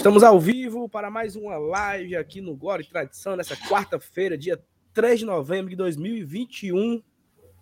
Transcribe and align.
Estamos 0.00 0.22
ao 0.22 0.40
vivo 0.40 0.88
para 0.88 1.10
mais 1.10 1.36
uma 1.36 1.58
live 1.58 2.16
aqui 2.16 2.40
no 2.40 2.56
Glória 2.56 2.82
e 2.82 2.86
Tradição, 2.86 3.36
nessa 3.36 3.54
quarta-feira, 3.54 4.36
dia 4.36 4.58
3 4.94 5.18
de 5.18 5.26
novembro 5.26 5.68
de 5.68 5.76
2021. 5.76 7.02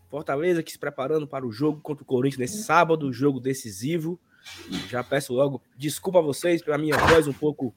Fortaleza 0.09 0.62
que 0.62 0.71
se 0.71 0.79
preparando 0.79 1.27
para 1.27 1.45
o 1.45 1.51
jogo 1.51 1.80
contra 1.80 2.04
o 2.04 2.06
Corinthians 2.06 2.38
nesse 2.38 2.62
sábado, 2.62 3.12
jogo 3.12 3.40
decisivo. 3.40 4.21
Já 4.88 5.03
peço 5.03 5.35
logo 5.35 5.61
desculpa 5.77 6.21
a 6.21 6.22
vocês 6.22 6.62
pela 6.62 6.79
minha 6.79 6.96
voz 6.96 7.27
um 7.27 7.33
pouco 7.33 7.74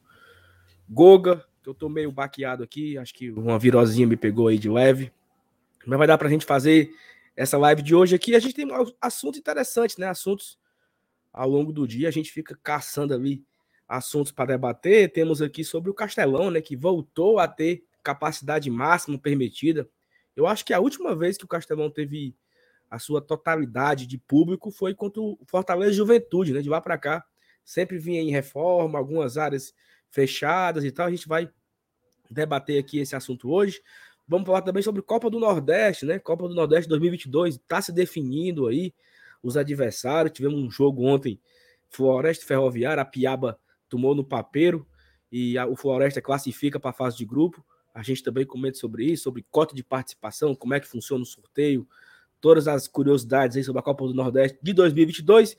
goga, 0.87 1.43
que 1.63 1.67
eu 1.67 1.73
tô 1.73 1.89
meio 1.89 2.11
baqueado 2.11 2.63
aqui, 2.63 2.99
acho 2.99 3.15
que 3.15 3.31
uma 3.31 3.57
virosinha 3.57 4.05
me 4.05 4.15
pegou 4.15 4.47
aí 4.47 4.59
de 4.59 4.69
leve. 4.69 5.11
Mas 5.87 5.97
vai 5.97 6.05
dar 6.05 6.19
para 6.19 6.27
a 6.27 6.31
gente 6.31 6.45
fazer 6.45 6.91
essa 7.35 7.57
live 7.57 7.81
de 7.81 7.95
hoje 7.95 8.13
aqui. 8.13 8.35
A 8.35 8.39
gente 8.39 8.53
tem 8.53 8.67
assuntos 9.01 9.39
interessantes, 9.39 9.97
né? 9.97 10.07
Assuntos 10.07 10.59
ao 11.33 11.49
longo 11.49 11.73
do 11.73 11.87
dia, 11.87 12.07
a 12.07 12.11
gente 12.11 12.31
fica 12.31 12.55
caçando 12.61 13.11
ali 13.11 13.43
assuntos 13.91 14.31
para 14.31 14.53
debater. 14.53 15.11
Temos 15.11 15.41
aqui 15.41 15.65
sobre 15.65 15.91
o 15.91 15.93
Castelão, 15.93 16.49
né, 16.49 16.61
que 16.61 16.77
voltou 16.77 17.39
a 17.39 17.47
ter 17.47 17.83
capacidade 18.01 18.69
máxima 18.69 19.19
permitida. 19.19 19.87
Eu 20.33 20.47
acho 20.47 20.65
que 20.65 20.73
a 20.73 20.79
última 20.79 21.13
vez 21.13 21.37
que 21.37 21.43
o 21.43 21.47
Castelão 21.47 21.89
teve 21.89 22.33
a 22.89 22.97
sua 22.97 23.21
totalidade 23.21 24.07
de 24.07 24.17
público 24.17 24.71
foi 24.71 24.95
contra 24.95 25.21
o 25.21 25.37
Fortaleza 25.45 25.91
Juventude, 25.91 26.53
né? 26.53 26.61
De 26.61 26.69
lá 26.69 26.79
para 26.79 26.97
cá, 26.97 27.23
sempre 27.63 27.97
vinha 27.97 28.21
em 28.21 28.31
reforma, 28.31 28.97
algumas 28.97 29.37
áreas 29.37 29.73
fechadas 30.09 30.83
e 30.83 30.91
tal. 30.91 31.07
A 31.07 31.11
gente 31.11 31.27
vai 31.27 31.49
debater 32.29 32.79
aqui 32.79 32.99
esse 32.99 33.15
assunto 33.15 33.51
hoje. 33.51 33.81
Vamos 34.27 34.45
falar 34.45 34.61
também 34.61 34.81
sobre 34.81 35.01
Copa 35.01 35.29
do 35.29 35.39
Nordeste, 35.39 36.05
né? 36.05 36.17
Copa 36.17 36.47
do 36.47 36.55
Nordeste 36.55 36.87
2022 36.87 37.55
está 37.55 37.81
se 37.81 37.91
definindo 37.91 38.67
aí 38.67 38.93
os 39.43 39.57
adversários. 39.57 40.33
Tivemos 40.33 40.59
um 40.59 40.71
jogo 40.71 41.05
ontem, 41.05 41.39
Floresta 41.89 42.45
Ferroviária, 42.45 43.01
a 43.01 43.05
Piaba 43.05 43.59
tomou 43.91 44.15
no 44.15 44.23
papeiro 44.23 44.87
e 45.29 45.57
a, 45.57 45.67
o 45.67 45.75
Floresta 45.75 46.21
classifica 46.21 46.79
para 46.79 46.89
a 46.89 46.93
fase 46.93 47.17
de 47.17 47.25
grupo. 47.25 47.63
A 47.93 48.01
gente 48.01 48.23
também 48.23 48.45
comenta 48.45 48.77
sobre 48.77 49.05
isso, 49.05 49.23
sobre 49.23 49.45
cota 49.51 49.75
de 49.75 49.83
participação, 49.83 50.55
como 50.55 50.73
é 50.73 50.79
que 50.79 50.87
funciona 50.87 51.21
o 51.21 51.25
sorteio, 51.25 51.85
todas 52.39 52.67
as 52.67 52.87
curiosidades 52.87 53.57
aí 53.57 53.63
sobre 53.63 53.81
a 53.81 53.83
Copa 53.83 54.07
do 54.07 54.13
Nordeste 54.13 54.57
de 54.63 54.73
2022. 54.73 55.57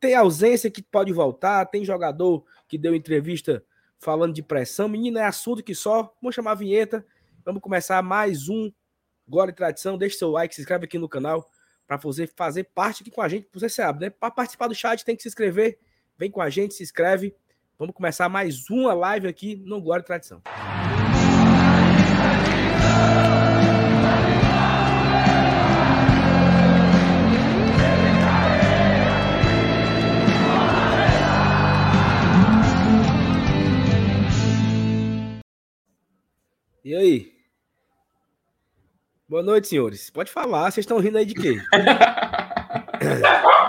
Tem 0.00 0.14
ausência 0.14 0.70
que 0.70 0.82
pode 0.82 1.12
voltar, 1.12 1.64
tem 1.66 1.84
jogador 1.84 2.44
que 2.68 2.76
deu 2.76 2.94
entrevista 2.94 3.64
falando 3.98 4.34
de 4.34 4.42
pressão. 4.42 4.88
Menina, 4.88 5.20
é 5.20 5.24
assunto 5.24 5.62
que 5.62 5.74
só. 5.74 6.12
Vamos 6.20 6.34
chamar 6.34 6.52
a 6.52 6.56
vinheta. 6.56 7.06
Vamos 7.44 7.62
começar 7.62 8.02
mais 8.02 8.48
um 8.48 8.72
Glória 9.28 9.52
e 9.52 9.54
Tradição. 9.54 9.96
Deixe 9.96 10.16
seu 10.16 10.30
like, 10.30 10.54
se 10.54 10.60
inscreve 10.60 10.86
aqui 10.86 10.98
no 10.98 11.08
canal 11.08 11.48
para 11.86 11.98
fazer, 11.98 12.32
fazer 12.34 12.64
parte 12.64 13.02
aqui 13.02 13.10
com 13.10 13.22
a 13.22 13.28
gente. 13.28 13.48
Você 13.52 13.68
sabe, 13.68 14.00
né? 14.00 14.10
Para 14.10 14.30
participar 14.30 14.66
do 14.66 14.74
chat 14.74 15.04
tem 15.04 15.14
que 15.14 15.22
se 15.22 15.28
inscrever. 15.28 15.78
Vem 16.16 16.30
com 16.30 16.40
a 16.40 16.50
gente, 16.50 16.74
se 16.74 16.82
inscreve. 16.82 17.34
Vamos 17.80 17.94
começar 17.94 18.28
mais 18.28 18.68
uma 18.68 18.92
live 18.92 19.26
aqui 19.26 19.56
no 19.56 19.80
Glória 19.80 20.02
e 20.02 20.04
Tradição. 20.04 20.42
E 36.84 36.94
aí? 36.94 37.32
Boa 39.26 39.42
noite, 39.42 39.68
senhores. 39.68 40.10
Pode 40.10 40.30
falar, 40.30 40.70
vocês 40.70 40.84
estão 40.84 40.98
rindo 40.98 41.16
aí 41.16 41.24
de 41.24 41.32
quê? 41.32 41.56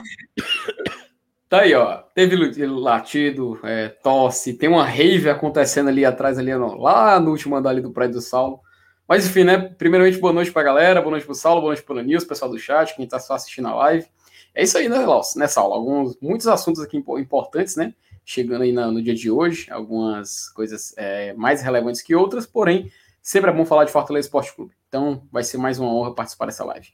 Tá 1.52 1.64
aí, 1.64 1.74
ó. 1.74 1.98
Teve 2.16 2.38
latido, 2.66 3.60
é, 3.66 3.90
tosse, 3.90 4.54
tem 4.54 4.70
uma 4.70 4.86
rave 4.86 5.30
acontecendo 5.30 5.90
ali 5.90 6.06
atrás, 6.06 6.40
ali 6.40 6.56
no, 6.56 6.78
lá 6.78 7.20
no 7.20 7.32
último 7.32 7.58
andar 7.58 7.72
ali 7.72 7.82
do 7.82 7.92
prédio 7.92 8.16
do 8.16 8.22
Saulo. 8.22 8.62
Mas 9.06 9.28
enfim, 9.28 9.44
né? 9.44 9.58
Primeiramente, 9.58 10.18
boa 10.18 10.32
noite 10.32 10.50
pra 10.50 10.64
galera, 10.64 11.02
boa 11.02 11.12
noite 11.12 11.26
pro 11.26 11.36
Saulo, 11.36 11.60
boa 11.60 11.74
noite 11.74 11.84
pro 11.84 12.02
Nils, 12.02 12.24
pessoal 12.24 12.50
do 12.50 12.58
chat, 12.58 12.96
quem 12.96 13.06
tá 13.06 13.20
só 13.20 13.34
assistindo 13.34 13.68
a 13.68 13.76
live. 13.76 14.08
É 14.56 14.64
isso 14.64 14.78
aí, 14.78 14.88
né, 14.88 15.00
Laus? 15.00 15.36
Né, 15.36 15.46
Saulo? 15.46 15.74
Alguns, 15.74 16.18
muitos 16.22 16.48
assuntos 16.48 16.82
aqui 16.82 16.96
importantes, 16.96 17.76
né? 17.76 17.94
Chegando 18.24 18.62
aí 18.62 18.72
no, 18.72 18.90
no 18.90 19.04
dia 19.04 19.14
de 19.14 19.30
hoje, 19.30 19.70
algumas 19.70 20.48
coisas 20.52 20.94
é, 20.96 21.34
mais 21.34 21.62
relevantes 21.62 22.02
que 22.02 22.16
outras, 22.16 22.46
porém, 22.46 22.90
sempre 23.22 23.50
é 23.50 23.54
bom 23.54 23.66
falar 23.66 23.84
de 23.84 23.92
Fortaleza 23.92 24.28
Esporte 24.28 24.56
Clube. 24.56 24.72
Então, 24.88 25.28
vai 25.30 25.44
ser 25.44 25.58
mais 25.58 25.78
uma 25.78 25.94
honra 25.94 26.16
participar 26.16 26.46
dessa 26.46 26.64
live. 26.64 26.88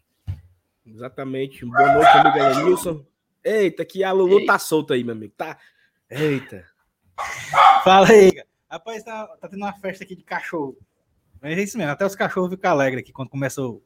Exatamente. 0.84 1.64
Boa 1.64 1.94
noite, 1.94 2.10
amigo 2.10 2.66
Nilson. 2.66 3.17
Eita, 3.48 3.86
que 3.86 4.04
a 4.04 4.12
Lulu 4.12 4.40
Eita. 4.40 4.54
tá 4.54 4.60
solta 4.60 4.94
aí, 4.94 5.04
meu 5.04 5.16
amigo. 5.16 5.34
Tá. 5.38 5.58
Eita. 6.10 6.66
Fala 7.84 8.10
aí. 8.10 8.32
Rapaz, 8.70 9.04
tá, 9.04 9.26
tá 9.40 9.48
tendo 9.48 9.64
uma 9.64 9.74
festa 9.74 10.04
aqui 10.04 10.16
de 10.16 10.24
cachorro. 10.24 10.78
Mas 11.42 11.58
é 11.58 11.62
isso 11.62 11.78
mesmo, 11.78 11.92
até 11.92 12.06
os 12.06 12.16
cachorros 12.16 12.50
ficam 12.50 12.72
alegres 12.72 13.04
aqui 13.04 13.14
quando 13.14 13.30
começa 13.30 13.62
o, 13.62 13.82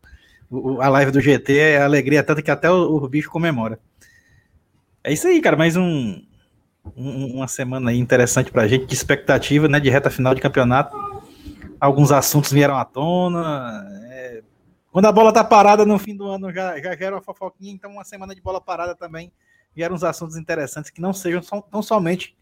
o, 0.49 0.81
a 0.81 0.89
live 0.89 1.11
do 1.11 1.21
GT. 1.21 1.55
É 1.55 1.81
alegria 1.81 2.23
tanto 2.23 2.41
que 2.41 2.49
até 2.49 2.71
o, 2.71 2.95
o, 2.95 3.07
bicho 3.07 3.29
comemora. 3.29 3.79
É 5.03 5.13
isso 5.13 5.27
aí, 5.27 5.39
cara. 5.39 5.55
Mais 5.55 5.75
um, 5.75 6.23
um, 6.95 7.35
uma 7.35 7.47
semana 7.47 7.91
aí 7.91 7.99
interessante 7.99 8.51
pra 8.51 8.67
gente, 8.67 8.87
de 8.87 8.93
expectativa, 8.95 9.67
né? 9.67 9.79
De 9.79 9.89
reta 9.91 10.09
final 10.09 10.33
de 10.33 10.41
campeonato. 10.41 10.97
Alguns 11.79 12.11
assuntos 12.11 12.51
vieram 12.51 12.77
à 12.77 12.85
tona. 12.85 13.87
É... 14.09 14.41
Quando 14.91 15.05
a 15.05 15.11
bola 15.11 15.31
tá 15.31 15.43
parada 15.43 15.85
no 15.85 15.99
fim 15.99 16.15
do 16.15 16.25
ano 16.25 16.51
já, 16.51 16.79
já 16.79 16.95
gera 16.95 17.15
uma 17.15 17.21
fofoquinha, 17.21 17.71
então 17.71 17.91
uma 17.91 18.03
semana 18.03 18.33
de 18.33 18.41
bola 18.41 18.59
parada 18.59 18.95
também 18.95 19.31
vieram 19.75 19.95
uns 19.95 20.03
assuntos 20.03 20.37
interessantes 20.37 20.91
que 20.91 21.01
não 21.01 21.13
sejam 21.13 21.41
só, 21.41 21.61
tão 21.61 21.81
somente 21.81 22.35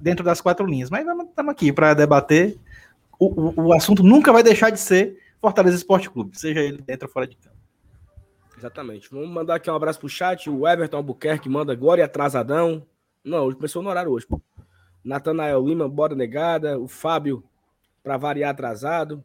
dentro 0.00 0.24
das 0.24 0.40
quatro 0.40 0.66
linhas. 0.66 0.90
Mas 0.90 1.06
estamos 1.06 1.52
aqui 1.52 1.72
para 1.72 1.94
debater. 1.94 2.58
O, 3.18 3.26
o, 3.26 3.66
o, 3.66 3.72
assunto 3.72 4.02
nunca 4.02 4.32
vai 4.32 4.42
deixar 4.42 4.70
de 4.70 4.78
ser 4.78 5.18
Fortaleza 5.40 5.76
Esporte 5.76 6.08
Clube, 6.08 6.38
seja 6.38 6.60
ele 6.60 6.78
dentro 6.78 7.08
ou 7.08 7.12
fora 7.12 7.26
de 7.26 7.36
campo. 7.36 7.56
Exatamente. 8.56 9.08
Vamos 9.10 9.28
mandar 9.28 9.56
aqui 9.56 9.70
um 9.70 9.74
abraço 9.74 10.00
pro 10.00 10.08
chat. 10.08 10.50
O 10.50 10.66
Everton 10.66 10.96
Albuquerque 10.96 11.48
manda 11.48 11.74
Glória 11.74 12.04
atrasadão. 12.04 12.84
Não, 13.24 13.52
começou 13.52 13.82
no 13.82 13.88
horário 13.88 14.10
hoje. 14.10 14.26
Natanael 15.04 15.64
Lima, 15.64 15.88
bora 15.88 16.14
negada. 16.14 16.78
O 16.78 16.88
Fábio, 16.88 17.44
para 18.02 18.16
variar, 18.16 18.50
atrasado. 18.50 19.24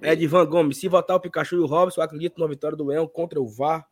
Edvan 0.00 0.46
Gomes, 0.46 0.78
se 0.78 0.88
votar 0.88 1.16
o 1.16 1.20
Pikachu 1.20 1.56
e 1.56 1.58
o 1.58 1.66
Robson, 1.66 2.00
acredito 2.00 2.40
na 2.40 2.46
vitória 2.46 2.76
do 2.76 2.86
Leão 2.86 3.08
contra 3.08 3.40
o 3.40 3.48
VAR. 3.48 3.87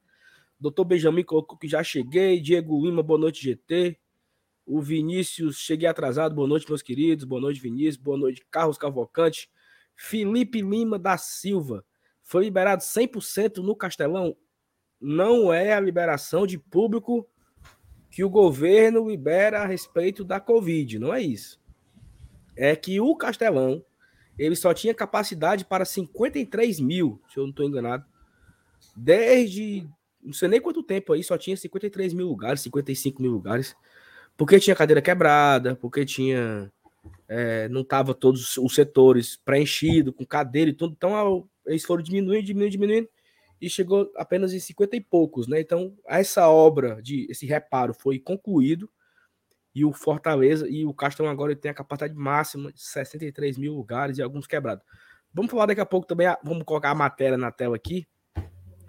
Doutor 0.59 0.85
Benjamin 0.85 1.23
colocou 1.23 1.59
que 1.59 1.69
já 1.69 1.83
cheguei. 1.83 2.41
Diego 2.41 2.85
Lima, 2.85 3.03
boa 3.03 3.19
noite, 3.19 3.43
GT. 3.43 3.99
O 4.65 4.81
Vinícius, 4.81 5.59
cheguei 5.59 5.89
atrasado. 5.89 6.35
Boa 6.35 6.49
noite, 6.49 6.67
meus 6.69 6.83
queridos. 6.83 7.25
Boa 7.25 7.41
noite, 7.41 7.61
Vinícius. 7.61 7.97
Boa 7.97 8.17
noite, 8.17 8.45
Carlos 8.51 8.79
Cavalcante. 8.79 9.51
Felipe 9.95 10.61
Lima 10.63 10.99
da 10.99 11.17
Silva. 11.17 11.85
Foi 12.23 12.45
liberado 12.45 12.83
100% 12.83 13.59
no 13.59 13.77
Castelão. 13.77 14.37
Não 15.01 15.53
é 15.53 15.73
a 15.73 15.81
liberação 15.81 16.47
de 16.47 16.59
público 16.59 17.29
que 18.11 18.25
o 18.25 18.31
governo 18.31 19.09
libera 19.09 19.63
a 19.63 19.67
respeito 19.67 20.25
da 20.25 20.41
Covid. 20.41 20.99
Não 20.99 21.13
é 21.13 21.21
isso. 21.21 21.61
É 22.57 22.75
que 22.75 22.99
o 23.01 23.15
Castelão 23.15 23.85
ele 24.39 24.57
só 24.57 24.75
tinha 24.75 24.95
capacidade 24.95 25.65
para 25.65 25.85
53 25.85 26.81
mil, 26.81 27.21
se 27.29 27.39
eu 27.39 27.45
não 27.45 27.51
estou 27.51 27.67
enganado, 27.67 28.05
desde 28.95 29.89
não 30.27 30.33
sei 30.33 30.49
nem 30.49 30.61
quanto 30.61 30.83
tempo 30.83 31.13
aí, 31.13 31.23
só 31.23 31.39
tinha 31.39 31.57
53 31.57 32.13
mil 32.13 32.27
lugares, 32.27 32.61
55 32.63 33.23
mil 33.23 33.31
lugares. 33.31 33.75
Porque 34.37 34.59
tinha 34.59 34.77
cadeira 34.77 35.01
quebrada, 35.01 35.77
porque 35.77 36.05
tinha. 36.05 36.71
É, 37.29 37.69
não 37.69 37.85
tava 37.85 38.13
todos 38.13 38.57
os 38.57 38.75
setores 38.75 39.37
preenchidos, 39.37 40.15
com 40.15 40.27
cadeira 40.27 40.71
e 40.71 40.75
tudo. 40.75 40.95
Então 40.97 41.49
eles 41.65 41.85
foram 41.85 42.03
diminuindo, 42.03 42.45
diminuindo, 42.45 42.73
diminuindo. 42.73 43.09
E 43.61 43.71
chegou 43.71 44.13
apenas 44.17 44.53
em 44.53 44.61
50 44.61 44.97
e 44.97 45.01
poucos, 45.01 45.49
né? 45.49 45.61
Então, 45.61 45.97
essa 46.07 46.47
obra, 46.49 47.01
de 47.01 47.27
esse 47.31 47.47
reparo 47.47 47.95
foi 47.95 48.19
concluído. 48.19 48.91
E 49.75 49.85
o 49.85 49.93
Fortaleza 49.93 50.69
e 50.69 50.85
o 50.85 50.93
Castelão 50.93 51.31
agora 51.31 51.55
tem 51.55 51.71
a 51.71 51.75
capacidade 51.75 52.15
máxima 52.15 52.73
de 52.73 52.83
63 52.83 53.57
mil 53.57 53.75
lugares 53.75 54.19
e 54.19 54.23
alguns 54.23 54.47
quebrados. 54.47 54.85
Vamos 55.33 55.51
falar 55.51 55.67
daqui 55.67 55.81
a 55.81 55.87
pouco 55.87 56.07
também, 56.07 56.27
vamos 56.43 56.65
colocar 56.65 56.91
a 56.91 56.95
matéria 56.95 57.37
na 57.37 57.51
tela 57.51 57.77
aqui, 57.77 58.07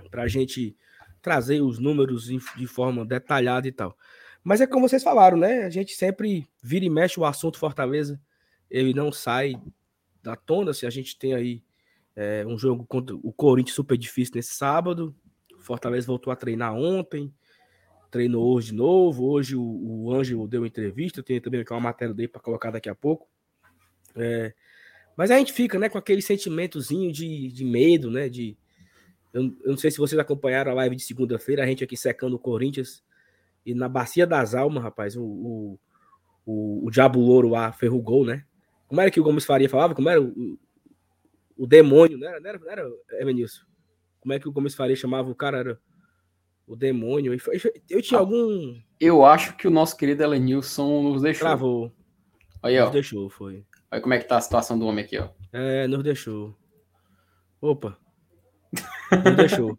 para 0.10 0.24
a 0.24 0.28
gente 0.28 0.78
trazer 1.22 1.62
os 1.62 1.80
números 1.80 2.26
de 2.26 2.68
forma 2.68 3.06
detalhada 3.06 3.68
e 3.68 3.72
tal. 3.72 3.98
Mas 4.44 4.62
é 4.62 4.68
como 4.68 4.88
vocês 4.88 5.04
falaram, 5.04 5.38
né? 5.38 5.66
A 5.66 5.70
gente 5.70 5.94
sempre 5.94 6.48
vira 6.62 6.86
e 6.86 6.90
mexe 6.90 7.20
o 7.20 7.26
assunto 7.26 7.60
Fortaleza, 7.60 8.20
ele 8.70 8.94
não 8.94 9.12
sai 9.12 9.56
da 10.24 10.36
tona. 10.36 10.74
Se 10.74 10.86
a 10.86 10.90
gente 10.90 11.18
tem 11.18 11.34
aí 11.34 11.64
é, 12.16 12.46
um 12.46 12.58
jogo 12.58 12.86
contra 12.86 13.16
o 13.16 13.34
Corinthians 13.34 13.76
super 13.76 13.98
difícil 13.98 14.36
nesse 14.36 14.54
sábado, 14.54 15.16
Fortaleza 15.60 16.08
voltou 16.08 16.32
a 16.32 16.36
treinar 16.36 16.74
ontem, 16.74 17.34
treinou 18.10 18.56
hoje 18.56 18.72
de 18.72 18.76
novo. 18.76 19.26
Hoje 19.26 19.56
o, 19.56 19.62
o 19.62 20.14
Ângelo 20.14 20.48
deu 20.48 20.66
entrevista, 20.66 21.20
eu 21.20 21.24
tenho 21.24 21.42
também 21.42 21.66
uma 21.70 21.80
matéria 21.80 22.14
dele 22.14 22.30
para 22.30 22.42
colocar 22.42 22.72
daqui 22.72 22.90
a 22.90 22.96
pouco. 22.96 23.28
É, 24.16 24.54
mas 25.16 25.32
a 25.32 25.38
gente 25.38 25.52
fica, 25.52 25.78
né, 25.80 25.90
com 25.90 25.98
aquele 25.98 26.22
sentimentozinho 26.22 27.12
de, 27.12 27.52
de 27.52 27.66
medo, 27.66 28.10
né, 28.10 28.30
de 28.30 28.58
eu, 29.34 29.44
eu 29.44 29.70
não 29.72 29.78
sei 29.78 29.92
se 29.92 29.98
vocês 29.98 30.20
acompanharam 30.20 30.72
a 30.72 30.76
live 30.76 30.96
de 30.96 31.04
segunda-feira, 31.04 31.64
a 31.64 31.68
gente 31.68 31.84
aqui 31.84 31.98
secando 31.98 32.36
o 32.36 32.40
Corinthians. 32.40 33.04
E 33.66 33.74
na 33.74 33.90
Bacia 33.90 34.26
das 34.26 34.56
Almas, 34.56 34.82
rapaz, 34.82 35.16
o, 35.18 35.24
o, 35.24 35.80
o, 36.46 36.88
o 36.88 36.92
Diabo 36.92 37.20
Louro 37.20 37.50
lá 37.50 37.72
ferrugou, 37.72 38.26
né? 38.26 38.46
Como 38.88 39.02
era 39.02 39.12
que 39.12 39.20
o 39.20 39.24
Gomes 39.24 39.46
Faria 39.46 39.70
falava? 39.70 39.94
Como 39.94 40.10
era 40.10 40.22
o, 40.22 40.58
o 41.58 41.68
demônio, 41.68 42.18
né? 42.18 42.40
Não 42.40 42.50
era, 42.50 42.60
não 42.60 42.72
era 42.72 42.90
Evanilson? 43.20 43.62
Como 44.22 44.34
é 44.34 44.40
que 44.40 44.48
o 44.48 44.52
Gomes 44.52 44.74
Faria 44.74 44.96
chamava 44.96 45.30
o 45.30 45.36
cara? 45.36 45.58
Era 45.58 45.80
o 46.66 46.76
demônio. 46.76 47.38
Eu 47.90 48.02
tinha 48.02 48.18
ah, 48.18 48.22
algum. 48.22 48.80
Eu 49.00 49.26
acho 49.26 49.56
que 49.58 49.68
o 49.68 49.72
nosso 49.72 49.98
querido 49.98 50.24
Elenilson 50.24 51.04
nos 51.04 51.22
deixou. 51.22 51.48
Travou. 51.48 51.92
Aí, 52.64 52.80
ó. 52.80 52.86
Nos 52.86 52.94
deixou, 52.94 53.30
foi. 53.30 53.66
Olha 53.92 54.02
como 54.02 54.14
é 54.14 54.20
que 54.20 54.28
tá 54.28 54.38
a 54.38 54.42
situação 54.42 54.78
do 54.78 54.86
homem 54.86 55.04
aqui, 55.04 55.18
ó. 55.18 55.30
É, 55.54 55.88
nos 55.88 56.04
deixou. 56.04 56.58
Opa. 57.62 57.98
Nos 59.24 59.36
deixou. 59.36 59.78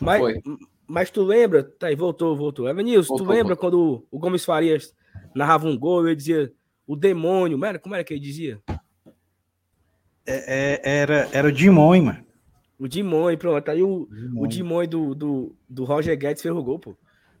Mas, 0.00 0.20
foi. 0.20 0.42
mas 0.86 1.10
tu 1.10 1.22
lembra? 1.22 1.62
Tá 1.62 1.88
aí, 1.88 1.94
voltou, 1.94 2.36
voltou. 2.36 2.68
Evanilson, 2.68 3.16
tu 3.16 3.24
lembra 3.24 3.54
voltou. 3.54 3.56
quando 3.56 4.06
o 4.10 4.18
Gomes 4.18 4.44
Farias 4.44 4.94
narrava 5.34 5.66
um 5.66 5.78
gol 5.78 6.04
e 6.04 6.10
ele 6.10 6.16
dizia 6.16 6.52
o 6.86 6.96
demônio? 6.96 7.58
Mano, 7.58 7.78
como 7.78 7.94
era 7.94 8.04
que 8.04 8.14
ele 8.14 8.20
dizia? 8.20 8.60
É, 10.26 10.80
é, 10.86 11.00
era, 11.00 11.28
era 11.32 11.48
o 11.48 11.52
Dimon, 11.52 12.02
mano. 12.02 12.24
O 12.78 12.88
Dimon, 12.88 13.36
pronto. 13.36 13.68
Aí 13.70 13.82
o 13.82 14.06
Dimon, 14.10 14.42
o 14.42 14.46
Dimon 14.46 14.86
do, 14.86 15.14
do, 15.14 15.56
do 15.68 15.84
Roger 15.84 16.16
Guedes 16.16 16.42
fez 16.42 16.54
o 16.54 16.62
gol, 16.62 16.78
pô. 16.78 16.96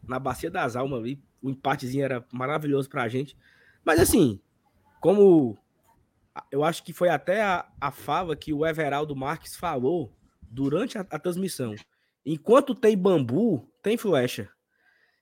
Na 0.06 0.18
Bacia 0.18 0.50
das 0.50 0.76
Almas 0.76 1.00
ali. 1.00 1.22
O 1.42 1.48
empatezinho 1.48 2.04
era 2.04 2.24
maravilhoso 2.32 2.88
pra 2.90 3.08
gente. 3.08 3.36
Mas 3.84 3.98
assim, 3.98 4.38
como 5.00 5.56
eu 6.50 6.62
acho 6.62 6.82
que 6.82 6.92
foi 6.92 7.08
até 7.08 7.42
a, 7.42 7.66
a 7.80 7.90
fala 7.90 8.36
que 8.36 8.52
o 8.52 8.66
Everaldo 8.66 9.16
Marques 9.16 9.56
falou 9.56 10.12
durante 10.50 10.98
a, 10.98 11.02
a 11.02 11.18
transmissão. 11.18 11.74
Enquanto 12.26 12.74
tem 12.74 12.98
bambu, 12.98 13.72
tem 13.82 13.96
flecha. 13.96 14.50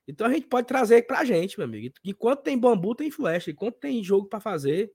Então 0.07 0.27
a 0.27 0.33
gente 0.33 0.47
pode 0.47 0.67
trazer 0.67 1.07
pra 1.07 1.25
gente, 1.25 1.59
meu 1.59 1.67
amigo. 1.67 1.95
Enquanto 2.03 2.43
tem 2.43 2.59
bambu, 2.59 2.95
tem 2.95 3.11
flecha. 3.11 3.51
Enquanto 3.51 3.77
tem 3.77 4.03
jogo 4.03 4.27
para 4.27 4.41
fazer, 4.41 4.91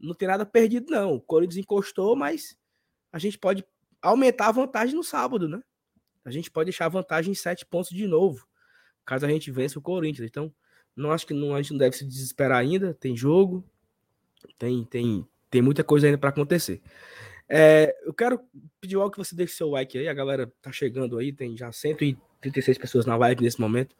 não 0.00 0.14
tem 0.14 0.26
nada 0.26 0.46
perdido, 0.46 0.90
não. 0.90 1.14
O 1.14 1.20
Corinthians 1.20 1.58
encostou, 1.58 2.16
mas 2.16 2.56
a 3.12 3.18
gente 3.18 3.38
pode 3.38 3.64
aumentar 4.00 4.48
a 4.48 4.52
vantagem 4.52 4.94
no 4.94 5.04
sábado, 5.04 5.46
né? 5.46 5.62
A 6.24 6.30
gente 6.30 6.50
pode 6.50 6.70
deixar 6.70 6.86
a 6.86 6.88
vantagem 6.88 7.32
em 7.32 7.34
sete 7.34 7.64
pontos 7.64 7.90
de 7.90 8.06
novo, 8.06 8.48
caso 9.04 9.24
a 9.26 9.28
gente 9.28 9.50
vença 9.50 9.78
o 9.78 9.82
Corinthians. 9.82 10.26
Então, 10.28 10.52
não 10.94 11.12
acho 11.12 11.26
que 11.26 11.34
não, 11.34 11.54
a 11.54 11.60
gente 11.60 11.72
não 11.72 11.78
deve 11.78 11.96
se 11.96 12.04
desesperar 12.04 12.58
ainda. 12.58 12.94
Tem 12.94 13.16
jogo, 13.16 13.64
tem, 14.58 14.84
tem, 14.84 15.26
tem 15.50 15.62
muita 15.62 15.84
coisa 15.84 16.06
ainda 16.06 16.18
para 16.18 16.30
acontecer. 16.30 16.82
É, 17.48 17.96
eu 18.04 18.12
quero 18.12 18.40
pedir 18.80 18.96
algo 18.96 19.10
que 19.10 19.18
você 19.18 19.34
deixe 19.34 19.54
seu 19.54 19.70
like 19.70 19.96
aí. 19.98 20.08
A 20.08 20.14
galera 20.14 20.52
tá 20.60 20.72
chegando 20.72 21.18
aí, 21.18 21.32
tem 21.32 21.56
já 21.56 21.70
136 21.70 22.78
pessoas 22.78 23.06
na 23.06 23.16
live 23.16 23.42
nesse 23.42 23.60
momento. 23.60 23.94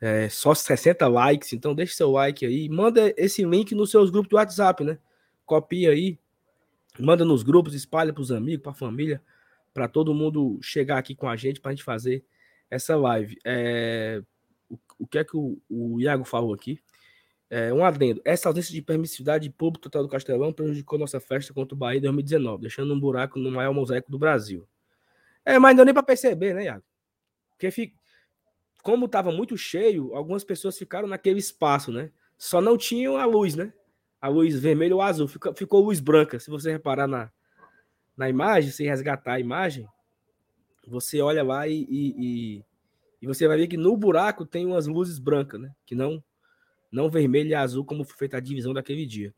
É, 0.00 0.28
só 0.28 0.54
60 0.54 1.06
likes, 1.08 1.52
então 1.52 1.74
deixe 1.74 1.94
seu 1.94 2.10
like 2.10 2.46
aí. 2.46 2.68
Manda 2.68 3.12
esse 3.16 3.44
link 3.44 3.74
nos 3.74 3.90
seus 3.90 4.10
grupos 4.10 4.30
do 4.30 4.36
WhatsApp, 4.36 4.82
né? 4.84 4.98
Copia 5.44 5.90
aí, 5.90 6.18
Manda 6.98 7.24
nos 7.24 7.42
grupos, 7.42 7.74
espalha 7.74 8.12
para 8.12 8.22
os 8.22 8.32
amigos, 8.32 8.62
para 8.62 8.72
a 8.72 8.74
família, 8.74 9.22
para 9.72 9.88
todo 9.88 10.14
mundo 10.14 10.58
chegar 10.62 10.98
aqui 10.98 11.14
com 11.14 11.28
a 11.28 11.36
gente 11.36 11.60
para 11.60 11.70
a 11.70 11.74
gente 11.74 11.84
fazer 11.84 12.24
essa 12.70 12.96
live. 12.96 13.38
É, 13.44 14.22
o, 14.68 14.78
o, 14.98 15.06
que 15.06 15.18
é 15.18 15.24
que 15.24 15.36
o, 15.36 15.58
o 15.68 16.00
Iago 16.00 16.24
falou 16.24 16.52
aqui? 16.52 16.80
É, 17.50 17.72
um 17.72 17.84
adendo. 17.84 18.22
Essa 18.24 18.48
ausência 18.48 18.72
de 18.72 18.80
permissividade 18.80 19.50
pública 19.50 19.82
total 19.82 20.04
do 20.04 20.08
Castelão 20.08 20.52
prejudicou 20.52 20.98
nossa 20.98 21.18
festa 21.18 21.52
contra 21.52 21.74
o 21.74 21.78
Bahia 21.78 21.98
em 21.98 22.02
2019, 22.02 22.62
deixando 22.62 22.94
um 22.94 23.00
buraco 23.00 23.38
no 23.38 23.50
maior 23.50 23.74
mosaico 23.74 24.10
do 24.10 24.18
Brasil. 24.18 24.66
É, 25.44 25.58
mas 25.58 25.72
não 25.72 25.78
deu 25.78 25.86
nem 25.86 25.94
para 25.94 26.02
perceber, 26.02 26.54
né, 26.54 26.64
Iago? 26.64 26.84
Porque 27.58 27.92
como 28.82 29.06
estava 29.06 29.32
muito 29.32 29.56
cheio, 29.58 30.14
algumas 30.14 30.44
pessoas 30.44 30.78
ficaram 30.78 31.08
naquele 31.08 31.40
espaço, 31.40 31.90
né? 31.90 32.10
Só 32.38 32.60
não 32.60 32.78
tinham 32.78 33.16
a 33.16 33.26
luz, 33.26 33.56
né? 33.56 33.72
a 34.20 34.28
luz 34.28 34.58
vermelha 34.60 34.94
ou 34.94 35.02
azul. 35.02 35.26
Ficou, 35.26 35.54
ficou 35.54 35.80
luz 35.80 35.98
branca. 35.98 36.38
Se 36.38 36.50
você 36.50 36.70
reparar 36.70 37.06
na, 37.06 37.30
na 38.16 38.28
imagem, 38.28 38.70
se 38.70 38.84
resgatar 38.84 39.34
a 39.34 39.40
imagem, 39.40 39.88
você 40.86 41.20
olha 41.20 41.42
lá 41.42 41.66
e, 41.66 41.86
e, 41.88 42.64
e, 43.22 43.26
você 43.26 43.48
vai 43.48 43.56
ver 43.56 43.68
que 43.68 43.76
no 43.76 43.96
buraco 43.96 44.44
tem 44.44 44.66
umas 44.66 44.86
luzes 44.86 45.18
brancas, 45.18 45.60
né? 45.60 45.72
Que 45.86 45.94
não, 45.94 46.22
não 46.90 47.08
vermelho 47.08 47.50
e 47.50 47.54
azul, 47.54 47.84
como 47.84 48.04
foi 48.04 48.16
feita 48.16 48.36
a 48.36 48.40
divisão 48.40 48.72
daquele 48.72 49.06
dia. 49.06 49.34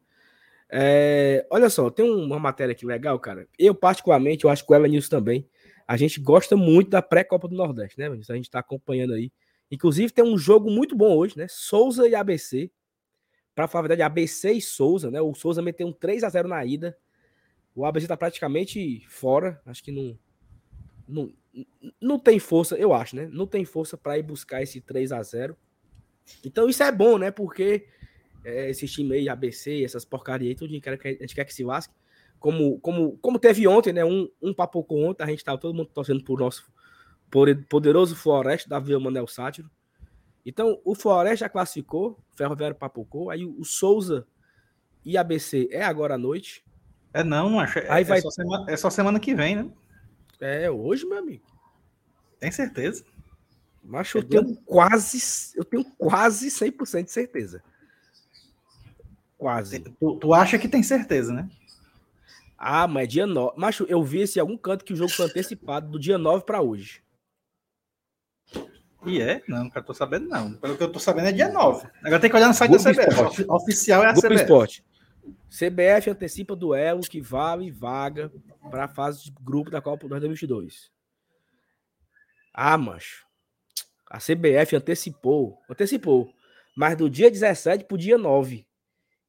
É, 0.71 1.47
olha 1.51 1.69
só, 1.69 1.91
tem 1.91 2.09
uma 2.09 2.39
matéria 2.39 2.73
aqui 2.73 2.87
legal, 2.87 3.19
cara. 3.19 3.47
Eu, 3.59 3.75
particularmente, 3.75 4.45
eu 4.45 4.51
acho 4.51 4.65
que 4.65 4.73
o 4.73 4.75
Evanilson 4.75 5.11
também. 5.11 5.49
A 5.87 5.97
gente 5.97 6.21
gosta 6.21 6.57
muito 6.57 6.91
da 6.91 7.03
pré-Copa 7.03 7.49
do 7.49 7.57
Nordeste, 7.57 7.99
né? 7.99 8.07
A 8.09 8.35
gente 8.35 8.45
está 8.45 8.61
acompanhando 8.61 9.13
aí. 9.13 9.31
Inclusive, 9.71 10.13
tem 10.13 10.25
um 10.25 10.39
jogo 10.39 10.71
muito 10.71 10.97
bom 10.97 11.17
hoje, 11.17 11.37
né? 11.37 11.47
Souza 11.49 12.09
e 12.09 12.15
ABC 12.15 12.71
para 13.55 13.69
falar 13.69 13.81
a 13.81 13.89
verdade, 13.89 14.03
ABC 14.03 14.53
e 14.53 14.61
Souza, 14.61 15.11
né? 15.11 15.21
O 15.21 15.35
Souza 15.35 15.61
meteu 15.61 15.87
um 15.87 15.93
3 15.93 16.25
a 16.25 16.29
0 16.29 16.49
na 16.49 16.65
ida. 16.65 16.97
O 17.75 17.85
ABC 17.85 18.07
tá 18.07 18.17
praticamente 18.17 19.05
fora. 19.09 19.61
Acho 19.67 19.83
que 19.83 19.93
não, 19.93 20.19
não, 21.07 21.33
não 22.01 22.19
tem 22.19 22.39
força, 22.39 22.77
eu 22.77 22.95
acho, 22.95 23.17
né? 23.17 23.29
Não 23.31 23.47
tem 23.47 23.65
força 23.65 23.97
para 23.97 24.19
ir 24.19 24.23
buscar 24.23 24.63
esse 24.63 24.81
3 24.81 25.13
a 25.13 25.23
0 25.23 25.57
Então 26.45 26.69
isso 26.69 26.83
é 26.83 26.91
bom, 26.91 27.19
né? 27.19 27.31
Porque 27.31 27.87
é, 28.45 28.71
esse 28.71 28.87
time 28.87 29.15
aí, 29.15 29.29
ABC, 29.29 29.85
essas 29.85 30.05
porcarias 30.05 30.51
aí, 30.51 30.55
tudo 30.55 30.71
a 30.71 30.73
gente 30.73 31.35
quer 31.35 31.45
que 31.45 31.55
se 31.55 31.65
lasque. 31.65 31.95
Como, 32.39 32.81
como, 32.81 33.17
como 33.19 33.39
teve 33.39 33.69
ontem, 33.69 33.93
né? 33.93 34.05
Um, 34.05 34.29
um 34.41 34.53
papo 34.53 34.83
com 34.83 35.05
ontem, 35.05 35.23
a 35.23 35.27
gente 35.27 35.45
tava 35.45 35.59
todo 35.59 35.75
mundo 35.75 35.91
torcendo 35.95 36.25
por 36.25 36.39
nosso 36.41 36.65
poderoso 37.69 38.17
Floresta 38.17 38.69
da 38.69 38.79
Vila 38.79 39.01
Manel 39.01 39.27
Sátiro. 39.27 39.71
Então, 40.45 40.81
o 40.85 40.95
Floresta 40.95 41.45
já 41.45 41.49
classificou, 41.49 42.19
Ferroviário 42.37 42.77
papocou, 42.77 43.31
aí 43.31 43.45
o 43.45 43.65
Souza 43.65 44.27
e 45.05 45.17
ABC 45.17 45.69
é 45.71 45.83
agora 45.83 46.15
à 46.15 46.19
noite. 46.19 46.65
É 47.15 47.23
não, 47.23 47.61
acho. 47.61 47.79
É, 47.79 47.91
aí 47.91 48.03
é 48.03 48.07
vai... 48.07 48.21
só 48.21 48.31
semana, 48.31 48.71
é 48.71 48.77
só 48.77 48.91
semana 48.91 49.21
que 49.21 49.35
vem, 49.35 49.57
né? 49.57 49.71
É 50.41 50.71
hoje, 50.71 51.07
meu 51.07 51.19
amigo. 51.19 51.45
Tem 52.41 52.51
certeza? 52.51 53.05
Mas 53.83 54.15
eu 54.15 54.23
tenho 54.23 54.57
quase, 54.65 55.19
eu 55.57 55.65
tenho 55.65 55.85
quase 55.99 56.49
100% 56.49 57.05
de 57.05 57.11
certeza. 57.11 57.63
Quase. 59.37 59.81
Tu, 59.81 60.17
tu, 60.19 60.33
acha 60.33 60.59
que 60.59 60.69
tem 60.69 60.83
certeza, 60.83 61.33
né? 61.33 61.49
Ah, 62.57 62.87
mas 62.87 63.05
é 63.05 63.07
dia 63.09 63.27
9. 63.27 63.59
Macho, 63.59 63.85
eu 63.89 64.03
vi 64.05 64.21
esse 64.21 64.39
em 64.39 64.41
algum 64.41 64.57
canto 64.57 64.85
que 64.85 64.93
o 64.93 64.97
jogo 64.97 65.11
foi 65.11 65.27
antecipado 65.27 65.91
do 65.91 65.99
dia 65.99 66.17
9 66.17 66.45
para 66.45 66.63
hoje. 66.63 67.03
E 69.05 69.21
é? 69.21 69.43
Não, 69.49 69.65
nunca 69.65 69.83
tô 69.83 69.93
sabendo, 69.93 70.29
não. 70.29 70.53
Pelo 70.55 70.77
que 70.77 70.83
eu 70.85 70.93
tô 70.93 71.01
sabendo, 71.01 71.27
é 71.27 71.33
dia 71.33 71.49
9. 71.49 71.89
Agora 72.05 72.21
tem 72.21 72.31
que 72.31 72.37
olhar 72.37 72.47
no 72.47 72.55
site 72.55 72.71
Grupo 72.71 72.85
da 72.85 72.93
CBF. 72.93 73.11
Esporte. 73.11 73.45
Oficial 73.49 74.05
é 74.05 74.07
a 74.07 74.13
Grupo 74.13 74.29
CBF. 74.29 74.43
Esporte. 74.43 74.85
CBF 75.51 76.11
antecipa 76.11 76.55
duelo 76.55 77.01
que 77.03 77.21
vale 77.21 77.71
vaga 77.71 78.33
para 78.71 78.85
a 78.85 78.89
fase 78.89 79.25
de 79.25 79.33
grupo 79.41 79.71
da 79.71 79.83
Copa 79.83 80.07
2022. 80.09 80.91
Ah, 82.55 82.79
macho. 82.79 83.27
A 84.13 84.19
CBF 84.19 84.77
antecipou. 84.77 85.59
Antecipou. 85.71 86.31
Mas 86.77 86.99
do 86.99 87.09
dia 87.09 87.31
17 87.31 87.87
pro 87.87 87.97
dia 87.97 88.19
9. 88.19 88.67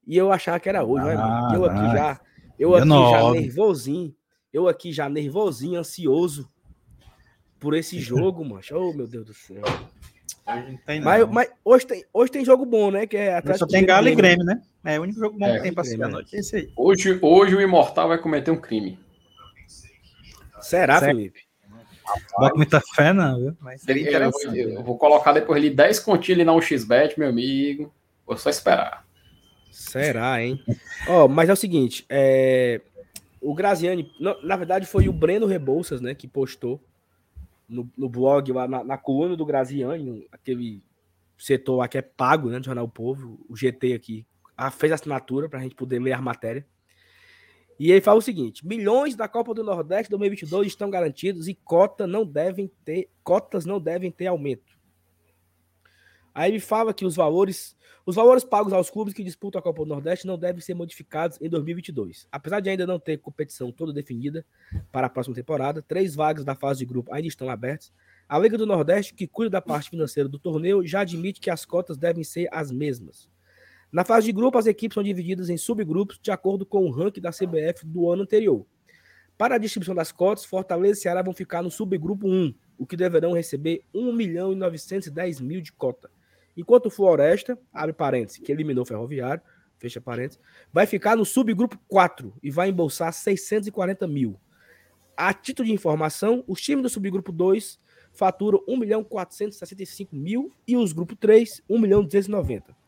E 0.06 0.18
eu 0.18 0.30
achava 0.30 0.60
que 0.60 0.68
era 0.68 0.84
hoje, 0.84 1.06
ah, 1.08 1.48
né? 1.50 1.56
Eu 1.56 1.66
aqui 1.66 1.98
já. 1.98 2.22
Eu 2.60 2.75
aqui 2.75 2.88
9. 2.88 3.12
já 3.12 3.32
nervosinho. 3.32 4.16
Eu 4.52 4.68
aqui 4.68 4.92
já 4.92 5.08
nervosinho, 5.08 5.80
ansioso 5.80 6.52
por 7.62 7.74
esse 7.74 7.98
jogo, 8.04 8.44
mano. 8.44 8.62
Oh, 8.74 8.92
meu 8.92 9.08
Deus 9.08 9.25
do 9.25 9.34
céu. 9.34 9.63
Tem, 10.86 11.00
mas, 11.00 11.30
mas, 11.30 11.50
hoje, 11.63 11.88
tem, 11.88 12.04
hoje 12.13 12.30
tem 12.30 12.44
jogo 12.44 12.66
bom, 12.66 12.92
né? 12.92 13.08
Que 13.08 13.16
é 13.16 13.42
Só 13.56 13.66
tem 13.66 13.86
Galo 13.86 14.10
e 14.10 14.16
Grêmio, 14.16 14.44
né? 14.44 14.62
É 14.84 15.00
o 15.00 15.04
único 15.04 15.18
jogo 15.18 15.40
bom 15.40 15.46
é, 15.46 15.56
que 15.56 15.63
tem 15.63 15.74
pra 15.74 15.82
assistir 15.84 16.04
à 16.04 16.10
noite. 16.10 16.36
Esse 16.36 16.58
aí. 16.58 16.74
Hoje, 16.75 17.18
hoje 17.22 17.56
o 17.56 17.62
Imortal 17.62 18.10
vai 18.10 18.18
cometer 18.18 18.52
um 18.52 18.60
crime. 18.60 19.00
Será, 20.60 21.00
certo. 21.00 21.16
Felipe? 21.16 21.53
Bota 22.38 22.56
muita 22.56 22.82
fé, 22.82 23.14
não, 23.14 23.40
viu? 23.40 23.58
Mas 23.60 23.88
eu, 23.88 23.96
eu, 23.96 24.56
eu, 24.56 24.84
vou 24.84 24.98
colocar 24.98 25.32
depois 25.32 25.58
ali 25.58 25.70
10 25.70 26.00
continhos 26.00 26.40
ali 26.40 26.46
na 26.46 26.54
1xBet, 26.54 27.18
meu 27.18 27.30
amigo. 27.30 27.94
Vou 28.26 28.38
só 28.38 28.50
esperar. 28.50 29.06
Será, 29.72 30.42
hein? 30.42 30.64
Ó, 31.08 31.26
oh, 31.26 31.28
mas 31.28 31.50
é 31.50 31.54
o 31.54 31.58
seguinte, 31.58 32.06
é... 32.08 32.80
o 33.42 33.56
Graziani, 33.56 34.12
na 34.44 34.56
verdade 34.56 34.86
foi 34.86 35.10
o 35.10 35.14
Breno 35.14 35.48
Rebouças, 35.48 36.00
né, 36.00 36.14
que 36.14 36.28
postou 36.28 36.80
no, 37.68 37.90
no 37.98 38.08
blog, 38.08 38.52
lá 38.52 38.68
na, 38.68 38.84
na, 38.84 38.98
coluna 38.98 39.36
do 39.36 39.46
Graziani, 39.46 40.28
aquele 40.32 40.84
setor 41.38 41.78
lá 41.78 41.88
que 41.88 41.98
é 41.98 42.04
pago, 42.04 42.50
né, 42.50 42.60
do 42.60 42.66
Jornal 42.66 42.88
Povo, 42.88 43.44
o 43.50 43.56
GT 43.56 43.94
aqui, 43.94 44.28
a, 44.56 44.70
fez 44.70 44.92
a 44.92 44.96
assinatura 44.96 45.50
para 45.50 45.60
a 45.60 45.64
gente 45.64 45.76
poder 45.76 46.00
ler 46.00 46.14
a 46.14 46.22
matéria. 46.22 46.66
E 47.80 47.92
ele 47.92 48.01
fala 48.01 48.20
o 48.20 48.22
seguinte: 48.22 48.65
milhões 48.65 49.15
da 49.15 49.27
Copa 49.27 49.53
do 49.53 49.63
Nordeste 49.63 50.10
2022 50.10 50.68
estão 50.68 50.89
garantidos 50.89 51.48
e 51.48 51.56
cota 51.56 52.06
não 52.06 52.25
devem 52.25 52.72
ter, 52.86 53.10
cotas 53.24 53.65
não 53.65 53.80
devem 53.80 54.12
ter 54.12 54.27
aumento. 54.27 54.74
Aí 56.34 56.51
ele 56.51 56.60
fala 56.60 56.94
que 56.94 57.06
os 57.06 57.15
valores 57.15 57.75
os 58.06 58.15
valores 58.15 58.44
pagos 58.44 58.74
aos 58.74 58.89
clubes 58.89 59.13
que 59.13 59.24
disputam 59.24 59.60
a 59.60 59.62
Copa 59.62 59.84
do 59.84 59.88
Nordeste 59.88 60.27
não 60.27 60.38
devem 60.38 60.60
ser 60.60 60.74
modificados 60.74 61.39
em 61.39 61.48
2022. 61.48 62.27
Apesar 62.30 62.60
de 62.60 62.70
ainda 62.70 62.86
não 62.86 63.00
ter 63.00 63.18
competição 63.18 63.72
toda 63.72 63.94
definida 63.94 64.46
para 64.92 65.08
a 65.08 65.10
próxima 65.10 65.34
temporada, 65.34 65.82
três 65.82 66.13
vagas 66.13 66.44
da 66.44 66.53
fase 66.53 66.80
de 66.80 66.86
grupo 66.86 67.13
ainda 67.13 67.30
estão 67.30 67.50
abertas. 67.50 67.94
A 68.27 68.38
Liga 68.38 68.58
do 68.58 68.65
Nordeste, 68.65 69.13
que 69.13 69.25
cuida 69.25 69.51
da 69.51 69.62
parte 69.62 69.89
financeira 69.89 70.27
do 70.27 70.38
torneio, 70.38 70.86
já 70.86 71.00
admite 71.00 71.39
que 71.39 71.50
as 71.50 71.63
cotas 71.63 71.98
devem 71.98 72.25
ser 72.25 72.50
as 72.51 72.72
mesmas. 72.72 73.30
Na 73.94 74.04
fase 74.04 74.26
de 74.26 74.34
grupo, 74.34 74.58
as 74.58 74.66
equipes 74.66 74.96
são 74.96 75.04
divididas 75.04 75.52
em 75.52 75.58
subgrupos 75.58 76.18
de 76.20 76.32
acordo 76.32 76.66
com 76.66 76.84
o 76.84 76.90
ranking 76.90 77.22
da 77.22 77.30
CBF 77.30 77.86
do 77.86 78.10
ano 78.10 78.24
anterior. 78.24 78.66
Para 79.38 79.54
a 79.54 79.58
distribuição 79.60 79.94
das 79.94 80.12
cotas, 80.12 80.44
Fortaleza 80.44 81.00
e 81.00 81.02
Ceará 81.04 81.22
vão 81.22 81.32
ficar 81.32 81.62
no 81.62 81.70
subgrupo 81.70 82.28
1, 82.28 82.56
o 82.76 82.88
que 82.88 82.98
deverão 82.98 83.34
receber 83.34 83.84
1 83.94 84.12
milhão 84.12 84.52
e 84.52 84.56
910 84.56 85.40
mil 85.42 85.62
de 85.62 85.72
cota. 85.72 86.10
Enquanto 86.58 86.88
o 86.88 86.90
Floresta, 86.90 87.56
abre 87.72 87.94
parênteses, 87.94 88.42
que 88.42 88.52
eliminou 88.52 88.82
o 88.82 88.86
Ferroviário, 88.88 89.44
fecha 89.78 90.02
parênteses, 90.02 90.42
vai 90.72 90.88
ficar 90.88 91.16
no 91.16 91.24
subgrupo 91.24 91.78
4 91.88 92.34
e 92.42 92.50
vai 92.50 92.70
embolsar 92.70 93.14
640 93.14 94.08
mil. 94.08 94.40
A 95.16 95.32
título 95.36 95.68
de 95.68 95.74
informação, 95.74 96.44
os 96.48 96.60
times 96.60 96.82
do 96.82 96.90
subgrupo 96.90 97.32
2 97.32 97.80
faturam 98.12 98.64
1 98.68 98.76
milhão 98.76 99.04
465 99.04 100.16
mil 100.16 100.52
e 100.68 100.76
os 100.76 100.94
grupo 100.94 101.16
3, 101.16 101.62
1 101.70 101.78
milhão 101.78 102.04
290. 102.04 102.82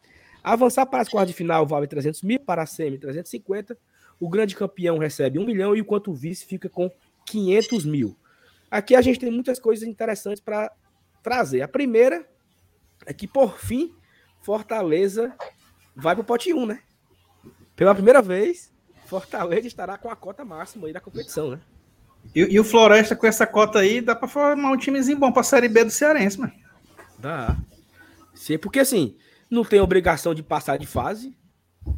Avançar 0.46 0.86
para 0.86 1.02
as 1.02 1.10
quartas 1.10 1.30
de 1.30 1.34
final 1.36 1.66
vale 1.66 1.88
300 1.88 2.22
mil, 2.22 2.40
para 2.40 2.62
a 2.62 2.66
semi 2.68 3.00
350. 3.00 3.76
O 4.20 4.30
grande 4.30 4.56
campeão 4.56 5.00
recebe 5.00 5.40
1 5.40 5.44
milhão, 5.44 5.76
enquanto 5.76 6.12
o 6.12 6.14
vice 6.14 6.46
fica 6.46 6.70
com 6.70 6.92
500 7.26 7.84
mil. 7.84 8.16
Aqui 8.70 8.96
a 8.96 9.02
gente 9.02 9.20
tem 9.20 9.32
muitas 9.32 9.58
coisas 9.58 9.88
interessantes 9.88 10.40
para 10.40 10.72
trazer. 11.24 11.64
A 11.64 11.68
primeira 11.68 12.30
é 13.08 13.12
que, 13.12 13.28
por 13.28 13.58
fim, 13.58 13.92
Fortaleza 14.44 15.36
vai 15.96 16.14
para 16.14 16.22
o 16.22 16.26
pote 16.26 16.54
1, 16.54 16.64
né? 16.68 16.80
Pela 17.76 17.96
primeira 17.96 18.22
vez, 18.22 18.72
Fortaleza 19.08 19.66
estará 19.66 19.98
com 19.98 20.12
a 20.12 20.16
cota 20.16 20.46
máxima 20.46 20.86
aí 20.86 20.94
da 20.94 21.02
competição, 21.02 21.50
né? 21.50 21.60
E, 22.36 22.42
e 22.42 22.60
o 22.60 22.64
Floresta 22.64 23.16
com 23.16 23.26
essa 23.26 23.48
cota 23.48 23.80
aí, 23.80 24.00
dá 24.00 24.16
para 24.16 24.28
formar 24.28 24.70
um 24.70 24.78
timezinho 24.78 25.18
bom 25.18 25.32
para 25.32 25.42
a 25.42 25.44
Série 25.44 25.68
B 25.68 25.86
do 25.86 25.90
Cearense, 25.90 26.40
mano. 26.40 26.54
Dá. 27.18 27.58
Sim, 28.36 28.60
porque 28.60 28.80
assim, 28.80 29.18
não 29.50 29.64
tem 29.64 29.80
obrigação 29.80 30.34
de 30.34 30.44
passar 30.44 30.78
de 30.78 30.88
fase, 30.88 31.36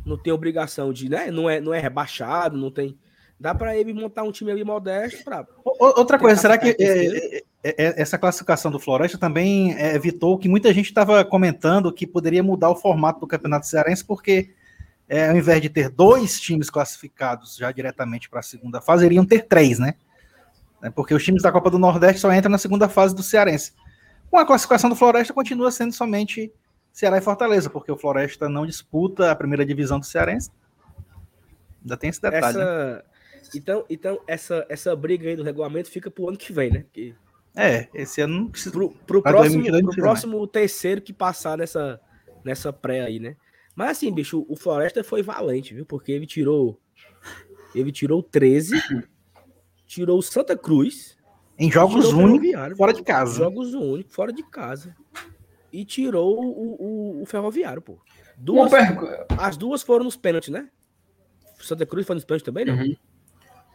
não 0.06 0.18
tem 0.18 0.34
obrigação 0.34 0.92
de, 0.92 1.10
né? 1.10 1.32
Não 1.32 1.50
é, 1.50 1.62
não 1.62 1.74
é 1.74 1.80
rebaixado, 1.80 2.58
não 2.58 2.72
tem. 2.72 2.98
Dá 3.39 3.54
para 3.54 3.77
ele 3.77 3.94
montar 3.94 4.24
um 4.24 4.32
time 4.32 4.51
ali 4.51 4.63
modesto 4.63 5.24
para. 5.24 5.46
Outra 5.63 6.18
coisa, 6.18 6.42
será 6.42 6.58
que 6.58 6.75
é, 6.80 7.38
é, 7.38 7.44
é, 7.63 8.01
essa 8.01 8.18
classificação 8.18 8.72
do 8.72 8.80
Floresta 8.80 9.18
também 9.18 9.72
evitou 9.80 10.38
que 10.38 10.50
muita 10.50 10.74
gente 10.74 10.88
estava 10.88 11.24
comentando 11.24 11.94
que 11.94 12.08
poderia 12.08 12.42
mudar 12.42 12.70
o 12.70 12.75
formato 12.75 13.20
do 13.20 13.27
Campeonato 13.27 13.68
Cearense, 13.68 14.04
porque 14.04 14.56
é, 15.08 15.30
ao 15.30 15.38
invés 15.38 15.62
de 15.62 15.70
ter 15.70 15.89
dois 15.89 16.39
times 16.39 16.70
classificados 16.70 17.56
já 17.56 17.72
diretamente 17.72 18.30
para 18.30 18.39
a 18.39 18.44
segunda 18.44 18.82
fase, 18.82 19.06
iriam 19.06 19.25
ter 19.25 19.44
três, 19.44 19.77
né? 19.80 19.94
É, 20.82 20.89
porque 20.89 21.13
os 21.13 21.24
times 21.24 21.44
da 21.44 21.51
Copa 21.51 21.70
do 21.70 21.80
Nordeste 21.80 22.22
só 22.22 22.34
entram 22.34 22.51
na 22.51 22.58
segunda 22.58 22.89
fase 22.89 23.16
do 23.16 23.24
Cearense. 23.24 23.74
Com 24.30 24.38
a 24.38 24.46
classificação 24.46 24.89
do 24.89 24.96
Floresta, 24.96 25.34
continua 25.34 25.72
sendo 25.72 25.94
somente 25.94 26.51
Ceará 26.98 27.20
e 27.20 27.22
Fortaleza, 27.22 27.70
porque 27.70 27.92
o 27.92 27.96
Floresta 27.96 28.50
não 28.50 28.66
disputa 28.66 29.30
a 29.30 29.36
primeira 29.36 29.63
divisão 29.63 30.00
do 30.00 30.06
Cearense. 30.08 30.50
Ainda 31.84 31.96
tem 31.96 32.10
esse 32.10 32.20
detalhe. 32.20 32.58
Essa... 32.58 32.96
Né? 32.96 33.01
Então, 33.54 33.86
então 33.88 34.20
essa, 34.25 34.66
essa 34.68 34.96
briga 34.96 35.30
aí 35.30 35.36
do 35.36 35.44
regulamento 35.44 35.92
fica 35.92 36.10
pro 36.10 36.27
ano 36.27 36.38
que 36.39 36.51
vem, 36.51 36.72
né? 36.72 36.86
Que... 36.92 37.13
É, 37.56 37.88
esse 37.94 38.20
ano 38.20 38.39
não 38.39 38.48
precisa. 38.48 38.72
Pro, 38.72 38.89
pro 39.06 39.22
próximo, 39.22 39.63
pro 39.63 39.96
próximo 39.96 40.48
terceiro 40.48 41.00
que 41.00 41.13
passar 41.13 41.56
nessa, 41.56 42.01
nessa 42.44 42.74
pré 42.74 43.01
aí, 43.01 43.20
né? 43.20 43.36
Mas 43.75 43.92
assim, 43.92 44.12
bicho, 44.12 44.44
o 44.50 44.56
Floresta 44.56 45.04
foi 45.04 45.22
valente, 45.22 45.75
viu? 45.75 45.86
Porque 45.86 46.12
ele 46.12 46.25
tirou. 46.25 46.82
Ele 47.75 47.92
tirou 47.92 48.24
13, 48.24 48.75
tirou 49.86 50.18
o 50.18 50.24
Santa 50.24 50.58
Cruz. 50.58 51.16
Em 51.60 51.72
jogos 51.72 52.12
únicos, 52.12 52.75
fora 52.75 52.92
de 52.92 53.04
casa. 53.04 53.38
Jogos 53.38 53.75
únicos, 53.75 54.16
fora 54.16 54.34
de 54.34 54.42
casa 54.42 54.96
e 55.72 55.86
tirou 55.86 56.40
o, 56.40 57.20
o, 57.20 57.22
o 57.24 57.26
Ferroviário, 57.26 57.82
pô. 57.82 57.98
Duas, 58.38 58.72
as 59.40 59.58
duas 59.58 59.82
foram 59.82 60.06
nos 60.06 60.16
pênaltis, 60.16 60.50
né? 60.50 60.70
Santa 61.60 61.86
Cruz 61.86 62.06
foi 62.06 62.16
nos 62.16 62.24
pênaltis 62.24 62.46
também, 62.46 62.66
não? 62.66 62.76
Uhum. 62.76 62.96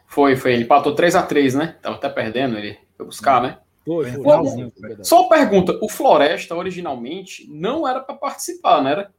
Foi, 0.07 0.35
foi. 0.35 0.53
Ele 0.53 0.63
empatou 0.63 0.95
3x3, 0.95 1.55
né? 1.55 1.75
Tava 1.81 1.95
até 1.95 2.07
perdendo, 2.07 2.57
ele 2.57 2.77
foi 2.95 3.05
buscar, 3.05 3.41
né? 3.41 3.57
Foi, 3.85 4.09
foi. 4.11 4.23
Bom, 4.23 4.71
só 5.01 5.21
uma 5.21 5.29
pergunta: 5.29 5.77
o 5.81 5.89
Floresta 5.89 6.55
originalmente 6.55 7.47
não 7.49 7.87
era 7.87 7.99
para 7.99 8.15
participar, 8.15 8.81
né? 8.81 8.91
Era? 8.91 9.11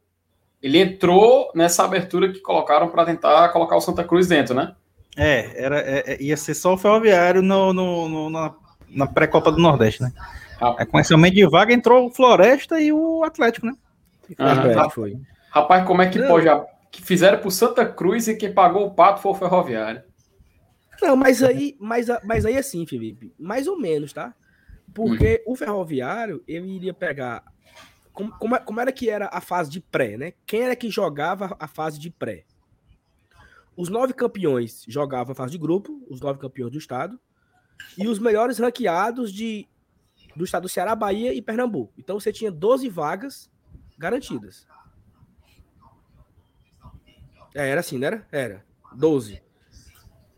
Ele 0.62 0.78
entrou 0.78 1.52
nessa 1.54 1.84
abertura 1.84 2.32
que 2.32 2.40
colocaram 2.40 2.88
para 2.88 3.04
tentar 3.04 3.50
colocar 3.50 3.76
o 3.76 3.80
Santa 3.80 4.02
Cruz 4.02 4.28
dentro, 4.28 4.54
né? 4.54 4.74
É, 5.16 5.62
era, 5.62 5.78
é, 5.80 6.14
é, 6.14 6.22
ia 6.22 6.36
ser 6.36 6.54
só 6.54 6.72
o 6.72 6.78
Ferroviário 6.78 7.42
no, 7.42 7.72
no, 7.72 8.08
no 8.08 8.30
na, 8.30 8.54
na 8.88 9.06
pré-copa 9.06 9.52
do 9.52 9.58
Nordeste, 9.58 10.02
né? 10.02 10.12
É, 10.78 10.84
com 10.84 10.98
esse 10.98 11.12
aumento 11.12 11.34
de 11.34 11.46
vaga 11.46 11.72
entrou 11.72 12.06
o 12.06 12.10
Floresta 12.10 12.80
e 12.80 12.92
o 12.92 13.22
Atlético, 13.24 13.66
né? 13.66 13.74
Ah, 14.38 14.88
foi. 14.90 15.18
Rapaz, 15.50 15.86
como 15.86 16.02
é 16.02 16.08
que 16.08 16.18
Não. 16.18 16.28
pode. 16.28 16.46
Que 16.90 17.02
fizeram 17.02 17.38
pro 17.38 17.50
Santa 17.50 17.84
Cruz 17.84 18.28
e 18.28 18.36
quem 18.36 18.52
pagou 18.52 18.86
o 18.86 18.94
pato 18.94 19.20
foi 19.20 19.32
o 19.32 19.34
Ferroviário. 19.34 20.02
Não, 21.02 21.16
mas 21.16 21.42
aí, 21.42 21.76
mas, 21.80 22.06
mas 22.22 22.46
aí 22.46 22.56
assim, 22.56 22.86
Felipe, 22.86 23.32
mais 23.38 23.66
ou 23.66 23.78
menos, 23.78 24.12
tá? 24.12 24.32
Porque 24.92 25.42
hum. 25.46 25.52
o 25.52 25.56
Ferroviário, 25.56 26.42
ele 26.46 26.68
iria 26.76 26.94
pegar. 26.94 27.42
Como, 28.12 28.30
como, 28.38 28.58
como, 28.60 28.80
era 28.80 28.92
que 28.92 29.10
era 29.10 29.28
a 29.32 29.40
fase 29.40 29.70
de 29.70 29.80
pré, 29.80 30.16
né? 30.16 30.32
Quem 30.46 30.62
era 30.62 30.76
que 30.76 30.88
jogava 30.88 31.56
a 31.58 31.66
fase 31.66 31.98
de 31.98 32.10
pré? 32.10 32.44
Os 33.76 33.88
nove 33.88 34.12
campeões 34.12 34.84
jogavam 34.86 35.32
a 35.32 35.34
fase 35.34 35.50
de 35.52 35.58
grupo, 35.58 36.00
os 36.08 36.20
nove 36.20 36.38
campeões 36.38 36.70
do 36.70 36.78
estado, 36.78 37.18
e 37.98 38.06
os 38.06 38.20
melhores 38.20 38.58
ranqueados 38.58 39.32
de 39.32 39.66
do 40.36 40.44
estado 40.44 40.62
do 40.62 40.68
Ceará, 40.68 40.94
Bahia 40.94 41.32
e 41.32 41.40
Pernambuco. 41.40 41.92
Então 41.98 42.18
você 42.18 42.32
tinha 42.32 42.50
12 42.50 42.88
vagas 42.88 43.50
garantidas. 43.98 44.66
É, 47.54 47.68
era 47.68 47.80
assim, 47.80 47.98
não 47.98 48.06
era? 48.06 48.26
Era. 48.32 48.64
12. 48.94 49.42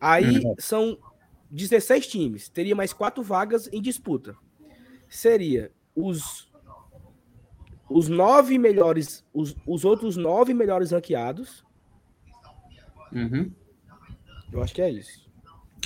Aí 0.00 0.38
uhum. 0.38 0.54
são 0.58 0.98
16 1.50 2.06
times. 2.06 2.48
Teria 2.48 2.76
mais 2.76 2.92
quatro 2.92 3.22
vagas 3.22 3.68
em 3.72 3.80
disputa. 3.80 4.36
Seria 5.08 5.72
os 5.94 6.46
os 7.88 8.08
nove 8.08 8.58
melhores, 8.58 9.24
os, 9.32 9.56
os 9.64 9.84
outros 9.84 10.16
nove 10.16 10.52
melhores 10.52 10.90
ranqueados. 10.90 11.64
Uhum. 13.12 13.52
Eu 14.52 14.62
acho 14.62 14.74
que 14.74 14.82
é 14.82 14.90
isso. 14.90 15.25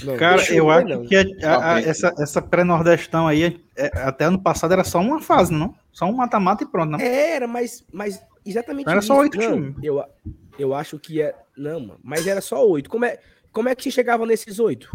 Não, 0.05 0.17
Cara, 0.17 0.43
eu 0.53 0.71
acho 0.71 0.89
não. 0.89 1.05
que 1.05 1.17
a, 1.17 1.75
a, 1.75 1.81
essa, 1.81 2.15
essa 2.19 2.43
pré-nordestão 2.43 3.27
aí, 3.27 3.61
é, 3.77 3.87
até 3.99 4.25
ano 4.25 4.41
passado 4.41 4.73
era 4.73 4.85
só 4.85 5.01
uma 5.01 5.21
fase, 5.21 5.53
não? 5.53 5.75
Só 5.93 6.07
um 6.07 6.13
mata-mata 6.13 6.65
e 6.65 6.67
pronto, 6.67 6.91
não? 6.91 7.01
Era, 7.01 7.47
mas, 7.47 7.85
mas 7.93 8.23
exatamente 8.45 8.89
Era 8.89 8.99
isso. 8.99 9.09
só 9.09 9.19
oito 9.19 9.39
times. 9.39 9.75
Eu, 9.83 10.03
eu 10.59 10.75
acho 10.75 10.99
que 10.99 11.21
é. 11.21 11.35
Não, 11.57 11.81
mano, 11.81 12.01
mas 12.03 12.27
era 12.27 12.41
só 12.41 12.67
oito. 12.67 12.89
Como 12.89 13.05
é, 13.05 13.19
como 13.53 13.69
é 13.69 13.75
que 13.75 13.83
se 13.83 13.91
chegava 13.91 14.25
nesses 14.27 14.59
oito? 14.59 14.91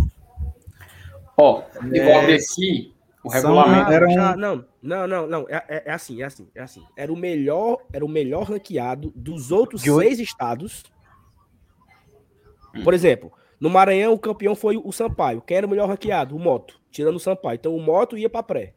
Ó, 1.37 1.61
oh, 1.61 1.85
igual 1.87 2.21
é... 2.21 2.27
desse, 2.27 2.93
o 3.25 3.29
regulamento. 3.29 3.91
era 3.91 4.07
um... 4.07 4.35
não, 4.37 4.65
não, 4.81 5.07
não, 5.07 5.27
não. 5.27 5.45
É, 5.49 5.63
é, 5.67 5.83
é, 5.87 5.91
assim, 5.91 6.21
é 6.21 6.25
assim, 6.25 6.47
é 6.53 6.61
assim. 6.61 6.83
Era 6.95 7.11
o 7.11 7.17
melhor, 7.17 7.79
era 7.91 8.05
o 8.05 8.09
melhor 8.09 8.43
ranqueado 8.43 9.11
dos 9.15 9.51
outros 9.51 9.81
De 9.81 9.91
seis 9.91 10.19
estados. 10.19 10.83
Hum. 12.73 12.83
Por 12.83 12.93
exemplo, 12.93 13.31
no 13.59 13.69
Maranhão, 13.69 14.13
o 14.13 14.19
campeão 14.19 14.55
foi 14.55 14.77
o 14.77 14.91
Sampaio. 14.91 15.41
Quem 15.41 15.57
era 15.57 15.67
o 15.67 15.69
melhor 15.69 15.87
ranqueado? 15.87 16.35
O 16.35 16.39
Moto, 16.39 16.79
tirando 16.91 17.15
o 17.15 17.19
Sampaio. 17.19 17.55
Então 17.55 17.75
o 17.75 17.81
Moto 17.81 18.17
ia 18.17 18.29
para 18.29 18.43
pré. 18.43 18.73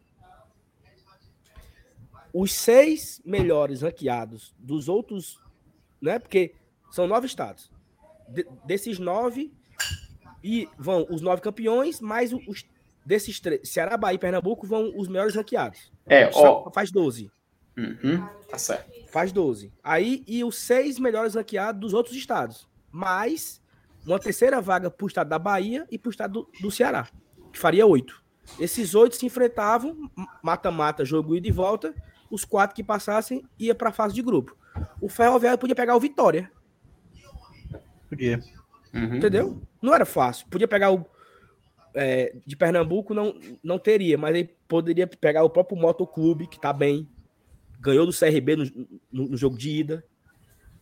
Os 2.33 2.53
seis 2.53 3.21
melhores 3.25 3.83
ranqueados 3.83 4.55
dos 4.59 4.89
outros, 4.89 5.41
né? 6.01 6.19
Porque 6.19 6.55
são 6.91 7.07
nove 7.07 7.27
estados. 7.27 7.71
De, 8.29 8.47
desses 8.65 8.99
nove, 8.99 9.53
e 10.43 10.69
vão 10.79 11.07
os 11.11 11.21
nove 11.21 11.43
campeões, 11.43 12.01
mais 12.01 12.33
os 12.33 12.65
desses 13.05 13.41
três, 13.41 13.67
Ceará, 13.69 13.97
Bahia 13.97 14.17
e 14.17 14.19
Pernambuco 14.19 14.67
vão 14.67 14.93
os 14.95 15.09
melhores 15.09 15.35
ranqueados. 15.35 15.91
É, 16.07 16.31
ó. 16.35 16.71
Faz 16.71 16.91
12. 16.91 17.31
Uhum, 17.77 18.27
tá 18.49 18.59
certo. 18.59 18.91
Faz 19.09 19.33
12. 19.33 19.73
Aí, 19.83 20.23
e 20.27 20.45
os 20.45 20.57
seis 20.59 20.99
melhores 20.99 21.35
ranqueados 21.35 21.81
dos 21.81 21.95
outros 21.95 22.15
estados. 22.15 22.69
Mais 22.93 23.63
uma 24.13 24.19
terceira 24.19 24.61
vaga 24.61 24.91
para 24.91 25.05
o 25.05 25.09
estado 25.09 25.29
da 25.29 25.39
Bahia 25.39 25.87
e 25.91 25.99
para 25.99 26.09
o 26.09 26.11
estado 26.11 26.33
do, 26.33 26.49
do, 26.61 26.71
Ceará, 26.71 27.09
que 27.53 27.59
faria 27.59 27.87
oito. 27.87 28.23
Esses 28.59 28.95
oito 28.95 29.17
se 29.17 29.27
enfrentavam, 29.27 30.11
mata-mata, 30.43 31.05
jogo 31.05 31.37
ida 31.37 31.49
e 31.49 31.53
volta. 31.53 31.95
Os 32.31 32.45
quatro 32.45 32.75
que 32.75 32.85
passassem 32.85 33.45
ia 33.59 33.75
para 33.75 33.91
a 33.91 33.93
fase 33.93 34.15
de 34.15 34.23
grupo. 34.23 34.57
O 35.01 35.09
Ferroviário 35.09 35.59
podia 35.59 35.75
pegar 35.75 35.97
o 35.97 36.01
Vitória. 36.01 36.51
Podia. 38.09 38.41
Uhum. 38.93 39.17
Entendeu? 39.17 39.63
Não 39.83 39.95
era 39.95 40.07
fácil. 40.07 40.47
Podia 40.49 40.69
pegar 40.69 40.93
o. 40.93 41.05
É, 41.95 42.37
de 42.47 42.57
Pernambuco 42.57 43.13
não, 43.13 43.39
não 43.63 43.79
teria, 43.79 44.17
mas 44.17 44.35
ele 44.35 44.55
poderia 44.69 45.07
pegar 45.07 45.43
o 45.43 45.51
próprio 45.51 45.79
Motoclube, 45.79 46.47
que 46.47 46.61
tá 46.61 46.73
bem. 46.73 47.09
Ganhou 47.81 48.07
do 48.07 48.13
CRB 48.13 48.57
no, 48.57 48.65
no, 49.11 49.29
no 49.31 49.37
jogo 49.37 49.57
de 49.57 49.71
ida. 49.71 50.05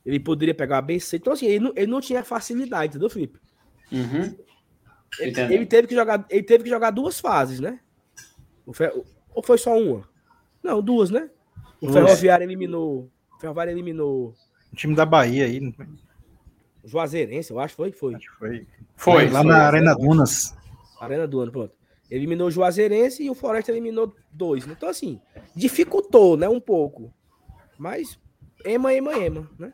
Ele 0.06 0.20
poderia 0.20 0.54
pegar 0.54 0.78
a 0.78 0.82
BC. 0.82 1.16
Então, 1.16 1.32
assim, 1.32 1.46
ele 1.46 1.60
não, 1.60 1.72
ele 1.74 1.90
não 1.90 2.00
tinha 2.00 2.22
facilidade, 2.22 2.90
entendeu, 2.90 3.10
Felipe? 3.10 3.40
Uhum. 3.90 4.36
Ele, 5.18 5.40
ele, 5.54 5.66
teve 5.66 5.88
que 5.88 5.94
jogar, 5.94 6.24
ele 6.30 6.42
teve 6.44 6.64
que 6.64 6.70
jogar 6.70 6.90
duas 6.90 7.18
fases, 7.18 7.58
né? 7.58 7.80
Ou 9.34 9.42
foi 9.42 9.58
só 9.58 9.76
uma? 9.76 10.08
Não, 10.62 10.80
duas, 10.80 11.10
né? 11.10 11.28
O 11.80 11.92
Ferroviário 11.92 12.44
eliminou. 12.44 13.10
O 13.36 13.40
Ferroviário 13.40 13.72
eliminou. 13.72 14.34
O 14.72 14.76
time 14.76 14.94
da 14.94 15.04
Bahia 15.04 15.44
aí. 15.44 15.60
não 15.60 15.72
foi? 15.72 15.86
Juazeirense, 16.84 17.50
eu 17.50 17.58
acho, 17.58 17.74
foi? 17.74 17.90
Foi. 17.90 18.14
Acho 18.14 18.30
que 18.30 18.38
foi. 18.38 18.66
Foi. 18.94 19.28
Lá 19.28 19.42
foi. 19.42 19.50
na 19.50 19.58
Arena 19.66 19.94
Dunas. 19.94 20.56
Arena 21.00 21.24
ano, 21.24 21.52
pronto. 21.52 21.74
Eliminou 22.08 22.46
o 22.46 22.50
Juazeirense 22.50 23.24
e 23.24 23.30
o 23.30 23.34
Floresta 23.34 23.72
eliminou 23.72 24.14
dois. 24.30 24.64
né? 24.64 24.74
Então, 24.76 24.88
assim, 24.88 25.20
dificultou, 25.54 26.36
né, 26.36 26.48
um 26.48 26.60
pouco. 26.60 27.12
Mas, 27.76 28.18
ema, 28.64 28.94
ema, 28.94 29.18
ema, 29.18 29.50
né? 29.58 29.72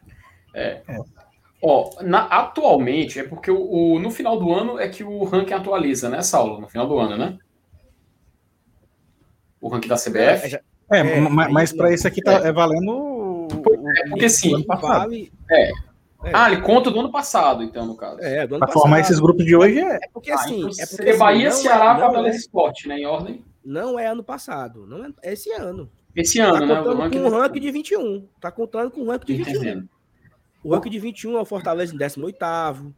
Ó, 1.63 1.91
na- 2.03 2.27
atualmente, 2.27 3.21
é 3.21 3.25
porque 3.25 3.51
o, 3.51 3.71
o- 3.95 3.99
no 4.01 4.11
final 4.11 4.39
do 4.39 4.53
ano 4.53 4.79
é 4.81 4.89
que 4.89 5.05
o 5.05 5.23
ranking 5.25 5.55
atualiza, 5.55 6.09
né, 6.09 6.21
Saulo? 6.23 6.61
No 6.61 6.69
final 6.69 6.87
do 6.89 6.99
ano, 6.99 7.17
né? 7.17 7.39
O 9.61 9.69
ranking 9.69 9.89
da 9.89 9.97
CBF. 9.97 10.55
É, 10.57 10.63
É, 10.91 10.99
É, 10.99 11.21
ma- 11.21 11.47
aí- 11.47 11.53
mas 11.53 11.73
para 11.73 11.93
isso 11.95 12.07
aqui 12.07 12.21
tá, 12.21 12.33
é 12.47 12.53
valendo 12.53 12.91
o, 12.93 13.49
É, 13.97 14.09
porque 14.11 14.29
sim. 14.29 14.65
vale... 14.67 15.33
É. 15.51 15.71
É. 16.25 16.31
Ah, 16.35 16.53
ele 16.53 16.61
conta 16.61 16.89
do 16.91 17.01
ano 17.01 17.11
passado, 17.11 17.63
então, 17.65 17.85
no 17.87 17.97
caso. 17.97 18.21
É, 18.21 18.47
do 18.47 18.55
ano 18.55 18.61
Para 18.61 18.69
passado. 18.69 18.81
formar 18.83 19.01
esses 19.01 19.19
grupos 19.19 19.45
de 19.45 19.57
hoje 19.57 19.81
é. 19.81 19.97
É 19.97 20.09
porque, 20.13 20.31
Ah, 20.31 20.37
assim, 20.37 20.59
então 20.61 20.69
é 20.79 20.87
porque, 20.87 21.09
assim, 21.11 21.19
Bahia, 21.19 21.49
não 21.49 21.57
Ceará, 21.57 21.97
é, 21.97 22.01
Fortaleza 22.01 22.37
é, 22.37 22.39
Esporte, 22.39 22.87
né? 22.89 22.99
Em 22.99 23.07
ordem. 23.07 23.45
não 23.65 23.99
é 23.99 24.07
ano 24.07 24.23
passado, 24.23 24.87
não 24.87 25.05
é, 25.05 25.11
é 25.23 25.33
esse 25.33 25.51
ano. 25.53 25.91
Esse 26.15 26.39
Tá 26.39 26.45
ano, 26.45 26.67
né? 26.67 26.77
contando 26.77 26.95
O 26.97 27.01
ranking 27.03 27.23
com 27.23 27.27
o 27.27 27.31
ranking 27.41 27.61
de 27.61 27.71
21. 27.73 28.29
Tá 28.41 28.51
contando 28.53 28.91
com 28.93 29.01
o 29.01 29.07
ranking 29.07 29.27
de 29.27 29.35
21. 29.43 29.55
Entendendo. 29.57 29.89
O 30.63 30.75
ranking 30.75 30.91
de 30.91 30.99
21 30.99 31.37
é 31.37 31.41
o 31.41 31.45
Fortaleza 31.45 31.95
em 31.95 31.99
18º, 31.99 32.93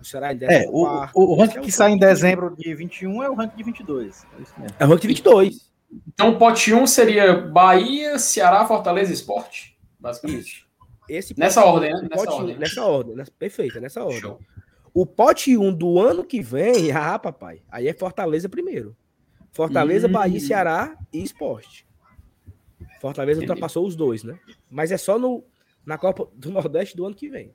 o 0.00 0.04
Ceará 0.04 0.32
em 0.32 0.38
14º. 0.38 0.50
É, 0.50 0.66
o, 0.68 0.84
o, 1.14 1.32
o 1.32 1.34
ranking 1.40 1.58
é 1.58 1.60
que 1.62 1.72
sai 1.72 1.92
em 1.92 1.98
dezembro 1.98 2.54
de 2.56 2.74
21 2.74 3.22
é 3.22 3.30
o 3.30 3.34
ranking 3.34 3.56
de 3.56 3.62
22. 3.62 4.26
É 4.38 4.42
isso 4.42 4.54
mesmo. 4.58 4.76
É 4.78 4.84
o 4.84 4.88
ranking 4.88 5.02
de 5.02 5.08
22. 5.08 5.72
Então, 6.08 6.30
o 6.30 6.38
pote 6.38 6.74
1 6.74 6.86
seria 6.86 7.32
Bahia, 7.40 8.18
Ceará, 8.18 8.66
Fortaleza 8.66 9.12
Esporte. 9.12 9.78
Basicamente. 9.98 10.66
Esse 11.08 11.38
Nessa 11.38 11.62
pote- 11.62 11.74
ordem, 11.74 11.92
né? 11.94 12.00
Nessa 12.02 12.14
pote- 12.24 12.32
ordem. 12.40 12.58
Nessa 12.58 12.84
ordem, 12.84 13.16
nessa- 13.16 13.32
perfeito, 13.38 13.78
é 13.78 13.80
nessa 13.80 14.02
ordem. 14.04 14.20
Show. 14.20 14.40
O 14.92 15.06
pote 15.06 15.56
1 15.56 15.72
do 15.72 15.98
ano 16.00 16.24
que 16.24 16.42
vem, 16.42 16.90
ah, 16.92 17.18
papai, 17.18 17.62
aí 17.70 17.86
é 17.86 17.92
Fortaleza 17.94 18.48
primeiro. 18.48 18.96
Fortaleza, 19.52 20.06
Hum. 20.08 20.12
Bahia, 20.12 20.40
Ceará 20.40 20.96
e 21.12 21.22
Esporte. 21.22 21.86
Fortaleza 23.00 23.38
Entendi. 23.40 23.52
ultrapassou 23.52 23.86
os 23.86 23.94
dois, 23.94 24.22
né? 24.24 24.38
Mas 24.70 24.90
é 24.90 24.96
só 24.98 25.18
no, 25.18 25.44
na 25.86 25.96
Copa 25.96 26.28
do 26.34 26.50
Nordeste 26.50 26.96
do 26.96 27.06
ano 27.06 27.14
que 27.14 27.28
vem. 27.30 27.54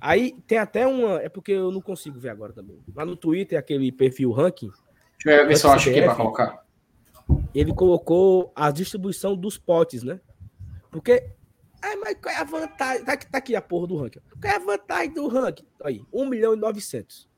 Aí 0.00 0.36
tem 0.46 0.58
até 0.58 0.86
uma. 0.86 1.20
É 1.20 1.28
porque 1.28 1.52
eu 1.52 1.72
não 1.72 1.80
consigo 1.80 2.18
ver 2.18 2.28
agora 2.30 2.52
também. 2.52 2.78
Lá 2.94 3.04
no 3.04 3.16
Twitter, 3.16 3.58
aquele 3.58 3.90
perfil 3.90 4.30
ranking, 4.30 4.70
Deixa 5.24 5.42
eu 5.42 5.48
ver 5.48 5.56
se 5.56 5.66
eu 5.66 5.70
acho 5.72 5.88
aqui 5.90 5.98
CBF. 5.98 6.06
para 6.06 6.16
colocar. 6.16 6.64
ele 7.54 7.74
colocou 7.74 8.52
a 8.54 8.70
distribuição 8.70 9.36
dos 9.36 9.58
potes, 9.58 10.02
né? 10.02 10.20
Porque. 10.90 11.26
Ai, 11.82 11.96
mas 11.96 12.14
qual 12.20 12.34
é 12.34 12.38
a 12.38 12.44
vantagem? 12.44 13.04
Tá 13.04 13.12
aqui, 13.12 13.26
tá 13.30 13.38
aqui 13.38 13.56
a 13.56 13.62
porra 13.62 13.86
do 13.86 13.96
ranking. 13.96 14.20
Qual 14.40 14.52
é 14.52 14.56
a 14.56 14.58
vantagem 14.58 15.12
do 15.14 15.28
ranking? 15.28 15.66
Aí, 15.82 16.02
1 16.12 16.26
milhão 16.26 16.52
e 16.54 16.56
900. 16.56 17.28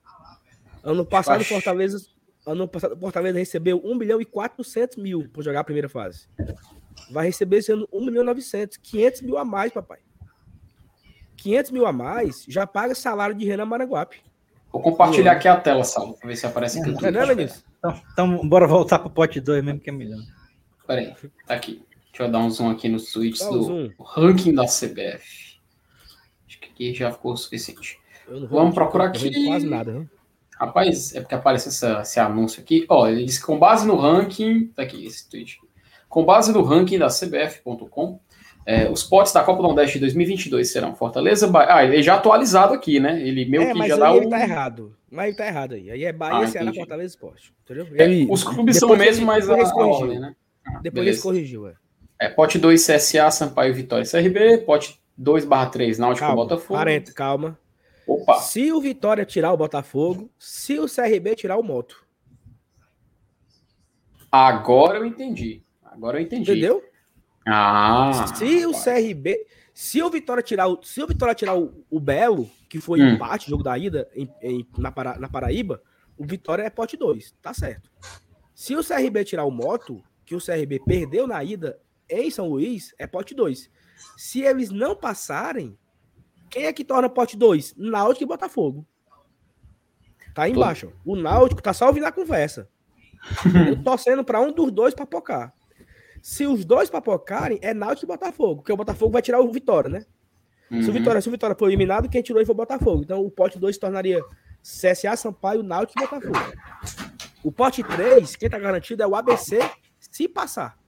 Ano 0.82 1.06
passado, 1.06 1.44
Fortaleza. 1.44 2.04
Ano 2.45 2.67
passado, 2.67 2.97
Fortaleza 2.99 3.39
recebeu 3.39 3.81
1 3.85 3.95
milhão 3.95 4.21
e 4.21 4.25
400 4.25 4.97
mil 4.97 5.29
por 5.33 5.45
jogar 5.45 5.61
a 5.61 5.65
primeira 5.65 5.89
fase. 5.89 6.27
Vai 7.11 7.27
receber 7.27 7.59
esse 7.59 7.73
ano 7.73 7.89
1 7.93 8.05
milhão 8.05 8.23
e 8.23 8.27
900. 8.27 8.77
500 8.79 9.23
mil 9.23 9.39
a 9.39 9.45
mais, 9.45 9.73
papai. 9.73 10.01
500 11.37 11.71
mil 11.71 11.87
a 11.87 11.93
mais 11.93 12.45
já 12.49 12.67
paga 12.67 12.95
salário 12.95 13.35
de 13.35 13.45
Renan 13.45 13.67
Maranguape. 13.67 14.21
Vou 14.73 14.81
compartilhar 14.81 15.33
aqui 15.33 15.47
a 15.47 15.57
tela, 15.61 15.85
Saulo, 15.85 16.15
para 16.15 16.29
ver 16.29 16.37
se 16.37 16.47
aparece 16.47 16.81
aqui. 16.81 16.91
Não 16.91 17.09
é, 17.09 17.11
não, 17.11 17.27
Lenilson? 17.27 17.61
Então, 17.79 18.03
então, 18.13 18.49
bora 18.49 18.67
voltar 18.67 18.99
pro 18.99 19.11
pote 19.11 19.41
2 19.41 19.63
mesmo, 19.63 19.81
que 19.81 19.91
é 19.91 19.93
melhor. 19.93 20.21
Pera 20.87 21.01
aí, 21.01 21.15
tá 21.47 21.55
aqui. 21.55 21.85
Deixa 22.11 22.25
eu 22.25 22.31
dar 22.31 22.39
um 22.41 22.51
zoom 22.51 22.71
aqui 22.71 22.89
nos 22.89 23.13
tweets 23.13 23.41
Dá 23.41 23.51
do 23.51 23.63
zoom. 23.63 23.91
ranking 24.01 24.55
da 24.55 24.65
CBF. 24.65 25.59
Acho 26.47 26.61
que 26.61 26.69
aqui 26.71 26.95
já 26.95 27.11
ficou 27.11 27.33
o 27.33 27.37
suficiente. 27.37 28.01
Vamos 28.49 28.75
procurar 28.75 29.07
aqui. 29.07 29.47
Quase 29.47 29.67
nada, 29.67 29.93
né? 29.93 30.09
Rapaz, 30.66 31.14
é 31.14 31.21
porque 31.21 31.34
aparece 31.34 31.69
essa- 31.69 32.00
esse 32.02 32.21
anúncio 32.21 32.63
aqui. 32.63 32.84
Ó, 32.89 33.06
ele 33.08 33.25
diz 33.25 33.39
que 33.39 33.45
com 33.47 33.58
base 33.58 33.87
no 33.87 33.97
ranking. 33.97 34.67
Tá 34.69 34.82
aqui 34.82 35.04
esse 35.06 35.28
tweet. 35.28 35.58
Com 36.08 36.25
base 36.25 36.52
no 36.52 36.63
ranking 36.63 36.99
da 36.99 37.08
CBF.com, 37.08 38.21
é, 38.65 38.89
os 38.89 39.02
potes 39.02 39.32
da 39.32 39.43
Copa 39.43 39.60
do 39.63 39.69
Nordeste 39.69 39.95
de 39.95 40.00
2022 40.00 40.71
serão 40.71 40.95
Fortaleza. 40.95 41.47
Bahia. 41.49 41.75
Ah, 41.75 41.84
ele 41.84 41.99
é 41.99 42.02
já 42.02 42.15
atualizado 42.15 42.75
aqui, 42.75 43.00
né? 43.00 43.21
Ele 43.26 43.45
meio 43.45 43.63
é, 43.65 43.73
que 43.73 43.78
mas 43.78 43.89
já 43.89 43.95
aí 43.95 44.00
dá 44.00 44.17
ele 44.17 44.26
o. 44.26 44.30
tá 44.30 44.41
errado. 44.41 44.97
Mas 45.10 45.26
ele 45.28 45.37
tá 45.37 45.47
errado 45.47 45.75
aí. 45.75 45.91
Aí 45.91 46.04
é 46.04 46.13
Bahia, 46.13 46.45
Ah, 46.45 46.47
Ceará. 46.47 46.73
Fortaleza 46.73 47.08
Esporte. 47.08 47.52
Entendeu? 47.65 47.87
É, 47.97 48.04
Ele- 48.04 48.26
os 48.30 48.45
clubes 48.45 48.76
são 48.78 48.91
o 48.91 48.97
mesmo, 48.97 49.23
ele- 49.23 49.26
mas 49.26 49.50
a, 49.50 49.54
depois 49.56 49.69
ele 49.69 49.71
a 49.71 49.75
corrigiu. 49.84 50.06
ordem, 50.06 50.21
né? 50.21 50.34
Ah, 50.67 50.80
Depois 50.82 51.06
ele 51.06 51.17
corrigiu, 51.19 51.67
é. 51.67 51.73
É, 52.21 52.28
pote 52.28 52.56
2, 52.58 52.87
CSA, 52.87 53.30
Sampaio, 53.32 53.75
Vitória 53.75 54.04
CRB. 54.06 54.58
Pote 54.58 55.00
2 55.19 55.45
barra 55.45 55.67
3, 55.67 55.99
Náutico 55.99 56.25
e 56.25 56.28
Calma, 56.28 56.43
Botafogo. 56.45 56.75
40, 56.78 57.13
calma. 57.13 57.58
Opa, 58.06 58.41
Se 58.41 58.73
o 58.73 58.80
Vitória 58.80 59.25
tirar 59.25 59.52
o 59.52 59.56
Botafogo, 59.56 60.30
se 60.38 60.78
o 60.78 60.86
CRB 60.86 61.34
tirar 61.36 61.56
o 61.56 61.62
Moto. 61.62 62.04
agora 64.30 64.99
eu 64.99 65.06
entendi. 65.06 65.62
Agora 65.84 66.19
eu 66.19 66.23
entendi. 66.25 66.50
Entendeu? 66.50 66.82
Ah, 67.47 68.26
se 68.36 68.67
o. 68.67 68.73
CRB. 68.73 69.47
Se 69.75 70.02
o 70.02 70.10
Vitória 70.10 70.43
tirar 70.43 70.69
o, 70.69 70.82
se 70.82 71.02
o, 71.02 71.06
Vitória 71.06 71.34
tirar 71.34 71.56
o, 71.58 71.84
o 71.91 71.99
Belo, 71.99 72.49
que 72.69 72.78
foi 72.80 73.00
Hum. 73.00 73.10
empate, 73.15 73.49
jogo 73.50 73.62
da 73.62 73.76
ida 73.78 74.08
em- 74.15 74.30
em- 74.43 74.69
na, 74.76 74.93
Para- 74.93 75.19
na 75.19 75.28
Paraíba, 75.28 75.82
o 76.17 76.25
Vitória 76.26 76.62
é 76.62 76.71
pote 76.71 76.97
2. 76.97 77.34
Tá 77.41 77.54
certo. 77.54 77.91
Se 78.54 78.76
o 78.76 78.84
CRB 78.84 79.25
tirar 79.25 79.45
o 79.45 79.50
Moto, 79.50 80.02
que 80.26 80.34
o 80.34 80.41
CRB 80.41 80.80
perdeu 80.84 81.26
na 81.26 81.43
ida 81.43 81.80
em 82.08 82.30
São 82.30 82.49
Luís, 82.49 82.95
é 82.99 83.06
pote 83.06 83.34
2. 83.34 83.71
Se 84.17 84.43
eles 84.43 84.71
não 84.71 84.95
passarem, 84.95 85.76
quem 86.52 86.67
é 86.67 86.73
que 86.73 86.84
torna 86.84 87.08
pote 87.08 87.36
2? 87.36 87.75
Náutico 87.76 88.25
e 88.25 88.26
Botafogo. 88.26 88.86
Tá 90.34 90.43
aí 90.45 90.52
embaixo. 90.52 90.93
ó. 91.06 91.12
O 91.12 91.17
Náutico 91.17 91.62
tá 91.62 91.73
só 91.73 91.86
ouvindo 91.88 92.04
a 92.06 92.12
conversa. 92.12 92.69
Eu 93.69 93.82
torcendo 93.82 94.23
pra 94.23 94.41
um 94.41 94.52
dos 94.52 94.71
dois 94.71 94.95
papocar. 94.95 95.52
Se 96.21 96.47
os 96.47 96.65
dois 96.65 96.88
papocarem, 96.91 97.58
é 97.62 97.73
Náutico 97.75 98.06
e 98.06 98.08
Botafogo, 98.15 98.56
porque 98.56 98.73
o 98.73 98.76
Botafogo 98.76 99.12
vai 99.12 99.23
tirar 99.23 99.41
o 99.41 99.50
Vitória, 99.50 99.88
né? 99.91 100.00
Se, 100.71 100.76
o 100.76 100.76
Uhum. 100.86 100.93
Vitória, 100.93 101.21
se 101.21 101.28
o 101.28 101.30
Vitória 101.32 101.56
for 101.58 101.67
eliminado, 101.69 102.08
quem 102.08 102.23
tirou 102.23 102.38
ele 102.41 102.47
foi 102.47 102.54
o 102.54 102.56
Botafogo. 102.56 103.02
Então 103.02 103.21
o 103.25 103.30
pote 103.30 103.58
2 103.58 103.75
se 103.76 103.80
tornaria 103.80 104.23
CSA, 104.62 105.17
Sampaio, 105.17 105.62
Náutico 105.62 105.99
e 105.99 106.06
Botafogo. 106.06 106.38
O 107.43 107.50
pote 107.52 107.82
3, 107.82 108.36
quem 108.36 108.49
tá 108.49 108.58
garantido 108.58 109.02
é 109.02 109.06
o 109.06 109.15
ABC, 109.17 109.58
se 109.99 110.28
passar. 110.28 110.78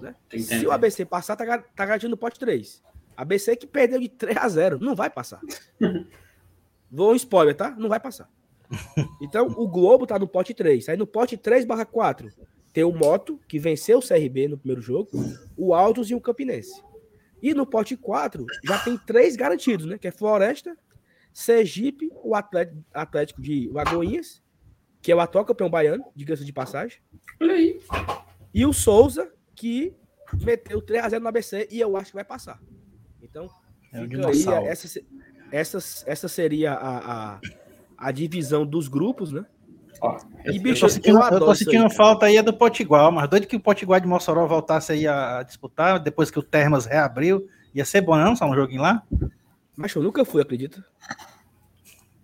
Né? 0.00 0.14
Se 0.38 0.66
o 0.66 0.72
ABC 0.72 1.04
passar, 1.04 1.36
tá, 1.36 1.58
tá 1.58 1.84
garantindo 1.86 2.14
o 2.14 2.18
pote 2.18 2.38
3. 2.38 2.82
ABC 3.16 3.56
que 3.56 3.66
perdeu 3.66 4.00
de 4.00 4.08
3 4.08 4.36
a 4.36 4.48
0. 4.48 4.78
Não 4.80 4.94
vai 4.94 5.10
passar. 5.10 5.40
Vou 6.90 7.12
um 7.12 7.16
spoiler, 7.16 7.54
tá? 7.56 7.70
Não 7.70 7.88
vai 7.88 8.00
passar. 8.00 8.28
Então, 9.20 9.46
o 9.48 9.68
Globo 9.68 10.06
tá 10.06 10.18
no 10.18 10.26
pote 10.28 10.54
3. 10.54 10.88
Aí 10.88 10.96
no 10.96 11.06
pote 11.06 11.36
3 11.36 11.64
barra 11.64 11.84
4, 11.84 12.30
tem 12.72 12.84
o 12.84 12.92
Moto, 12.92 13.38
que 13.46 13.58
venceu 13.58 13.98
o 13.98 14.06
CRB 14.06 14.48
no 14.48 14.58
primeiro 14.58 14.80
jogo, 14.80 15.10
o 15.56 15.74
Altos 15.74 16.10
e 16.10 16.14
o 16.14 16.20
Campinense. 16.20 16.82
E 17.42 17.52
no 17.54 17.66
pote 17.66 17.96
4, 17.96 18.46
já 18.64 18.78
tem 18.78 18.96
três 18.96 19.36
garantidos, 19.36 19.84
né? 19.86 19.98
Que 19.98 20.08
é 20.08 20.10
Floresta, 20.10 20.76
Sergipe, 21.32 22.10
o 22.22 22.34
Atlético, 22.34 23.42
de 23.42 23.68
Lagoinhas, 23.72 24.42
que 25.00 25.10
é 25.10 25.16
o 25.16 25.20
atual 25.20 25.44
campeão 25.44 25.68
baiano, 25.68 26.04
diga-se 26.14 26.44
de 26.44 26.52
passagem, 26.52 26.98
Olha 27.40 27.54
aí. 27.54 27.80
e 28.54 28.64
o 28.64 28.72
Souza, 28.72 29.32
que 29.54 29.92
meteu 30.42 30.80
3x0 30.80 31.18
no 31.18 31.28
ABC 31.28 31.68
e 31.70 31.80
eu 31.80 31.96
acho 31.96 32.10
que 32.10 32.14
vai 32.14 32.24
passar. 32.24 32.60
Então, 33.22 33.48
É 33.92 34.02
fica 34.06 34.28
aí, 34.28 34.66
essa, 34.68 35.00
essa, 35.50 35.78
essa 36.06 36.28
seria 36.28 36.72
a, 36.72 37.34
a, 37.34 37.40
a 37.96 38.10
divisão 38.10 38.66
dos 38.66 38.88
grupos, 38.88 39.32
né? 39.32 39.46
Ó, 40.00 40.18
E, 40.44 40.56
Eu 40.56 40.62
bicho, 40.62 40.80
tô 40.80 40.86
eu, 40.86 40.90
sentindo, 40.90 41.18
eu 41.18 41.22
adoro 41.22 41.44
tô 41.46 41.54
sentindo 41.54 41.84
aí. 41.84 41.94
falta 41.94 42.26
aí 42.26 42.36
é 42.36 42.42
do 42.42 42.52
Potiguar, 42.52 43.10
mas 43.12 43.28
doido 43.30 43.46
que 43.46 43.56
o 43.56 43.60
Potiguar 43.60 44.00
de 44.00 44.08
Mossoró 44.08 44.46
voltasse 44.46 44.92
aí 44.92 45.06
a, 45.06 45.42
disputar, 45.42 46.00
depois 46.00 46.30
que 46.30 46.38
o 46.38 46.42
Termas 46.42 46.86
reabriu. 46.86 47.48
Ia 47.74 47.84
ser 47.84 48.00
bom, 48.00 48.16
não? 48.16 48.34
Só 48.34 48.46
um 48.46 48.54
joguinho 48.54 48.82
lá? 48.82 49.02
Mas 49.76 49.94
eu 49.94 50.02
nunca 50.02 50.24
fui, 50.24 50.42
acredita? 50.42 50.84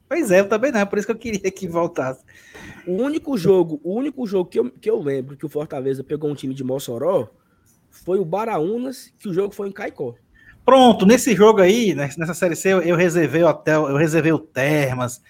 Pois 0.09 0.31
é, 0.31 0.41
eu 0.41 0.49
também 0.49 0.73
não, 0.73 0.81
é 0.81 0.85
por 0.85 0.99
isso 0.99 1.07
que 1.07 1.13
eu 1.13 1.19
queria 1.19 1.51
que 1.51 1.69
voltasse. 1.69 2.25
O 2.87 2.95
único 2.95 3.37
jogo, 3.37 3.81
o 3.85 3.95
único 3.95 4.27
jogo 4.27 4.49
que 4.49 4.59
eu, 4.59 4.71
que 4.71 4.91
eu 4.91 5.01
lembro 5.01 5.37
que 5.37 5.47
o 5.47 5.49
Fortaleza 5.49 6.03
pegou 6.03 6.31
um 6.31 6.35
time 6.35 6.55
de 6.55 6.65
Mossoró 6.65 7.29
foi 7.91 8.19
o 8.19 8.25
Baraunas, 8.25 9.13
que 9.19 9.29
o 9.29 9.35
jogo 9.35 9.55
foi 9.55 9.69
em 9.69 9.73
Caicó. 9.73 10.15
Pronto, 10.69 11.07
nesse 11.07 11.35
jogo 11.35 11.63
aí, 11.63 11.95
né, 11.95 12.11
nessa 12.19 12.35
série 12.35 12.55
C, 12.55 12.69
eu, 12.71 12.83
eu 12.83 12.95
reservei 12.95 13.43
o 13.43 13.49
hotel, 13.49 13.89
eu 13.89 13.97
reservei 13.97 14.33
o 14.33 14.39
Termas. 14.39 15.23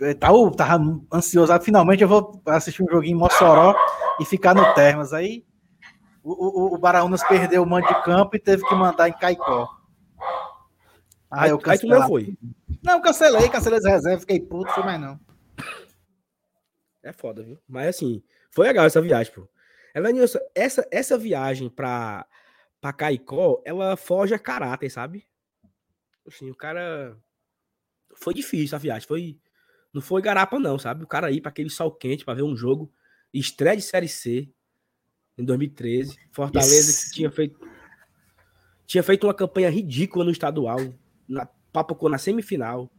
Eu 0.00 0.18
Tava, 0.18 0.50
tava 0.56 0.82
ansioso. 1.12 1.52
Ah, 1.52 1.60
Finalmente 1.60 2.02
eu 2.02 2.08
vou 2.08 2.40
assistir 2.46 2.82
um 2.82 2.88
joguinho 2.90 3.14
em 3.14 3.18
Mossoró 3.18 3.74
e 4.18 4.24
ficar 4.24 4.54
no 4.54 4.72
Termas. 4.72 5.12
Aí 5.12 5.44
o, 6.24 6.70
o, 6.70 6.74
o 6.74 6.78
Baraunas 6.78 7.22
perdeu 7.22 7.62
o 7.62 7.66
mando 7.66 7.86
de 7.86 8.02
campo 8.02 8.34
e 8.34 8.38
teve 8.38 8.66
que 8.66 8.74
mandar 8.74 9.10
em 9.10 9.12
Caicó. 9.12 9.68
Aí, 11.30 11.50
eu 11.50 11.58
tu 11.58 11.66
não 11.66 11.74
cancelei. 11.74 12.08
foi. 12.08 12.38
Não, 12.82 13.02
cancelei, 13.02 13.48
cancelei 13.50 13.78
as 13.78 13.84
reservas, 13.84 14.20
fiquei 14.22 14.40
puto, 14.40 14.72
foi 14.72 14.84
mais 14.84 14.98
não. 14.98 15.20
É 17.02 17.12
foda, 17.12 17.42
viu? 17.42 17.58
Mas 17.68 17.88
assim, 17.88 18.22
foi 18.50 18.68
legal 18.68 18.86
essa 18.86 19.02
viagem, 19.02 19.34
pô. 19.34 19.46
Evanilson, 19.94 20.38
essa, 20.54 20.88
essa 20.90 21.18
viagem 21.18 21.68
pra, 21.68 22.24
pra 22.82 22.92
Caicó, 22.92 23.62
ela 23.64 23.96
foge 23.96 24.34
a 24.34 24.38
caráter, 24.38 24.90
sabe? 24.90 25.24
Assim, 26.26 26.50
o 26.50 26.54
cara. 26.54 27.16
Foi 28.16 28.34
difícil 28.34 28.74
a 28.74 28.78
viagem. 28.78 29.06
Foi. 29.06 29.38
Não 29.94 30.02
foi 30.02 30.20
garapa, 30.20 30.58
não, 30.58 30.78
sabe? 30.78 31.04
O 31.04 31.06
cara 31.06 31.30
ir 31.30 31.40
para 31.40 31.50
aquele 31.50 31.70
sol 31.70 31.92
quente 31.92 32.24
para 32.24 32.34
ver 32.34 32.42
um 32.42 32.56
jogo. 32.56 32.92
Estreia 33.32 33.76
de 33.76 33.82
Série 33.82 34.08
C 34.08 34.52
em 35.38 35.44
2013. 35.44 36.18
Fortaleza 36.32 36.90
Isso. 36.90 37.08
que 37.08 37.14
tinha 37.14 37.30
feito. 37.30 37.60
Tinha 38.84 39.02
feito 39.02 39.26
uma 39.26 39.34
campanha 39.34 39.70
ridícula 39.70 40.24
no 40.24 40.30
estadual. 40.30 40.78
Na, 41.28 41.46
papocou 41.72 42.08
na 42.08 42.18
semifinal. 42.18 42.90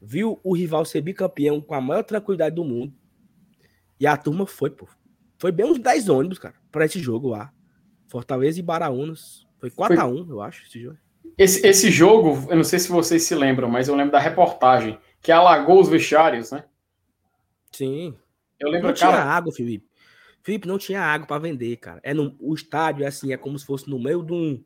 Viu 0.00 0.38
o 0.44 0.54
rival 0.54 0.84
ser 0.84 1.00
bicampeão 1.00 1.60
com 1.60 1.74
a 1.74 1.80
maior 1.80 2.02
tranquilidade 2.02 2.54
do 2.54 2.64
mundo. 2.64 2.94
E 3.98 4.06
a 4.06 4.16
turma 4.16 4.46
foi, 4.46 4.70
pô. 4.70 4.86
Foi 5.38 5.50
bem 5.50 5.64
uns 5.64 5.78
10 5.78 6.08
ônibus, 6.10 6.38
cara, 6.38 6.54
para 6.70 6.84
esse 6.84 7.00
jogo 7.00 7.28
lá. 7.28 7.52
Fortaleza 8.10 8.58
e 8.58 8.62
Baraunas. 8.62 9.46
Foi 9.58 9.70
4x1, 9.70 10.28
eu 10.28 10.42
acho, 10.42 10.66
esse 10.66 10.80
jogo. 10.80 10.98
Esse, 11.38 11.66
esse 11.66 11.90
jogo, 11.90 12.50
eu 12.50 12.56
não 12.56 12.64
sei 12.64 12.78
se 12.78 12.90
vocês 12.90 13.22
se 13.22 13.34
lembram, 13.34 13.68
mas 13.68 13.88
eu 13.88 13.94
lembro 13.94 14.12
da 14.12 14.18
reportagem, 14.18 14.98
que 15.22 15.30
alagou 15.30 15.80
os 15.80 15.88
vestiários, 15.88 16.50
né? 16.50 16.64
Sim. 17.70 18.16
Eu 18.58 18.68
lembro, 18.68 18.88
não 18.88 18.94
cara... 18.94 19.12
tinha 19.12 19.24
água, 19.24 19.52
Felipe. 19.52 19.88
Felipe, 20.42 20.66
não 20.66 20.78
tinha 20.78 21.00
água 21.00 21.26
para 21.26 21.40
vender, 21.40 21.76
cara. 21.76 22.00
É 22.02 22.12
no, 22.12 22.34
o 22.40 22.54
estádio 22.54 23.04
é 23.04 23.06
assim, 23.06 23.32
é 23.32 23.36
como 23.36 23.58
se 23.58 23.64
fosse 23.64 23.88
no 23.88 23.98
meio 23.98 24.22
do 24.22 24.62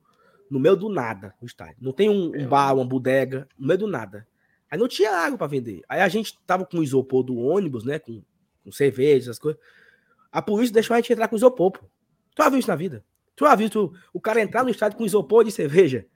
no 0.50 0.60
meio 0.60 0.76
do 0.76 0.88
nada, 0.88 1.34
o 1.40 1.46
estádio. 1.46 1.76
Não 1.80 1.92
tem 1.92 2.08
um, 2.08 2.32
um 2.34 2.46
bar, 2.46 2.74
uma 2.74 2.84
bodega, 2.84 3.48
no 3.58 3.66
meio 3.66 3.78
do 3.78 3.86
nada. 3.86 4.26
Aí 4.70 4.78
não 4.78 4.88
tinha 4.88 5.10
água 5.10 5.36
para 5.36 5.46
vender. 5.46 5.82
Aí 5.88 6.00
a 6.00 6.08
gente 6.08 6.38
tava 6.46 6.64
com 6.64 6.78
o 6.78 6.82
isopor 6.82 7.22
do 7.22 7.36
ônibus, 7.36 7.84
né, 7.84 7.98
com, 7.98 8.22
com 8.62 8.72
cerveja, 8.72 9.30
essas 9.30 9.38
coisas. 9.38 9.60
A 10.30 10.40
polícia 10.40 10.72
deixou 10.72 10.94
a 10.94 11.00
gente 11.00 11.12
entrar 11.12 11.28
com 11.28 11.36
isopor, 11.36 11.72
pô. 11.72 11.80
Tu 12.34 12.42
já 12.42 12.48
viu 12.48 12.58
isso 12.58 12.68
na 12.68 12.76
vida? 12.76 13.04
Tu 13.36 13.44
já 13.44 13.54
viu 13.54 13.68
tu, 13.68 13.92
o 14.12 14.20
cara 14.20 14.40
entrar 14.40 14.62
no 14.62 14.70
estádio 14.70 14.96
com 14.96 15.04
isopor 15.04 15.44
de 15.44 15.50
cerveja? 15.50 16.06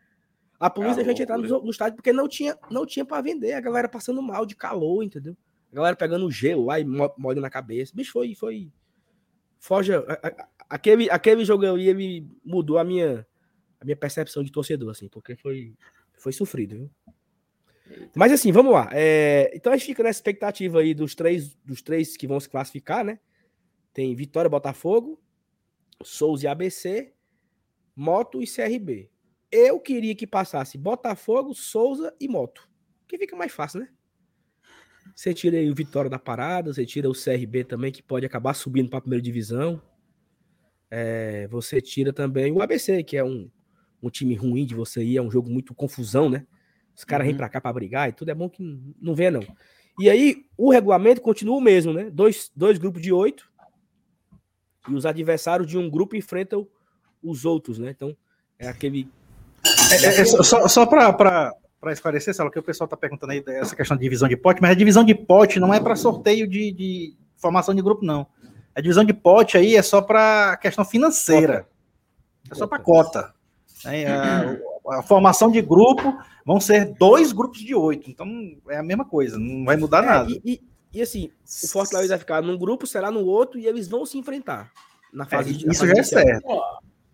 A 0.59 0.69
polícia 0.69 1.03
a 1.03 1.05
gente 1.05 1.23
entrar 1.23 1.39
no, 1.39 1.63
no, 1.63 1.71
estádio 1.71 1.97
porque 1.97 2.13
não 2.13 2.29
tinha, 2.29 2.57
não 2.71 2.85
tinha 2.85 3.05
para 3.05 3.23
vender. 3.23 3.53
A 3.53 3.61
galera 3.61 3.89
passando 3.89 4.21
mal 4.21 4.45
de 4.45 4.57
calor, 4.57 5.03
entendeu? 5.03 5.37
A 5.73 5.77
galera 5.77 5.97
pegando 5.97 6.31
gelo 6.31 6.67
lá 6.67 6.81
e 6.81 6.85
molha 6.85 7.41
na 7.41 7.51
cabeça. 7.51 7.93
Bicho, 7.95 8.13
foi. 8.13 8.35
foi 8.35 8.73
foge. 9.59 9.93
Aquele, 10.69 11.09
aquele 11.11 11.45
jogo 11.45 11.65
ali, 11.65 11.89
ele 11.89 12.27
mudou 12.45 12.79
a 12.79 12.85
minha, 12.85 13.27
a 13.81 13.85
minha 13.85 13.97
percepção 13.97 14.43
de 14.43 14.51
torcedor, 14.51 14.91
assim, 14.91 15.09
porque 15.09 15.37
foi, 15.37 15.75
foi 16.19 16.33
sofrido, 16.33 16.77
viu? 16.77 16.91
Mas 18.15 18.33
assim, 18.33 18.53
vamos 18.53 18.73
lá. 18.73 18.91
É, 18.93 19.51
então 19.55 19.73
a 19.73 19.77
gente 19.77 19.87
fica 19.87 20.03
nessa 20.03 20.19
expectativa 20.19 20.81
aí 20.81 20.93
dos 20.93 21.15
três, 21.15 21.55
dos 21.65 21.81
três 21.81 22.17
que 22.17 22.27
vão 22.27 22.39
se 22.39 22.49
classificar, 22.49 23.05
né? 23.05 23.19
Tem 23.95 24.15
Vitória, 24.15 24.51
Botafogo, 24.51 25.19
Souza 26.03 26.45
e 26.45 26.49
ABC, 26.49 27.13
Moto 27.95 28.43
e 28.43 28.47
CRB. 28.47 29.11
Eu 29.51 29.81
queria 29.81 30.15
que 30.15 30.27
passasse 30.27 30.79
Botafogo, 30.79 31.55
Souza 31.55 32.15
e 32.21 32.29
Moto. 32.29 32.69
Que 33.07 33.19
fica 33.19 33.35
mais 33.35 33.53
fácil, 33.53 33.81
né? 33.81 33.89
Você 35.15 35.33
tira 35.33 35.57
aí 35.57 35.71
o 35.71 35.75
Vitória 35.75 36.11
da 36.11 36.19
parada, 36.19 36.73
você 36.73 36.85
tira 36.85 37.09
o 37.09 37.13
CRB 37.13 37.65
também, 37.65 37.91
que 37.91 38.03
pode 38.03 38.27
acabar 38.27 38.55
subindo 38.55 38.89
para 38.89 38.99
a 38.99 39.03
primeira 39.03 39.23
divisão. 39.23 39.81
É, 40.91 41.49
você 41.49 41.81
tira 41.81 42.13
também 42.13 42.53
o 42.53 42.63
ABC, 42.63 43.03
que 43.03 43.17
é 43.17 43.25
um, 43.25 43.51
um 44.03 44.11
time 44.11 44.35
ruim 44.35 44.65
de 44.65 44.75
você 44.75 45.03
ir, 45.03 45.17
é 45.17 45.23
um 45.23 45.31
jogo 45.31 45.51
muito 45.51 45.75
confusão, 45.75 46.29
né? 46.29 46.47
Os 46.97 47.05
caras 47.05 47.25
uhum. 47.25 47.33
vêm 47.33 47.37
para 47.37 47.49
cá 47.49 47.61
para 47.61 47.73
brigar 47.73 48.09
e 48.09 48.13
tudo 48.13 48.31
é 48.31 48.35
bom 48.35 48.49
que 48.49 48.63
não 49.01 49.15
venha, 49.15 49.31
não. 49.31 49.43
E 49.99 50.09
aí, 50.09 50.45
o 50.57 50.71
regulamento 50.71 51.21
continua 51.21 51.57
o 51.57 51.61
mesmo, 51.61 51.93
né? 51.93 52.11
Dois, 52.11 52.51
dois 52.55 52.79
grupos 52.79 53.03
de 53.03 53.13
oito. 53.13 53.51
E 54.89 54.95
os 54.95 55.07
adversários 55.07 55.69
de 55.69 55.77
um 55.77 55.89
grupo 55.89 56.17
enfrentam 56.17 56.67
os 57.23 57.45
outros, 57.45 57.79
né? 57.79 57.91
Então, 57.91 58.17
é 58.59 58.69
aquele 58.69 59.09
é, 59.91 60.07
é, 60.07 60.21
é 60.21 60.25
só 60.25 60.69
só 60.69 60.87
para 60.87 61.53
esclarecer, 61.93 62.35
Sala, 62.35 62.51
que 62.51 62.59
o 62.59 62.63
pessoal 62.63 62.87
está 62.87 62.97
perguntando 62.97 63.33
aí 63.33 63.43
essa 63.47 63.75
questão 63.75 63.97
de 63.97 64.03
divisão 64.03 64.29
de 64.29 64.37
pote, 64.37 64.61
mas 64.61 64.73
a 64.73 64.75
divisão 64.75 65.05
de 65.05 65.15
pote 65.15 65.61
não 65.61 65.73
é 65.73 65.81
para 65.81 65.97
sorteio 65.97 66.47
de, 66.47 66.73
de, 66.73 67.17
formação 67.37 67.75
de 67.75 67.83
grupo, 67.83 68.05
não. 68.05 68.27
A 68.75 68.81
divisão 68.81 69.05
de 69.05 69.13
pote 69.13 69.57
aí 69.57 69.77
é 69.77 69.83
só 69.83 70.01
para 70.01 70.57
questão 70.59 70.85
financeira. 70.85 71.63
Cota. 71.63 71.69
É 72.51 72.55
só 72.55 72.67
para 72.67 72.79
cota. 72.79 73.35
É, 73.85 74.07
a, 74.07 74.57
a, 74.99 75.03
formação 75.03 75.51
de 75.51 75.61
grupo 75.61 76.17
vão 76.45 76.61
ser 76.61 76.95
dois 76.99 77.33
grupos 77.33 77.61
de 77.61 77.75
oito. 77.75 78.11
Então 78.11 78.29
é 78.69 78.79
a 78.79 78.83
mesma 78.83 79.05
coisa, 79.05 79.39
não 79.39 79.65
vai 79.65 79.77
mudar 79.77 80.03
é, 80.03 80.07
nada. 80.07 80.31
E, 80.31 80.41
e, 80.45 80.63
e, 80.93 81.03
assim, 81.03 81.31
o 81.65 81.69
Fortaleza 81.69 82.11
vai 82.11 82.19
ficar 82.19 82.43
num 82.43 82.57
grupo, 82.57 82.87
será 82.87 83.11
no 83.11 83.25
outro, 83.25 83.59
e 83.59 83.67
eles 83.67 83.89
vão 83.89 84.07
se 84.07 84.17
enfrentar 84.17 84.73
na 85.13 85.25
fase 85.25 85.51
é, 85.51 85.53
de, 85.59 85.71
Isso 85.71 85.87
já 85.87 85.95
é 85.95 86.03
certo. 86.03 86.47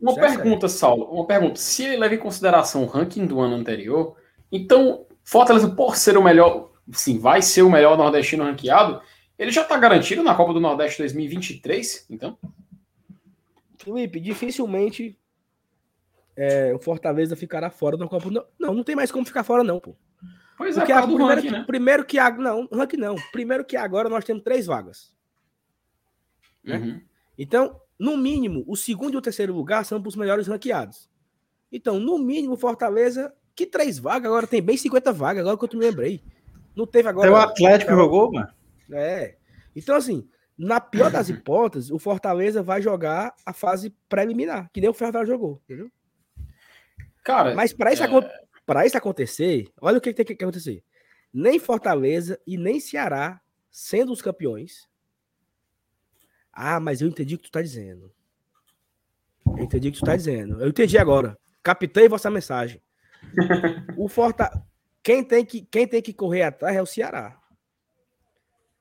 Uma 0.01 0.15
Já 0.15 0.21
pergunta, 0.21 0.69
sei. 0.69 0.79
Saulo, 0.79 1.05
uma 1.07 1.27
pergunta. 1.27 1.57
Se 1.57 1.85
ele 1.85 1.97
leva 1.97 2.15
em 2.15 2.19
consideração 2.19 2.83
o 2.83 2.87
ranking 2.87 3.27
do 3.27 3.41
ano 3.41 3.57
anterior, 3.57 4.17
então 4.51 5.07
Fortaleza, 5.23 5.69
por 5.69 5.97
ser 5.97 6.19
o 6.19 6.23
melhor, 6.23 6.71
sim, 6.93 7.19
vai 7.19 7.41
ser 7.41 7.63
o 7.63 7.71
melhor 7.71 7.97
nordestino 7.97 8.45
ranqueado, 8.45 9.01
ele 9.39 9.51
já 9.51 9.63
está 9.63 9.79
garantido 9.79 10.23
na 10.23 10.35
Copa 10.35 10.53
do 10.53 10.61
Nordeste 10.61 10.99
2023, 10.99 12.07
então? 12.11 12.37
Felipe, 13.79 14.21
dificilmente 14.21 15.19
é, 16.37 16.75
o 16.75 16.79
Fortaleza 16.79 17.35
ficará 17.35 17.71
fora 17.71 17.97
da 17.97 18.07
Copa 18.07 18.31
do 18.31 18.47
Não, 18.59 18.75
não 18.75 18.85
tem 18.85 18.95
mais 18.95 19.11
como 19.11 19.27
ficar 19.27 19.45
fora, 19.45 19.65
não, 19.65 19.81
pô. 19.81 19.97
Pois 20.57 20.77
Porque 20.77 20.93
é, 20.93 20.97
a, 20.97 21.03
primeiro, 21.03 21.27
ranking, 21.27 21.47
que, 21.49 21.53
né? 21.53 21.65
primeiro 21.67 22.05
que 22.05 22.21
não, 22.39 22.69
ranking 22.73 22.97
não. 22.97 23.17
Primeiro 23.33 23.65
que 23.65 23.77
agora 23.77 24.09
nós 24.09 24.25
temos 24.25 24.43
três 24.43 24.67
vagas. 24.67 25.13
Né? 26.63 26.77
Uhum. 26.77 27.01
Então, 27.37 27.81
no 27.99 28.17
mínimo, 28.17 28.65
o 28.67 28.77
segundo 28.77 29.15
e 29.15 29.17
o 29.17 29.23
terceiro 29.23 29.53
lugar 29.53 29.85
são 29.85 30.01
para 30.01 30.09
os 30.09 30.17
melhores 30.17 30.47
ranqueados. 30.47 31.11
Então, 31.73 31.99
no 31.99 32.19
mínimo, 32.19 32.57
Fortaleza, 32.57 33.35
que 33.55 33.67
três 33.67 33.99
vagas, 33.99 34.27
agora 34.27 34.47
tem 34.47 34.63
bem 34.63 34.77
50 34.77 35.13
vagas, 35.13 35.41
agora 35.41 35.59
que 35.59 35.75
eu 35.75 35.79
me 35.79 35.87
lembrei. 35.87 36.23
Não 36.77 36.87
teve 36.87 37.09
agora. 37.09 37.29
Tem 37.29 37.37
o 37.37 37.41
Atlético 37.41 37.91
que 37.91 37.97
jogou, 37.97 38.33
mano. 38.33 38.49
É. 38.93 39.37
Então, 39.75 39.97
assim, 39.97 40.29
na 40.57 40.81
pior 40.81 41.11
das 41.11 41.29
hipóteses, 41.31 41.91
o 41.91 41.99
Fortaleza 41.99 42.63
vai 42.63 42.81
jogar 42.81 43.35
a 43.45 43.53
fase 43.53 43.91
preliminar, 44.09 44.71
que 44.73 44.81
nem 44.81 44.91
o 44.91 44.95
Fortaleza 44.95 45.33
jogou, 45.33 45.61
entendeu? 45.65 45.91
Cara, 47.25 47.55
mas 47.55 47.73
para 47.73 47.93
isso, 47.93 48.05
é... 48.05 48.44
isso 48.87 48.97
acontecer, 48.97 49.71
olha 49.81 49.99
o 49.99 50.01
que 50.01 50.13
tem 50.13 50.25
que 50.25 50.33
acontecer. 50.33 50.83
Nem 51.33 51.59
Fortaleza 51.59 52.41
e 52.47 52.57
nem 52.57 52.81
Ceará, 52.81 53.41
sendo 53.71 54.13
os 54.13 54.23
campeões, 54.23 54.89
ah, 56.53 56.79
mas 56.79 57.01
eu 57.01 57.09
entendi 57.09 57.35
o 57.35 57.39
que 57.39 57.45
tu 57.45 57.51
tá 57.51 57.61
dizendo. 57.61 58.13
Eu 59.45 59.65
entendi 59.65 59.89
o 59.89 59.93
que 59.93 59.99
tu 59.99 60.07
tá 60.07 60.17
dizendo. 60.17 60.61
Eu 60.61 60.69
entendi 60.69 60.97
agora. 60.97 61.37
Captei 61.63 62.09
vossa 62.09 62.31
mensagem. 62.31 62.81
O 63.97 64.09
Forta... 64.09 64.63
quem, 65.03 65.25
tem 65.25 65.45
que, 65.45 65.63
quem 65.63 65.87
tem 65.89 66.03
que 66.03 66.13
correr 66.13 66.43
atrás 66.43 66.77
é 66.77 66.83
o 66.83 66.87
Ceará. 66.87 67.41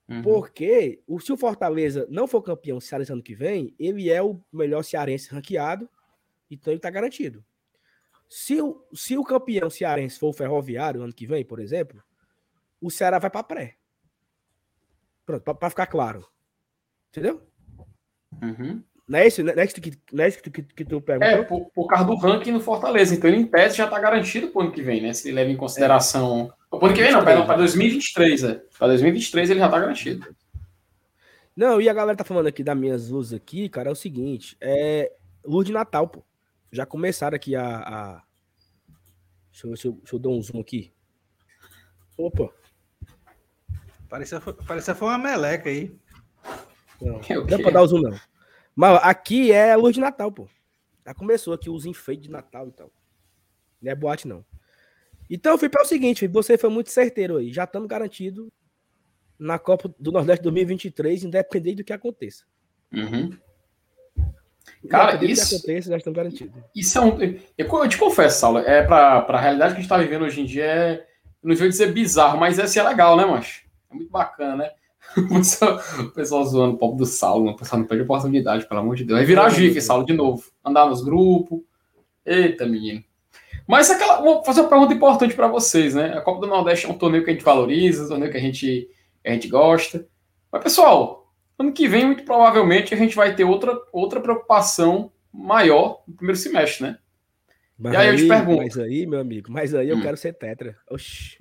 Uhum. 0.07 0.21
Porque 0.21 1.01
o, 1.07 1.19
se 1.19 1.31
o 1.31 1.37
Fortaleza 1.37 2.05
não 2.09 2.27
for 2.27 2.41
campeão 2.41 2.79
cearense 2.79 3.11
ano 3.11 3.23
que 3.23 3.33
vem, 3.33 3.73
ele 3.79 4.09
é 4.09 4.21
o 4.21 4.39
melhor 4.51 4.83
cearense 4.83 5.29
ranqueado, 5.33 5.89
então 6.51 6.71
ele 6.71 6.79
tá 6.79 6.89
garantido. 6.89 7.43
Se 8.35 8.59
o, 8.59 8.83
se 8.95 9.15
o 9.15 9.23
campeão 9.23 9.69
cearense 9.69 10.17
for 10.17 10.29
o 10.29 10.33
Ferroviário 10.33 11.03
ano 11.03 11.13
que 11.13 11.27
vem, 11.27 11.45
por 11.45 11.59
exemplo, 11.59 12.01
o 12.81 12.89
Ceará 12.89 13.19
vai 13.19 13.29
para 13.29 13.43
pré. 13.43 13.75
Pronto, 15.23 15.43
para 15.53 15.69
ficar 15.69 15.85
claro. 15.85 16.27
Entendeu? 17.11 17.43
Uhum. 18.41 18.83
Não 19.07 19.19
é 19.19 19.27
isso, 19.27 19.43
não 19.43 19.53
é 19.53 19.63
isso 19.63 19.79
que, 19.79 19.93
não 20.11 20.23
é 20.23 20.27
isso 20.27 20.41
que, 20.41 20.49
que, 20.49 20.63
que 20.63 20.83
tu 20.83 20.99
perguntou? 20.99 21.29
É, 21.29 21.43
por, 21.43 21.69
por 21.75 21.85
causa 21.85 22.05
do 22.05 22.15
ranking 22.15 22.53
no 22.53 22.59
Fortaleza. 22.59 23.13
Então 23.13 23.29
ele, 23.29 23.37
em 23.39 23.45
tese, 23.45 23.77
já 23.77 23.85
está 23.85 23.99
garantido 23.99 24.47
para 24.47 24.59
o 24.59 24.63
ano 24.63 24.71
que 24.71 24.81
vem, 24.81 24.99
né? 24.99 25.13
Se 25.13 25.27
ele 25.27 25.35
leva 25.35 25.51
em 25.51 25.55
consideração. 25.55 26.51
É. 26.71 26.75
O 26.75 26.83
ano 26.83 26.95
que 26.95 27.03
vem, 27.03 27.11
não, 27.11 27.23
para 27.23 27.57
2023, 27.57 28.43
é. 28.45 28.63
Para 28.79 28.87
2023 28.87 29.51
ele 29.51 29.59
já 29.59 29.67
está 29.67 29.79
garantido. 29.79 30.35
Não, 31.55 31.79
e 31.79 31.87
a 31.87 31.93
galera 31.93 32.17
tá 32.17 32.23
falando 32.23 32.47
aqui 32.47 32.63
das 32.63 32.75
minhas 32.75 33.09
luzes 33.09 33.33
aqui, 33.33 33.69
cara, 33.69 33.89
é 33.89 33.91
o 33.91 33.95
seguinte: 33.95 34.57
é 34.59 35.11
luz 35.45 35.67
de 35.67 35.71
Natal, 35.71 36.07
pô. 36.07 36.25
Já 36.73 36.87
começaram 36.87 37.35
aqui 37.35 37.55
a. 37.55 37.77
a... 37.77 38.23
Deixa, 39.51 39.67
eu, 39.67 39.69
deixa, 39.69 39.87
eu, 39.87 39.91
deixa 39.93 40.15
eu 40.15 40.19
dar 40.19 40.29
um 40.29 40.41
zoom 40.41 40.59
aqui. 40.59 40.91
Opa. 42.17 42.51
Parecia, 44.09 44.41
parecia 44.41 44.95
foi 44.95 45.07
uma 45.07 45.19
meleca 45.19 45.69
aí. 45.69 45.95
Não, 46.99 47.19
é 47.19 47.35
não 47.35 47.45
dá 47.45 47.59
pra 47.59 47.69
dar 47.69 47.83
o 47.83 47.87
zoom, 47.87 48.01
não. 48.01 48.19
Mas 48.75 48.99
aqui 49.03 49.51
é 49.51 49.73
a 49.73 49.75
luz 49.75 49.93
de 49.93 50.01
Natal, 50.01 50.31
pô. 50.31 50.49
Já 51.05 51.13
começou 51.13 51.53
aqui 51.53 51.69
os 51.69 51.85
enfeites 51.85 52.25
de 52.25 52.31
Natal 52.31 52.67
e 52.67 52.71
tal. 52.71 52.91
Não 53.79 53.91
é 53.91 53.95
boate, 53.95 54.27
não. 54.27 54.43
Então, 55.29 55.57
fui 55.59 55.69
para 55.69 55.83
o 55.83 55.85
seguinte, 55.85 56.27
você 56.27 56.57
foi 56.57 56.71
muito 56.71 56.89
certeiro 56.89 57.37
aí. 57.37 57.53
Já 57.53 57.65
estamos 57.65 57.87
garantidos 57.87 58.49
na 59.37 59.59
Copa 59.59 59.93
do 59.99 60.11
Nordeste 60.11 60.41
2023, 60.41 61.25
independente 61.25 61.77
do 61.77 61.83
que 61.83 61.93
aconteça. 61.93 62.45
Uhum. 62.91 63.37
Cara, 64.89 65.23
isso, 65.23 65.49
que 65.49 65.55
aconteça, 65.55 65.89
já 65.89 65.97
estamos 65.97 66.17
garantidos. 66.17 66.53
Isso 66.75 66.97
é 66.97 67.01
um. 67.01 67.17
Eu, 67.57 67.87
te 67.87 67.97
confesso, 67.97 68.39
Saulo, 68.39 68.59
é 68.59 68.83
para 68.83 69.25
a 69.27 69.39
realidade 69.39 69.73
que 69.73 69.79
a 69.79 69.81
gente 69.81 69.85
está 69.85 69.97
vivendo 69.97 70.23
hoje 70.23 70.41
em 70.41 70.45
dia, 70.45 70.65
é, 70.65 71.05
não 71.41 71.55
vou 71.55 71.67
dizer 71.67 71.91
bizarro, 71.93 72.37
mas 72.37 72.59
é, 72.59 72.63
assim, 72.63 72.79
é 72.79 72.83
legal, 72.83 73.15
né, 73.15 73.25
macho? 73.25 73.63
É 73.91 73.95
muito 73.95 74.11
bacana, 74.11 74.55
né? 74.55 74.71
o 75.99 76.09
pessoal 76.11 76.45
zoando 76.45 76.75
o 76.75 76.77
povo 76.77 76.97
do 76.97 77.05
Saulo, 77.05 77.51
o 77.51 77.55
pessoal 77.55 77.79
não 77.79 77.87
perde 77.87 78.03
oportunidade, 78.03 78.67
pelo 78.67 78.79
amor 78.79 78.95
de 78.95 79.03
Deus. 79.03 79.19
Vai 79.19 79.25
virar 79.25 79.49
GIF, 79.49 79.79
Saulo, 79.81 80.05
de 80.05 80.13
novo. 80.13 80.43
Andar 80.65 80.87
nos 80.87 81.03
grupos. 81.03 81.59
Eita, 82.25 82.65
menino. 82.65 83.03
Mas 83.67 83.89
aquela, 83.91 84.21
vou 84.21 84.43
fazer 84.43 84.61
uma 84.61 84.69
pergunta 84.69 84.93
importante 84.93 85.35
para 85.35 85.47
vocês, 85.47 85.93
né? 85.93 86.17
A 86.17 86.21
Copa 86.21 86.41
do 86.41 86.47
Nordeste 86.47 86.85
é 86.85 86.89
um 86.89 86.97
torneio 86.97 87.23
que 87.23 87.29
a 87.29 87.33
gente 87.33 87.45
valoriza, 87.45 88.05
um 88.05 88.07
torneio 88.07 88.31
que 88.31 88.37
a 88.37 88.41
gente, 88.41 88.89
a 89.25 89.31
gente 89.31 89.47
gosta. 89.47 90.05
Mas, 90.51 90.63
pessoal, 90.63 91.22
ano 91.63 91.73
que 91.73 91.87
vem, 91.87 92.05
muito 92.05 92.23
provavelmente, 92.23 92.93
a 92.93 92.97
gente 92.97 93.15
vai 93.15 93.35
ter 93.35 93.43
outra, 93.43 93.77
outra 93.91 94.21
preocupação 94.21 95.11
maior 95.33 96.03
no 96.07 96.13
primeiro 96.13 96.39
semestre, 96.39 96.83
né? 96.83 96.97
Mas 97.77 97.93
e 97.93 97.97
aí, 97.97 98.07
aí 98.07 98.13
eu 98.13 98.17
te 98.17 98.27
pergunto. 98.27 98.63
Mas 98.63 98.77
aí, 98.77 99.07
meu 99.07 99.19
amigo, 99.19 99.51
mas 99.51 99.73
aí 99.73 99.89
eu 99.89 99.97
hum. 99.97 100.01
quero 100.01 100.17
ser 100.17 100.33
tetra. 100.33 100.77
Oxi. 100.89 101.37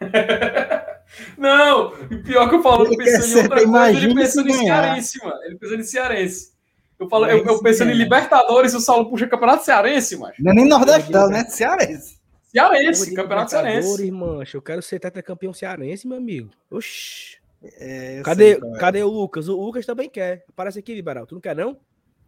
Não, 1.36 1.90
pior 2.22 2.48
que 2.48 2.54
eu 2.54 2.62
falo, 2.62 2.86
ele 2.86 2.96
pensando 2.96 3.38
em 3.38 3.42
outra 3.42 3.66
coisa, 3.66 3.98
ele 3.98 4.14
pensando 4.14 4.48
em 4.48 4.52
cearense, 4.52 5.24
mano. 5.24 5.42
Ele 5.42 5.58
pensando 5.58 5.80
em 5.80 5.84
cearense. 5.84 6.52
Eu, 6.98 7.08
falo, 7.08 7.26
eu, 7.26 7.44
eu 7.44 7.62
pensando 7.62 7.90
em 7.90 7.94
Libertadores, 7.94 8.74
o 8.74 8.80
Saulo 8.80 9.08
puxa 9.08 9.26
Campeonato 9.26 9.64
Cearense, 9.64 10.18
mano. 10.18 10.34
Não 10.38 10.52
é 10.52 10.54
nem 10.54 10.68
Nordestão, 10.68 11.28
né? 11.28 11.44
Cearense. 11.48 12.20
Cearense, 12.52 13.14
Campeonato 13.14 13.50
Cearense. 13.50 14.10
Mancha, 14.10 14.56
eu 14.56 14.62
quero 14.62 14.82
ser 14.82 15.00
tetracampeão 15.00 15.52
cearense, 15.52 16.06
meu 16.06 16.18
amigo. 16.18 16.50
Oxi. 16.70 17.39
É, 17.62 18.22
cadê, 18.24 18.58
sei, 18.58 18.70
cadê 18.78 19.02
o 19.02 19.08
Lucas? 19.08 19.48
O 19.48 19.60
Lucas 19.60 19.84
também 19.84 20.08
quer. 20.08 20.44
Aparece 20.48 20.78
aqui, 20.78 20.94
Liberal. 20.94 21.26
Tu 21.26 21.34
não 21.34 21.42
quer, 21.42 21.54
não? 21.54 21.76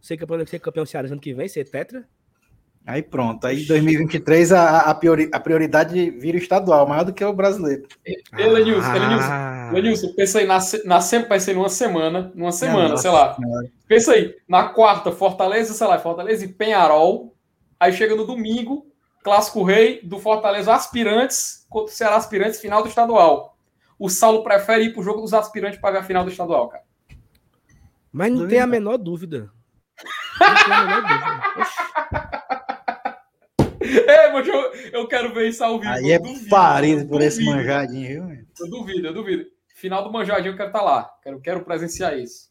Ser 0.01 0.17
campeão, 0.17 0.45
ser 0.45 0.59
campeão 0.59 0.85
cearense 0.85 1.13
ano 1.13 1.21
que 1.21 1.33
vem, 1.33 1.47
ser 1.47 1.69
tetra? 1.69 2.07
Aí 2.85 3.01
pronto, 3.01 3.47
aí 3.47 3.63
em 3.63 3.65
2023 3.65 4.51
a, 4.51 4.79
a, 4.79 4.93
priori, 4.93 5.29
a 5.31 5.39
prioridade 5.39 6.09
vira 6.11 6.37
estadual, 6.37 6.85
maior 6.85 7.05
do 7.05 7.13
que 7.13 7.23
o 7.23 7.31
brasileiro. 7.31 7.87
Elenilson, 8.37 8.89
ah. 8.89 9.69
Elenilson, 9.71 10.13
pensa 10.13 10.39
aí, 10.39 10.45
na, 10.45 10.59
na, 10.83 10.99
pensa 10.99 11.51
aí 11.51 11.55
numa 11.55 11.69
semana, 11.69 12.29
numa 12.35 12.51
semana, 12.51 12.89
Nossa, 12.89 13.03
sei 13.03 13.11
lá. 13.11 13.35
Senhora. 13.35 13.71
Pensa 13.87 14.11
aí, 14.11 14.35
na 14.49 14.67
quarta, 14.67 15.13
Fortaleza, 15.13 15.73
sei 15.73 15.87
lá, 15.87 15.97
Fortaleza 15.97 16.43
e 16.43 16.49
Penharol. 16.49 17.33
Aí 17.79 17.93
chega 17.93 18.15
no 18.15 18.27
domingo, 18.27 18.85
Clássico 19.23 19.63
Rei 19.63 20.01
do 20.03 20.19
Fortaleza 20.19 20.73
Aspirantes 20.73 21.65
contra 21.69 21.93
o 21.93 21.95
Ceará 21.95 22.17
Aspirantes, 22.17 22.59
final 22.59 22.83
do 22.83 22.89
estadual. 22.89 23.52
O 23.97 24.09
Saulo 24.09 24.43
prefere 24.43 24.85
ir 24.85 24.93
pro 24.93 25.03
jogo 25.03 25.21
dos 25.21 25.33
aspirantes 25.33 25.79
para 25.79 25.91
ver 25.91 25.97
a 25.99 26.03
final 26.03 26.23
do 26.23 26.31
estadual, 26.31 26.69
cara. 26.69 26.83
Mas 28.11 28.31
não 28.31 28.47
tem 28.47 28.59
a 28.59 28.67
menor 28.67 28.97
dúvida. 28.97 29.51
Não 30.39 30.55
tem 30.55 30.73
a 30.73 30.85
menor 30.85 31.01
dúvida. 31.01 32.43
É, 34.07 34.31
mas 34.31 34.47
eu, 34.47 34.55
eu 34.93 35.07
quero 35.07 35.33
ver 35.33 35.49
isso 35.49 35.63
ao 35.63 35.79
vivo. 35.79 35.91
Aí 35.91 36.11
é 36.11 36.19
parido 36.49 37.07
por 37.07 37.21
esse 37.21 37.43
manjadinho, 37.43 38.27
viu? 38.27 38.45
Eu 38.59 38.69
duvido, 38.69 39.07
eu 39.07 39.13
duvido. 39.13 39.45
Final 39.75 40.03
do 40.03 40.11
manjadinho 40.11 40.53
eu 40.53 40.57
quero 40.57 40.69
estar 40.69 40.79
tá 40.79 40.85
lá. 40.85 41.13
Quero, 41.21 41.41
quero 41.41 41.65
presenciar 41.65 42.17
isso. 42.17 42.49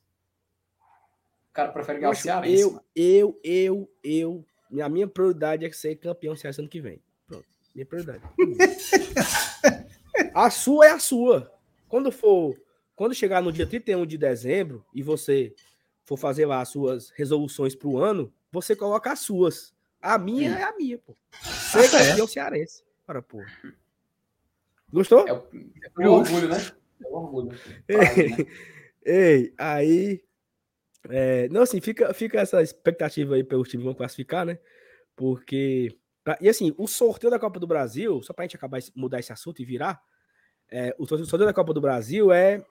O 1.51 1.53
cara 1.53 1.71
prefere 1.71 2.01
ganhar 2.01 2.11
o 2.11 2.15
Cearense. 2.15 2.61
Eu, 2.61 2.81
eu, 2.95 3.41
eu, 3.43 3.89
eu. 4.03 4.83
A 4.83 4.89
minha 4.89 5.07
prioridade 5.07 5.65
é 5.65 5.73
ser 5.73 5.97
campeão 5.97 6.37
Cearense 6.37 6.61
ano 6.61 6.69
que 6.69 6.81
vem. 6.81 7.03
Pronto. 7.27 7.47
Minha 7.75 7.87
prioridade. 7.87 8.23
a 10.35 10.51
sua 10.51 10.87
é 10.87 10.91
a 10.91 10.99
sua. 10.99 11.53
Quando 11.89 12.13
for. 12.13 12.57
Quando 12.95 13.15
chegar 13.15 13.43
no 13.43 13.51
dia 13.51 13.67
31 13.67 14.07
de 14.07 14.17
dezembro 14.17 14.85
e 14.95 15.03
você 15.03 15.55
for 16.05 16.17
fazer 16.17 16.47
lá 16.47 16.61
as 16.61 16.69
suas 16.69 17.11
resoluções 17.11 17.75
para 17.75 17.89
o 17.89 17.99
ano, 17.99 18.33
você 18.51 18.77
coloca 18.77 19.11
as 19.11 19.21
suas. 19.21 19.75
A 20.01 20.19
minha 20.19 20.51
Sim. 20.51 20.59
é 20.59 20.63
a 20.63 20.77
minha, 20.77 20.99
pô. 20.99 21.17
Ser 21.43 21.91
tá 21.91 21.99
campeão 22.07 22.27
cearense. 22.27 22.85
Para, 23.07 23.23
pô. 23.23 23.43
Gostou? 24.93 25.27
É, 25.27 25.31
é 26.01 26.09
o 26.09 26.13
orgulho, 26.13 26.49
né? 26.49 26.59
É 27.01 27.09
o 27.09 27.15
orgulho. 27.15 27.59
Ei, 27.89 28.47
ei 29.05 29.55
aí. 29.57 30.25
É, 31.09 31.49
não, 31.49 31.63
assim, 31.63 31.81
fica, 31.81 32.13
fica 32.13 32.41
essa 32.41 32.63
expectativa 32.63 33.35
aí 33.35 33.43
pelos 33.43 33.69
times 33.69 33.85
vão 33.85 33.95
classificar, 33.95 34.45
né? 34.45 34.59
Porque. 35.17 35.97
E 36.41 36.49
assim, 36.49 36.73
o 36.79 36.87
sorteio 36.87 37.31
da 37.31 37.39
Copa 37.39 37.59
do 37.59 37.67
Brasil, 37.67 38.23
só 38.23 38.33
pra 38.33 38.45
gente 38.45 38.55
acabar 38.55 38.81
mudar 38.95 39.19
esse 39.19 39.33
assunto 39.33 39.61
e 39.61 39.65
virar, 39.65 40.01
é, 40.71 40.95
o 40.99 41.07
sorteio 41.07 41.47
da 41.47 41.53
Copa 41.53 41.75
do 41.75 41.81
Brasil 41.81 42.33
é 42.33 42.65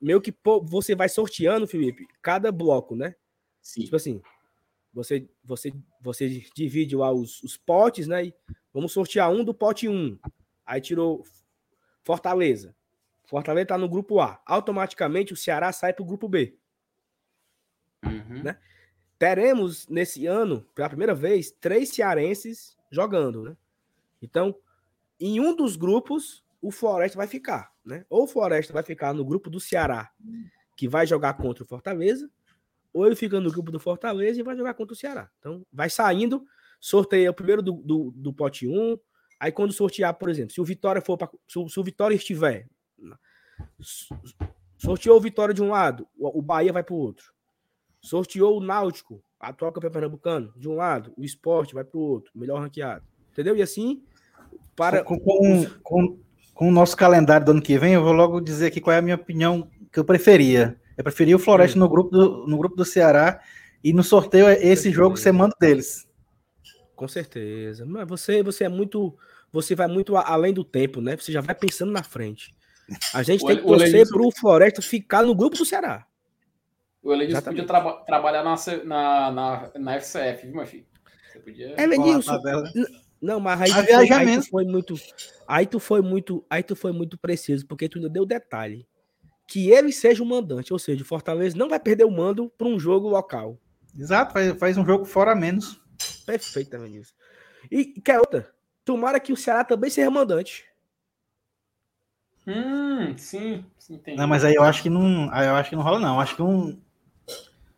meio 0.00 0.20
que 0.20 0.32
pô, 0.32 0.60
você 0.60 0.94
vai 0.94 1.08
sorteando, 1.08 1.66
Felipe, 1.66 2.06
cada 2.22 2.52
bloco, 2.52 2.94
né? 2.94 3.14
Sim. 3.60 3.82
Tipo 3.82 3.96
assim, 3.96 4.22
você, 4.92 5.28
você, 5.44 5.72
você 6.00 6.28
divide 6.54 6.96
lá 6.96 7.12
os, 7.12 7.42
os 7.42 7.56
potes, 7.56 8.06
né? 8.06 8.26
E 8.26 8.34
vamos 8.72 8.92
sortear 8.92 9.30
um 9.30 9.44
do 9.44 9.54
pote 9.54 9.88
1. 9.88 10.18
Aí 10.64 10.80
tirou 10.80 11.24
Fortaleza. 12.02 12.74
Fortaleza 13.24 13.64
está 13.64 13.78
no 13.78 13.88
grupo 13.88 14.20
A. 14.20 14.40
Automaticamente 14.46 15.32
o 15.32 15.36
Ceará 15.36 15.72
sai 15.72 15.92
para 15.92 16.02
o 16.02 16.06
grupo 16.06 16.28
B. 16.28 16.56
Uhum. 18.04 18.42
Né? 18.42 18.58
Teremos 19.18 19.86
nesse 19.88 20.26
ano, 20.26 20.62
pela 20.74 20.88
primeira 20.88 21.14
vez, 21.14 21.50
três 21.50 21.90
cearenses 21.90 22.76
jogando, 22.90 23.42
né? 23.42 23.56
Então, 24.22 24.56
em 25.20 25.40
um 25.40 25.54
dos 25.54 25.76
grupos, 25.76 26.44
o 26.60 26.70
Floresta 26.70 27.16
vai 27.16 27.26
ficar, 27.26 27.72
né? 27.84 28.04
Ou 28.10 28.24
o 28.24 28.26
Floresta 28.26 28.72
vai 28.72 28.82
ficar 28.82 29.12
no 29.14 29.24
grupo 29.24 29.48
do 29.48 29.60
Ceará, 29.60 30.10
que 30.76 30.88
vai 30.88 31.06
jogar 31.06 31.34
contra 31.34 31.62
o 31.62 31.66
Fortaleza, 31.66 32.30
ou 32.92 33.06
ele 33.06 33.16
fica 33.16 33.40
no 33.40 33.50
grupo 33.50 33.70
do 33.70 33.78
Fortaleza 33.78 34.40
e 34.40 34.42
vai 34.42 34.56
jogar 34.56 34.74
contra 34.74 34.92
o 34.92 34.96
Ceará. 34.96 35.30
Então, 35.38 35.64
vai 35.72 35.88
saindo, 35.88 36.44
sorteia 36.80 37.30
o 37.30 37.34
primeiro 37.34 37.62
do, 37.62 37.72
do, 37.72 38.12
do 38.14 38.32
pote 38.32 38.66
1. 38.66 38.98
Aí, 39.38 39.52
quando 39.52 39.72
sortear, 39.72 40.14
por 40.14 40.28
exemplo, 40.28 40.52
se 40.52 40.60
o 40.60 40.64
Vitória 40.64 41.00
for 41.00 41.16
pra, 41.16 41.30
se, 41.46 41.68
se, 41.68 41.80
o 41.80 41.84
Vitória 41.84 42.14
estiver, 42.14 42.68
sorteou 44.76 45.16
o 45.16 45.20
Vitória 45.20 45.54
de 45.54 45.62
um 45.62 45.68
lado, 45.68 46.08
o, 46.16 46.38
o 46.38 46.42
Bahia 46.42 46.72
vai 46.72 46.82
para 46.82 46.94
o 46.94 46.98
outro. 46.98 47.32
Sorteou 48.00 48.56
o 48.56 48.60
Náutico, 48.60 49.22
atual 49.38 49.72
campeão 49.72 49.92
pernambucano, 49.92 50.52
de 50.56 50.68
um 50.68 50.74
lado, 50.74 51.12
o 51.16 51.24
esporte 51.24 51.74
vai 51.74 51.84
para 51.84 51.98
o 51.98 52.02
outro, 52.02 52.32
melhor 52.34 52.60
ranqueado. 52.60 53.04
Entendeu? 53.30 53.56
E 53.56 53.62
assim, 53.62 54.02
para. 54.74 55.04
Com, 55.04 55.18
com, 55.18 55.66
com, 55.82 56.18
com, 56.58 56.68
o 56.68 56.72
nosso 56.72 56.96
calendário 56.96 57.46
do 57.46 57.52
ano 57.52 57.62
que 57.62 57.78
vem, 57.78 57.94
eu 57.94 58.02
vou 58.02 58.12
logo 58.12 58.40
dizer 58.40 58.66
aqui 58.66 58.80
qual 58.80 58.92
é 58.92 58.98
a 58.98 59.02
minha 59.02 59.14
opinião 59.14 59.70
que 59.92 60.00
eu 60.00 60.04
preferia. 60.04 60.76
Eu 60.96 61.04
preferi 61.04 61.32
o 61.32 61.38
Floresta 61.38 61.78
no 61.78 61.88
grupo, 61.88 62.10
do, 62.10 62.46
no 62.48 62.58
grupo 62.58 62.74
do 62.74 62.84
Ceará 62.84 63.40
e 63.84 63.92
no 63.92 64.02
sorteio 64.02 64.48
esse 64.48 64.90
jogo 64.90 65.16
você 65.16 65.30
manda 65.30 65.54
deles. 65.60 66.08
Com 66.96 67.06
certeza. 67.06 67.86
Mas 67.86 68.08
você, 68.08 68.42
você 68.42 68.64
é 68.64 68.68
muito. 68.68 69.16
Você 69.52 69.76
vai 69.76 69.86
muito 69.86 70.16
além 70.16 70.52
do 70.52 70.64
tempo, 70.64 71.00
né? 71.00 71.16
Você 71.16 71.30
já 71.30 71.40
vai 71.40 71.54
pensando 71.54 71.92
na 71.92 72.02
frente. 72.02 72.52
A 73.14 73.22
gente 73.22 73.46
tem 73.46 73.56
que 73.56 73.62
torcer 73.62 74.08
para 74.08 74.20
o 74.20 74.32
Floresta 74.32 74.82
ficar 74.82 75.22
no 75.22 75.36
grupo 75.36 75.56
do 75.56 75.64
Ceará. 75.64 76.04
O 77.00 77.12
Elenilson 77.12 77.40
podia 77.40 77.64
tra 77.64 77.92
trabalhar 78.04 78.42
na, 78.42 78.56
na, 78.84 79.30
na, 79.30 79.70
na 79.78 80.00
FCF, 80.00 80.46
viu, 80.46 80.56
meu 80.56 80.66
filho? 80.66 80.84
Você 81.30 81.38
podia. 81.38 81.74
É, 81.76 81.84
Elenilson. 81.84 82.36
Não, 83.20 83.40
mas 83.40 83.60
aí, 83.60 83.70
tu 83.70 83.86
foi, 83.86 84.12
aí 84.12 84.36
tu 84.36 84.42
foi 84.42 84.64
muito. 84.64 84.94
Aí 85.46 85.66
tu 85.66 85.80
foi 85.80 86.02
muito. 86.02 86.46
Aí 86.48 86.62
tu 86.62 86.76
foi 86.76 86.92
muito 86.92 87.18
preciso, 87.18 87.66
porque 87.66 87.88
tu 87.88 87.98
ainda 87.98 88.08
deu 88.08 88.24
detalhe 88.24 88.86
que 89.48 89.70
ele 89.70 89.90
seja 89.90 90.22
o 90.22 90.26
mandante, 90.26 90.74
ou 90.74 90.78
seja, 90.78 91.02
o 91.02 91.06
Fortaleza 91.06 91.56
não 91.56 91.70
vai 91.70 91.80
perder 91.80 92.04
o 92.04 92.10
mando 92.10 92.50
para 92.50 92.68
um 92.68 92.78
jogo 92.78 93.08
local. 93.08 93.58
Exato, 93.98 94.34
faz, 94.34 94.58
faz 94.58 94.76
um 94.76 94.84
jogo 94.84 95.06
fora 95.06 95.34
menos. 95.34 95.80
Perfeitamente 96.26 96.98
isso. 96.98 97.14
E 97.70 97.86
quer 97.86 98.18
outra? 98.18 98.52
Tomara 98.84 99.18
que 99.18 99.32
o 99.32 99.36
Ceará 99.36 99.64
também 99.64 99.88
seja 99.88 100.10
mandante. 100.10 100.66
Hum, 102.46 103.16
sim, 103.16 103.64
sim 103.78 103.94
entendi. 103.94 104.18
Não, 104.18 104.28
mas 104.28 104.44
aí 104.44 104.54
eu 104.54 104.62
acho 104.62 104.82
que 104.82 104.90
não, 104.90 105.30
aí 105.32 105.46
eu 105.46 105.54
acho 105.54 105.70
que 105.70 105.76
não 105.76 105.82
rola 105.82 105.98
não. 105.98 106.14
Eu 106.14 106.20
acho 106.20 106.36
que 106.36 106.42
um 106.42 106.78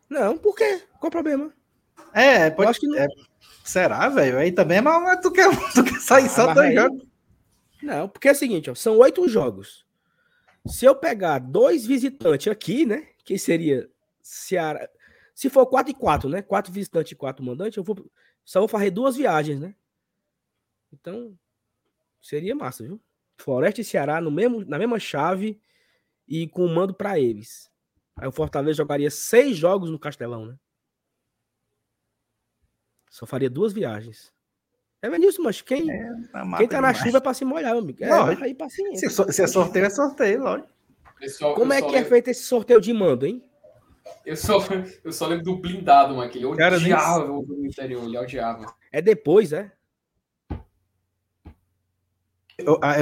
Não, 0.09 0.37
por 0.37 0.57
quê? 0.57 0.83
Qual 0.99 1.09
o 1.09 1.11
problema? 1.11 1.53
É, 2.13 2.51
pode, 2.51 2.67
eu 2.67 2.71
acho 2.71 2.81
que 2.81 2.87
não... 2.89 2.99
É, 2.99 3.07
será, 3.65 4.09
velho? 4.09 4.39
Aí 4.39 4.53
também, 4.53 4.81
mas 4.81 5.21
tu 5.21 5.31
quer, 5.31 5.49
tu 5.73 5.83
quer 5.85 6.01
sair 6.01 6.27
ah, 6.27 6.29
só 6.29 6.55
dois 6.55 6.75
jogos? 6.75 7.07
Não, 7.83 8.09
porque 8.09 8.29
é 8.29 8.33
o 8.33 8.35
seguinte, 8.35 8.71
ó, 8.71 8.75
são 8.75 8.99
oito 8.99 9.27
jogos. 9.29 9.87
Se 10.67 10.85
eu 10.85 10.95
pegar 10.95 11.39
dois 11.39 11.87
visitantes 11.87 12.49
aqui, 12.49 12.85
né? 12.85 13.09
Que 13.25 13.39
seria 13.39 13.89
Ceará. 14.21 14.89
Se 15.35 15.49
for 15.49 15.67
4 15.67 15.91
e 15.91 15.95
4, 15.95 16.29
né? 16.29 16.43
Quatro 16.43 16.73
visitantes 16.73 17.13
e 17.13 17.17
quatro 17.17 17.43
mandantes, 17.43 17.77
eu 17.79 17.83
vou, 17.83 17.97
só 18.45 18.61
vou 18.61 18.69
fazer 18.69 18.91
duas 18.91 19.17
viagens, 19.17 19.59
né? 19.59 19.75
Então, 20.93 21.35
seria 22.21 22.55
massa, 22.55 22.85
viu? 22.85 23.01
Floresta 23.39 23.81
e 23.81 23.85
Ceará 23.85 24.21
no 24.21 24.31
mesmo, 24.31 24.65
na 24.67 24.79
mesma 24.79 24.99
chave 24.99 25.59
e 26.29 26.47
com 26.47 26.69
mando 26.69 26.93
para 26.93 27.19
eles. 27.19 27.71
Aí 28.17 28.29
o 28.29 28.33
Fortaleza 28.33 28.77
jogaria 28.77 29.11
seis 29.11 29.57
jogos 29.57 29.91
no 29.91 29.99
Castelão, 29.99 30.45
né? 30.45 30.59
Só 33.11 33.27
faria 33.27 33.51
duas 33.51 33.73
viagens. 33.73 34.33
É 35.03 35.11
Venilson, 35.11 35.43
mas 35.43 35.61
quem, 35.61 35.91
é, 35.91 36.11
tá 36.31 36.57
quem 36.59 36.69
tá 36.69 36.81
na 36.81 36.95
chuva 36.95 37.19
é 37.19 37.21
pra 37.21 37.35
se 37.35 37.45
molhar, 37.45 37.73
meu 37.73 37.83
amigo. 37.83 38.05
É, 38.05 38.09
lógico. 38.09 38.45
aí 38.45 38.55
paciência. 38.55 39.11
Se, 39.11 39.33
se 39.33 39.43
é 39.43 39.47
sorteio, 39.47 39.85
é 39.87 39.91
sorteio, 39.91 40.43
lógico. 40.43 40.69
Pessoal, 41.19 41.55
Como 41.55 41.73
é 41.73 41.81
que 41.83 41.89
é 41.89 41.91
lembro... 41.91 42.07
é 42.07 42.11
feito 42.11 42.29
esse 42.29 42.45
sorteio 42.45 42.81
de 42.81 42.93
mando, 42.93 43.27
hein? 43.27 43.43
Eu 44.25 44.37
só, 44.37 44.59
eu 45.05 45.13
só 45.13 45.27
lembro 45.27 45.45
do 45.45 45.57
blindado, 45.57 46.15
mano, 46.15 46.31
ele 46.35 46.47
odiava 46.47 47.27
nem... 47.27 47.31
o 47.31 47.67
interior, 47.67 48.05
ele 48.05 48.19
odiava. 48.19 48.67
É 48.93 49.03
depois, 49.03 49.53
é? 49.53 49.73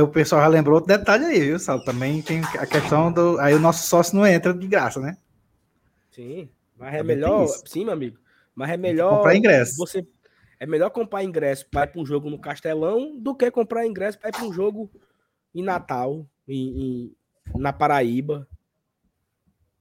o 0.00 0.08
pessoal 0.08 0.42
já 0.42 0.48
lembrou 0.48 0.76
outro 0.76 0.96
detalhe 0.96 1.24
aí, 1.24 1.40
viu, 1.40 1.58
Sal? 1.58 1.82
Também 1.84 2.22
tem 2.22 2.40
a 2.58 2.66
questão 2.66 3.12
do. 3.12 3.38
Aí 3.40 3.54
o 3.54 3.58
nosso 3.58 3.88
sócio 3.88 4.16
não 4.16 4.24
entra 4.24 4.54
de 4.54 4.66
graça, 4.68 5.00
né? 5.00 5.16
Sim, 6.12 6.48
mas 6.76 6.94
é 6.94 6.98
Também 6.98 7.16
melhor. 7.16 7.46
Sim, 7.66 7.84
meu 7.84 7.94
amigo. 7.94 8.18
Mas 8.58 8.70
é 8.70 8.76
melhor. 8.76 9.18
Comprar 9.18 9.36
ingresso. 9.36 9.76
Você 9.76 10.04
É 10.58 10.66
melhor 10.66 10.90
comprar 10.90 11.22
ingresso 11.22 11.64
para 11.70 11.84
ir 11.84 11.92
para 11.92 12.00
um 12.00 12.04
jogo 12.04 12.28
no 12.28 12.40
Castelão 12.40 13.16
do 13.16 13.32
que 13.32 13.48
comprar 13.52 13.86
ingresso 13.86 14.18
para 14.18 14.30
ir 14.30 14.32
para 14.32 14.44
um 14.44 14.52
jogo 14.52 14.90
em 15.54 15.62
Natal, 15.62 16.26
em, 16.48 16.82
em, 16.82 17.16
na 17.54 17.72
Paraíba. 17.72 18.48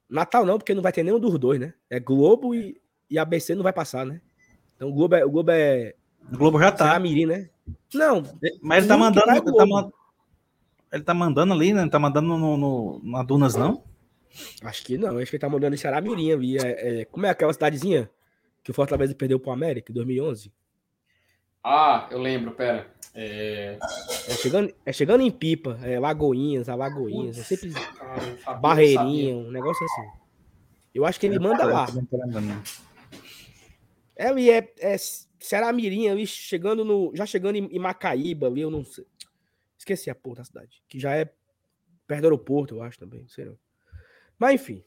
Natal 0.08 0.46
não, 0.46 0.60
porque 0.60 0.76
não 0.76 0.84
vai 0.84 0.92
ter 0.92 1.02
nenhum 1.02 1.20
dos 1.20 1.40
dois, 1.40 1.60
né? 1.60 1.74
É 1.90 2.00
Globo 2.00 2.54
e, 2.54 2.80
e 3.10 3.18
ABC 3.18 3.56
não 3.56 3.64
vai 3.64 3.74
passar, 3.74 4.06
né? 4.06 4.22
Então 4.76 4.90
o 4.90 4.94
Globo 4.94 5.16
é. 5.16 5.26
O 5.26 5.32
Globo, 5.32 5.50
é, 5.50 5.96
o 6.32 6.38
Globo 6.38 6.60
já 6.60 6.72
tá. 6.72 7.00
Mirim, 7.00 7.26
né? 7.26 7.50
Não. 7.92 8.22
Mas 8.62 8.84
ele 8.84 8.88
tá 8.88 8.96
mandando. 8.96 9.26
Tá 9.26 9.38
ele, 9.38 9.52
tá, 9.52 9.90
ele 10.94 11.04
tá 11.04 11.14
mandando 11.16 11.52
ali, 11.52 11.74
né? 11.74 11.82
Não 11.82 11.90
tá 11.90 11.98
mandando 11.98 12.28
no, 12.28 12.56
no, 12.56 13.02
na 13.04 13.24
Dunas, 13.24 13.56
não? 13.56 13.84
Acho 14.62 14.86
que 14.86 15.00
não. 15.00 15.18
Acho 15.18 15.32
que 15.32 15.38
ele 15.38 15.42
tá 15.42 15.50
mandando 15.50 15.74
em 15.74 15.80
Saramirim 15.80 16.32
ali. 16.32 16.58
É, 16.60 17.02
é, 17.02 17.06
como 17.06 17.26
é 17.26 17.32
aquela 17.32 17.52
cidadezinha 17.52 18.08
que 18.68 18.72
o 18.72 18.74
Fortaleza 18.74 19.16
perdeu 19.16 19.40
pro 19.40 19.52
América 19.52 19.94
em 19.94 19.96
2011? 19.96 20.52
Ah, 21.64 22.06
eu 22.12 22.20
lembro, 22.20 22.52
pera. 22.52 22.86
É... 23.16 23.80
É, 24.28 24.34
chegando, 24.34 24.76
é 24.86 24.92
chegando 24.92 25.22
em 25.22 25.32
Pipa, 25.32 25.80
é 25.82 25.98
Lagoinhas, 25.98 26.68
Alagoinhas, 26.68 27.38
é 27.38 27.44
sempre 27.44 27.72
Barreirinha, 28.60 29.38
um 29.38 29.52
negócio 29.52 29.86
assim. 29.86 30.10
Eu 30.94 31.06
acho 31.06 31.18
que 31.18 31.28
ele 31.28 31.40
manda 31.40 31.64
lá. 31.64 31.88
É 34.14 34.28
ali, 34.28 34.52
é, 34.52 34.74
é 34.80 34.98
Ceará 35.40 35.72
Mirim, 35.72 36.10
ali 36.10 36.28
chegando 36.28 36.84
no. 36.84 37.16
Já 37.16 37.26
chegando 37.26 37.56
em, 37.56 37.68
em, 37.68 37.80
Macaíba 37.80 38.48
ali, 38.48 38.60
eu 38.60 38.70
não 38.70 38.84
sei. 38.84 39.08
Esqueci 39.78 40.10
a 40.10 40.16
porra 40.16 40.40
da 40.40 40.44
cidade. 40.44 40.84
Que 40.90 41.00
já 41.00 41.16
é 41.16 41.32
perto 42.06 42.20
do 42.22 42.26
aeroporto, 42.26 42.76
eu 42.76 42.82
acho 42.82 43.00
também. 43.00 43.22
Não 43.22 43.30
sei 43.30 43.46
não. 43.46 43.58
Mas 44.38 44.56
enfim. 44.56 44.84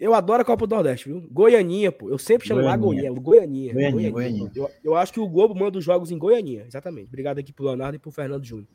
Eu 0.00 0.14
adoro 0.14 0.40
a 0.40 0.44
Copa 0.44 0.66
do 0.66 0.74
Nordeste, 0.74 1.10
viu? 1.10 1.20
Goianinha, 1.30 1.92
pô. 1.92 2.08
Eu 2.08 2.16
sempre 2.16 2.48
chamo 2.48 2.62
Goianinha. 2.62 3.10
lá 3.10 3.20
Goianinha. 3.20 3.20
Goianinha. 3.20 3.72
Goianinha, 3.74 4.10
Goianinha. 4.10 4.52
Eu, 4.56 4.70
eu, 4.82 4.96
acho 4.96 5.12
que 5.12 5.20
o 5.20 5.28
Globo 5.28 5.54
manda 5.54 5.78
os 5.78 5.84
jogos 5.84 6.10
em 6.10 6.16
Goianinha. 6.16 6.64
Exatamente. 6.66 7.08
Obrigado 7.08 7.38
aqui 7.38 7.52
pro 7.52 7.66
Leonardo 7.66 7.96
e 7.96 7.98
pro 7.98 8.10
Fernando 8.10 8.42
Júnior. 8.42 8.68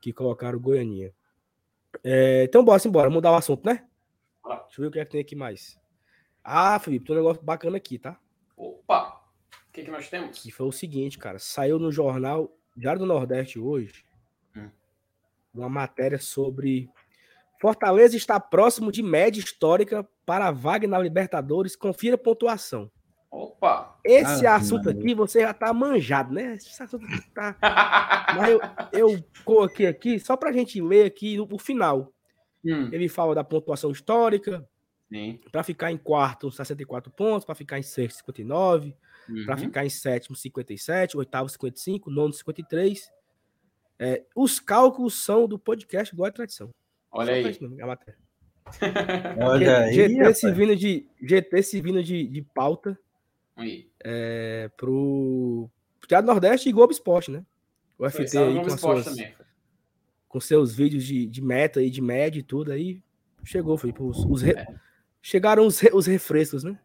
Que 0.00 0.14
colocaram 0.14 0.58
Goianinha. 0.58 1.12
É, 2.02 2.44
então, 2.44 2.64
bora 2.64 2.80
embora. 2.86 3.10
Mudar 3.10 3.32
o 3.32 3.36
assunto, 3.36 3.66
né? 3.66 3.84
Deixa 4.44 4.80
eu 4.80 4.82
ver 4.82 4.86
o 4.86 4.90
que 4.90 4.98
é 4.98 5.04
que 5.04 5.10
tem 5.10 5.20
aqui 5.20 5.36
mais. 5.36 5.78
Ah, 6.42 6.78
Felipe, 6.78 7.04
tem 7.04 7.14
um 7.14 7.18
negócio 7.18 7.42
bacana 7.42 7.76
aqui, 7.76 7.98
tá? 7.98 8.18
Opa! 8.56 9.20
O 9.68 9.72
que, 9.72 9.82
que 9.82 9.90
nós 9.90 10.08
temos? 10.08 10.42
Que 10.42 10.50
foi 10.50 10.66
o 10.66 10.72
seguinte, 10.72 11.18
cara. 11.18 11.38
Saiu 11.38 11.78
no 11.78 11.92
jornal 11.92 12.56
Diário 12.74 13.00
do 13.00 13.06
Nordeste 13.06 13.58
hoje 13.58 14.04
hum. 14.54 14.68
uma 15.54 15.68
matéria 15.68 16.18
sobre 16.18 16.90
Fortaleza 17.58 18.16
está 18.16 18.38
próximo 18.38 18.92
de 18.92 19.02
média 19.02 19.40
histórica 19.40 20.06
para 20.26 20.48
a 20.48 20.50
vaga 20.50 20.86
na 20.86 20.98
Libertadores. 20.98 21.76
Confira 21.76 22.16
a 22.16 22.18
pontuação. 22.18 22.90
Opa! 23.30 23.98
Esse 24.04 24.46
ah, 24.46 24.56
assunto 24.56 24.88
aqui 24.90 25.14
você 25.14 25.40
já 25.40 25.54
tá 25.54 25.72
manjado, 25.72 26.32
né? 26.32 26.54
Esse 26.54 26.82
assunto 26.82 27.06
aqui 27.06 27.30
tá. 27.30 27.56
Mas 28.36 28.50
eu, 28.50 28.60
eu 28.92 29.24
coloquei 29.44 29.86
aqui 29.86 30.18
só 30.18 30.36
para 30.36 30.50
a 30.50 30.52
gente 30.52 30.80
ler 30.80 31.06
aqui 31.06 31.38
o 31.38 31.58
final. 31.58 32.12
Hum. 32.64 32.88
Ele 32.92 33.08
fala 33.08 33.34
da 33.34 33.44
pontuação 33.44 33.90
histórica. 33.90 34.66
Para 35.52 35.62
ficar 35.62 35.92
em 35.92 35.96
quarto, 35.96 36.50
64 36.50 37.12
pontos. 37.12 37.44
Para 37.44 37.54
ficar 37.54 37.78
em 37.78 37.82
sexto, 37.82 38.18
59. 38.18 38.96
Uhum. 39.28 39.44
Para 39.44 39.56
ficar 39.56 39.86
em 39.86 39.90
sétimo, 39.90 40.34
57. 40.34 41.16
Oitavo, 41.16 41.48
55. 41.48 42.10
Nono, 42.10 42.32
53. 42.32 43.10
É, 43.98 44.24
os 44.34 44.60
cálculos 44.60 45.14
são 45.24 45.46
do 45.46 45.58
podcast 45.58 46.14
Glória 46.14 46.32
e 46.32 46.34
Tradição. 46.34 46.70
Olha 47.10 47.34
aí. 47.34 47.58
Olha 49.40 49.78
aí. 49.84 49.94
GT 49.94 50.34
servindo 50.34 50.76
de, 50.76 51.06
GT 51.22 51.62
servindo 51.62 52.02
de, 52.02 52.26
de 52.26 52.42
pauta 52.42 52.98
aí. 53.56 53.88
É, 54.04 54.70
pro 54.76 55.70
Teatro 56.06 56.26
Nordeste 56.26 56.68
e 56.68 56.72
Globo 56.72 56.92
Esporte, 56.92 57.30
né? 57.30 57.44
O 57.98 58.08
FT 58.08 58.28
Foi, 58.28 58.48
aí 58.48 58.54
com, 58.62 58.70
suas, 58.76 59.04
também. 59.04 59.34
com 60.28 60.40
seus 60.40 60.74
vídeos 60.74 61.04
de, 61.04 61.26
de 61.26 61.42
meta 61.42 61.82
e 61.82 61.90
de 61.90 62.02
média 62.02 62.38
e 62.38 62.42
tudo 62.42 62.72
aí. 62.72 63.02
Chegou, 63.44 63.78
foi 63.78 63.94
os, 63.98 64.24
os 64.24 64.42
re... 64.42 64.52
é. 64.52 64.66
chegaram 65.22 65.66
os, 65.66 65.80
os 65.92 66.06
refrescos, 66.06 66.64
né? 66.64 66.78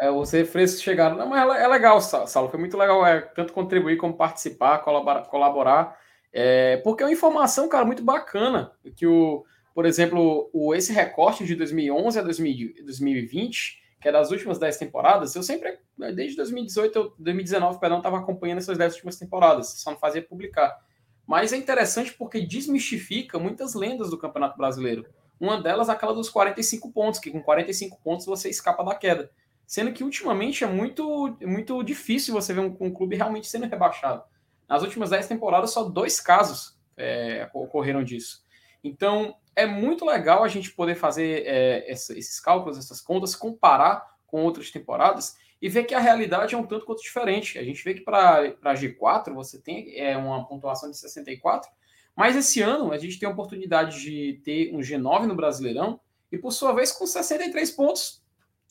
É, 0.00 0.10
os 0.10 0.30
refrescos 0.30 0.82
chegaram. 0.82 1.16
Não, 1.16 1.28
mas 1.28 1.56
é, 1.56 1.64
é 1.64 1.68
legal, 1.68 2.00
Saulo. 2.00 2.48
Foi 2.48 2.58
muito 2.58 2.76
legal 2.76 3.04
é, 3.06 3.20
tanto 3.20 3.52
contribuir 3.52 3.96
como 3.96 4.16
participar, 4.16 4.78
colaborar. 4.78 5.22
colaborar 5.22 5.98
é, 6.32 6.76
porque 6.78 7.02
é 7.02 7.06
uma 7.06 7.12
informação, 7.12 7.68
cara, 7.68 7.84
muito 7.84 8.02
bacana. 8.02 8.72
Que 8.96 9.06
o, 9.06 9.44
por 9.78 9.86
exemplo, 9.86 10.50
o, 10.52 10.74
esse 10.74 10.92
recorte 10.92 11.44
de 11.44 11.54
2011 11.54 12.18
a 12.18 12.22
2020, 12.22 13.80
que 14.00 14.08
é 14.08 14.10
das 14.10 14.32
últimas 14.32 14.58
10 14.58 14.76
temporadas, 14.76 15.36
eu 15.36 15.42
sempre, 15.44 15.78
desde 16.16 16.36
2018, 16.36 17.14
2019, 17.16 17.78
perdão, 17.78 17.98
estava 17.98 18.18
acompanhando 18.18 18.58
essas 18.58 18.76
10 18.76 18.94
últimas 18.94 19.16
temporadas, 19.20 19.68
só 19.80 19.92
não 19.92 19.96
fazia 19.96 20.20
publicar. 20.20 20.76
Mas 21.24 21.52
é 21.52 21.56
interessante 21.56 22.12
porque 22.12 22.40
desmistifica 22.40 23.38
muitas 23.38 23.76
lendas 23.76 24.10
do 24.10 24.18
Campeonato 24.18 24.58
Brasileiro. 24.58 25.06
Uma 25.38 25.62
delas, 25.62 25.88
aquela 25.88 26.12
dos 26.12 26.28
45 26.28 26.90
pontos, 26.90 27.20
que 27.20 27.30
com 27.30 27.40
45 27.40 28.00
pontos 28.02 28.26
você 28.26 28.50
escapa 28.50 28.82
da 28.82 28.96
queda. 28.96 29.30
Sendo 29.64 29.92
que 29.92 30.02
ultimamente 30.02 30.64
é 30.64 30.66
muito, 30.66 31.38
muito 31.40 31.84
difícil 31.84 32.34
você 32.34 32.52
ver 32.52 32.62
um, 32.62 32.76
um 32.80 32.92
clube 32.92 33.14
realmente 33.14 33.46
sendo 33.46 33.68
rebaixado. 33.68 34.24
Nas 34.68 34.82
últimas 34.82 35.10
10 35.10 35.28
temporadas, 35.28 35.70
só 35.70 35.84
dois 35.84 36.18
casos 36.18 36.76
é, 36.96 37.48
ocorreram 37.54 38.02
disso. 38.02 38.47
Então, 38.88 39.36
é 39.54 39.66
muito 39.66 40.04
legal 40.04 40.42
a 40.42 40.48
gente 40.48 40.72
poder 40.72 40.94
fazer 40.94 41.46
é, 41.46 41.90
essa, 41.90 42.16
esses 42.16 42.40
cálculos, 42.40 42.78
essas 42.78 43.00
contas, 43.00 43.34
comparar 43.34 44.06
com 44.26 44.42
outras 44.42 44.70
temporadas 44.70 45.36
e 45.60 45.68
ver 45.68 45.84
que 45.84 45.94
a 45.94 45.98
realidade 45.98 46.54
é 46.54 46.58
um 46.58 46.66
tanto 46.66 46.86
quanto 46.86 47.02
diferente. 47.02 47.58
A 47.58 47.64
gente 47.64 47.82
vê 47.82 47.94
que 47.94 48.00
para 48.00 48.54
G4 48.74 49.34
você 49.34 49.60
tem 49.60 49.98
é, 49.98 50.16
uma 50.16 50.46
pontuação 50.46 50.90
de 50.90 50.96
64, 50.96 51.70
mas 52.14 52.36
esse 52.36 52.62
ano 52.62 52.92
a 52.92 52.98
gente 52.98 53.18
tem 53.18 53.28
a 53.28 53.32
oportunidade 53.32 54.00
de 54.00 54.40
ter 54.44 54.74
um 54.74 54.78
G9 54.78 55.26
no 55.26 55.34
Brasileirão 55.34 56.00
e, 56.30 56.38
por 56.38 56.52
sua 56.52 56.72
vez, 56.72 56.92
com 56.92 57.06
63 57.06 57.70
pontos, 57.72 58.22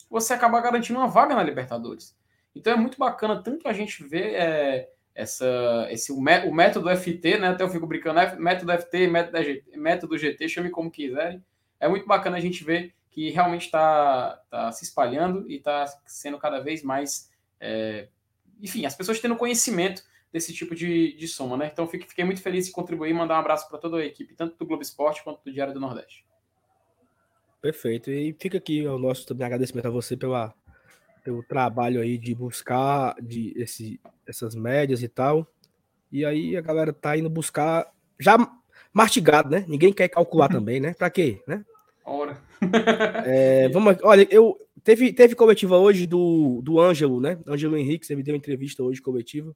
você 0.08 0.32
acaba 0.32 0.60
garantindo 0.60 0.98
uma 0.98 1.08
vaga 1.08 1.34
na 1.34 1.42
Libertadores. 1.42 2.16
Então 2.54 2.72
é 2.72 2.76
muito 2.76 2.98
bacana 2.98 3.42
tanto 3.42 3.68
a 3.68 3.72
gente 3.72 4.02
ver 4.02 4.34
é, 4.34 4.90
essa, 5.18 5.88
esse, 5.90 6.12
o, 6.12 6.20
método 6.20 6.96
FT, 6.96 7.38
né? 7.38 7.48
Até 7.48 7.64
eu 7.64 7.68
fico 7.68 7.88
brincando, 7.88 8.20
método 8.40 8.72
FT, 8.72 9.08
método, 9.08 9.38
método 9.74 10.16
GT, 10.16 10.48
chame 10.48 10.70
como 10.70 10.92
quiserem. 10.92 11.44
É 11.80 11.88
muito 11.88 12.06
bacana 12.06 12.36
a 12.36 12.40
gente 12.40 12.62
ver 12.62 12.94
que 13.10 13.28
realmente 13.30 13.64
está 13.64 14.40
tá 14.48 14.70
se 14.70 14.84
espalhando 14.84 15.50
e 15.50 15.56
está 15.56 15.86
sendo 16.06 16.38
cada 16.38 16.60
vez 16.60 16.84
mais. 16.84 17.32
É, 17.58 18.06
enfim, 18.62 18.86
as 18.86 18.94
pessoas 18.94 19.18
tendo 19.18 19.34
conhecimento 19.34 20.04
desse 20.32 20.54
tipo 20.54 20.72
de, 20.72 21.14
de 21.14 21.26
soma, 21.26 21.56
né? 21.56 21.68
Então 21.72 21.88
fiquei 21.88 22.24
muito 22.24 22.40
feliz 22.40 22.68
em 22.68 22.72
contribuir 22.72 23.10
e 23.10 23.14
mandar 23.14 23.38
um 23.38 23.40
abraço 23.40 23.68
para 23.68 23.78
toda 23.78 23.96
a 23.96 24.06
equipe, 24.06 24.36
tanto 24.36 24.56
do 24.56 24.66
Globo 24.66 24.82
Esporte 24.82 25.24
quanto 25.24 25.42
do 25.42 25.52
Diário 25.52 25.74
do 25.74 25.80
Nordeste. 25.80 26.24
Perfeito. 27.60 28.08
E 28.08 28.36
fica 28.38 28.58
aqui 28.58 28.86
o 28.86 29.00
nosso 29.00 29.26
também 29.26 29.46
agradecimento 29.46 29.86
a 29.86 29.90
você 29.90 30.16
pela, 30.16 30.54
pelo 31.28 31.42
trabalho 31.42 32.00
aí 32.00 32.16
de 32.16 32.34
buscar 32.34 33.14
de 33.20 33.52
esse, 33.54 34.00
essas 34.26 34.54
médias 34.54 35.02
e 35.02 35.08
tal. 35.08 35.46
E 36.10 36.24
aí 36.24 36.56
a 36.56 36.62
galera 36.62 36.90
tá 36.90 37.18
indo 37.18 37.28
buscar 37.28 37.86
já 38.18 38.38
mastigado, 38.94 39.50
né? 39.50 39.62
Ninguém 39.68 39.92
quer 39.92 40.08
calcular 40.08 40.48
também, 40.48 40.80
né? 40.80 40.94
Para 40.94 41.10
quê, 41.10 41.42
né? 41.46 41.62
Ora. 42.02 42.40
é, 43.26 43.68
vamos, 43.68 43.98
olha, 44.02 44.26
eu 44.30 44.58
teve 44.82 45.12
teve 45.12 45.34
coletiva 45.34 45.76
hoje 45.76 46.06
do 46.06 46.62
do 46.62 46.80
Ângelo, 46.80 47.20
né? 47.20 47.38
Ângelo 47.46 47.76
Henrique, 47.76 48.10
ele 48.10 48.22
deu 48.22 48.34
entrevista 48.34 48.82
hoje 48.82 49.02
coletiva. 49.02 49.54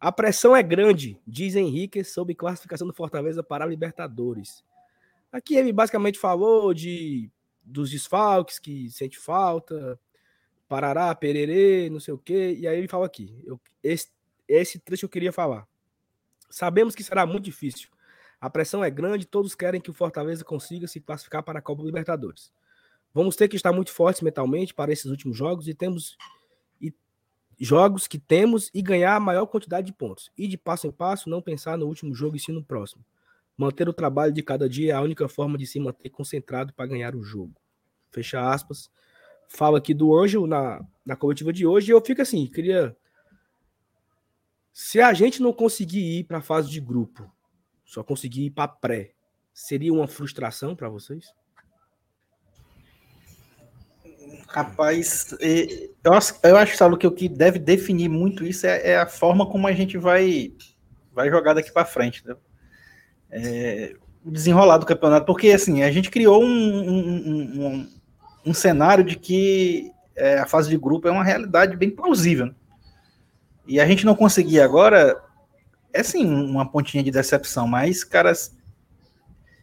A 0.00 0.10
pressão 0.10 0.56
é 0.56 0.62
grande, 0.62 1.20
diz 1.26 1.54
Henrique, 1.54 2.02
sobre 2.02 2.34
classificação 2.34 2.86
do 2.86 2.94
Fortaleza 2.94 3.42
para 3.42 3.66
a 3.66 3.68
Libertadores. 3.68 4.64
Aqui 5.30 5.54
ele 5.54 5.70
basicamente 5.70 6.18
falou 6.18 6.72
de 6.72 7.30
dos 7.62 7.90
desfalques 7.90 8.58
que 8.58 8.88
sente 8.90 9.18
falta, 9.18 9.98
parará, 10.74 11.14
pererê, 11.14 11.88
não 11.88 12.00
sei 12.00 12.12
o 12.12 12.18
quê. 12.18 12.56
E 12.58 12.66
aí 12.66 12.78
ele 12.78 12.88
fala 12.88 13.06
aqui, 13.06 13.32
eu, 13.44 13.60
esse, 13.80 14.08
esse 14.48 14.76
trecho 14.80 15.04
eu 15.04 15.08
queria 15.08 15.30
falar. 15.30 15.68
Sabemos 16.50 16.96
que 16.96 17.04
será 17.04 17.24
muito 17.24 17.44
difícil. 17.44 17.88
A 18.40 18.50
pressão 18.50 18.82
é 18.82 18.90
grande, 18.90 19.24
todos 19.24 19.54
querem 19.54 19.80
que 19.80 19.88
o 19.88 19.94
Fortaleza 19.94 20.44
consiga 20.44 20.88
se 20.88 21.00
classificar 21.00 21.44
para 21.44 21.60
a 21.60 21.62
Copa 21.62 21.80
Libertadores. 21.84 22.52
Vamos 23.12 23.36
ter 23.36 23.46
que 23.46 23.54
estar 23.54 23.72
muito 23.72 23.92
fortes 23.92 24.20
mentalmente 24.20 24.74
para 24.74 24.92
esses 24.92 25.04
últimos 25.04 25.36
jogos 25.36 25.68
e 25.68 25.74
temos 25.74 26.16
e 26.80 26.92
jogos 27.60 28.08
que 28.08 28.18
temos 28.18 28.68
e 28.74 28.82
ganhar 28.82 29.14
a 29.14 29.20
maior 29.20 29.46
quantidade 29.46 29.86
de 29.86 29.92
pontos. 29.92 30.32
E 30.36 30.48
de 30.48 30.58
passo 30.58 30.88
em 30.88 30.90
passo, 30.90 31.30
não 31.30 31.40
pensar 31.40 31.78
no 31.78 31.86
último 31.86 32.12
jogo 32.12 32.34
e 32.34 32.40
sim 32.40 32.50
no 32.50 32.64
próximo. 32.64 33.04
Manter 33.56 33.88
o 33.88 33.92
trabalho 33.92 34.32
de 34.32 34.42
cada 34.42 34.68
dia 34.68 34.94
é 34.94 34.96
a 34.96 35.00
única 35.00 35.28
forma 35.28 35.56
de 35.56 35.68
se 35.68 35.78
manter 35.78 36.10
concentrado 36.10 36.74
para 36.74 36.86
ganhar 36.86 37.14
o 37.14 37.22
jogo. 37.22 37.54
Fecha 38.10 38.50
aspas 38.50 38.90
fala 39.54 39.78
aqui 39.78 39.94
do 39.94 40.16
Anjo 40.16 40.46
na, 40.46 40.84
na 41.06 41.16
coletiva 41.16 41.52
de 41.52 41.66
hoje, 41.66 41.90
e 41.90 41.94
eu 41.94 42.04
fico 42.04 42.20
assim, 42.20 42.46
queria. 42.46 42.96
Se 44.72 45.00
a 45.00 45.12
gente 45.14 45.40
não 45.40 45.52
conseguir 45.52 46.18
ir 46.18 46.24
para 46.24 46.38
a 46.38 46.42
fase 46.42 46.68
de 46.68 46.80
grupo, 46.80 47.30
só 47.84 48.02
conseguir 48.02 48.46
ir 48.46 48.50
para 48.50 48.66
pré, 48.66 49.12
seria 49.52 49.92
uma 49.92 50.08
frustração 50.08 50.74
para 50.74 50.88
vocês? 50.88 51.32
Rapaz, 54.48 55.34
eu 56.42 56.56
acho, 56.56 56.76
Saulo, 56.76 56.98
que 56.98 57.06
o 57.06 57.12
que 57.12 57.28
deve 57.28 57.58
definir 57.58 58.08
muito 58.08 58.44
isso 58.44 58.66
é, 58.66 58.90
é 58.90 58.98
a 58.98 59.06
forma 59.06 59.48
como 59.48 59.66
a 59.66 59.72
gente 59.72 59.96
vai, 59.96 60.52
vai 61.12 61.30
jogar 61.30 61.54
daqui 61.54 61.72
para 61.72 61.84
frente. 61.84 62.26
Né? 62.26 62.36
É, 63.30 63.96
desenrolar 64.24 64.78
do 64.78 64.86
campeonato, 64.86 65.26
porque 65.26 65.50
assim, 65.50 65.82
a 65.82 65.90
gente 65.90 66.10
criou 66.10 66.42
um, 66.42 66.46
um, 66.46 67.66
um, 67.66 67.88
um 68.44 68.52
cenário 68.52 69.04
de 69.04 69.16
que 69.16 69.90
é, 70.16 70.38
a 70.38 70.46
fase 70.46 70.68
de 70.68 70.76
grupo 70.76 71.08
é 71.08 71.10
uma 71.10 71.24
realidade 71.24 71.76
bem 71.76 71.90
plausível. 71.90 72.54
E 73.66 73.80
a 73.80 73.86
gente 73.86 74.04
não 74.04 74.14
conseguir 74.14 74.60
agora, 74.60 75.20
é 75.92 76.02
sim 76.02 76.26
uma 76.26 76.68
pontinha 76.70 77.02
de 77.02 77.10
decepção, 77.10 77.66
mas, 77.66 78.04
caras, 78.04 78.54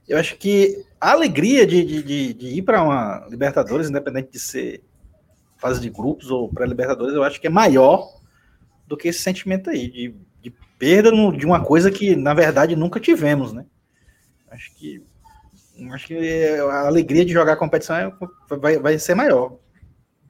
eu 0.08 0.18
acho 0.18 0.36
que 0.38 0.84
a 1.00 1.12
alegria 1.12 1.66
de, 1.66 1.84
de, 1.84 2.04
de, 2.04 2.34
de 2.34 2.48
ir 2.48 2.62
para 2.64 2.84
uma 2.84 3.26
Libertadores, 3.30 3.90
independente 3.90 4.32
de 4.32 4.40
ser 4.40 4.84
fase 5.58 5.80
de 5.80 5.90
grupos 5.90 6.32
ou 6.32 6.50
pré-Libertadores, 6.50 7.14
eu 7.14 7.24
acho 7.24 7.40
que 7.40 7.48
é 7.48 7.50
maior 7.50 8.20
do 8.88 8.98
que 8.98 9.08
esse 9.08 9.20
sentimento 9.20 9.70
aí, 9.70 9.90
de, 9.90 10.16
de 10.42 10.54
perda 10.78 11.12
no, 11.12 11.36
de 11.36 11.46
uma 11.46 11.64
coisa 11.64 11.92
que, 11.92 12.16
na 12.16 12.34
verdade, 12.34 12.76
nunca 12.76 13.00
tivemos, 13.00 13.54
né? 13.54 13.66
Acho 14.50 14.74
que 14.76 15.04
acho 15.94 16.08
que 16.08 16.46
a 16.70 16.88
alegria 16.88 17.26
de 17.26 17.32
jogar 17.32 17.54
a 17.54 17.58
competição 17.58 17.96
é, 17.96 18.12
vai, 18.58 18.78
vai 18.78 19.00
ser 19.00 19.16
maior. 19.16 19.58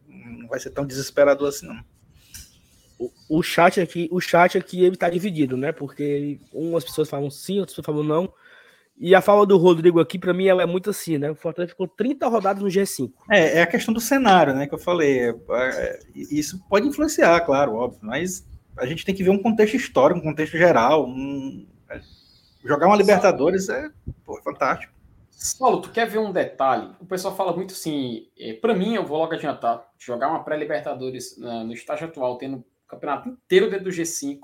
Não 0.07 0.47
vai 0.47 0.59
ser 0.59 0.69
tão 0.71 0.85
desesperador 0.85 1.49
assim, 1.49 1.67
não. 1.67 1.83
O, 2.99 3.39
o 3.39 3.43
chat 3.43 3.81
aqui, 3.81 4.07
o 4.11 4.21
chat 4.21 4.57
aqui 4.57 4.83
ele 4.83 4.95
tá 4.95 5.09
dividido, 5.09 5.57
né? 5.57 5.71
Porque 5.71 6.39
umas 6.53 6.83
pessoas 6.83 7.09
falam 7.09 7.29
sim, 7.29 7.59
outras 7.59 7.75
pessoas 7.75 7.85
falam 7.85 8.03
não. 8.03 8.33
E 9.03 9.15
a 9.15 9.21
fala 9.21 9.47
do 9.47 9.57
Rodrigo 9.57 9.99
aqui, 9.99 10.19
para 10.19 10.31
mim, 10.31 10.45
ela 10.45 10.61
é 10.61 10.65
muito 10.67 10.91
assim, 10.91 11.17
né? 11.17 11.31
O 11.31 11.35
Fortaleza 11.35 11.71
ficou 11.71 11.87
30 11.87 12.27
rodadas 12.27 12.61
no 12.61 12.69
G5. 12.69 13.11
É, 13.31 13.57
é 13.57 13.61
a 13.63 13.67
questão 13.67 13.91
do 13.91 13.99
cenário, 13.99 14.53
né? 14.53 14.67
Que 14.67 14.75
eu 14.75 14.79
falei. 14.79 15.29
É, 15.29 15.35
é, 15.49 15.99
isso 16.13 16.63
pode 16.69 16.87
influenciar, 16.87 17.41
claro, 17.41 17.73
óbvio, 17.73 17.99
mas 18.03 18.45
a 18.77 18.85
gente 18.85 19.03
tem 19.03 19.15
que 19.15 19.23
ver 19.23 19.31
um 19.31 19.41
contexto 19.41 19.75
histórico, 19.75 20.19
um 20.19 20.23
contexto 20.23 20.55
geral. 20.55 21.07
Um, 21.07 21.67
é, 21.89 21.99
jogar 22.63 22.85
uma 22.85 22.95
Libertadores 22.95 23.69
é, 23.69 23.89
pô, 24.23 24.37
é 24.37 24.43
fantástico. 24.43 24.93
Paulo, 25.57 25.81
tu 25.81 25.91
quer 25.91 26.07
ver 26.07 26.19
um 26.19 26.31
detalhe? 26.31 26.93
O 26.99 27.05
pessoal 27.05 27.35
fala 27.35 27.55
muito 27.55 27.73
assim, 27.73 28.29
é, 28.37 28.53
para 28.53 28.75
mim, 28.75 28.95
eu 28.95 29.05
vou 29.05 29.17
logo 29.17 29.33
adiantar, 29.33 29.91
jogar 29.97 30.29
uma 30.29 30.43
pré-Libertadores 30.43 31.37
no 31.37 31.73
estágio 31.73 32.07
atual, 32.07 32.37
tendo 32.37 32.57
o 32.57 32.65
campeonato 32.87 33.29
inteiro 33.29 33.69
dentro 33.69 33.85
do 33.85 33.91
G5, 33.91 34.39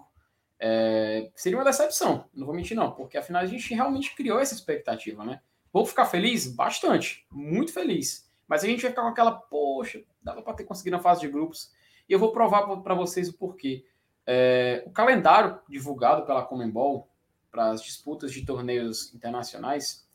é, 0.60 1.30
seria 1.36 1.58
uma 1.58 1.64
decepção, 1.64 2.26
não 2.34 2.46
vou 2.46 2.56
mentir 2.56 2.76
não, 2.76 2.92
porque 2.92 3.18
afinal 3.18 3.44
a 3.44 3.46
gente 3.46 3.74
realmente 3.74 4.16
criou 4.16 4.40
essa 4.40 4.56
expectativa, 4.56 5.24
né? 5.24 5.40
Vou 5.72 5.86
ficar 5.86 6.06
feliz? 6.06 6.48
Bastante, 6.48 7.28
muito 7.32 7.72
feliz. 7.72 8.28
Mas 8.48 8.64
a 8.64 8.68
gente 8.68 8.82
vai 8.82 8.90
ficar 8.90 9.04
com 9.04 9.10
aquela, 9.10 9.32
poxa, 9.32 10.02
dava 10.22 10.42
para 10.42 10.54
ter 10.54 10.64
conseguido 10.64 10.98
na 10.98 11.04
fase 11.04 11.22
de 11.22 11.28
grupos. 11.28 11.72
E 12.10 12.14
eu 12.14 12.18
vou 12.18 12.32
provar 12.32 12.66
para 12.78 12.96
vocês 12.96 13.30
o 13.30 13.38
porquê. 13.38 13.86
É, 14.26 14.84
o 14.86 14.92
calendário 14.92 15.60
divulgado 15.70 16.26
pela 16.26 16.44
Comembol 16.44 17.10
para 17.52 17.70
as 17.72 17.84
disputas 17.84 18.32
de 18.32 18.46
torneios 18.46 19.14
internacionais 19.14 20.07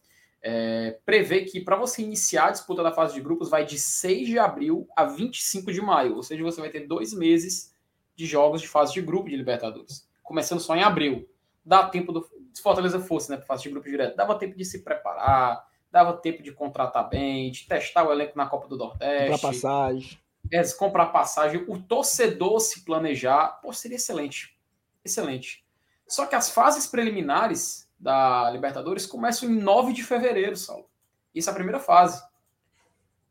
é, 0.42 0.98
prevê 1.04 1.44
que 1.44 1.60
para 1.60 1.76
você 1.76 2.02
iniciar 2.02 2.48
a 2.48 2.50
disputa 2.50 2.82
da 2.82 2.92
fase 2.92 3.14
de 3.14 3.20
grupos 3.20 3.48
vai 3.48 3.64
de 3.64 3.78
6 3.78 4.26
de 4.26 4.38
abril 4.38 4.88
a 4.96 5.04
25 5.04 5.72
de 5.72 5.80
maio, 5.80 6.16
ou 6.16 6.22
seja, 6.22 6.42
você 6.42 6.60
vai 6.60 6.70
ter 6.70 6.86
dois 6.86 7.12
meses 7.14 7.74
de 8.14 8.26
jogos 8.26 8.60
de 8.60 8.68
fase 8.68 8.92
de 8.92 9.00
grupo 9.00 9.28
de 9.28 9.36
Libertadores 9.36 10.10
começando 10.32 10.60
só 10.60 10.74
em 10.74 10.82
abril. 10.82 11.28
Dá 11.64 11.86
tempo 11.86 12.10
do. 12.10 12.26
Se 12.54 12.62
Fortaleza 12.62 12.98
fosse, 13.00 13.30
né, 13.30 13.36
para 13.36 13.46
fazer 13.46 13.70
grupo 13.70 13.88
direto, 13.88 14.16
dava 14.16 14.38
tempo 14.38 14.56
de 14.56 14.64
se 14.64 14.82
preparar, 14.82 15.62
dava 15.90 16.14
tempo 16.14 16.42
de 16.42 16.52
contratar 16.52 17.08
bem, 17.08 17.50
de 17.50 17.66
testar 17.66 18.06
o 18.06 18.12
elenco 18.12 18.36
na 18.36 18.46
Copa 18.46 18.68
do 18.68 18.76
Nordeste. 18.76 19.30
Comprar 19.30 19.52
passagem. 19.52 20.18
É, 20.50 20.62
comprar 20.72 21.06
passagem, 21.06 21.64
o 21.68 21.80
torcedor 21.80 22.60
se 22.60 22.84
planejar, 22.84 23.60
pô, 23.62 23.72
seria 23.72 23.96
excelente. 23.96 24.58
Excelente. 25.04 25.64
Só 26.06 26.26
que 26.26 26.34
as 26.34 26.50
fases 26.50 26.86
preliminares 26.86 27.88
da 28.02 28.50
Libertadores 28.50 29.06
começam 29.06 29.48
em 29.48 29.60
9 29.60 29.92
de 29.92 30.02
fevereiro, 30.02 30.56
Saulo. 30.56 30.90
Isso 31.32 31.48
é 31.48 31.52
a 31.52 31.54
primeira 31.54 31.78
fase. 31.78 32.20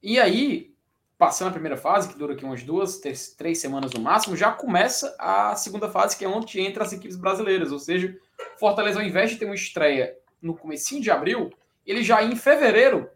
E 0.02 0.18
aí, 0.18 0.74
passando 1.18 1.50
a 1.50 1.52
primeira 1.52 1.76
fase, 1.76 2.08
que 2.08 2.18
dura 2.18 2.34
aqui 2.34 2.46
umas 2.46 2.64
duas, 2.64 3.00
três, 3.00 3.34
três, 3.34 3.60
semanas 3.60 3.92
no 3.92 4.00
máximo, 4.00 4.36
já 4.36 4.50
começa 4.50 5.14
a 5.20 5.58
segunda 5.58 5.90
fase, 5.90 6.18
que 6.18 6.24
é 6.24 6.28
onde 6.28 6.62
entra 6.62 6.86
as 6.86 6.94
equipes 6.94 7.18
brasileiras. 7.18 7.74
Ou 7.74 7.80
seja, 7.80 8.18
Fortaleza, 8.58 8.98
ao 8.98 9.06
invés 9.06 9.30
de 9.30 9.36
ter 9.36 9.46
uma 9.46 9.54
estreia 9.54 10.18
no 10.42 10.56
comecinho 10.56 11.02
de 11.02 11.12
abril, 11.12 11.52
ele 11.86 12.02
já 12.02 12.24
em 12.24 12.36
fevereiro 12.36 13.10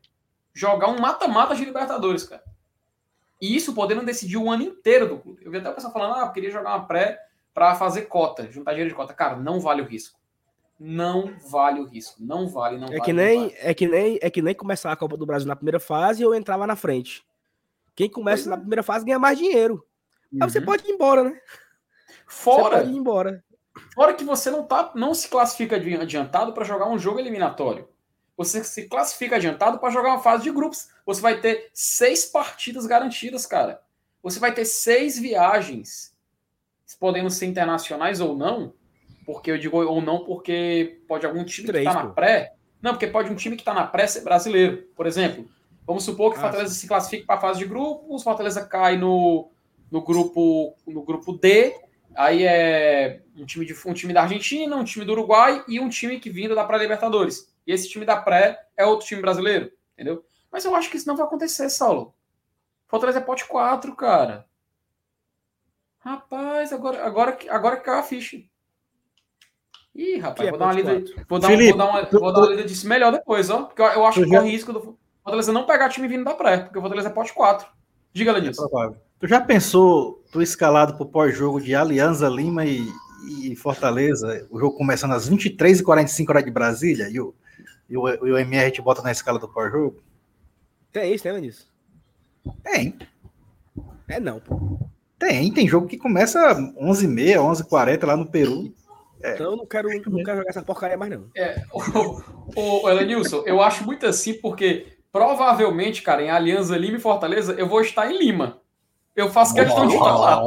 jogar 0.54 0.90
um 0.90 1.00
mata-mata 1.00 1.56
de 1.56 1.64
Libertadores, 1.64 2.26
cara. 2.26 2.44
E 3.42 3.56
isso 3.56 3.74
podendo 3.74 4.04
decidir 4.04 4.38
o 4.38 4.52
ano 4.52 4.64
inteiro 4.64 5.08
do 5.08 5.20
clube. 5.20 5.44
Eu 5.44 5.52
vi 5.52 5.58
até 5.58 5.70
o 5.70 5.74
pessoal 5.74 5.94
falando, 5.94 6.16
ah, 6.16 6.26
eu 6.26 6.32
queria 6.34 6.52
jogar 6.52 6.76
uma 6.76 6.86
pré 6.86 7.18
para 7.54 7.76
fazer 7.76 8.04
cota, 8.04 8.52
juntar 8.52 8.72
dinheiro 8.72 8.90
de 8.90 8.96
cota. 8.96 9.14
Cara, 9.14 9.38
não 9.38 9.62
vale 9.62 9.82
o 9.82 9.86
risco. 9.86 10.20
Não 10.80 11.34
vale 11.50 11.80
o 11.80 11.86
risco. 11.86 12.18
Não 12.20 12.48
vale, 12.48 12.78
não 12.78 12.88
é 12.88 12.92
vale. 12.92 13.02
Que 13.02 13.14
nem, 13.14 13.40
vale. 13.40 13.56
É 13.60 13.74
que 13.74 13.88
nem 13.88 14.20
é 14.22 14.30
que 14.30 14.42
nem 14.42 14.54
começar 14.54 14.92
a 14.92 14.96
Copa 14.96 15.16
do 15.16 15.26
Brasil 15.26 15.48
na 15.48 15.56
primeira 15.56 15.80
fase 15.80 16.26
ou 16.26 16.36
entrar 16.36 16.56
lá 16.56 16.68
na 16.68 16.76
frente. 16.76 17.26
Quem 17.96 18.10
começa 18.10 18.50
na 18.50 18.56
é. 18.56 18.60
primeira 18.60 18.84
fase 18.84 19.06
ganha 19.06 19.20
mais 19.20 19.38
dinheiro. 19.38 19.86
Uhum. 20.32 20.44
Aí 20.44 20.50
você 20.50 20.60
uhum. 20.60 20.66
pode 20.66 20.88
ir 20.88 20.92
embora, 20.92 21.24
né? 21.24 21.40
Fora. 22.28 22.64
Você 22.64 22.84
pode 22.84 22.92
ir 22.92 22.98
embora. 22.98 23.44
Fora 23.94 24.14
que 24.14 24.24
você 24.24 24.50
não, 24.50 24.64
tá, 24.64 24.92
não 24.96 25.14
se 25.14 25.28
classifica 25.28 25.76
adiantado 25.76 26.54
para 26.54 26.64
jogar 26.64 26.90
um 26.90 27.00
jogo 27.00 27.20
eliminatório. 27.20 27.88
Você 28.38 28.64
se 28.64 28.88
classifica 28.88 29.38
adiantado 29.38 29.80
para 29.80 29.90
jogar 29.90 30.10
uma 30.10 30.22
fase 30.22 30.44
de 30.44 30.52
grupos. 30.52 30.90
Você 31.06 31.22
vai 31.22 31.40
ter 31.40 31.70
seis 31.74 32.26
partidas 32.26 32.86
garantidas, 32.86 33.46
cara. 33.46 33.82
Você 34.22 34.40
vai 34.40 34.54
ter 34.54 34.66
seis 34.66 35.18
viagens, 35.18 36.14
podendo 37.00 37.30
ser 37.30 37.46
internacionais 37.46 38.20
ou 38.20 38.36
não. 38.36 38.74
Porque 39.26 39.52
eu 39.52 39.58
digo 39.58 39.84
ou 39.84 40.02
não, 40.02 40.24
porque 40.24 41.02
pode 41.08 41.26
algum 41.26 41.44
time 41.44 41.68
Três, 41.68 41.88
que 41.88 41.94
tá 41.94 42.04
na 42.04 42.10
pré. 42.10 42.54
Não, 42.82 42.92
porque 42.92 43.08
pode 43.08 43.32
um 43.32 43.36
time 43.36 43.56
que 43.56 43.64
tá 43.64 43.74
na 43.74 43.88
pré 43.88 44.06
ser 44.06 44.22
brasileiro. 44.22 44.84
Por 44.96 45.08
exemplo, 45.08 45.48
Vamos 45.86 46.04
supor 46.04 46.32
que 46.32 46.38
o 46.38 46.40
ah, 46.40 46.44
Fortaleza 46.44 46.74
se 46.74 46.88
classifique 46.88 47.26
para 47.26 47.36
a 47.36 47.42
fase 47.42 47.60
de 47.60 47.66
grupos, 47.66 48.24
Fortaleza 48.24 48.66
cai 48.66 48.98
no, 48.98 49.52
no, 49.92 50.02
grupo, 50.02 50.76
no 50.88 51.04
grupo 51.04 51.34
D, 51.34 51.76
aí 52.16 52.44
é 52.44 53.22
um 53.38 53.46
time, 53.46 53.66
de, 53.66 53.76
um 53.86 53.94
time 53.94 54.12
da 54.12 54.24
Argentina, 54.24 54.76
um 54.76 54.84
time 54.84 55.06
do 55.06 55.12
Uruguai 55.12 55.64
e 55.68 55.80
um 55.80 55.88
time 55.88 56.20
que 56.20 56.30
vindo 56.30 56.56
da 56.56 56.66
pré-Libertadores. 56.66 57.54
E 57.68 57.72
esse 57.72 57.88
time 57.88 58.04
da 58.04 58.18
pré 58.18 58.66
é 58.76 58.84
outro 58.84 59.06
time 59.06 59.22
brasileiro, 59.22 59.72
entendeu? 59.94 60.26
Mas 60.52 60.66
eu 60.66 60.76
acho 60.76 60.90
que 60.90 60.98
isso 60.98 61.08
não 61.08 61.16
vai 61.16 61.26
acontecer, 61.26 61.70
Saulo. 61.70 62.16
Fortaleza 62.88 63.20
é 63.20 63.22
pote 63.22 63.46
4, 63.46 63.96
cara. 63.96 64.48
Rapaz, 66.00 66.74
agora, 66.74 67.06
agora, 67.06 67.38
agora 67.50 67.78
que 67.78 67.84
caiu 67.84 68.00
a 68.00 68.04
ficha. 68.04 68.38
Ih, 69.96 70.18
rapaz, 70.18 70.50
vou, 70.50 70.58
é 70.58 70.60
dar 70.60 70.66
uma 70.66 70.74
lida, 70.74 71.14
vou, 71.28 71.40
dar, 71.40 71.48
Felipe, 71.48 71.70
vou, 71.70 71.78
dar 71.78 71.90
uma, 71.90 72.04
vou 72.04 72.34
dar 72.34 72.40
uma 72.42 72.50
lida 72.50 72.66
disso 72.66 72.88
melhor 72.88 73.12
depois, 73.14 73.50
ó. 73.50 73.64
Porque 73.64 73.82
eu, 73.82 73.86
eu 73.86 74.06
acho 74.06 74.22
que 74.22 74.30
corre 74.30 74.52
risco 74.52 74.74
do, 74.74 74.98
Fortaleza 75.26 75.52
não 75.52 75.66
pegar 75.66 75.90
time 75.90 76.08
vindo 76.08 76.24
da 76.24 76.36
pré, 76.36 76.60
porque 76.60 76.78
o 76.78 76.82
Fortaleza 76.82 77.10
é 77.10 77.12
pote 77.12 77.34
4. 77.34 77.68
Diga, 78.14 78.32
Lenilson. 78.32 78.66
É 78.66 78.94
tu 79.20 79.28
já 79.28 79.42
pensou 79.42 80.24
tu 80.32 80.40
escalado 80.40 80.96
pro 80.96 81.08
pós-jogo 81.08 81.60
de 81.60 81.74
Alianza 81.74 82.30
Lima 82.30 82.64
e, 82.64 82.88
e, 83.42 83.56
Fortaleza, 83.56 84.48
o 84.52 84.60
jogo 84.60 84.78
começando 84.78 85.14
às 85.14 85.28
23h45 85.28 86.30
horas 86.30 86.46
de 86.46 86.52
Brasília, 86.52 87.10
e 87.10 87.20
o, 87.20 87.34
e 87.90 87.98
o, 87.98 88.08
e 88.08 88.32
o 88.32 88.38
MR 88.38 88.70
te 88.70 88.84
bota 88.84 89.02
na 89.02 89.12
escala 89.12 89.40
do 89.40 89.48
pós-jogo? 89.48 90.00
Tem 90.92 91.12
isso, 91.12 91.26
né, 91.26 91.34
Lenilson? 91.34 91.66
Tem. 92.64 92.96
É 94.08 94.20
não, 94.20 94.40
pô. 94.40 94.80
Tem, 95.18 95.52
tem 95.52 95.68
jogo 95.68 95.88
que 95.88 95.98
começa 95.98 96.54
11h30, 96.80 97.38
11h40 97.38 98.06
lá 98.06 98.16
no 98.16 98.28
Peru. 98.28 98.72
É. 99.26 99.34
Então 99.34 99.52
eu 99.52 99.58
não 99.58 99.66
quero, 99.66 99.90
não 99.90 100.24
quero 100.24 100.38
jogar 100.38 100.50
essa 100.50 100.62
porcaria 100.62 100.98
mais, 100.98 101.12
não. 101.12 101.30
É, 101.36 101.64
o, 101.74 102.84
o, 102.84 102.90
Elenilson, 102.90 103.44
eu 103.46 103.62
acho 103.62 103.86
muito 103.86 104.06
assim, 104.06 104.34
porque 104.34 104.96
Provavelmente, 105.16 106.02
cara, 106.02 106.22
em 106.22 106.30
Aliança 106.30 106.76
Lima 106.76 106.98
e 106.98 107.00
Fortaleza, 107.00 107.54
eu 107.54 107.70
vou 107.70 107.80
estar 107.80 108.12
em 108.12 108.18
Lima. 108.18 108.60
Eu 109.16 109.30
faço 109.30 109.56
questão 109.56 109.88
de 109.88 109.94
estar 109.96 110.18
lá. 110.18 110.42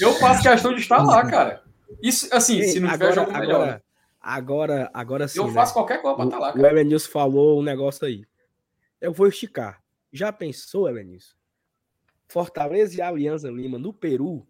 Eu 0.00 0.12
faço 0.14 0.42
questão 0.42 0.74
de 0.74 0.80
estar 0.80 1.00
lá, 1.00 1.24
cara. 1.24 1.62
Isso, 2.02 2.28
assim, 2.34 2.56
Ei, 2.58 2.64
se 2.66 2.80
não 2.80 2.90
tiver 2.90 3.14
jogo 3.14 3.30
agora, 3.30 3.46
melhor. 3.46 3.80
Agora, 4.20 4.90
agora 4.92 5.28
sim. 5.28 5.38
Eu 5.38 5.46
né? 5.46 5.52
faço 5.52 5.72
qualquer 5.72 6.02
coisa 6.02 6.16
pra 6.16 6.24
estar 6.24 6.38
lá, 6.40 6.52
cara. 6.52 6.64
O 6.64 6.66
Elenilson 6.66 7.08
falou 7.12 7.60
um 7.60 7.62
negócio 7.62 8.04
aí. 8.04 8.24
Eu 9.00 9.12
vou 9.12 9.28
esticar. 9.28 9.80
Já 10.12 10.32
pensou, 10.32 10.88
Elenilson? 10.88 11.36
Fortaleza 12.26 12.98
e 12.98 13.02
Aliança 13.02 13.48
Lima 13.48 13.78
no 13.78 13.92
Peru 13.92 14.44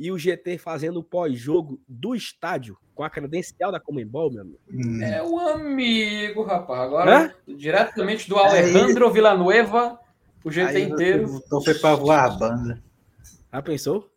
e 0.00 0.10
o 0.10 0.16
GT 0.18 0.56
fazendo 0.56 1.00
o 1.00 1.04
pós-jogo 1.04 1.78
do 1.86 2.14
estádio 2.14 2.78
com 2.94 3.04
a 3.04 3.10
credencial 3.10 3.70
da 3.70 3.78
Comembol, 3.78 4.32
meu 4.32 4.40
amigo. 4.40 4.58
Hum. 4.72 5.02
É 5.02 5.22
o 5.22 5.38
amigo, 5.38 6.42
rapaz. 6.42 6.80
Agora, 6.80 7.26
Hã? 7.26 7.34
diretamente 7.46 8.26
do 8.26 8.38
Alejandro 8.38 9.08
Aí... 9.08 9.12
Villanueva, 9.12 10.00
o 10.42 10.50
GT 10.50 10.74
Aí 10.74 10.82
inteiro. 10.84 11.42
Então 11.44 11.62
foi 11.62 11.74
pra 11.74 11.94
voar 11.96 12.24
a 12.24 12.30
banda. 12.30 12.82
Já 13.52 13.60
pensou? 13.60 14.10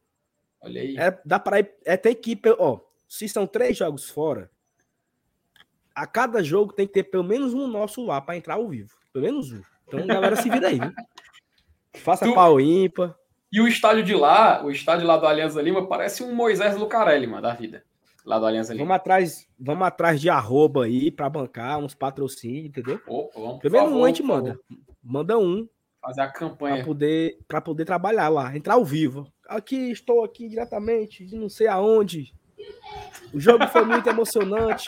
Olha 0.61 0.81
aí. 0.81 0.95
É, 0.97 1.19
dá 1.25 1.37
para 1.37 1.59
ir. 1.59 1.69
É 1.83 1.97
ter 1.97 2.11
equipe, 2.11 2.55
ó. 2.57 2.79
Se 3.05 3.27
são 3.27 3.45
três 3.45 3.75
jogos 3.75 4.09
fora, 4.09 4.49
a 5.93 6.07
cada 6.07 6.41
jogo 6.41 6.71
tem 6.71 6.87
que 6.87 6.93
ter 6.93 7.03
pelo 7.03 7.25
menos 7.25 7.53
um 7.53 7.67
nosso 7.67 8.05
lá 8.05 8.21
para 8.21 8.37
entrar 8.37 8.53
ao 8.53 8.69
vivo. 8.69 8.91
Pelo 9.11 9.25
menos 9.25 9.51
um. 9.51 9.61
Então, 9.85 10.07
galera, 10.07 10.37
se 10.37 10.49
vira 10.49 10.69
aí, 10.69 10.79
viu? 10.79 10.93
faça 12.01 12.25
Tu- 12.25 12.33
pau 12.33 12.57
ímpar. 12.61 13.13
E 13.53 13.61
o 13.61 13.67
estádio 13.67 14.01
de 14.03 14.15
lá, 14.15 14.65
o 14.65 14.71
estádio 14.71 15.05
lá 15.05 15.15
do 15.15 15.27
Alianza 15.27 15.61
Lima, 15.61 15.87
parece 15.87 16.23
um 16.23 16.33
Moisés 16.33 16.75
Lucarelli, 16.75 17.27
mano, 17.27 17.43
da 17.43 17.53
vida. 17.53 17.83
Lá 18.25 18.39
do 18.39 18.47
Alianza 18.47 18.73
Lima. 18.73 18.83
Vamos 18.83 18.95
atrás, 18.95 19.47
vamos 19.59 19.85
atrás 19.87 20.19
de 20.19 20.27
arroba 20.27 20.85
aí 20.85 21.11
pra 21.11 21.29
bancar 21.29 21.77
uns 21.77 21.93
patrocínios, 21.93 22.65
entendeu? 22.69 22.99
Opa, 23.07 23.31
vamos, 23.39 23.51
por 23.53 23.59
Primeiro 23.59 23.85
favor, 23.85 23.99
um 24.01 24.05
a 24.05 24.07
gente 24.07 24.23
manda. 24.23 24.59
Manda 25.03 25.37
um 25.37 25.69
Fazer 26.01 26.21
a 26.21 26.27
pra 26.29 26.33
campanha. 26.33 26.83
poder, 26.83 27.37
pra 27.47 27.61
poder 27.61 27.85
trabalhar 27.85 28.27
lá, 28.27 28.57
entrar 28.57 28.73
ao 28.73 28.83
vivo. 28.83 29.31
Aqui, 29.47 29.91
estou 29.91 30.23
aqui 30.23 30.49
diretamente, 30.49 31.23
de 31.23 31.37
não 31.37 31.47
sei 31.47 31.67
aonde. 31.67 32.33
O 33.31 33.39
jogo 33.39 33.67
foi 33.67 33.85
muito 33.85 34.09
emocionante. 34.09 34.87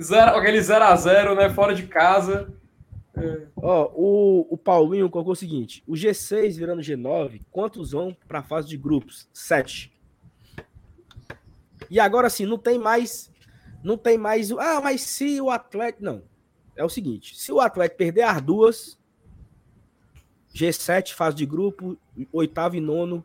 Zero, 0.00 0.34
aquele 0.36 0.58
0x0, 0.60 1.36
né? 1.36 1.50
Fora 1.50 1.74
de 1.74 1.86
casa. 1.86 2.54
Ó, 3.56 3.92
o, 3.94 4.54
o 4.54 4.56
Paulinho 4.56 5.10
colocou 5.10 5.32
o 5.32 5.36
seguinte: 5.36 5.82
o 5.86 5.92
G6 5.92 6.56
virando 6.56 6.82
G9, 6.82 7.42
quantos 7.50 7.92
vão 7.92 8.16
para 8.26 8.38
a 8.38 8.42
fase 8.42 8.68
de 8.68 8.76
grupos? 8.76 9.28
Sete. 9.32 9.92
E 11.90 12.00
agora 12.00 12.30
sim, 12.30 12.46
não 12.46 12.58
tem 12.58 12.78
mais. 12.78 13.30
Não 13.82 13.98
tem 13.98 14.16
mais. 14.16 14.50
Ah, 14.52 14.80
mas 14.80 15.02
se 15.02 15.40
o 15.40 15.50
Atlético. 15.50 16.04
Não. 16.04 16.22
É 16.74 16.84
o 16.84 16.88
seguinte: 16.88 17.36
se 17.36 17.52
o 17.52 17.60
Atlético 17.60 17.98
perder 17.98 18.22
as 18.22 18.40
duas, 18.40 18.98
G7, 20.54 21.12
fase 21.12 21.36
de 21.36 21.44
grupo, 21.44 21.98
oitavo 22.32 22.76
e 22.76 22.80
nono, 22.80 23.24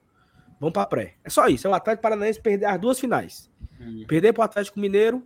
vão 0.59 0.71
para 0.71 0.85
pré. 0.85 1.15
É 1.23 1.29
só 1.29 1.47
isso. 1.47 1.65
É 1.65 1.69
o 1.69 1.73
Atlético 1.73 2.03
Paranaense 2.03 2.41
perder 2.41 2.65
as 2.65 2.79
duas 2.79 2.99
finais. 2.99 3.49
Hum. 3.79 4.03
Perder 4.05 4.33
para 4.33 4.41
o 4.41 4.45
Atlético 4.45 4.79
Mineiro 4.79 5.23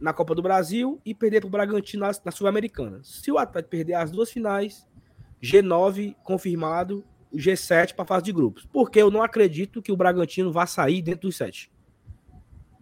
na 0.00 0.12
Copa 0.12 0.34
do 0.34 0.42
Brasil 0.42 1.00
e 1.04 1.14
perder 1.14 1.40
para 1.40 1.48
o 1.48 1.50
Bragantino 1.50 2.06
na, 2.06 2.12
na 2.24 2.30
Sul-Americana. 2.32 3.00
Se 3.02 3.30
o 3.30 3.38
Atlético 3.38 3.70
perder 3.70 3.94
as 3.94 4.10
duas 4.10 4.30
finais, 4.30 4.86
G9 5.42 6.16
confirmado, 6.24 7.04
o 7.30 7.36
G7 7.36 7.94
para 7.94 8.02
a 8.04 8.06
fase 8.06 8.24
de 8.24 8.32
grupos. 8.32 8.66
Porque 8.72 9.00
eu 9.00 9.10
não 9.10 9.22
acredito 9.22 9.80
que 9.82 9.92
o 9.92 9.96
Bragantino 9.96 10.50
vá 10.50 10.66
sair 10.66 11.02
dentro 11.02 11.28
dos 11.28 11.36
sete. 11.36 11.70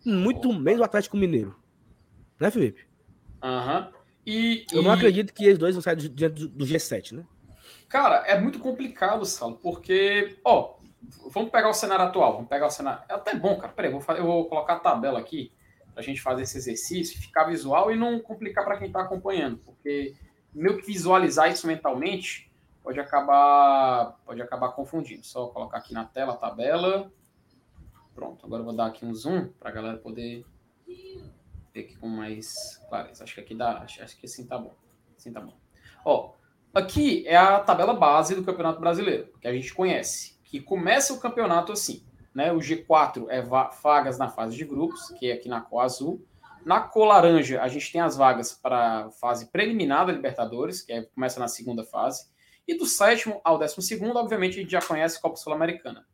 Muito 0.04 0.52
menos 0.52 0.80
o 0.80 0.84
Atlético 0.84 1.16
Mineiro. 1.16 1.54
Né, 2.40 2.50
Felipe? 2.50 2.86
Aham. 3.42 3.90
E, 4.26 4.64
Eu 4.72 4.82
não 4.82 4.90
e- 4.92 4.94
acredito 4.94 5.32
que 5.32 5.44
eles 5.44 5.58
dois 5.58 5.74
vão 5.74 5.82
sair 5.82 5.96
de- 5.96 6.08
dentro 6.08 6.46
do, 6.46 6.48
do 6.48 6.64
G7, 6.66 7.12
né? 7.12 7.24
Cara, 7.88 8.16
é 8.26 8.38
muito 8.38 8.58
complicado, 8.58 9.24
Salo, 9.24 9.56
porque, 9.56 10.38
ó, 10.44 10.76
vamos 11.30 11.50
pegar 11.50 11.70
o 11.70 11.74
cenário 11.74 12.04
atual, 12.04 12.34
vamos 12.34 12.48
pegar 12.48 12.66
o 12.66 12.70
cenário. 12.70 13.02
É 13.08 13.14
até 13.14 13.34
bom, 13.34 13.56
cara. 13.56 13.72
Peraí, 13.72 13.90
eu 13.92 13.98
vou, 13.98 14.16
eu 14.16 14.24
vou 14.24 14.44
colocar 14.48 14.74
a 14.74 14.80
tabela 14.80 15.18
aqui 15.18 15.50
pra 15.98 16.04
gente 16.04 16.22
fazer 16.22 16.42
esse 16.42 16.56
exercício, 16.56 17.20
ficar 17.20 17.42
visual 17.42 17.90
e 17.90 17.96
não 17.96 18.20
complicar 18.20 18.64
para 18.64 18.78
quem 18.78 18.88
tá 18.88 19.02
acompanhando, 19.02 19.58
porque 19.58 20.14
meio 20.54 20.78
que 20.78 20.86
visualizar 20.86 21.50
isso 21.50 21.66
mentalmente 21.66 22.48
pode 22.84 23.00
acabar 23.00 24.16
pode 24.24 24.40
acabar 24.40 24.68
confundindo. 24.68 25.26
Só 25.26 25.48
colocar 25.48 25.78
aqui 25.78 25.92
na 25.92 26.04
tela 26.04 26.34
a 26.34 26.36
tabela. 26.36 27.12
Pronto, 28.14 28.46
agora 28.46 28.60
eu 28.60 28.64
vou 28.64 28.76
dar 28.76 28.86
aqui 28.86 29.04
um 29.04 29.12
zoom 29.12 29.48
pra 29.58 29.72
galera 29.72 29.98
poder 29.98 30.46
ver 30.86 31.80
aqui 31.80 31.96
com 31.96 32.06
mais 32.06 32.80
clareza. 32.88 33.24
Acho 33.24 33.34
que 33.34 33.40
aqui 33.40 33.56
dá, 33.56 33.78
acho 33.78 34.16
que 34.20 34.26
assim 34.26 34.46
tá 34.46 34.56
bom. 34.56 34.76
Assim 35.16 35.32
tá 35.32 35.40
bom. 35.40 35.58
Ó, 36.04 36.34
Aqui 36.72 37.26
é 37.26 37.34
a 37.34 37.58
tabela 37.58 37.94
base 37.94 38.36
do 38.36 38.44
Campeonato 38.44 38.78
Brasileiro, 38.78 39.32
que 39.40 39.48
a 39.48 39.52
gente 39.52 39.74
conhece, 39.74 40.38
que 40.44 40.60
começa 40.60 41.14
o 41.14 41.18
campeonato 41.18 41.72
assim, 41.72 42.04
né? 42.38 42.52
O 42.52 42.58
G4 42.58 43.26
é 43.28 43.42
va- 43.42 43.68
vagas 43.82 44.16
na 44.16 44.28
fase 44.28 44.56
de 44.56 44.64
grupos, 44.64 45.10
que 45.18 45.28
é 45.30 45.34
aqui 45.34 45.48
na 45.48 45.60
cor 45.60 45.80
azul. 45.80 46.24
Na 46.64 46.80
cor 46.80 47.06
laranja, 47.06 47.60
a 47.60 47.66
gente 47.66 47.90
tem 47.90 48.00
as 48.00 48.16
vagas 48.16 48.52
para 48.52 49.10
fase 49.20 49.46
preliminar 49.50 50.06
da 50.06 50.12
Libertadores, 50.12 50.82
que 50.82 50.92
é- 50.92 51.02
começa 51.02 51.40
na 51.40 51.48
segunda 51.48 51.82
fase. 51.82 52.28
E 52.66 52.74
do 52.76 52.86
sétimo 52.86 53.40
ao 53.42 53.58
décimo 53.58 53.82
segundo, 53.82 54.16
obviamente, 54.18 54.58
a 54.58 54.62
gente 54.62 54.70
já 54.70 54.80
conhece 54.80 55.18
a 55.18 55.20
Copa 55.20 55.36
Sul-Americana. 55.36 56.06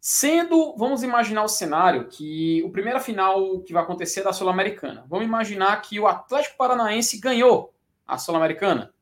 Sendo, 0.00 0.74
vamos 0.76 1.02
imaginar 1.02 1.42
o 1.44 1.48
cenário 1.48 2.08
que 2.08 2.62
o 2.64 2.70
primeira 2.70 3.00
final 3.00 3.60
que 3.60 3.72
vai 3.72 3.82
acontecer 3.82 4.20
é 4.20 4.24
da 4.24 4.32
Sul-Americana. 4.32 5.04
Vamos 5.08 5.26
imaginar 5.26 5.80
que 5.82 5.98
o 6.00 6.06
Atlético 6.06 6.56
Paranaense 6.56 7.18
ganhou 7.18 7.74
a 8.06 8.16
Sul-Americana 8.16 8.94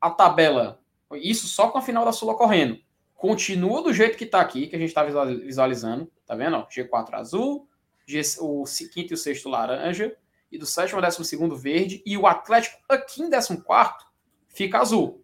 a 0.00 0.10
tabela, 0.10 0.80
isso 1.14 1.46
só 1.46 1.68
com 1.68 1.78
a 1.78 1.82
final 1.82 2.04
da 2.04 2.12
Sul 2.12 2.28
ocorrendo, 2.30 2.78
continua 3.14 3.82
do 3.82 3.92
jeito 3.92 4.16
que 4.18 4.24
está 4.24 4.40
aqui, 4.40 4.66
que 4.66 4.76
a 4.76 4.78
gente 4.78 4.88
está 4.88 5.02
visualizando, 5.04 6.10
tá 6.26 6.34
vendo? 6.34 6.56
ó? 6.56 6.66
G4 6.68 7.14
azul, 7.14 7.68
G, 8.06 8.20
o 8.40 8.64
quinto 8.92 9.12
e 9.12 9.14
o 9.14 9.18
sexto 9.18 9.48
laranja, 9.48 10.14
e 10.52 10.58
do 10.58 10.66
sétimo 10.66 10.98
ao 10.98 11.02
décimo 11.02 11.24
segundo 11.24 11.56
verde, 11.56 12.02
e 12.04 12.16
o 12.18 12.26
Atlético 12.26 12.76
aqui 12.88 13.22
em 13.22 13.30
décimo 13.30 13.62
quarto 13.62 14.04
fica 14.48 14.78
azul. 14.78 15.22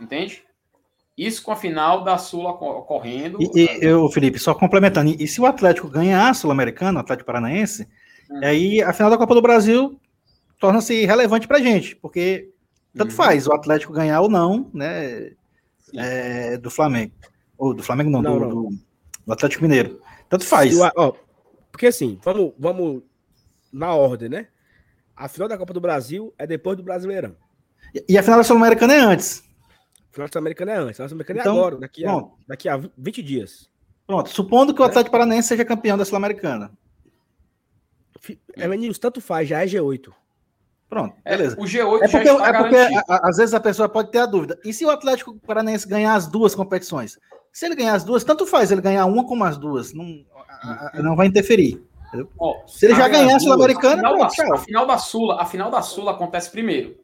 Entende? 0.00 0.44
Isso 1.16 1.42
com 1.42 1.52
a 1.52 1.56
final 1.56 2.02
da 2.04 2.16
Sul 2.18 2.44
ocor- 2.46 2.76
ocorrendo. 2.78 3.38
E, 3.40 3.50
e 3.54 3.78
eu, 3.84 4.08
Felipe, 4.08 4.38
só 4.38 4.54
complementando, 4.54 5.14
e, 5.18 5.26
se 5.28 5.40
o 5.40 5.46
Atlético 5.46 5.88
ganhar 5.88 6.30
a 6.30 6.34
Sul-Americana, 6.34 6.98
o 6.98 7.02
Atlético 7.02 7.26
Paranaense, 7.26 7.86
Hum. 8.30 8.40
aí 8.42 8.82
a 8.82 8.92
final 8.92 9.10
da 9.10 9.18
Copa 9.18 9.34
do 9.34 9.42
Brasil 9.42 10.00
torna-se 10.58 11.04
relevante 11.04 11.46
pra 11.46 11.58
gente, 11.58 11.94
porque 11.96 12.50
tanto 12.96 13.10
Uhum. 13.10 13.16
faz 13.16 13.46
o 13.46 13.52
Atlético 13.52 13.92
ganhar 13.92 14.20
ou 14.20 14.28
não, 14.28 14.70
né. 14.72 15.32
É, 15.96 16.56
do 16.56 16.70
Flamengo. 16.70 17.12
Ou 17.58 17.74
do 17.74 17.82
Flamengo 17.82 18.10
não, 18.10 18.22
Não, 18.22 18.34
do, 18.34 18.40
não. 18.40 18.48
do- 18.48 18.78
do 19.26 19.32
Atlético 19.32 19.62
Mineiro. 19.62 20.00
Tanto 20.28 20.44
faz. 20.44 20.74
Ó, 20.96 21.12
porque 21.70 21.86
assim, 21.86 22.18
vamos, 22.24 22.52
vamos 22.58 23.02
na 23.72 23.94
ordem, 23.94 24.28
né? 24.28 24.48
A 25.16 25.28
final 25.28 25.48
da 25.48 25.56
Copa 25.58 25.72
do 25.72 25.80
Brasil 25.80 26.34
é 26.38 26.46
depois 26.46 26.76
do 26.76 26.82
Brasileirão. 26.82 27.36
E- 27.94 28.04
E 28.08 28.18
a 28.18 28.22
final 28.22 28.38
da 28.38 28.44
Sul-Americana 28.44 28.94
é 28.94 28.98
antes. 29.00 29.42
A 30.10 30.14
final 30.14 30.28
sul-americana 30.30 30.72
é 30.72 30.76
antes. 30.76 31.00
A 31.00 31.08
sul-americana 31.08 31.40
Então, 31.40 31.54
é 31.54 31.58
agora, 31.58 31.76
daqui 31.78 32.04
a, 32.04 32.22
daqui 32.46 32.68
a 32.68 32.76
20 32.98 33.22
dias. 33.22 33.70
Pronto, 34.06 34.28
supondo 34.28 34.74
que 34.74 34.82
o 34.82 34.84
É. 34.84 34.88
Atlético 34.88 35.10
Paranaense 35.12 35.48
seja 35.48 35.64
campeão 35.64 35.96
da 35.96 36.04
Sul-Americana. 36.04 36.70
É, 38.54 38.68
meninos, 38.68 38.98
tanto 38.98 39.20
faz, 39.20 39.48
já 39.48 39.62
é 39.64 39.66
G8. 39.66 40.12
Pronto, 40.92 41.14
É, 41.24 41.34
beleza. 41.38 41.56
o 41.58 41.64
G8 41.64 42.02
É 42.02 42.08
porque, 42.08 42.28
é 42.28 42.34
porque 42.34 42.76
garantido. 42.76 43.02
a- 43.08 43.28
às 43.30 43.38
vezes 43.38 43.54
a 43.54 43.60
pessoa 43.60 43.88
pode 43.88 44.10
ter 44.10 44.18
a 44.18 44.26
dúvida. 44.26 44.58
E 44.62 44.74
se 44.74 44.84
o 44.84 44.90
Atlético 44.90 45.38
Paranaense 45.46 45.88
ganhar 45.88 46.14
as 46.14 46.26
duas 46.26 46.54
competições? 46.54 47.18
Se 47.50 47.64
ele 47.64 47.74
ganhar 47.74 47.94
as 47.94 48.04
duas, 48.04 48.22
tanto 48.22 48.44
faz 48.46 48.70
ele 48.70 48.82
ganhar 48.82 49.06
uma 49.06 49.24
como 49.26 49.42
as 49.42 49.56
duas. 49.56 49.94
Não, 49.94 50.04
a- 50.62 50.90
a- 50.98 51.02
não 51.02 51.16
vai 51.16 51.28
interferir. 51.28 51.82
Ó, 52.38 52.56
Se 52.66 52.84
ele 52.84 52.94
já 52.94 53.08
ganhar 53.08 53.36
a 53.36 53.40
Sul-Americana, 53.40 53.94
a 53.94 53.96
final 53.96 54.18
da- 54.18 54.26
tchau. 54.28 54.54
A 54.54 54.58
final 54.58 54.86
da 54.86 54.98
Sula, 54.98 55.40
a 55.40 55.46
final 55.46 55.70
da 55.70 55.80
Sula 55.80 56.10
acontece 56.10 56.50
primeiro. 56.50 56.94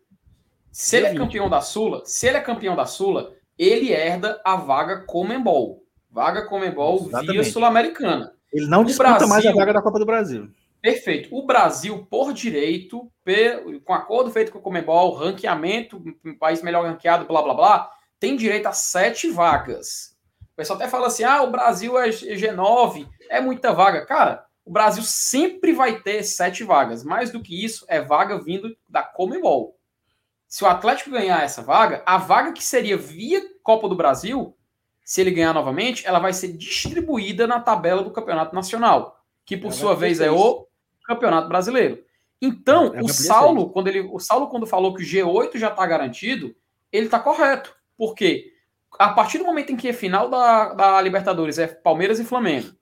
Se 0.70 0.96
ele 0.96 1.06
é 1.06 1.10
Dia 1.12 1.18
20. 1.20 1.26
campeão 1.26 1.48
da 1.48 1.62
Sula, 1.62 2.02
se 2.04 2.26
ele 2.26 2.36
é 2.36 2.40
campeão 2.42 2.76
da 2.76 2.84
Sula, 2.84 3.32
ele 3.58 3.90
herda 3.90 4.38
a 4.44 4.54
vaga 4.54 4.98
Comembol. 5.06 5.82
Vaga 6.10 6.46
Comembol 6.46 7.08
via. 7.22 7.42
Sul-Americana. 7.42 8.32
Ele 8.52 8.66
não 8.66 8.82
O 8.82 8.84
disputa 8.84 9.08
Brasil- 9.10 9.28
mais 9.28 9.46
a 9.46 9.52
vaga 9.52 9.72
da 9.72 9.80
Copa 9.82 9.98
do 9.98 10.04
Brasil. 10.04 10.48
Perfeito. 10.80 11.34
O 11.34 11.44
Brasil, 11.44 12.06
por 12.08 12.32
direito, 12.32 13.10
com 13.84 13.92
acordo 13.92 14.30
feito 14.30 14.52
com 14.52 14.58
o 14.58 14.62
Comembol, 14.62 15.14
ranqueamento, 15.14 16.02
país 16.38 16.62
melhor 16.62 16.84
ranqueado, 16.84 17.26
blá 17.26 17.42
blá 17.42 17.54
blá, 17.54 17.92
tem 18.20 18.36
direito 18.36 18.66
a 18.66 18.72
sete 18.72 19.30
vagas. 19.30 20.16
O 20.52 20.56
pessoal 20.56 20.78
até 20.78 20.88
fala 20.88 21.08
assim: 21.08 21.24
ah, 21.24 21.42
o 21.42 21.50
Brasil 21.50 21.98
é 21.98 22.08
G9, 22.08 23.08
é 23.28 23.40
muita 23.40 23.72
vaga. 23.72 24.06
Cara, 24.06 24.44
o 24.64 24.70
Brasil 24.70 25.02
sempre 25.02 25.72
vai 25.72 26.00
ter 26.00 26.22
sete 26.22 26.62
vagas. 26.62 27.02
Mais 27.02 27.30
do 27.30 27.42
que 27.42 27.64
isso, 27.64 27.84
é 27.88 28.00
vaga 28.00 28.38
vindo 28.38 28.76
da 28.88 29.02
Comembol. 29.02 29.76
Se 30.46 30.64
o 30.64 30.66
Atlético 30.66 31.10
ganhar 31.10 31.42
essa 31.42 31.60
vaga, 31.60 32.02
a 32.06 32.18
vaga 32.18 32.52
que 32.52 32.62
seria 32.62 32.96
via 32.96 33.42
Copa 33.62 33.88
do 33.88 33.96
Brasil, 33.96 34.56
se 35.04 35.20
ele 35.20 35.30
ganhar 35.30 35.52
novamente, 35.52 36.06
ela 36.06 36.18
vai 36.18 36.32
ser 36.32 36.52
distribuída 36.52 37.46
na 37.46 37.60
tabela 37.60 38.02
do 38.02 38.10
Campeonato 38.10 38.54
Nacional, 38.54 39.24
que 39.44 39.56
por 39.56 39.70
vai 39.70 39.78
sua 39.78 39.94
vez 39.94 40.20
é 40.20 40.30
o 40.30 40.67
Campeonato 41.08 41.48
Brasileiro. 41.48 42.04
Então, 42.40 42.84
Ela 42.84 42.92
vai 42.92 43.02
o 43.02 43.08
Saulo, 43.08 43.70
quando 43.70 43.88
ele, 43.88 44.00
o 44.00 44.20
Saulo 44.20 44.48
quando 44.48 44.66
falou 44.66 44.94
que 44.94 45.02
o 45.02 45.06
G8 45.06 45.56
já 45.56 45.68
está 45.68 45.84
garantido, 45.86 46.54
ele 46.92 47.06
está 47.06 47.18
correto. 47.18 47.74
Por 47.96 48.14
quê? 48.14 48.52
A 48.98 49.08
partir 49.08 49.38
do 49.38 49.44
momento 49.44 49.72
em 49.72 49.76
que 49.76 49.88
a 49.88 49.94
final 49.94 50.28
da, 50.28 50.74
da 50.74 51.00
Libertadores 51.00 51.58
é 51.58 51.66
Palmeiras 51.66 52.20
e 52.20 52.24
Flamengo, 52.24 52.72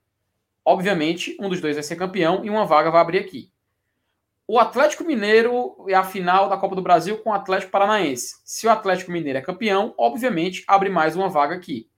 obviamente, 0.64 1.36
um 1.40 1.48
dos 1.48 1.60
dois 1.60 1.76
vai 1.76 1.82
ser 1.82 1.96
campeão 1.96 2.44
e 2.44 2.50
uma 2.50 2.66
vaga 2.66 2.90
vai 2.90 3.00
abrir 3.00 3.18
aqui. 3.18 3.50
O 4.48 4.58
Atlético 4.58 5.04
Mineiro 5.04 5.86
é 5.88 5.94
a 5.94 6.04
final 6.04 6.48
da 6.48 6.56
Copa 6.56 6.76
do 6.76 6.82
Brasil 6.82 7.18
com 7.18 7.30
o 7.30 7.32
Atlético 7.32 7.72
Paranaense. 7.72 8.36
Se 8.44 8.66
o 8.66 8.70
Atlético 8.70 9.10
Mineiro 9.10 9.38
é 9.38 9.42
campeão, 9.42 9.94
obviamente 9.96 10.64
abre 10.68 10.88
mais 10.88 11.16
uma 11.16 11.28
vaga 11.28 11.54
aqui. 11.54 11.88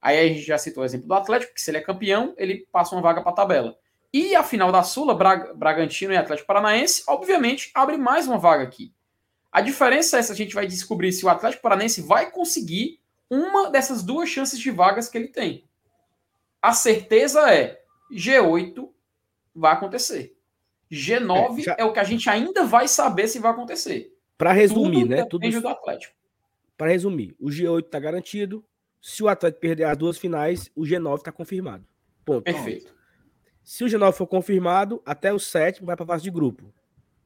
Aí 0.00 0.18
a 0.18 0.28
gente 0.28 0.42
já 0.42 0.58
citou 0.58 0.82
o 0.82 0.86
exemplo 0.86 1.06
do 1.06 1.14
Atlético, 1.14 1.54
que 1.54 1.60
se 1.62 1.70
ele 1.70 1.78
é 1.78 1.80
campeão, 1.80 2.34
ele 2.36 2.66
passa 2.70 2.94
uma 2.94 3.00
vaga 3.00 3.22
para 3.22 3.30
a 3.30 3.34
tabela. 3.34 3.78
E 4.16 4.36
a 4.36 4.44
final 4.44 4.70
da 4.70 4.84
Sula, 4.84 5.12
Bra- 5.12 5.52
Bragantino 5.54 6.12
e 6.12 6.16
Atlético 6.16 6.46
Paranaense, 6.46 7.02
obviamente 7.08 7.72
abre 7.74 7.96
mais 7.96 8.28
uma 8.28 8.38
vaga 8.38 8.62
aqui. 8.62 8.94
A 9.50 9.60
diferença 9.60 10.16
é 10.16 10.20
essa, 10.20 10.32
a 10.32 10.36
gente 10.36 10.54
vai 10.54 10.68
descobrir 10.68 11.10
se 11.12 11.26
o 11.26 11.28
Atlético 11.28 11.62
Paranaense 11.62 12.00
vai 12.00 12.30
conseguir 12.30 13.00
uma 13.28 13.70
dessas 13.70 14.04
duas 14.04 14.28
chances 14.28 14.60
de 14.60 14.70
vagas 14.70 15.08
que 15.08 15.18
ele 15.18 15.26
tem. 15.26 15.64
A 16.62 16.72
certeza 16.72 17.52
é 17.52 17.82
G8 18.12 18.88
vai 19.52 19.72
acontecer. 19.72 20.36
G9 20.90 21.58
É, 21.60 21.62
já- 21.64 21.76
é 21.76 21.84
o 21.84 21.92
que 21.92 21.98
a 21.98 22.04
gente 22.04 22.30
ainda 22.30 22.62
vai 22.64 22.86
saber 22.86 23.26
se 23.26 23.40
vai 23.40 23.50
acontecer. 23.50 24.16
Pra 24.38 24.52
resumir, 24.52 25.00
Tudo 25.02 25.08
né? 25.10 25.24
Tudo, 25.24 25.60
do 25.60 25.68
Atlético. 25.68 26.14
para 26.76 26.90
resumir, 26.90 27.34
o 27.40 27.48
G8 27.48 27.86
está 27.86 27.98
garantido. 27.98 28.64
Se 29.00 29.24
o 29.24 29.28
Atlético 29.28 29.60
perder 29.60 29.84
as 29.84 29.96
duas 29.96 30.18
finais, 30.18 30.70
o 30.74 30.82
G9 30.82 31.16
está 31.18 31.32
confirmado. 31.32 31.84
Ponto. 32.24 32.44
Perfeito. 32.44 32.93
Se 33.64 33.82
o 33.82 33.86
G9 33.86 34.12
for 34.12 34.26
confirmado, 34.26 35.02
até 35.06 35.32
o 35.32 35.38
sétimo 35.38 35.86
vai 35.86 35.96
para 35.96 36.04
a 36.04 36.08
fase 36.08 36.22
de 36.22 36.30
grupo. 36.30 36.72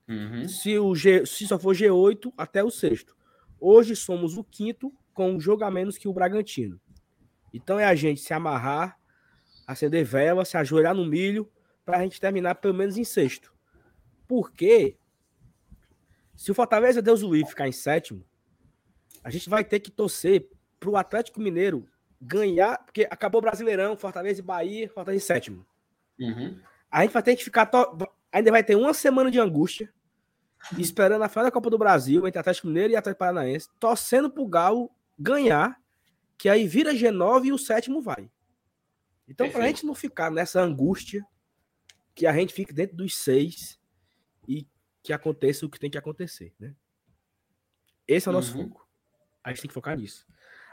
Uhum. 0.09 0.49
Se, 0.49 0.79
o 0.79 0.95
G, 0.95 1.27
se 1.27 1.47
só 1.47 1.59
for 1.59 1.75
G8, 1.75 2.33
até 2.37 2.63
o 2.63 2.71
sexto. 2.71 3.17
Hoje 3.61 3.97
somos 3.97 4.37
o 4.39 4.45
quinto 4.45 4.93
com 5.13 5.33
um 5.33 5.41
jogo 5.41 5.65
a 5.65 5.71
menos 5.71 5.99
que 5.99 6.07
o 6.07 6.13
Bragantino. 6.13 6.81
Então 7.53 7.79
é 7.79 7.85
a 7.85 7.95
gente 7.95 8.21
se 8.21 8.33
amarrar, 8.33 8.97
acender 9.67 10.05
vela, 10.05 10.45
se 10.45 10.57
ajoelhar 10.57 10.95
no 10.95 11.05
milho, 11.05 11.51
para 11.85 11.99
a 11.99 12.03
gente 12.03 12.21
terminar 12.21 12.55
pelo 12.55 12.75
menos 12.75 12.97
em 12.97 13.05
sexto. 13.05 13.53
Porque 14.29 14.97
se 16.37 16.53
o 16.53 16.55
Fortaleza 16.55 17.03
Deus 17.03 17.23
o 17.23 17.33
livre 17.33 17.51
ficar 17.51 17.67
em 17.67 17.73
sétimo, 17.73 18.25
a 19.25 19.31
gente 19.31 19.51
vai 19.51 19.65
ter 19.65 19.81
que 19.81 19.91
torcer 19.91 20.49
para 20.79 20.89
o 20.89 20.97
Atlético 20.97 21.41
Mineiro 21.41 21.85
ganhar, 22.21 22.79
porque 22.85 23.09
acabou 23.11 23.41
o 23.41 23.43
Brasileirão, 23.43 23.97
Fortaleza 23.97 24.41
e 24.41 24.43
Bahia, 24.43 24.89
Fortaleza 24.89 25.25
em 25.25 25.27
sétimo. 25.27 25.67
Uhum. 26.19 26.61
A 26.91 27.03
gente 27.03 27.13
vai 27.13 27.23
ter 27.23 27.37
que 27.37 27.45
ficar. 27.45 27.67
To... 27.67 28.09
Ainda 28.33 28.51
vai 28.51 28.63
ter 28.65 28.77
uma 28.77 28.93
semana 28.93 29.31
de 29.31 29.39
angústia, 29.39 29.93
esperando 30.79 31.23
a 31.23 31.29
final 31.29 31.45
da 31.45 31.51
Copa 31.51 31.71
do 31.71 31.79
Brasil 31.79 32.27
entre 32.27 32.39
Atlético 32.39 32.67
Mineiro 32.67 32.93
e 32.93 32.97
Atlético 32.97 33.21
Paranaense, 33.21 33.69
torcendo 33.79 34.31
pro 34.31 34.47
Galo 34.47 34.91
ganhar, 35.19 35.81
que 36.37 36.49
aí 36.49 36.67
vira 36.67 36.93
G9 36.95 37.47
e 37.47 37.53
o 37.53 37.59
sétimo 37.59 38.01
vai. 38.03 38.31
Então, 39.29 39.47
para 39.49 39.59
a 39.59 39.61
Perfeito. 39.61 39.77
gente 39.77 39.87
não 39.87 39.95
ficar 39.95 40.31
nessa 40.31 40.61
angústia, 40.61 41.25
que 42.15 42.27
a 42.27 42.33
gente 42.33 42.53
fique 42.53 42.73
dentro 42.73 42.97
dos 42.97 43.17
seis 43.17 43.79
e 44.47 44.67
que 45.03 45.13
aconteça 45.13 45.65
o 45.65 45.71
que 45.71 45.79
tem 45.79 45.91
que 45.91 45.99
acontecer, 45.99 46.53
né? 46.59 46.75
Esse 48.07 48.27
é 48.27 48.31
o 48.31 48.33
nosso 48.33 48.57
Uhum. 48.57 48.69
foco. 48.69 48.89
A 49.45 49.51
gente 49.51 49.63
tem 49.63 49.69
que 49.69 49.75
focar 49.75 49.97
nisso. 49.97 50.27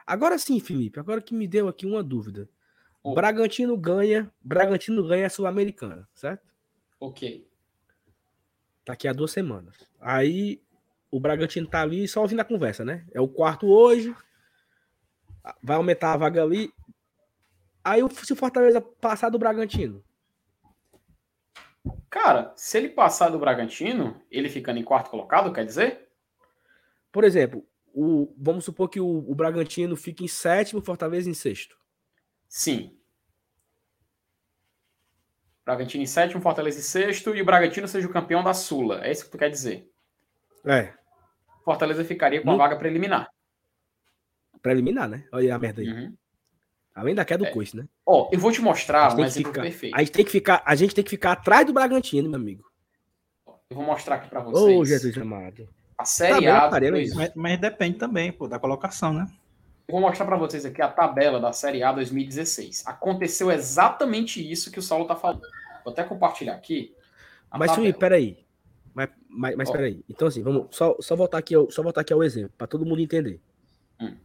Agora 0.07 0.37
sim, 0.37 0.59
Felipe, 0.59 0.99
agora 0.99 1.21
que 1.21 1.33
me 1.33 1.47
deu 1.47 1.67
aqui 1.67 1.85
uma 1.85 2.03
dúvida. 2.03 2.49
Oh. 3.05 3.13
Bragantino 3.13 3.77
ganha, 3.77 4.31
Bragantino 4.41 5.07
ganha 5.07 5.27
a 5.27 5.29
Sul-Americana, 5.29 6.07
certo? 6.13 6.43
Ok. 6.99 7.47
Daqui 8.85 9.07
a 9.07 9.13
duas 9.13 9.31
semanas. 9.31 9.87
Aí 9.99 10.59
o 11.11 11.19
Bragantino 11.19 11.67
tá 11.67 11.81
ali 11.81 12.07
só 12.07 12.21
ouvindo 12.21 12.39
a 12.39 12.45
conversa, 12.45 12.83
né? 12.83 13.05
É 13.13 13.21
o 13.21 13.27
quarto 13.27 13.67
hoje. 13.67 14.15
Vai 15.61 15.77
aumentar 15.77 16.13
a 16.13 16.17
vaga 16.17 16.41
ali. 16.41 16.71
Aí 17.83 18.01
se 18.23 18.33
o 18.33 18.35
Fortaleza 18.35 18.81
passar 18.81 19.29
do 19.29 19.37
Bragantino, 19.37 20.03
Cara, 22.09 22.53
se 22.55 22.77
ele 22.77 22.89
passar 22.89 23.29
do 23.29 23.37
Bragantino, 23.37 24.19
ele 24.31 24.49
ficando 24.49 24.79
em 24.79 24.83
quarto 24.83 25.11
colocado, 25.11 25.53
quer 25.53 25.65
dizer? 25.65 26.09
por 27.11 27.23
exemplo, 27.23 27.65
o, 27.93 28.33
vamos 28.37 28.65
supor 28.65 28.89
que 28.89 28.99
o, 28.99 29.05
o 29.05 29.35
Bragantino 29.35 29.95
fique 29.95 30.25
em 30.25 30.27
sétimo, 30.27 30.81
Fortaleza 30.81 31.29
em 31.29 31.33
sexto. 31.33 31.77
Sim. 32.57 32.97
Bragantino 35.65 36.01
em 36.03 36.07
sétimo, 36.07 36.41
Fortaleza 36.41 36.79
em 36.79 36.81
sexto 36.81 37.35
e 37.35 37.41
o 37.41 37.45
Bragantino 37.45 37.85
seja 37.85 38.07
o 38.07 38.11
campeão 38.13 38.41
da 38.41 38.53
Sula. 38.53 39.05
É 39.05 39.11
isso 39.11 39.25
que 39.25 39.31
tu 39.31 39.37
quer 39.37 39.49
dizer? 39.49 39.85
É, 40.63 40.93
Fortaleza 41.65 42.05
ficaria 42.05 42.41
com 42.41 42.51
a 42.51 42.55
vaga 42.55 42.77
preliminar. 42.77 43.29
pra 44.61 44.71
eliminar, 44.71 45.09
né? 45.09 45.27
Olha 45.33 45.53
a 45.53 45.59
merda 45.59 45.81
aí. 45.81 45.89
Uhum. 45.89 46.15
Além 46.95 47.13
da 47.13 47.25
queda 47.25 47.43
do 47.43 47.49
É. 47.49 47.51
coice, 47.51 47.75
né? 47.75 47.85
Ó, 48.05 48.29
eu 48.31 48.39
vou 48.39 48.53
te 48.53 48.61
mostrar 48.61 49.11
um 49.11 49.15
tem 49.17 49.25
que 49.25 49.31
exemplo 49.31 49.51
ficar, 49.51 49.61
perfeito. 49.63 49.93
a 49.95 49.99
gente 49.99 50.11
tem 50.13 50.25
que 50.25 50.31
ficar, 50.31 50.63
a 50.65 50.75
gente 50.75 50.95
tem 50.95 51.03
que 51.03 51.09
ficar 51.09 51.31
atrás 51.33 51.65
do 51.67 51.73
Bragantino, 51.73 52.29
meu 52.29 52.39
amigo. 52.39 52.63
Eu 53.69 53.75
vou 53.75 53.83
mostrar 53.85 54.15
aqui 54.15 54.29
pra 54.29 54.47
Ô, 54.47 54.51
vocês. 54.51 54.87
Jesus 54.87 55.17
amado. 55.17 55.67
A 55.97 56.05
Série 56.05 56.39
bem, 56.39 56.47
A. 56.47 56.69
parei, 56.69 56.89
Mas, 57.13 57.35
mas 57.35 57.59
depende 57.59 57.97
também, 57.97 58.31
pô, 58.31 58.47
da 58.47 58.57
colocação, 58.57 59.11
né? 59.11 59.27
Eu 59.87 59.93
vou 59.93 60.01
mostrar 60.01 60.25
pra 60.25 60.37
vocês 60.37 60.65
aqui 60.65 60.81
a 60.81 60.87
tabela 60.87 61.39
da 61.39 61.53
Série 61.53 61.83
A 61.83 61.91
2016. 61.91 62.87
Aconteceu 62.87 63.51
exatamente 63.51 64.39
isso 64.51 64.71
que 64.71 64.79
o 64.79 64.81
Saulo 64.81 65.05
tá 65.05 65.15
falando. 65.15 65.41
Vou 65.83 65.93
até 65.93 66.03
compartilhar 66.03 66.55
aqui. 66.55 66.95
Mas, 67.51 67.69
tabela. 67.69 67.75
Felipe, 67.75 67.99
peraí. 67.99 68.45
Mas, 68.93 69.09
mas, 69.29 69.55
mas 69.55 69.69
Ó. 69.69 69.71
peraí. 69.73 70.03
Então, 70.09 70.27
assim, 70.27 70.41
vamos 70.41 70.67
só, 70.71 70.95
só, 70.99 71.15
voltar 71.15 71.37
aqui 71.37 71.53
ao, 71.53 71.69
só 71.69 71.83
voltar 71.83 72.01
aqui 72.01 72.13
ao 72.13 72.23
exemplo, 72.23 72.53
para 72.57 72.65
todo 72.65 72.85
mundo 72.85 73.01
entender. 73.01 73.39
Hum. 73.99 74.15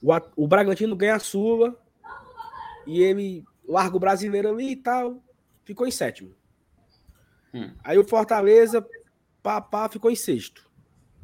O, 0.00 0.44
o 0.44 0.46
Bragantino 0.46 0.94
ganha 0.94 1.16
a 1.16 1.18
Sula 1.18 1.74
e 2.86 3.02
ele 3.02 3.44
larga 3.66 3.96
o 3.96 4.00
brasileiro 4.00 4.50
ali 4.50 4.72
e 4.72 4.76
tal. 4.76 5.20
Ficou 5.64 5.86
em 5.86 5.90
sétimo. 5.90 6.32
Hum. 7.52 7.72
Aí 7.82 7.98
o 7.98 8.04
Fortaleza, 8.04 8.86
pá, 9.42 9.60
pá, 9.60 9.88
ficou 9.88 10.10
em 10.10 10.16
sexto. 10.16 10.70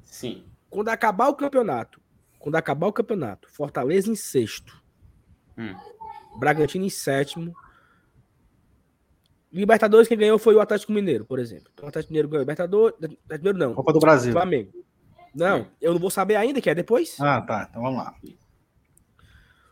Sim. 0.02 0.44
Quando 0.68 0.88
acabar 0.88 1.28
o 1.28 1.34
campeonato, 1.34 1.99
quando 2.40 2.56
acabar 2.56 2.86
o 2.86 2.92
campeonato, 2.92 3.48
Fortaleza 3.50 4.10
em 4.10 4.16
sexto. 4.16 4.82
Hum. 5.56 5.74
Bragantino 6.38 6.86
em 6.86 6.90
sétimo. 6.90 7.54
Libertadores, 9.52 10.08
quem 10.08 10.16
ganhou 10.16 10.38
foi 10.38 10.54
o 10.54 10.60
Atlético 10.60 10.92
Mineiro, 10.92 11.24
por 11.24 11.38
exemplo. 11.38 11.70
Então, 11.72 11.84
o 11.84 11.88
Atlético 11.88 12.12
Mineiro 12.12 12.28
ganhou 12.28 12.42
Libertadores. 12.42 12.94
Atlético 12.94 13.46
Mineiro 13.46 13.58
não. 13.58 13.74
Copa 13.74 13.92
do 13.92 14.00
Brasil. 14.00 14.32
Flamengo. 14.32 14.72
Não, 15.34 15.66
eu 15.80 15.92
não 15.92 16.00
vou 16.00 16.10
saber 16.10 16.36
ainda, 16.36 16.60
que 16.60 16.70
é 16.70 16.74
depois. 16.74 17.20
Ah, 17.20 17.40
tá. 17.42 17.68
Então 17.68 17.82
vamos 17.82 17.98
lá. 17.98 18.14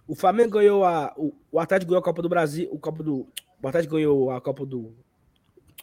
O 0.07 0.15
Flamengo 0.15 0.51
ganhou 0.51 0.85
a. 0.85 1.13
O, 1.17 1.35
o 1.51 1.59
Atlético 1.59 1.91
ganhou 1.91 2.01
a 2.01 2.05
Copa 2.05 2.23
do 2.23 2.29
Brasil. 2.29 2.69
O 2.71 2.79
Copa 2.79 3.03
do. 3.03 3.27
O 3.63 3.69
Atlético 3.69 3.95
ganhou 3.95 4.31
a 4.31 4.41
Copa 4.41 4.67
do. 4.67 4.95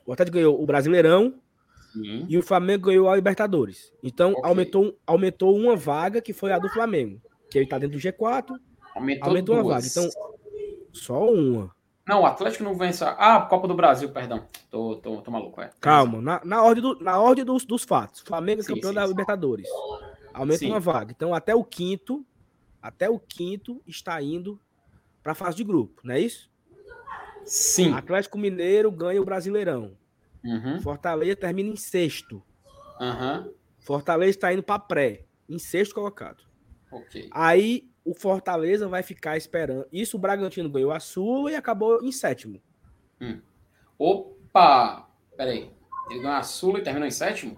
O 0.06 0.14
Atlético 0.14 0.38
ganhou 0.38 0.62
o 0.62 0.66
Brasileirão 0.66 1.42
Sim. 1.96 2.26
e 2.30 2.38
o 2.38 2.44
Flamengo 2.44 2.88
ganhou 2.88 3.10
a 3.10 3.16
Libertadores. 3.16 3.92
Então 4.04 4.32
Ok. 4.32 4.44
aumentou, 4.46 4.98
aumentou 5.08 5.56
uma 5.56 5.76
vaga 5.76 6.22
que 6.22 6.34
foi 6.34 6.52
a 6.52 6.60
do 6.60 6.70
Flamengo. 6.70 7.22
Que 7.50 7.58
ele 7.60 7.68
tá 7.68 7.78
dentro 7.78 7.98
do 7.98 8.02
G4, 8.02 8.56
Aumentou, 8.96 9.28
aumentou 9.28 9.56
uma 9.56 9.64
vaga. 9.64 9.86
Então, 9.88 10.10
só 10.94 11.30
uma. 11.30 11.74
Não, 12.08 12.22
o 12.22 12.26
Atlético 12.26 12.64
não 12.64 12.76
vence. 12.78 13.04
a- 13.04 13.16
Ah, 13.18 13.42
Copa 13.42 13.68
do 13.68 13.74
Brasil, 13.76 14.10
perdão. 14.10 14.46
Tô, 14.70 14.96
tô, 14.98 15.22
tô 15.22 15.32
maluco, 15.32 15.60
é. 15.60 15.72
Calma, 15.82 16.22
na, 16.22 16.42
na 16.46 16.64
ordem, 16.64 16.82
do, 16.82 17.00
na 17.04 17.20
ordem 17.20 17.44
dos, 17.44 17.66
dos 17.66 17.84
fatos. 17.84 18.22
Flamengo 18.22 18.62
é 18.62 18.64
Sim, 18.64 18.76
campeão 18.76 18.90
sim, 18.92 18.96
da. 18.96 19.06
Libertadores. 19.08 19.68
Aumenta 20.34 20.60
Sim. 20.60 20.70
uma 20.70 20.80
vaga. 20.80 21.12
Então, 21.12 21.34
até 21.34 21.56
o 21.56 21.64
quinto, 21.64 22.26
até 22.82 23.10
o 23.10 23.20
quinto 23.20 23.82
está 23.88 24.22
indo 24.22 24.60
para 25.24 25.32
a 25.32 25.36
fase 25.36 25.58
de 25.58 25.64
grupo, 25.64 26.02
não 26.04 26.14
é 26.14 26.20
isso? 26.20 26.50
Sim. 27.44 27.94
Atlético 27.94 28.38
Mineiro 28.38 28.92
ganha 28.92 29.22
o 29.22 29.26
Brasileirão. 29.26 29.92
Uhum. 30.46 30.80
Fortaleza 30.82 31.36
termina 31.36 31.70
em 31.70 31.76
sexto. 31.76 32.42
Aham. 33.02 33.50
Fortaleza 33.80 34.30
está 34.32 34.54
indo 34.54 34.64
para 34.64 34.80
pré, 34.80 35.26
em 35.50 35.58
sexto 35.60 35.94
colocado. 35.96 36.44
Ok. 36.92 37.28
Aí 37.32 37.90
o 38.06 38.14
Fortaleza 38.14 38.88
vai 38.88 39.02
ficar 39.04 39.36
esperando. 39.38 39.86
Isso 39.92 40.18
o 40.18 40.20
Bragantino 40.20 40.70
ganhou 40.70 40.92
a 40.92 41.00
Sula 41.00 41.52
e 41.52 41.56
acabou 41.56 42.02
em 42.04 42.12
sétimo. 42.12 42.62
Opa! 43.98 45.08
Peraí. 45.36 45.72
Ele 46.10 46.20
ganhou 46.22 46.36
a 46.38 46.44
Sula 46.44 46.80
e 46.80 46.84
terminou 46.84 47.08
em 47.08 47.12
sétimo? 47.12 47.58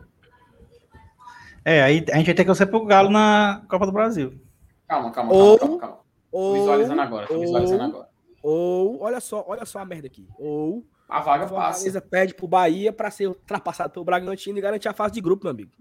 É, 1.65 1.81
aí 1.83 2.05
a 2.11 2.17
gente 2.17 2.25
vai 2.27 2.33
ter 2.35 2.43
que 2.43 2.45
torcer 2.45 2.67
pro 2.69 2.85
Galo 2.85 3.09
na 3.09 3.65
Copa 3.69 3.85
do 3.85 3.91
Brasil. 3.91 4.39
Calma, 4.88 5.11
calma, 5.11 5.33
Ou- 5.33 5.59
calma, 5.59 5.77
calma, 5.79 5.99
Ou, 6.31 6.53
visualizando 6.53 7.01
agora, 7.01 7.27
tô 7.27 7.33
ou- 7.35 7.41
visualizando 7.41 7.83
agora. 7.83 8.09
ou, 8.41 9.01
olha 9.01 9.19
só, 9.19 9.43
olha 9.45 9.65
só 9.65 9.79
a 9.79 9.85
merda 9.85 10.07
aqui. 10.07 10.29
Ou 10.39 10.85
A 11.08 11.22
o 11.22 11.24
vaga 11.24 11.47
passa. 11.47 11.74
Fortaleza 11.80 12.01
pede 12.01 12.34
pro 12.34 12.47
Bahia 12.47 12.91
para 12.91 13.10
ser 13.12 13.28
ultrapassado 13.28 13.91
pelo 13.93 14.03
Bragantino 14.05 14.58
e 14.58 14.62
garantir 14.62 14.88
a 14.89 14.93
fase 14.93 15.14
de 15.14 15.22
grupo, 15.22 15.45
meu 15.45 15.51
amigo. 15.51 15.72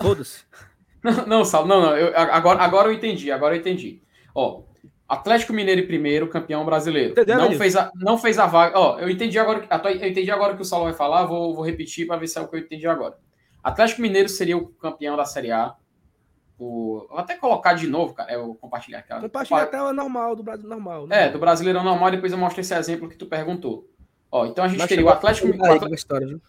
Foda-se. 0.00 0.44
Não, 1.02 1.26
não, 1.26 1.44
Sal, 1.46 1.66
não, 1.66 1.80
não. 1.80 1.96
eu- 1.96 2.14
agora, 2.14 2.60
agora 2.62 2.88
eu 2.88 2.92
entendi, 2.92 3.32
agora 3.32 3.54
eu 3.56 3.60
entendi. 3.60 4.02
Ó, 4.34 4.64
Atlético 5.08 5.50
Mineiro 5.54 5.80
em 5.80 5.86
primeiro, 5.86 6.28
campeão 6.28 6.62
brasileiro. 6.62 7.12
Entendeu, 7.12 7.36
não 7.36 7.44
Danilo? 7.44 7.58
fez, 7.58 7.74
a, 7.74 7.90
não 7.94 8.18
fez 8.18 8.38
a 8.38 8.44
vaga. 8.46 8.78
Ó, 8.78 8.98
eu 8.98 9.08
entendi 9.08 9.38
agora, 9.38 9.66
eu 9.82 10.06
entendi 10.08 10.30
agora 10.30 10.52
o 10.52 10.56
que 10.56 10.62
o 10.62 10.64
Saulo 10.64 10.84
vai 10.84 10.92
falar, 10.92 11.24
vou, 11.24 11.54
vou 11.54 11.64
repetir 11.64 12.06
para 12.06 12.18
ver 12.18 12.26
se 12.28 12.36
é 12.38 12.42
o 12.42 12.46
que 12.48 12.54
eu 12.54 12.60
entendi 12.60 12.86
agora. 12.86 13.16
Atlético 13.64 14.02
Mineiro 14.02 14.28
seria 14.28 14.58
o 14.58 14.68
campeão 14.68 15.16
da 15.16 15.24
Série 15.24 15.50
A. 15.50 15.74
O, 16.58 17.06
vou 17.08 17.18
até 17.18 17.34
colocar 17.34 17.72
de 17.72 17.86
novo, 17.86 18.12
cara. 18.12 18.30
Eu 18.32 18.44
vou 18.48 18.54
compartilhar 18.54 18.98
aqui. 18.98 19.12
ó. 19.14 19.20
Compartilha 19.20 19.62
a 19.62 19.66
tela 19.66 19.92
normal, 19.94 20.36
do 20.36 20.42
Brasil 20.42 20.68
normal. 20.68 21.06
né? 21.06 21.24
É, 21.26 21.28
do 21.30 21.38
Brasileirão 21.38 21.82
normal, 21.82 22.10
depois 22.10 22.30
eu 22.30 22.38
mostro 22.38 22.60
esse 22.60 22.74
exemplo 22.74 23.08
que 23.08 23.16
tu 23.16 23.24
perguntou. 23.26 23.88
Ó, 24.32 24.46
então 24.46 24.64
a 24.64 24.68
gente 24.68 24.78
Mas 24.78 24.88
teria 24.88 25.04
o 25.04 25.08
Atlético, 25.08 25.48
o 25.48 25.54
Atlético, 25.54 25.94
história, 25.94 26.40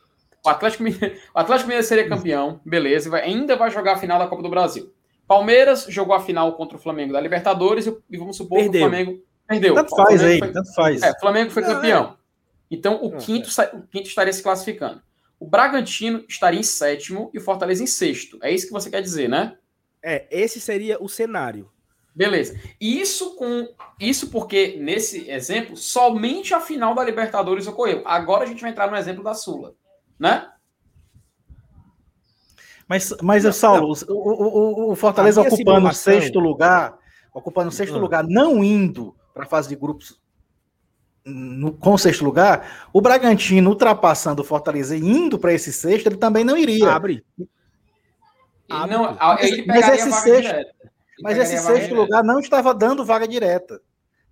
o 0.45 0.49
Atlético 0.49 0.83
Mineiro, 0.83 1.15
o 1.33 1.39
Atlético 1.39 1.67
Mineiro 1.67 1.87
seria 1.87 2.07
campeão, 2.07 2.59
beleza, 2.65 3.07
e 3.07 3.11
vai- 3.11 3.23
ainda 3.23 3.55
vai 3.55 3.71
jogar 3.71 3.93
a 3.93 3.97
final 3.97 4.19
da 4.19 4.27
Copa 4.27 4.43
do 4.43 4.49
Brasil. 4.49 4.93
Palmeiras 5.27 5.85
jogou 5.89 6.13
a 6.13 6.19
final 6.19 6.53
contra 6.55 6.77
o 6.77 6.79
Flamengo 6.79 7.13
da 7.13 7.21
Libertadores 7.21 7.87
e, 7.87 8.17
vamos 8.17 8.35
supor 8.37 8.59
Perdeu. 8.59 8.71
que 8.71 8.77
o 8.77 8.81
Flamengo 8.89 9.23
perdeu. 9.47 9.75
Tanto 9.75 9.95
faz 9.95 10.23
aí, 10.23 10.39
foi- 10.39 10.51
tanto 10.51 10.73
faz. 10.73 11.01
é, 11.01 11.11
o 11.11 11.19
Flamengo 11.19 11.51
foi 11.51 11.63
Não, 11.63 11.73
campeão. 11.73 12.17
Então 12.69 12.99
o 13.03 13.13
Ah, 13.13 13.17
quinto, 13.17 13.49
sa- 13.49 13.69
o 13.73 13.81
quinto 13.87 14.07
estaria 14.07 14.31
se 14.33 14.43
classificando. 14.43 15.01
O 15.39 15.47
Bragantino 15.47 16.23
estaria 16.29 16.59
em 16.59 16.63
sétimo 16.63 17.31
e 17.33 17.37
o 17.37 17.41
Fortaleza 17.41 17.81
em 17.83 17.87
sexto. 17.87 18.37
É 18.43 18.51
isso 18.51 18.67
que 18.67 18.73
você 18.73 18.89
quer 18.89 19.01
dizer, 19.01 19.27
né? 19.27 19.55
É, 20.03 20.25
esse 20.29 20.59
seria 20.61 21.01
o 21.01 21.07
cenário. 21.09 21.69
Beleza. 22.13 22.59
Isso 22.79 23.35
com 23.35 23.67
isso 23.99 24.29
porque 24.29 24.77
nesse 24.79 25.29
exemplo 25.29 25.77
somente 25.77 26.53
a 26.53 26.59
final 26.59 26.93
da 26.93 27.03
Libertadores 27.03 27.67
ocorreu. 27.67 28.01
Agora 28.05 28.43
a 28.43 28.47
gente 28.47 28.61
vai 28.61 28.71
entrar 28.71 28.89
no 28.91 28.97
exemplo 28.97 29.23
da 29.23 29.33
Sula, 29.33 29.73
né? 30.19 30.49
Mas, 32.87 33.13
mas 33.21 33.45
não, 33.45 33.53
Saulo, 33.53 33.95
não. 34.07 34.15
O, 34.15 34.89
o, 34.89 34.91
o, 34.91 34.95
Fortaleza 34.95 35.41
ocupando 35.41 35.87
o 35.87 35.93
sexto 35.93 36.39
lugar, 36.39 36.97
ocupando 37.33 37.69
o 37.69 37.71
sexto 37.71 37.97
lugar, 37.97 38.25
não 38.27 38.61
indo 38.61 39.15
para 39.33 39.43
a 39.43 39.47
fase 39.47 39.69
de 39.69 39.77
grupos 39.77 40.19
no, 41.23 41.71
com 41.71 41.93
o 41.93 41.97
sexto 41.97 42.25
lugar, 42.25 42.89
o 42.91 42.99
Bragantino 42.99 43.69
ultrapassando 43.69 44.41
o 44.41 44.45
Fortaleza 44.45 44.97
e 44.97 44.99
indo 44.99 45.39
para 45.39 45.53
esse 45.53 45.71
sexto, 45.71 46.07
ele 46.07 46.17
também 46.17 46.43
não 46.43 46.57
iria. 46.57 46.91
Abre. 46.91 47.23
Abre. 48.69 48.93
Não, 48.93 49.39
ele 49.39 49.65
mas 49.65 49.87
esse 49.87 50.11
sexto, 50.11 50.55
mas 51.21 51.37
esse 51.37 51.57
sexto 51.57 51.95
lugar 51.95 52.23
não 52.23 52.39
estava 52.39 52.73
dando 52.73 53.05
vaga 53.05 53.27
direta. 53.27 53.81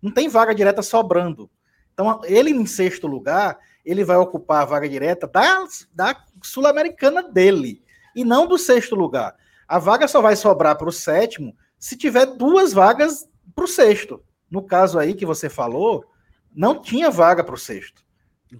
Não 0.01 0.11
tem 0.11 0.29
vaga 0.29 0.55
direta 0.55 0.81
sobrando. 0.81 1.49
Então, 1.93 2.21
ele 2.23 2.51
em 2.51 2.65
sexto 2.65 3.07
lugar, 3.07 3.59
ele 3.83 4.03
vai 4.03 4.17
ocupar 4.17 4.61
a 4.61 4.65
vaga 4.65 4.87
direta 4.87 5.27
da, 5.27 5.65
da 5.93 6.15
Sul-Americana 6.41 7.23
dele, 7.23 7.83
e 8.15 8.23
não 8.23 8.47
do 8.47 8.57
sexto 8.57 8.95
lugar. 8.95 9.35
A 9.67 9.77
vaga 9.77 10.07
só 10.07 10.21
vai 10.21 10.35
sobrar 10.35 10.77
para 10.77 10.87
o 10.89 10.93
sétimo 10.93 11.55
se 11.77 11.97
tiver 11.97 12.25
duas 12.25 12.73
vagas 12.73 13.27
para 13.53 13.65
o 13.65 13.67
sexto. 13.67 14.23
No 14.49 14.63
caso 14.63 14.97
aí 14.97 15.13
que 15.13 15.25
você 15.25 15.49
falou, 15.49 16.05
não 16.53 16.81
tinha 16.81 17.11
vaga 17.11 17.43
para 17.43 17.55
o 17.55 17.57
sexto. 17.57 18.01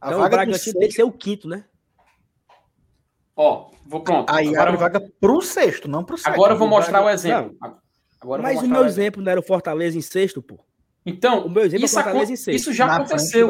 A 0.02 0.08
então, 0.08 0.20
vaga 0.20 0.36
o 0.36 0.38
Bragantino 0.38 0.60
sexto... 0.60 0.80
tem 0.80 0.88
que 0.88 0.96
ser 0.96 1.04
o 1.04 1.12
quinto, 1.12 1.48
né? 1.48 1.66
Ó, 3.36 3.72
vou 3.86 4.02
pronto. 4.02 4.30
Aí 4.32 4.50
agora 4.50 4.70
abre 4.70 4.78
vaga 4.78 5.12
para 5.20 5.32
o 5.32 5.42
sexto, 5.42 5.88
não 5.88 6.04
para 6.04 6.16
o 6.16 6.18
sétimo. 6.18 6.36
Agora 6.36 6.54
eu 6.54 6.58
vou 6.58 6.68
mostrar 6.68 7.02
o 7.02 7.10
exemplo. 7.10 7.58
Agora 8.22 8.41
Mas 8.41 8.61
o 8.61 8.67
meu 8.67 8.86
exemplo 8.86 9.22
não 9.22 9.32
era 9.32 9.39
o 9.39 9.43
Fortaleza 9.43 9.97
em 9.97 10.01
sexto, 10.01 10.41
pô. 10.41 10.59
Então, 11.05 11.45
o 11.45 11.49
meu 11.49 11.63
exemplo 11.63 11.86
isso, 11.86 11.97
é 11.97 12.03
Fortaleza 12.03 12.34
em 12.34 12.36
sexto. 12.36 12.57
Isso 12.57 12.74
já 12.74 12.86
na 12.86 12.95
aconteceu. 12.97 13.49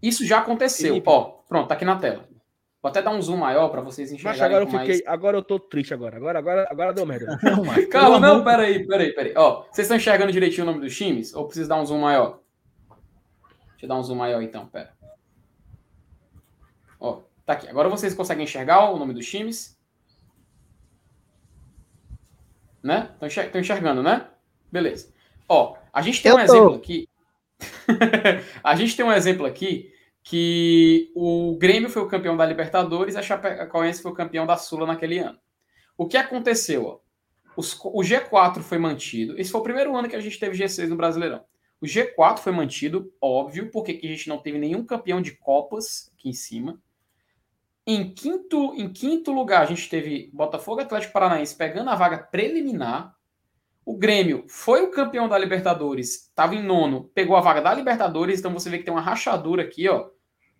Isso 0.00 0.24
já 0.24 0.38
aconteceu. 0.38 0.88
Felipe. 0.90 1.08
Ó, 1.08 1.22
pronto, 1.48 1.68
tá 1.68 1.74
aqui 1.74 1.84
na 1.84 1.96
tela. 1.96 2.24
Vou 2.80 2.90
até 2.90 3.02
dar 3.02 3.10
um 3.10 3.20
zoom 3.20 3.38
maior 3.38 3.68
para 3.68 3.80
vocês 3.80 4.12
enxergarem. 4.12 4.40
Mas 4.40 4.46
agora 4.46 4.64
eu 4.64 4.68
fiquei, 4.68 5.04
mais... 5.04 5.06
agora 5.06 5.36
eu 5.36 5.42
tô 5.42 5.58
triste 5.58 5.92
agora. 5.92 6.16
Agora, 6.16 6.38
agora, 6.38 6.68
agora 6.70 6.92
deu 6.92 7.04
merda. 7.04 7.36
Calma, 7.90 8.20
não, 8.20 8.44
peraí, 8.44 8.86
peraí, 8.86 9.12
peraí. 9.12 9.34
Ó, 9.36 9.62
vocês 9.62 9.86
estão 9.86 9.96
enxergando 9.96 10.30
direitinho 10.30 10.62
o 10.62 10.66
nome 10.66 10.80
dos 10.80 10.96
times? 10.96 11.34
Ou 11.34 11.46
preciso 11.46 11.68
dar 11.68 11.80
um 11.80 11.84
zoom 11.84 11.98
maior? 11.98 12.40
Deixa 13.70 13.86
eu 13.86 13.88
dar 13.88 13.96
um 13.96 14.02
zoom 14.04 14.14
maior 14.14 14.40
então, 14.40 14.68
pera. 14.68 14.92
Ó, 17.00 17.22
tá 17.44 17.54
aqui. 17.54 17.68
Agora 17.68 17.88
vocês 17.88 18.14
conseguem 18.14 18.44
enxergar 18.44 18.88
o 18.90 18.98
nome 18.98 19.12
dos 19.12 19.26
times? 19.26 19.75
Né? 22.86 23.10
Estão 23.20 23.60
enxergando, 23.60 24.00
né? 24.00 24.28
Beleza. 24.70 25.12
Ó, 25.48 25.76
a 25.92 26.00
gente 26.00 26.22
tem 26.22 26.30
eu 26.30 26.36
um 26.36 26.46
tô. 26.46 26.54
exemplo 26.54 26.74
aqui. 26.76 27.08
a 28.62 28.76
gente 28.76 28.96
tem 28.96 29.04
um 29.04 29.10
exemplo 29.10 29.44
aqui 29.44 29.92
que 30.22 31.10
o 31.16 31.56
Grêmio 31.58 31.90
foi 31.90 32.02
o 32.02 32.08
campeão 32.08 32.36
da 32.36 32.46
Libertadores 32.46 33.16
e 33.16 33.18
a 33.18 33.22
Chapecoense 33.22 34.02
foi 34.02 34.12
o 34.12 34.14
campeão 34.14 34.46
da 34.46 34.56
Sula 34.56 34.86
naquele 34.86 35.18
ano. 35.18 35.36
O 35.98 36.06
que 36.06 36.16
aconteceu? 36.16 36.84
Ó? 36.86 36.98
Os, 37.56 37.76
o 37.82 38.02
G4 38.02 38.60
foi 38.60 38.78
mantido. 38.78 39.36
Esse 39.36 39.50
foi 39.50 39.60
o 39.60 39.64
primeiro 39.64 39.96
ano 39.96 40.08
que 40.08 40.14
a 40.14 40.20
gente 40.20 40.38
teve 40.38 40.56
G6 40.56 40.86
no 40.86 40.96
Brasileirão. 40.96 41.44
O 41.80 41.86
G4 41.86 42.38
foi 42.38 42.52
mantido, 42.52 43.12
óbvio, 43.20 43.68
porque 43.72 44.00
a 44.00 44.06
gente 44.06 44.28
não 44.28 44.38
teve 44.38 44.58
nenhum 44.58 44.84
campeão 44.84 45.20
de 45.20 45.32
Copas 45.32 46.12
aqui 46.14 46.28
em 46.28 46.32
cima. 46.32 46.80
Em 47.86 48.12
quinto, 48.12 48.74
em 48.74 48.92
quinto 48.92 49.30
lugar, 49.30 49.62
a 49.62 49.66
gente 49.66 49.88
teve 49.88 50.28
Botafogo 50.32 50.80
Atlético 50.80 51.12
Paranaense 51.12 51.54
pegando 51.54 51.88
a 51.88 51.94
vaga 51.94 52.18
preliminar. 52.18 53.14
O 53.84 53.96
Grêmio 53.96 54.44
foi 54.48 54.82
o 54.82 54.90
campeão 54.90 55.28
da 55.28 55.38
Libertadores, 55.38 56.26
estava 56.26 56.56
em 56.56 56.62
nono, 56.64 57.04
pegou 57.14 57.36
a 57.36 57.40
vaga 57.40 57.62
da 57.62 57.72
Libertadores. 57.72 58.40
Então 58.40 58.52
você 58.52 58.68
vê 58.68 58.78
que 58.78 58.84
tem 58.84 58.92
uma 58.92 59.00
rachadura 59.00 59.62
aqui, 59.62 59.88
ó. 59.88 60.10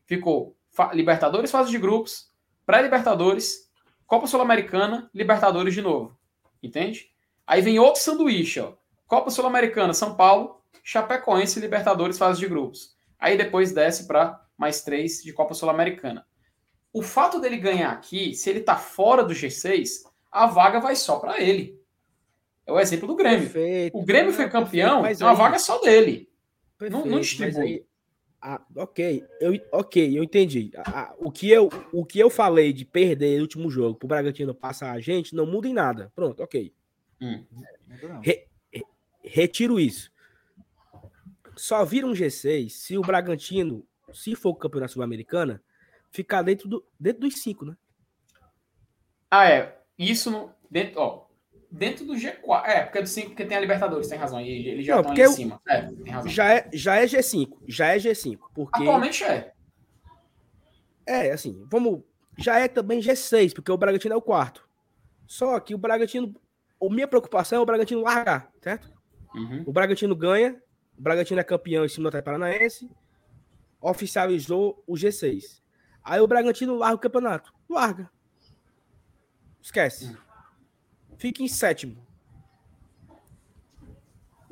Ficou 0.05 0.57
Libertadores, 0.93 1.51
fase 1.51 1.69
de 1.69 1.79
grupos, 1.79 2.31
pré-Libertadores, 2.65 3.73
Copa 4.07 4.29
Sul-Americana, 4.29 5.11
Libertadores 5.13 5.75
de 5.75 5.83
novo. 5.83 6.17
Entende? 6.63 7.11
Aí 7.45 7.61
vem 7.61 7.81
outro 7.81 8.01
sanduíche, 8.01 8.61
ó. 8.61 8.75
Copa 9.09 9.31
Sul-Americana, 9.31 9.93
São 9.93 10.15
Paulo, 10.15 10.63
Chapecoense 10.85 11.59
Libertadores 11.59 12.19
fase 12.19 12.39
de 12.39 12.47
grupos. 12.47 12.97
Aí 13.19 13.37
depois 13.37 13.73
desce 13.73 14.07
para 14.07 14.41
mais 14.57 14.83
três 14.83 15.25
de 15.25 15.33
Copa 15.33 15.55
Sul-Americana. 15.55 16.25
O 16.97 17.03
fato 17.03 17.41
dele 17.41 17.59
ganhar 17.59 17.91
aqui, 17.91 18.35
se 18.35 18.49
ele 18.49 18.61
tá 18.61 18.77
fora 18.77 19.23
do 19.23 19.35
G6, 19.35 20.05
a 20.33 20.47
vaga 20.47 20.81
vai 20.81 20.97
só 20.97 21.19
para 21.19 21.41
ele. 21.41 21.79
É 22.65 22.73
o 22.73 22.81
exemplo 22.81 23.07
do 23.07 23.15
Grêmio. 23.15 23.51
Perfeito, 23.51 23.99
o 23.99 24.05
Grêmio 24.05 24.33
foi 24.33 24.49
campeão, 24.49 25.03
perfeito, 25.03 25.17
então 25.19 25.29
a 25.29 25.35
vaga 25.35 25.57
é 25.57 25.59
só 25.59 25.79
dele. 25.81 26.29
Perfeito, 26.79 27.05
não, 27.05 27.13
não 27.13 27.21
distribui. 27.21 27.63
Aí, 27.63 27.85
ah, 28.41 28.61
ok, 28.77 29.25
eu, 29.41 29.61
ok, 29.73 30.19
eu 30.19 30.25
entendi. 30.25 30.71
Ah, 30.77 31.15
o, 31.19 31.31
que 31.31 31.51
eu, 31.51 31.69
o 31.93 32.05
que 32.05 32.19
eu 32.19 32.31
falei 32.31 32.73
de 32.73 32.85
perder 32.85 33.39
o 33.39 33.43
último 33.43 33.71
jogo 33.71 33.99
pro 33.99 34.09
Bragantino 34.09 34.55
passar 34.55 34.93
a 34.93 35.01
gente 35.01 35.35
não 35.35 35.45
muda 35.45 35.69
em 35.69 35.75
nada. 35.75 36.11
Pronto, 36.15 36.43
ok. 36.43 36.73
Hum. 37.21 37.45
Re, 38.23 38.47
retiro 39.23 39.79
isso 39.81 40.11
só 41.57 41.85
vira 41.85 42.07
um 42.07 42.13
G6 42.13 42.69
se 42.69 42.99
o 42.99 43.01
Bragantino, 43.01 43.87
se 44.13 44.35
for 44.35 44.51
o 44.51 44.55
campeonato 44.55 44.93
sul-americana, 44.93 45.63
ficar 46.17 46.43
dentro, 46.43 46.69
do, 46.69 46.85
dentro 46.99 47.21
dos 47.21 47.43
cinco, 47.43 47.65
né? 47.65 47.77
Ah, 49.31 49.49
é. 49.49 49.79
Isso 49.99 50.31
no, 50.31 50.51
dentro, 50.71 51.01
ó, 51.01 51.27
dentro 51.71 52.05
do 52.05 52.15
G4. 52.15 52.65
É, 52.65 52.83
porque 52.83 52.99
é 52.99 53.03
do 53.03 53.09
5, 53.09 53.29
porque 53.29 53.45
tem 53.45 53.57
a 53.57 53.61
Libertadores, 53.61 54.09
tem 54.09 54.19
razão. 54.19 54.41
E 54.41 54.69
eles 54.69 54.87
já 54.87 54.95
Não, 54.95 55.13
estão 55.13 55.15
em 55.15 55.29
cima. 55.29 55.61
É, 55.69 55.83
tem 55.83 56.13
razão. 56.13 56.31
Já 56.31 56.55
é, 56.55 56.71
já 56.73 56.97
é 56.97 57.05
G5. 57.05 57.59
Já 57.69 57.87
é 57.89 57.99
G5. 57.99 58.39
Porque... 58.55 58.83
Atualmente 58.83 59.25
é. 59.25 59.53
É, 61.07 61.31
assim, 61.31 61.65
vamos. 61.71 62.03
Já 62.39 62.59
é 62.59 62.69
também 62.69 63.01
G6, 63.01 63.55
porque 63.55 63.71
o 63.71 63.77
Bragantino 63.77 64.15
é 64.15 64.17
o 64.17 64.23
quarto. 64.23 64.69
Só 65.27 65.59
que 65.61 65.75
o 65.75 65.79
Bragantino. 65.79 66.35
A 66.83 66.93
minha 66.93 67.09
preocupação 67.09 67.59
é 67.59 67.63
o 67.63 67.67
Bragantino 67.67 68.03
largar, 68.03 68.53
certo? 68.61 68.93
Uhum. 69.35 69.65
O 69.67 69.73
Bragantino 69.73 70.15
ganha, 70.15 70.61
o 70.99 71.01
Bragantino 71.01 71.41
é 71.41 71.45
campeão 71.45 71.87
em 71.87 71.89
cima 71.89 72.05
do 72.05 72.09
Atlético 72.09 72.27
Paranaense, 72.27 72.91
oficializou 73.81 74.83
o 74.87 74.93
G6. 74.93 75.63
Aí 76.07 76.21
o 76.21 76.27
Bragantino 76.27 76.77
larga 76.77 76.95
o 76.95 77.01
campeonato. 77.01 77.53
Larga. 77.69 78.09
Esquece. 79.61 80.17
Fica 81.19 81.43
em 81.43 81.49
sétimo. 81.49 82.07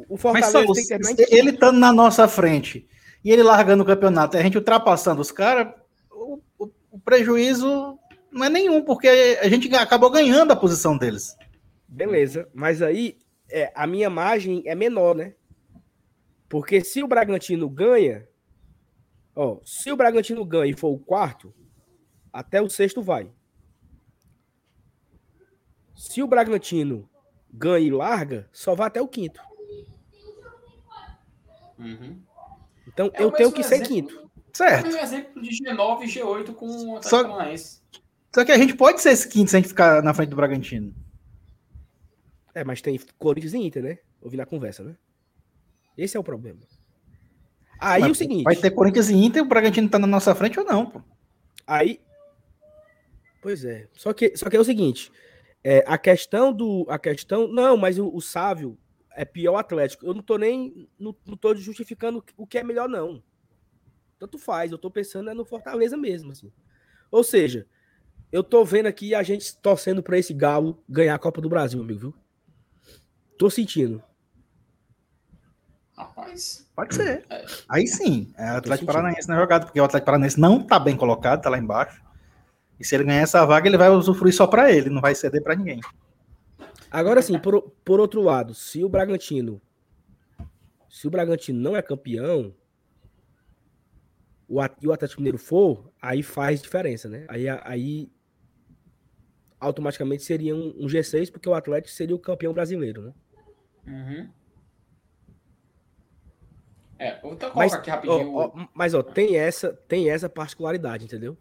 O 0.08 0.16
Fortaleza 0.16 0.64
Mas, 0.66 1.14
tem 1.14 1.14
que 1.14 1.34
Ele 1.34 1.50
estando 1.50 1.78
na 1.78 1.92
nossa 1.92 2.26
frente 2.26 2.88
e 3.24 3.30
ele 3.30 3.44
largando 3.44 3.84
o 3.84 3.86
campeonato, 3.86 4.36
a 4.36 4.42
gente 4.42 4.58
ultrapassando 4.58 5.22
os 5.22 5.30
caras, 5.30 5.72
o, 6.10 6.40
o, 6.58 6.70
o, 6.90 6.98
prejuízo 6.98 7.98
não 8.30 8.44
é 8.44 8.50
nenhum, 8.50 8.82
porque 8.82 9.08
a 9.40 9.48
gente 9.48 9.72
acabou 9.74 10.10
ganhando 10.10 10.50
a 10.50 10.56
posição 10.56 10.98
deles. 10.98 11.36
Beleza, 11.88 12.48
mas 12.52 12.82
aí 12.82 13.16
é, 13.48 13.72
a 13.74 13.86
minha 13.86 14.10
margem 14.10 14.62
é 14.66 14.74
menor, 14.74 15.14
né? 15.14 15.34
Porque 16.48 16.84
se 16.84 17.02
o 17.02 17.08
Bragantino 17.08 17.68
ganha, 17.68 18.28
ó, 19.34 19.60
se 19.64 19.90
o 19.90 19.96
Bragantino 19.96 20.44
ganha 20.44 20.72
e 20.72 20.76
for 20.76 20.88
o 20.88 20.98
quarto, 20.98 21.54
até 22.32 22.60
o 22.60 22.68
sexto 22.68 23.02
vai. 23.02 23.30
Se 25.94 26.22
o 26.22 26.26
Bragantino 26.26 27.08
ganha 27.52 27.86
e 27.86 27.90
larga, 27.90 28.48
só 28.52 28.74
vai 28.74 28.88
até 28.88 29.00
o 29.00 29.08
quinto. 29.08 29.40
Uhum. 31.78 32.20
Então 32.86 33.10
é 33.14 33.22
eu 33.22 33.30
tenho 33.30 33.52
que 33.52 33.62
ser 33.62 33.80
quinto. 33.80 34.30
Certo. 34.52 34.86
É 34.86 34.90
o 34.90 34.98
exemplo 34.98 35.42
de 35.42 35.50
G9 35.50 36.02
e 36.02 36.06
G8 36.06 36.54
com 36.54 36.66
o 36.66 36.96
Atlético 36.96 37.32
Paranaense. 37.32 37.82
Só 38.34 38.44
que 38.44 38.52
a 38.52 38.58
gente 38.58 38.74
pode 38.74 39.00
ser 39.00 39.10
esse 39.10 39.28
quinto 39.28 39.50
se 39.50 39.56
a 39.56 39.60
gente 39.60 39.68
ficar 39.68 40.02
na 40.02 40.14
frente 40.14 40.30
do 40.30 40.36
Bragantino. 40.36 40.94
É, 42.54 42.62
mas 42.62 42.80
tem 42.80 42.98
Corinthians 43.18 43.54
e 43.54 43.58
Inter, 43.58 43.82
né? 43.82 43.98
Ouvi 44.20 44.36
na 44.36 44.46
conversa, 44.46 44.84
né? 44.84 44.96
Esse 45.96 46.16
é 46.16 46.20
o 46.20 46.24
problema. 46.24 46.60
Aí 47.78 48.02
Mas, 48.02 48.10
o 48.10 48.14
seguinte. 48.14 48.44
Vai 48.44 48.56
ter 48.56 48.70
Corinthians 48.70 49.10
e 49.10 49.14
Inter, 49.14 49.42
o 49.42 49.46
Bragantino 49.46 49.88
tá 49.88 49.98
na 49.98 50.06
nossa 50.06 50.34
frente 50.34 50.58
ou 50.58 50.64
não, 50.64 50.86
pô? 50.86 51.02
Aí. 51.66 52.00
Pois 53.42 53.64
é. 53.64 53.88
Só 53.92 54.12
que, 54.12 54.36
só 54.36 54.48
que 54.48 54.56
é 54.56 54.60
o 54.60 54.64
seguinte. 54.64 55.10
É, 55.62 55.84
a 55.86 55.98
questão 55.98 56.52
do. 56.52 56.86
A 56.88 56.98
questão. 56.98 57.48
Não, 57.48 57.76
mas 57.76 57.98
o, 57.98 58.08
o 58.08 58.20
Sávio 58.20 58.78
é 59.14 59.24
pior 59.24 59.56
Atlético. 59.56 60.06
Eu 60.06 60.14
não 60.14 60.22
tô 60.22 60.36
nem. 60.36 60.88
Não, 60.98 61.14
não 61.26 61.36
tô 61.36 61.54
justificando 61.54 62.24
o 62.36 62.46
que 62.46 62.58
é 62.58 62.64
melhor, 62.64 62.88
não. 62.88 63.22
Tanto 64.18 64.38
faz. 64.38 64.72
Eu 64.72 64.78
tô 64.78 64.90
pensando 64.90 65.30
é 65.30 65.34
no 65.34 65.44
Fortaleza 65.44 65.96
mesmo, 65.96 66.32
assim. 66.32 66.52
Ou 67.10 67.22
seja, 67.22 67.66
eu 68.30 68.42
tô 68.42 68.64
vendo 68.64 68.86
aqui 68.86 69.14
a 69.14 69.22
gente 69.22 69.56
torcendo 69.58 70.02
para 70.02 70.18
esse 70.18 70.34
Galo 70.34 70.82
ganhar 70.88 71.14
a 71.14 71.18
Copa 71.18 71.40
do 71.40 71.48
Brasil, 71.48 71.80
amigo, 71.80 72.00
viu? 72.00 72.14
Tô 73.38 73.48
sentindo. 73.48 74.02
Rapaz. 75.96 76.66
Pode 76.74 76.94
ser. 76.94 77.24
É. 77.30 77.44
Aí 77.68 77.86
sim. 77.86 78.32
É 78.36 78.52
o 78.52 78.56
Atlético 78.56 78.86
Paranaense 78.86 79.28
na 79.28 79.38
jogada, 79.38 79.66
porque 79.66 79.80
o 79.80 79.84
Atlético 79.84 80.06
Paranaense 80.06 80.40
não 80.40 80.62
tá 80.62 80.78
bem 80.78 80.96
colocado, 80.96 81.42
tá 81.42 81.50
lá 81.50 81.58
embaixo. 81.58 82.02
E 82.78 82.84
se 82.84 82.94
ele 82.94 83.04
ganhar 83.04 83.22
essa 83.22 83.44
vaga, 83.46 83.68
ele 83.68 83.78
vai 83.78 83.88
usufruir 83.90 84.34
só 84.34 84.46
para 84.46 84.72
ele, 84.72 84.90
não 84.90 85.00
vai 85.00 85.14
ceder 85.14 85.42
para 85.42 85.54
ninguém. 85.54 85.80
Agora 86.90 87.22
sim, 87.22 87.38
por, 87.38 87.70
por 87.84 88.00
outro 88.00 88.20
lado, 88.20 88.54
se 88.54 88.84
o 88.84 88.88
Bragantino 88.88 89.60
se 90.94 91.08
o 91.08 91.10
Bragantino 91.10 91.60
não 91.60 91.76
é 91.76 91.82
campeão, 91.82 92.54
o, 94.48 94.60
e 94.80 94.86
o 94.86 94.92
Atlético 94.92 95.20
Mineiro 95.20 95.38
for, 95.38 95.92
aí 96.00 96.22
faz 96.22 96.62
diferença, 96.62 97.08
né? 97.08 97.26
Aí, 97.28 97.48
aí 97.48 98.12
automaticamente 99.58 100.22
seria 100.22 100.54
um, 100.54 100.68
um 100.78 100.86
G6, 100.86 101.32
porque 101.32 101.48
o 101.48 101.54
Atlético 101.54 101.92
seria 101.92 102.14
o 102.14 102.18
campeão 102.18 102.52
brasileiro, 102.54 103.02
né? 103.02 103.14
Uhum. 103.88 104.30
É, 106.98 107.12
colocar 107.12 107.52
Mas, 107.54 107.72
aqui 107.72 107.90
rapidinho. 107.90 108.34
ó, 108.34 108.52
ó, 108.54 108.66
mas 108.72 108.94
ó, 108.94 109.02
tem 109.02 109.36
essa, 109.36 109.72
tem 109.88 110.10
essa 110.10 110.28
particularidade, 110.28 111.04
entendeu? 111.04 111.36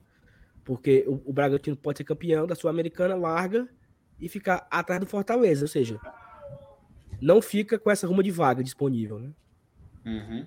Porque 0.63 1.03
o, 1.07 1.21
o 1.25 1.33
Bragantino 1.33 1.75
pode 1.75 1.97
ser 1.97 2.03
campeão 2.03 2.47
da 2.47 2.55
Sul-Americana, 2.55 3.15
larga 3.15 3.67
e 4.19 4.27
ficar 4.27 4.67
atrás 4.71 4.99
do 4.99 5.05
Fortaleza, 5.05 5.63
ou 5.63 5.67
seja, 5.67 5.99
não 7.21 7.41
fica 7.41 7.77
com 7.77 7.91
essa 7.91 8.07
ruma 8.07 8.23
de 8.23 8.31
vaga 8.31 8.63
disponível, 8.63 9.19
né? 9.19 9.29
Uhum. 10.05 10.45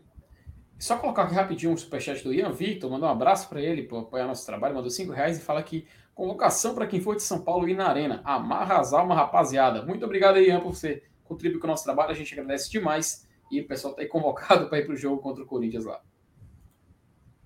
Só 0.78 0.98
colocar 0.98 1.22
aqui 1.22 1.34
rapidinho 1.34 1.72
um 1.72 1.76
superchat 1.76 2.22
do 2.22 2.34
Ian 2.34 2.52
Victor, 2.52 2.90
mandar 2.90 3.06
um 3.06 3.10
abraço 3.10 3.48
para 3.48 3.60
ele 3.60 3.82
por 3.82 4.00
apoiar 4.00 4.26
nosso 4.26 4.44
trabalho, 4.44 4.74
mandou 4.74 4.90
5 4.90 5.10
reais 5.12 5.38
e 5.38 5.40
fala 5.40 5.62
que 5.62 5.86
convocação 6.14 6.74
para 6.74 6.86
quem 6.86 7.00
for 7.00 7.16
de 7.16 7.22
São 7.22 7.40
Paulo 7.40 7.68
ir 7.68 7.74
na 7.74 7.88
Arena. 7.88 8.20
Amarra 8.24 8.78
as 8.78 8.92
almas, 8.92 9.16
rapaziada. 9.16 9.82
Muito 9.82 10.04
obrigado 10.04 10.36
aí, 10.36 10.48
Ian, 10.48 10.60
por 10.60 10.74
você 10.74 11.02
contribuir 11.24 11.60
com 11.60 11.66
o 11.66 11.70
nosso 11.70 11.84
trabalho, 11.84 12.10
a 12.10 12.14
gente 12.14 12.32
agradece 12.34 12.70
demais. 12.70 13.25
E 13.50 13.60
o 13.60 13.66
pessoal 13.66 13.94
tá 13.94 14.02
aí 14.02 14.08
convocado 14.08 14.68
para 14.68 14.78
ir 14.78 14.86
para 14.86 14.94
o 14.94 14.96
jogo 14.96 15.22
contra 15.22 15.42
o 15.42 15.46
Corinthians 15.46 15.84
lá. 15.84 16.00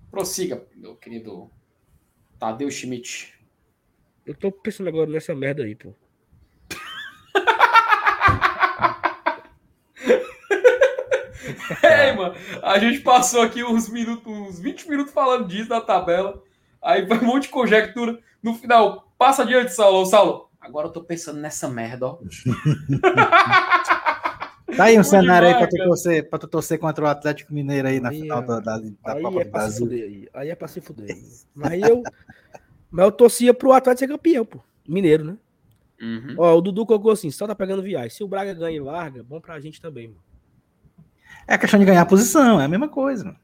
Prossiga, 0.09 0.65
meu 0.75 0.95
querido 0.95 1.49
Tadeu 2.37 2.69
Schmidt. 2.69 3.33
Eu 4.25 4.35
tô 4.35 4.51
pensando 4.51 4.89
agora 4.89 5.09
nessa 5.09 5.33
merda 5.33 5.63
aí, 5.63 5.75
pô. 5.75 5.93
Ei, 11.83 12.13
mano, 12.13 12.35
a 12.61 12.77
gente 12.77 12.99
passou 12.99 13.41
aqui 13.41 13.63
uns 13.63 13.89
minutos, 13.89 14.27
uns 14.27 14.59
20 14.59 14.89
minutos 14.89 15.13
falando 15.13 15.47
disso 15.47 15.69
na 15.69 15.81
tabela. 15.81 16.43
Aí 16.81 17.05
vai 17.05 17.19
um 17.19 17.25
monte 17.25 17.43
de 17.43 17.49
conjectura. 17.49 18.19
No 18.41 18.55
final, 18.55 19.13
passa 19.17 19.43
adiante, 19.43 19.73
Saulo. 19.73 20.05
Saulo, 20.05 20.49
agora 20.59 20.87
eu 20.87 20.91
tô 20.91 21.03
pensando 21.03 21.39
nessa 21.39 21.69
merda, 21.69 22.07
ó. 22.07 22.19
Tá 24.75 24.85
aí 24.85 24.99
um 24.99 25.03
cenário 25.03 25.47
aí 25.47 25.53
pra 25.55 25.65
demais, 25.65 25.83
tu, 25.83 25.87
torcer, 25.87 26.29
pra 26.29 26.39
tu 26.39 26.47
torcer 26.47 26.79
contra 26.79 27.03
o 27.03 27.07
Atlético 27.07 27.53
Mineiro 27.53 27.87
aí 27.87 27.99
na 27.99 28.09
Aí, 28.09 28.21
final 28.21 28.39
ó. 28.39 28.41
da, 28.41 28.59
da, 28.59 28.77
da 28.77 29.13
Aí 29.13 29.21
Copa 29.21 29.41
é 29.41 29.43
do 29.45 29.51
Brasil. 29.51 29.85
fuder 29.87 30.03
aí. 30.03 30.27
Aí 30.33 30.49
é 30.49 30.55
pra 30.55 30.67
se 30.67 30.81
fuder. 30.81 31.17
Mas 31.53 31.81
eu, 31.83 32.03
mas 32.89 33.05
eu 33.05 33.11
torcia 33.11 33.53
pro 33.53 33.73
Atlético 33.73 33.99
ser 33.99 34.07
campeão, 34.07 34.45
pô. 34.45 34.59
Mineiro, 34.87 35.23
né? 35.23 35.37
Uhum. 36.01 36.35
Ó, 36.37 36.55
o 36.57 36.61
Dudu 36.61 36.85
colocou 36.85 37.11
assim, 37.11 37.29
só 37.29 37.45
tá 37.45 37.53
pegando 37.53 37.83
viagem. 37.83 38.09
Se 38.09 38.23
o 38.23 38.27
Braga 38.27 38.53
ganha 38.53 38.75
e 38.77 38.79
larga, 38.79 39.21
bom 39.23 39.39
pra 39.39 39.59
gente 39.59 39.79
também, 39.81 40.07
mano. 40.07 40.19
É 41.47 41.57
questão 41.57 41.79
de 41.79 41.85
ganhar 41.85 42.05
posição, 42.05 42.59
é 42.59 42.65
a 42.65 42.67
mesma 42.67 42.87
coisa. 42.89 43.25
mano. 43.25 43.37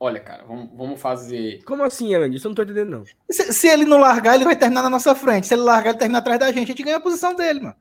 Olha, 0.00 0.18
cara, 0.18 0.44
vamos, 0.44 0.70
vamos 0.76 1.00
fazer. 1.00 1.62
Como 1.64 1.82
assim, 1.84 2.12
Elenilson? 2.14 2.36
Isso 2.36 2.46
eu 2.46 2.50
não 2.50 2.54
tô 2.56 2.62
entendendo, 2.62 2.90
não. 2.90 3.04
Se, 3.30 3.52
se 3.52 3.68
ele 3.68 3.84
não 3.84 3.98
largar, 3.98 4.34
ele 4.34 4.44
vai 4.44 4.56
terminar 4.56 4.82
na 4.82 4.90
nossa 4.90 5.14
frente. 5.14 5.46
Se 5.46 5.54
ele 5.54 5.62
largar, 5.62 5.90
ele 5.90 5.98
termina 5.98 6.18
atrás 6.18 6.38
da 6.40 6.46
gente. 6.48 6.64
A 6.64 6.66
gente 6.66 6.82
ganha 6.82 6.96
a 6.96 7.00
posição 7.00 7.34
dele, 7.34 7.60
mano. 7.60 7.76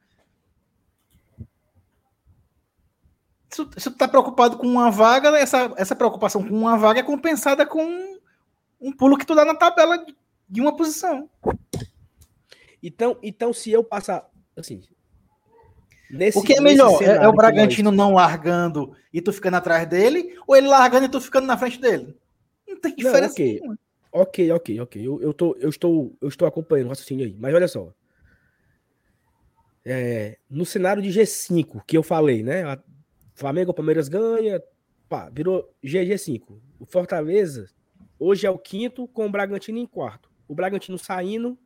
Se, 3.53 3.65
tu- 3.65 3.79
se 3.79 3.89
tu 3.91 3.97
tá 3.97 4.07
preocupado 4.07 4.57
com 4.57 4.65
uma 4.67 4.89
vaga, 4.89 5.29
essa, 5.37 5.71
essa 5.77 5.95
preocupação 5.95 6.43
com 6.43 6.55
uma 6.57 6.75
vaga 6.77 7.01
é 7.01 7.03
compensada 7.03 7.65
com 7.65 8.17
um 8.81 8.91
pulo 8.91 9.17
que 9.17 9.25
tu 9.25 9.35
dá 9.35 9.45
na 9.45 9.53
tabela 9.55 10.03
de- 10.49 10.61
uma 10.61 10.75
posição. 10.75 11.29
Então, 12.81 13.17
então 13.21 13.53
se 13.53 13.71
eu 13.71 13.83
passar, 13.83 14.27
assim... 14.57 14.81
Nesse, 16.09 16.37
O 16.37 16.43
que 16.43 16.53
é 16.57 16.61
melhor? 16.61 17.01
É- 17.01 17.23
É, 17.23 17.27
o 17.27 17.33
Bragantino 17.33 17.91
não 17.91 18.13
largando 18.13 18.95
e 19.11 19.21
tu 19.21 19.31
ficando 19.33 19.55
atrás 19.57 19.87
dele, 19.87 20.35
ou 20.45 20.55
ele 20.55 20.67
largando 20.67 21.05
e 21.05 21.09
tu 21.09 21.19
ficando 21.21 21.47
na 21.47 21.57
frente 21.57 21.79
dele? 21.79 22.15
Não 22.67 22.79
tem 22.79 22.91
Não, 22.91 22.97
diferença. 22.97 23.33
ok. 23.33 23.53
nenhuma. 23.59 23.79
Ok, 24.11 24.51
ok, 24.51 24.79
ok. 24.81 25.07
Eu, 25.07 25.21
eu, 25.21 25.33
tô, 25.33 25.55
eu, 25.59 25.69
estou, 25.69 26.15
eu 26.21 26.27
estou 26.27 26.47
acompanhando 26.47 26.85
o 26.87 26.89
raciocínio 26.89 27.25
aí. 27.25 27.35
Mas 27.39 27.53
olha 27.55 27.67
só. 27.67 27.91
É, 29.85 30.37
no 30.49 30.65
cenário 30.65 31.01
de 31.01 31.09
G5, 31.09 31.81
que 31.87 31.97
eu 31.97 32.03
falei, 32.03 32.43
né? 32.43 32.63
Flamengo, 33.33 33.73
Palmeiras 33.73 34.07
ganha, 34.07 34.61
pá, 35.09 35.29
virou 35.29 35.73
GG5. 35.83 36.59
O 36.79 36.85
Fortaleza 36.85 37.69
hoje 38.19 38.45
é 38.45 38.49
o 38.49 38.57
quinto, 38.57 39.07
com 39.07 39.25
o 39.25 39.29
Bragantino 39.31 39.77
em 39.77 39.85
quarto. 39.85 40.29
O 40.47 40.53
Bragantino 40.55 40.97
saindo, 40.97 41.57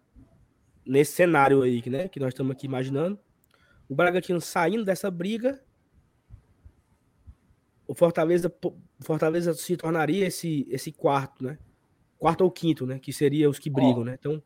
nesse 0.86 1.14
cenário 1.14 1.62
aí, 1.62 1.84
né? 1.90 2.08
Que 2.08 2.20
nós 2.20 2.30
estamos 2.30 2.52
aqui 2.52 2.66
imaginando. 2.66 3.20
O 3.90 3.96
Bragantino 3.96 4.40
saindo 4.40 4.86
dessa 4.86 5.10
briga. 5.12 5.62
O 7.88 7.94
Fortaleza, 7.96 8.54
Fortaleza 9.00 9.54
se 9.54 9.78
tornaria 9.78 10.28
esse, 10.28 10.66
esse 10.70 10.92
quarto, 10.92 11.44
né? 11.44 11.58
quarto 12.20 12.42
ou 12.42 12.52
quinto, 12.52 12.86
né? 12.86 13.00
Que 13.00 13.14
seria 13.14 13.50
os 13.50 13.60
que 13.60 13.70
brigam, 13.70 14.02
Ó. 14.02 14.04
né? 14.04 14.18
Então, 14.20 14.42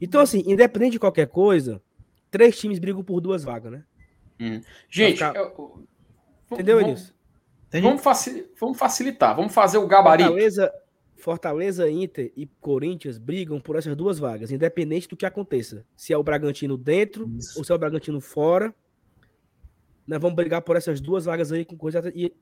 então, 0.00 0.20
assim, 0.20 0.42
independente 0.46 0.92
de 0.92 0.98
qualquer 0.98 1.28
coisa, 1.28 1.80
três 2.30 2.58
times 2.58 2.78
brigam 2.80 3.04
por 3.04 3.20
duas 3.20 3.44
vagas, 3.44 3.70
né? 3.72 3.84
Gente, 4.90 5.12
ficar- 5.18 5.36
eu- 5.36 5.86
Entendeu? 6.54 6.80
Entendi. 6.80 7.12
vamos, 7.86 8.02
facil- 8.02 8.50
vamos 8.60 8.78
facilitar, 8.78 9.34
vamos 9.34 9.52
fazer 9.54 9.78
o 9.78 9.86
gabarito. 9.86 10.28
Fortaleza, 10.30 10.72
Fortaleza, 11.16 11.90
Inter 11.90 12.32
e 12.36 12.46
Corinthians 12.60 13.16
brigam 13.18 13.60
por 13.60 13.76
essas 13.76 13.94
duas 13.96 14.18
vagas, 14.18 14.50
independente 14.50 15.08
do 15.08 15.16
que 15.16 15.24
aconteça. 15.24 15.84
Se 15.96 16.12
é 16.12 16.16
o 16.18 16.22
Bragantino 16.22 16.76
dentro 16.76 17.28
Isso. 17.38 17.58
ou 17.58 17.64
se 17.64 17.70
é 17.72 17.74
o 17.74 17.78
Bragantino 17.78 18.20
fora, 18.20 18.74
nós 20.06 20.20
vamos 20.20 20.34
brigar 20.36 20.60
por 20.62 20.76
essas 20.76 21.00
duas 21.00 21.24
vagas 21.24 21.52
aí 21.52 21.64
com 21.64 21.76
coisa. 21.76 22.12
E, 22.14 22.34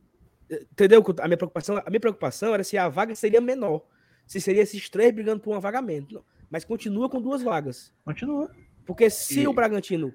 entendeu? 0.51 1.05
A 1.21 1.27
minha 1.29 1.37
preocupação, 1.37 1.77
a 1.85 1.91
minha 1.91 2.01
preocupação 2.01 2.55
era 2.55 2.65
se 2.65 2.77
a 2.79 2.89
vaga 2.89 3.15
seria 3.15 3.41
menor. 3.41 3.85
Se 4.27 4.41
seria 4.41 4.63
esses 4.63 4.89
três 4.89 5.13
brigando 5.13 5.41
por 5.41 5.51
uma 5.51 5.61
vaga 5.61 5.83
menos. 5.83 6.11
Não, 6.13 6.25
Mas 6.49 6.65
continua 6.65 7.09
com 7.09 7.21
duas 7.21 7.43
vagas. 7.43 7.93
Continua. 8.05 8.51
Porque 8.87 9.11
se 9.11 9.41
E- 9.43 9.47
o 9.49 9.53
Bragantino, 9.53 10.13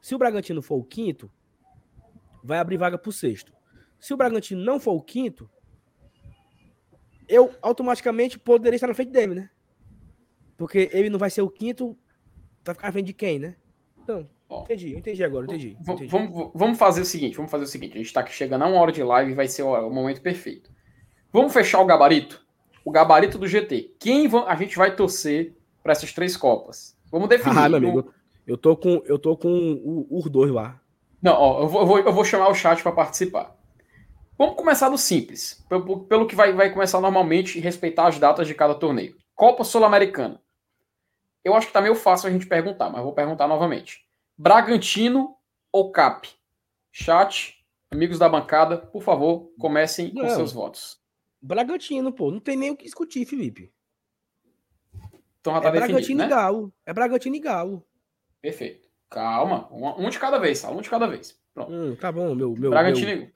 se 0.00 0.14
o 0.14 0.18
Bragantino 0.18 0.62
for 0.62 0.76
o 0.76 0.84
quinto, 0.84 1.30
vai 2.46 2.58
abrir 2.58 2.76
vaga 2.76 2.96
pro 2.96 3.12
sexto. 3.12 3.52
Se 3.98 4.14
o 4.14 4.16
Bragantino 4.16 4.62
não 4.62 4.78
for 4.78 4.92
o 4.92 5.02
quinto, 5.02 5.48
eu 7.28 7.52
automaticamente 7.60 8.38
poderia 8.38 8.76
estar 8.76 8.86
na 8.86 8.94
frente 8.94 9.10
dele, 9.10 9.34
né? 9.34 9.50
Porque 10.56 10.88
ele 10.92 11.10
não 11.10 11.18
vai 11.18 11.28
ser 11.30 11.42
o 11.42 11.50
quinto, 11.50 11.96
vai 12.64 12.74
ficar 12.74 12.88
na 12.88 12.92
frente 12.92 13.06
de 13.06 13.12
quem, 13.12 13.38
né? 13.38 13.56
Então, 14.02 14.28
Ó. 14.48 14.62
entendi, 14.62 14.92
eu 14.92 14.98
entendi 14.98 15.24
agora, 15.24 15.44
entendi. 15.46 15.76
Entendi. 15.80 16.06
Vamos, 16.06 16.50
vamos 16.54 16.78
fazer 16.78 17.00
o 17.00 17.04
seguinte, 17.04 17.36
vamos 17.36 17.50
fazer 17.50 17.64
o 17.64 17.68
seguinte. 17.68 17.92
A 17.94 17.96
gente 17.96 18.06
está 18.06 18.24
chegando 18.26 18.62
a 18.62 18.68
uma 18.68 18.80
hora 18.80 18.92
de 18.92 19.02
live 19.02 19.32
e 19.32 19.34
vai 19.34 19.48
ser 19.48 19.62
o, 19.62 19.72
o 19.88 19.90
momento 19.92 20.20
perfeito. 20.22 20.70
Vamos 21.32 21.52
fechar 21.52 21.80
o 21.80 21.86
gabarito? 21.86 22.44
O 22.84 22.90
gabarito 22.90 23.36
do 23.38 23.48
GT. 23.48 23.96
Quem 23.98 24.28
a 24.46 24.54
gente 24.56 24.76
vai 24.76 24.94
torcer 24.94 25.54
para 25.82 25.92
essas 25.92 26.12
três 26.12 26.36
copas? 26.36 26.96
Vamos 27.10 27.28
definir. 27.28 27.58
Ah, 27.58 27.68
meu 27.68 27.78
amigo, 27.78 28.12
eu 28.46 28.56
tô 28.56 28.76
com, 28.76 29.02
eu 29.06 29.18
tô 29.18 29.36
com 29.36 29.48
o- 29.84 30.06
os 30.10 30.30
dois 30.30 30.50
lá. 30.52 30.80
Não, 31.22 31.32
ó, 31.32 31.62
eu 31.62 31.68
vou, 31.68 31.98
eu 31.98 32.12
vou, 32.12 32.24
chamar 32.24 32.48
o 32.48 32.54
chat 32.54 32.82
para 32.82 32.92
participar. 32.92 33.56
Vamos 34.38 34.56
começar 34.56 34.88
do 34.88 34.98
simples, 34.98 35.64
pelo, 35.68 36.04
pelo 36.04 36.26
que 36.26 36.34
vai, 36.34 36.52
vai 36.52 36.70
começar 36.70 37.00
normalmente 37.00 37.58
e 37.58 37.60
respeitar 37.60 38.06
as 38.06 38.18
datas 38.18 38.46
de 38.46 38.54
cada 38.54 38.74
torneio. 38.74 39.16
Copa 39.34 39.64
Sul-Americana. 39.64 40.40
Eu 41.42 41.54
acho 41.54 41.68
que 41.68 41.72
tá 41.72 41.80
meio 41.80 41.94
fácil 41.94 42.28
a 42.28 42.32
gente 42.32 42.46
perguntar, 42.46 42.90
mas 42.90 43.02
vou 43.02 43.12
perguntar 43.12 43.48
novamente. 43.48 44.04
Bragantino 44.36 45.36
ou 45.72 45.90
CAP? 45.90 46.28
Chat, 46.92 47.64
amigos 47.90 48.18
da 48.18 48.28
bancada, 48.28 48.78
por 48.78 49.02
favor, 49.02 49.50
comecem 49.58 50.12
com 50.12 50.22
Não. 50.22 50.30
seus 50.30 50.52
votos. 50.52 51.00
Bragantino, 51.40 52.12
pô, 52.12 52.30
não 52.30 52.40
tem 52.40 52.56
nem 52.56 52.70
o 52.70 52.76
que 52.76 52.84
discutir, 52.84 53.24
Felipe. 53.24 53.72
Então 55.40 55.54
já 55.54 55.60
tá 55.60 55.68
É 55.68 55.72
definido, 55.72 55.92
Bragantino 55.92 56.18
né? 56.18 56.24
e 56.24 56.28
Galo. 56.28 56.72
É 56.84 56.92
Bragantino 56.92 57.36
e 57.36 57.40
Galo. 57.40 57.86
Perfeito. 58.42 58.85
Calma, 59.10 59.68
um, 59.70 60.06
um 60.06 60.10
de 60.10 60.18
cada 60.18 60.38
vez, 60.38 60.58
Sal, 60.58 60.76
um 60.76 60.80
de 60.80 60.90
cada 60.90 61.06
vez. 61.06 61.38
Pronto. 61.54 61.72
Hum, 61.72 61.96
tá 62.00 62.10
bom, 62.12 62.34
meu, 62.34 62.52
meu, 62.52 62.70
Bragantino 62.70 63.16
meu, 63.16 63.28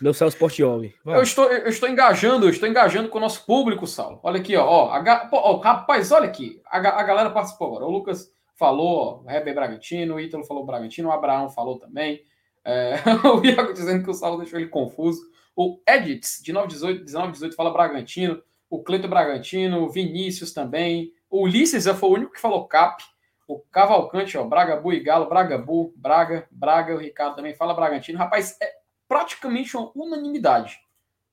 meu 0.00 0.14
Celso 0.14 0.38
Portioli. 0.38 0.94
Vai. 1.04 1.18
Eu 1.18 1.22
estou, 1.22 1.50
eu 1.50 1.68
estou 1.68 1.88
engajando, 1.88 2.46
eu 2.46 2.50
estou 2.50 2.68
engajando 2.68 3.08
com 3.08 3.18
o 3.18 3.20
nosso 3.20 3.44
público, 3.44 3.86
Saulo. 3.86 4.20
Olha 4.22 4.40
aqui, 4.40 4.56
ó. 4.56 4.64
ó, 4.64 4.92
a 4.92 5.28
ó, 5.32 5.56
rapaz, 5.58 6.10
olha 6.12 6.26
aqui. 6.26 6.60
A, 6.66 6.78
a 6.78 7.02
galera 7.02 7.30
participou 7.30 7.68
agora. 7.68 7.84
O 7.84 7.90
Lucas 7.90 8.32
falou, 8.54 9.24
ó, 9.26 9.30
Heber 9.30 9.54
Bragantino, 9.54 10.14
o 10.14 10.20
Ítalo 10.20 10.44
falou 10.44 10.64
Bragantino, 10.64 11.08
o 11.08 11.12
Abraão 11.12 11.48
falou 11.48 11.78
também. 11.78 12.22
É, 12.64 12.94
o 13.26 13.44
Iago 13.44 13.72
dizendo 13.72 14.04
que 14.04 14.10
o 14.10 14.14
Saulo 14.14 14.38
deixou 14.38 14.58
ele 14.58 14.68
confuso. 14.68 15.20
O 15.54 15.80
Edits, 15.86 16.40
de 16.42 16.52
918, 16.52 17.04
1918, 17.04 17.56
fala 17.56 17.72
Bragantino. 17.72 18.42
O 18.70 18.82
Cleito 18.82 19.08
Bragantino, 19.08 19.82
o 19.82 19.90
Vinícius 19.90 20.52
também. 20.52 21.12
O 21.28 21.42
Ulisses 21.42 21.84
já 21.84 21.94
foi 21.94 22.08
o 22.08 22.14
único 22.14 22.32
que 22.32 22.40
falou 22.40 22.66
Cap. 22.66 23.02
O 23.46 23.58
Cavalcante, 23.58 24.38
ó, 24.38 24.44
Bragabu 24.44 24.92
e 24.92 25.00
Galo, 25.00 25.28
Bragabu, 25.28 25.92
Braga, 25.96 26.46
Braga, 26.50 26.94
o 26.94 26.98
Ricardo 26.98 27.36
também 27.36 27.54
fala 27.54 27.74
Bragantino. 27.74 28.18
Rapaz, 28.18 28.56
é 28.60 28.72
praticamente 29.08 29.76
uma 29.76 29.90
unanimidade. 29.94 30.80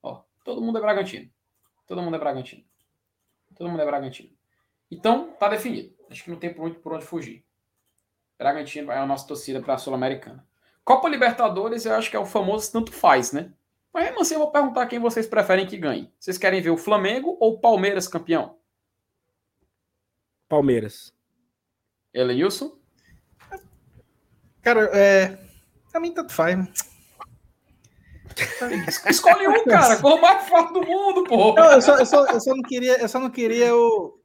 Ó, 0.01 0.24
todo 0.43 0.62
mundo 0.62 0.78
é 0.78 0.82
Bragantino. 0.82 1.30
Todo 1.88 2.01
mundo 2.01 2.16
é 2.16 2.20
Bragantino. 2.20 2.64
Todo 3.55 3.70
mundo 3.70 3.82
é 3.82 3.86
Bragantino. 3.86 4.30
Então, 4.91 5.32
tá 5.39 5.47
definido. 5.49 5.95
Acho 6.10 6.24
que 6.24 6.32
não 6.32 6.38
tem 6.38 6.53
muito 6.55 6.80
por 6.80 6.93
onde 6.93 7.05
fugir. 7.05 7.45
Bragantino 8.38 8.91
é 8.91 8.97
a 8.97 9.05
nossa 9.05 9.28
torcida 9.28 9.62
para 9.62 9.76
a 9.76 9.78
Sul-Americana. 9.78 10.47
Copa 10.84 11.07
Libertadores, 11.07 11.86
eu 11.86 11.93
acho 11.93 12.10
que 12.10 12.16
é 12.16 12.20
o 12.20 12.26
famoso 12.26 12.72
tanto 12.72 12.91
faz, 12.91 13.32
né? 13.32 13.53
Mas 13.93 14.05
mesmo 14.05 14.22
assim, 14.22 14.36
eu 14.36 14.39
vou 14.39 14.51
perguntar 14.51 14.88
quem 14.88 14.99
vocês 14.99 15.28
preferem 15.28 15.68
que 15.68 15.78
ganhe. 15.78 16.12
Vocês 16.20 16.38
querem 16.38 16.62
ver 16.62 16.70
o 16.70 16.78
Flamengo 16.78 17.38
ou 17.39 17.53
o 17.53 17.60
Palmeiras 17.60 18.07
campeão? 18.07 18.57
Palmeiras. 20.47 21.14
Elenilson? 22.14 22.78
Cara, 24.62 24.89
é. 24.93 25.38
Pra 25.91 25.99
mim, 25.99 26.14
tanto 26.14 26.34
faz. 26.34 26.57
Escolhe 29.10 29.47
um, 29.47 29.64
cara. 29.66 29.97
Qual 30.01 30.18
o 30.18 30.22
mais 30.22 30.47
forte 30.47 30.74
do 30.74 30.86
mundo, 30.86 31.24
pô. 31.24 31.53
Não, 31.53 31.72
eu, 31.74 31.82
só, 31.82 31.97
eu, 31.97 32.05
só, 32.05 32.26
eu 32.28 32.39
só 32.39 32.55
não 32.55 32.64
queria, 32.64 33.01
eu 33.01 33.10
só 33.10 33.20
não 33.20 33.30
queria 33.30 33.76
o. 33.76 34.20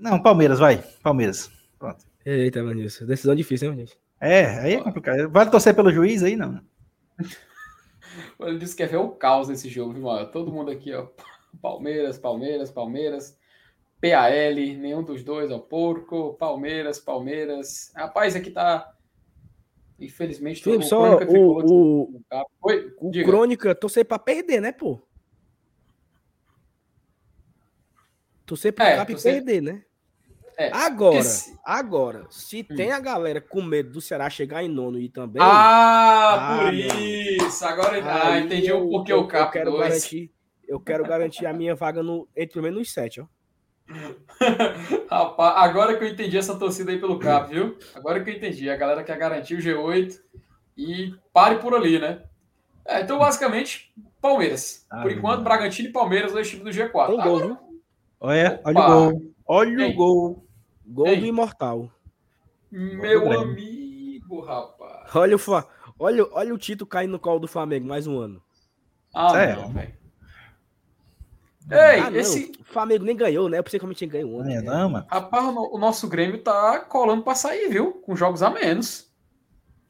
Não, 0.00 0.22
Palmeiras, 0.22 0.58
vai. 0.58 0.82
Palmeiras. 1.02 1.50
Pronto. 1.78 2.04
Eita, 2.24 2.62
Vanilson. 2.62 3.06
Decisão 3.06 3.34
difícil, 3.34 3.70
hein, 3.70 3.78
gente? 3.78 3.98
É, 4.20 4.60
aí 4.60 4.74
é 4.74 4.80
complicado. 4.80 5.30
Vale 5.30 5.50
torcer 5.50 5.74
pelo 5.74 5.90
juiz 5.90 6.22
aí, 6.22 6.36
não. 6.36 6.60
Ele 8.40 8.58
disse 8.58 8.76
que 8.76 8.82
quer 8.82 8.90
ver 8.90 8.98
o 8.98 9.10
caos 9.10 9.48
nesse 9.48 9.68
jogo, 9.68 9.92
viu, 9.94 10.02
mano? 10.02 10.30
Todo 10.30 10.52
mundo 10.52 10.70
aqui, 10.70 10.92
ó. 10.92 11.08
Palmeiras, 11.60 12.18
Palmeiras, 12.18 12.70
Palmeiras. 12.70 13.38
PAL, 14.02 14.54
nenhum 14.54 15.04
dos 15.04 15.22
dois, 15.22 15.52
ó. 15.52 15.60
Porco, 15.60 16.34
Palmeiras, 16.34 16.98
Palmeiras. 16.98 17.92
Rapaz, 17.94 18.34
aqui 18.34 18.50
tá. 18.50 18.92
Infelizmente, 20.00 20.60
Felipe, 20.60 20.84
só 20.84 21.16
o, 21.18 22.10
o, 22.10 22.22
Oi, 22.62 22.92
o 22.98 23.10
Crônica 23.24 23.72
torcer 23.72 24.04
pra 24.04 24.18
perder, 24.18 24.60
né, 24.60 24.72
pô? 24.72 25.00
Torcer 28.44 28.72
pro 28.72 28.84
é, 28.84 28.96
Cap 28.96 29.12
torcer... 29.12 29.34
perder, 29.34 29.62
né? 29.62 29.84
É, 30.58 30.70
agora, 30.72 31.18
Esse... 31.18 31.56
agora, 31.64 32.26
se 32.28 32.66
hum. 32.68 32.76
tem 32.76 32.90
a 32.90 32.98
galera 32.98 33.40
com 33.40 33.62
medo 33.62 33.92
do 33.92 34.00
Ceará 34.00 34.28
chegar 34.28 34.64
em 34.64 34.68
nono 34.68 34.98
e 34.98 35.08
também. 35.08 35.40
Ah, 35.40 36.34
ah 36.34 36.64
por 36.64 36.74
isso! 36.74 37.64
Agora 37.64 38.02
ah, 38.04 38.40
entendi 38.40 38.72
o 38.72 38.88
porquê 38.88 39.12
o 39.12 39.28
Cap. 39.28 39.56
Eu 39.56 39.64
quero, 39.64 39.78
garantir, 39.78 40.32
eu 40.66 40.80
quero 40.80 41.04
garantir 41.04 41.46
a 41.46 41.52
minha 41.52 41.76
vaga 41.76 42.02
no, 42.02 42.28
entre 42.36 42.54
pelo 42.54 42.64
menos 42.64 42.80
nos 42.80 42.92
sete, 42.92 43.20
ó. 43.20 43.26
Rapaz, 45.10 45.54
agora 45.56 45.96
que 45.96 46.04
eu 46.04 46.08
entendi 46.08 46.36
essa 46.36 46.58
torcida 46.58 46.90
aí 46.90 46.98
pelo 46.98 47.18
Cap, 47.18 47.52
viu? 47.52 47.76
Agora 47.94 48.22
que 48.22 48.30
eu 48.30 48.34
entendi. 48.34 48.68
A 48.68 48.76
galera 48.76 49.04
quer 49.04 49.18
garantir 49.18 49.54
o 49.54 49.58
G8 49.58 50.18
e 50.76 51.14
pare 51.32 51.56
por 51.56 51.74
ali, 51.74 51.98
né? 51.98 52.22
É, 52.84 53.00
então, 53.00 53.18
basicamente, 53.18 53.92
Palmeiras. 54.20 54.86
Ah, 54.90 55.02
por 55.02 55.12
enquanto, 55.12 55.42
Bragantino 55.42 55.88
e 55.88 55.92
Palmeiras, 55.92 56.32
dois 56.32 56.48
times 56.48 56.64
do 56.64 56.70
G4. 56.70 57.06
Tem 57.06 57.20
gol, 57.20 57.38
viu? 57.38 57.58
Olha, 58.20 58.60
olha 58.64 58.80
o 58.80 58.86
gol. 58.86 59.22
Olha 59.46 59.88
o 59.88 59.94
gol. 59.94 60.46
Gol 60.86 61.06
Ei. 61.06 61.20
do 61.20 61.26
Imortal. 61.26 61.90
Meu 62.70 63.30
amigo, 63.40 64.40
rapaz. 64.40 65.14
Olha 65.14 65.36
o, 65.36 65.40
olha, 65.98 66.26
olha 66.32 66.54
o 66.54 66.58
Tito 66.58 66.86
caindo 66.86 67.12
no 67.12 67.18
colo 67.18 67.38
do 67.40 67.48
Flamengo 67.48 67.86
mais 67.86 68.06
um 68.06 68.18
ano. 68.18 68.42
Ah, 69.14 69.46
não, 69.54 69.72
velho. 69.72 70.01
Ei, 71.70 72.00
ah, 72.00 72.10
esse. 72.12 72.52
O 72.60 72.64
Flamengo 72.64 73.04
nem 73.04 73.16
ganhou, 73.16 73.48
né? 73.48 73.58
Eu 73.58 73.62
pensei 73.64 73.78
que 73.78 73.86
a 73.86 73.88
gente 73.88 74.06
ganhou 74.06 74.40
ontem. 74.40 74.56
É, 74.56 74.62
não, 74.62 74.88
mano. 74.90 75.06
Rapaz, 75.08 75.44
o 75.44 75.78
nosso 75.78 76.08
Grêmio 76.08 76.42
tá 76.42 76.80
colando 76.80 77.22
pra 77.22 77.34
sair, 77.34 77.68
viu? 77.68 77.92
Com 77.92 78.16
jogos 78.16 78.42
a 78.42 78.50
menos. 78.50 79.10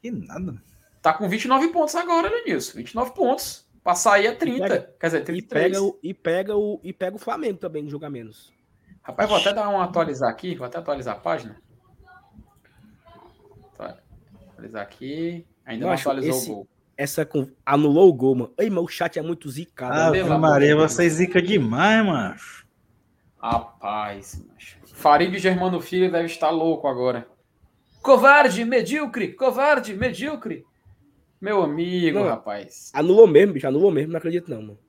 Que 0.01 0.11
nada. 0.11 0.61
Tá 1.01 1.13
com 1.13 1.27
29 1.27 1.69
pontos 1.69 1.95
agora, 1.95 2.29
Lenilson. 2.29 2.77
29 2.77 3.11
pontos. 3.11 3.65
Pra 3.83 3.95
sair 3.95 4.27
é 4.27 4.31
30. 4.31 4.67
Pega, 4.67 4.95
quer 4.99 5.07
dizer, 5.07 5.23
33. 5.25 5.65
E 5.65 5.69
pega, 5.69 5.83
o, 5.83 5.99
e, 6.01 6.13
pega 6.13 6.55
o, 6.55 6.79
e 6.83 6.93
pega 6.93 7.15
o 7.17 7.19
Flamengo 7.19 7.57
também, 7.57 7.89
jogar 7.89 8.09
menos. 8.09 8.53
Rapaz, 9.01 9.27
vou 9.27 9.37
até 9.37 9.53
dar 9.53 9.67
um 9.67 9.81
atualizar 9.81 10.29
aqui. 10.29 10.55
Vou 10.55 10.65
até 10.65 10.77
atualizar 10.77 11.17
a 11.17 11.19
página. 11.19 11.57
Atualizar 14.51 14.81
aqui. 14.81 15.45
Ainda 15.65 15.83
Eu 15.83 15.87
não 15.89 15.95
atualizou 15.95 16.37
esse, 16.37 16.51
o 16.51 16.55
gol. 16.55 16.67
Essa 16.97 17.25
com... 17.25 17.47
anulou 17.65 18.09
o 18.09 18.13
gol, 18.13 18.35
mano. 18.35 18.53
Ei, 18.57 18.69
mas 18.69 18.83
o 18.83 18.87
chat 18.87 19.17
é 19.17 19.21
muito 19.21 19.49
zicado. 19.49 19.93
Ah, 19.93 20.11
né? 20.11 20.23
Maria, 20.23 20.75
você 20.75 21.09
zica 21.09 21.41
demais, 21.41 22.05
mano. 22.05 22.35
Rapaz, 23.37 24.43
macho. 24.47 24.77
Farid 24.93 25.37
Germano 25.37 25.81
Filho 25.81 26.11
deve 26.11 26.27
estar 26.27 26.49
louco 26.49 26.87
agora. 26.87 27.27
Covarde, 28.01 28.63
medíocre, 28.63 29.33
covarde, 29.33 29.93
medíocre. 29.95 30.65
Meu 31.41 31.61
amigo, 31.61 32.19
não, 32.19 32.27
rapaz. 32.27 32.91
Anulou 32.93 33.27
mesmo, 33.27 33.53
bicho, 33.53 33.67
anulou 33.67 33.91
mesmo, 33.91 34.13
não 34.13 34.17
acredito 34.17 34.49
não, 34.49 34.61
mano. 34.61 34.79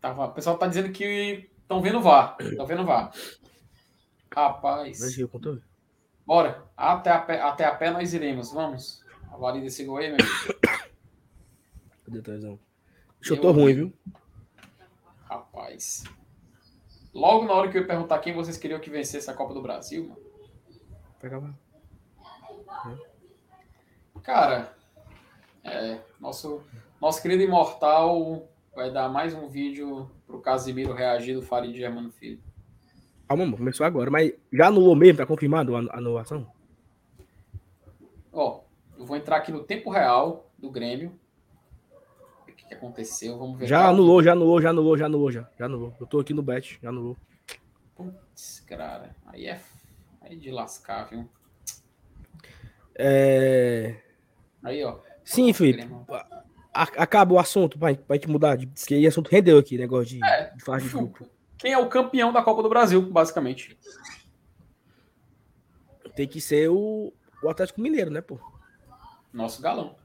Tava, 0.00 0.24
o 0.24 0.32
pessoal 0.32 0.58
tá 0.58 0.66
dizendo 0.66 0.90
que 0.90 1.48
estão 1.60 1.80
vendo 1.80 2.00
VAR. 2.00 2.36
Estão 2.40 2.66
vendo 2.66 2.84
VAR. 2.84 3.12
Rapaz. 4.34 4.98
Bora. 6.26 6.64
Até 6.76 7.10
a, 7.10 7.18
pé, 7.20 7.40
até 7.40 7.64
a 7.64 7.74
pé 7.74 7.90
nós 7.90 8.12
iremos. 8.14 8.52
Vamos. 8.52 9.01
Avalie 9.32 9.62
desse 9.62 9.84
gol 9.84 9.96
aí, 9.96 10.10
meu 10.10 10.18
Cadê 12.04 12.18
o 12.18 12.22
Tazão? 12.22 12.58
Eu 13.26 13.40
tô 13.40 13.50
ruim, 13.50 13.74
viu? 13.74 13.92
Rapaz. 15.24 16.04
Logo 17.14 17.46
na 17.46 17.54
hora 17.54 17.70
que 17.70 17.78
eu 17.78 17.80
ia 17.80 17.86
perguntar 17.86 18.18
quem 18.18 18.34
vocês 18.34 18.58
queriam 18.58 18.78
que 18.78 18.90
vencesse 18.90 19.30
a 19.30 19.34
Copa 19.34 19.54
do 19.54 19.62
Brasil, 19.62 20.08
mano. 20.08 20.20
Pegava. 21.18 21.58
Cara, 24.22 24.76
é, 25.64 25.98
nosso, 26.20 26.62
nosso 27.00 27.22
querido 27.22 27.42
imortal 27.42 28.48
vai 28.74 28.92
dar 28.92 29.08
mais 29.08 29.32
um 29.34 29.48
vídeo 29.48 30.10
pro 30.26 30.40
Casimiro 30.40 30.92
reagir 30.92 31.34
do 31.34 31.42
Farid 31.42 31.76
Germano 31.76 32.10
Filho. 32.12 32.40
Calma, 33.28 33.56
começou 33.56 33.86
agora, 33.86 34.10
mas 34.10 34.32
já 34.52 34.66
anulou 34.66 34.94
mesmo, 34.94 35.18
tá 35.18 35.26
confirmado 35.26 35.74
a 35.74 35.96
anulação? 35.96 36.46
Eu 39.02 39.06
vou 39.06 39.16
entrar 39.16 39.38
aqui 39.38 39.50
no 39.50 39.64
tempo 39.64 39.90
real 39.90 40.48
do 40.56 40.70
Grêmio. 40.70 41.18
O 42.42 42.52
que, 42.52 42.68
que 42.68 42.72
aconteceu? 42.72 43.36
Vamos 43.36 43.58
ver. 43.58 43.66
Já 43.66 43.88
anulou, 43.88 44.22
já 44.22 44.30
anulou, 44.30 44.62
já 44.62 44.70
anulou, 44.70 44.96
já 44.96 45.06
anulou, 45.06 45.32
já. 45.32 45.50
Já 45.58 45.64
anulou. 45.64 45.92
Eu 45.98 46.06
tô 46.06 46.20
aqui 46.20 46.32
no 46.32 46.40
bet, 46.40 46.78
já 46.80 46.90
anulou. 46.90 47.16
Putz, 47.96 48.60
cara, 48.60 49.10
aí 49.26 49.46
é, 49.46 49.60
aí 50.20 50.34
é 50.34 50.36
de 50.36 50.52
lascar, 50.52 51.10
viu? 51.10 51.28
É. 52.94 53.96
Aí, 54.62 54.84
ó. 54.84 55.00
Sim, 55.24 55.52
Felipe. 55.52 55.84
Acaba 56.72 57.34
o 57.34 57.40
assunto 57.40 57.80
pra, 57.80 57.92
pra 57.96 58.14
gente 58.14 58.30
mudar, 58.30 58.54
de, 58.54 58.68
porque 58.68 59.04
o 59.04 59.08
assunto 59.08 59.30
rendeu 59.32 59.58
aqui, 59.58 59.76
negócio 59.76 60.16
de, 60.16 60.24
é, 60.24 60.54
de 60.54 60.62
fase 60.62 60.86
de 60.86 60.94
grupo. 60.94 61.28
Quem 61.58 61.72
é 61.72 61.78
o 61.78 61.88
campeão 61.88 62.32
da 62.32 62.40
Copa 62.40 62.62
do 62.62 62.68
Brasil, 62.68 63.02
basicamente? 63.02 63.76
Tem 66.14 66.28
que 66.28 66.40
ser 66.40 66.70
o, 66.70 67.12
o 67.42 67.48
Atlético 67.48 67.80
Mineiro, 67.80 68.08
né, 68.08 68.20
pô? 68.20 68.51
Nosso 69.32 69.62
galão. 69.62 69.96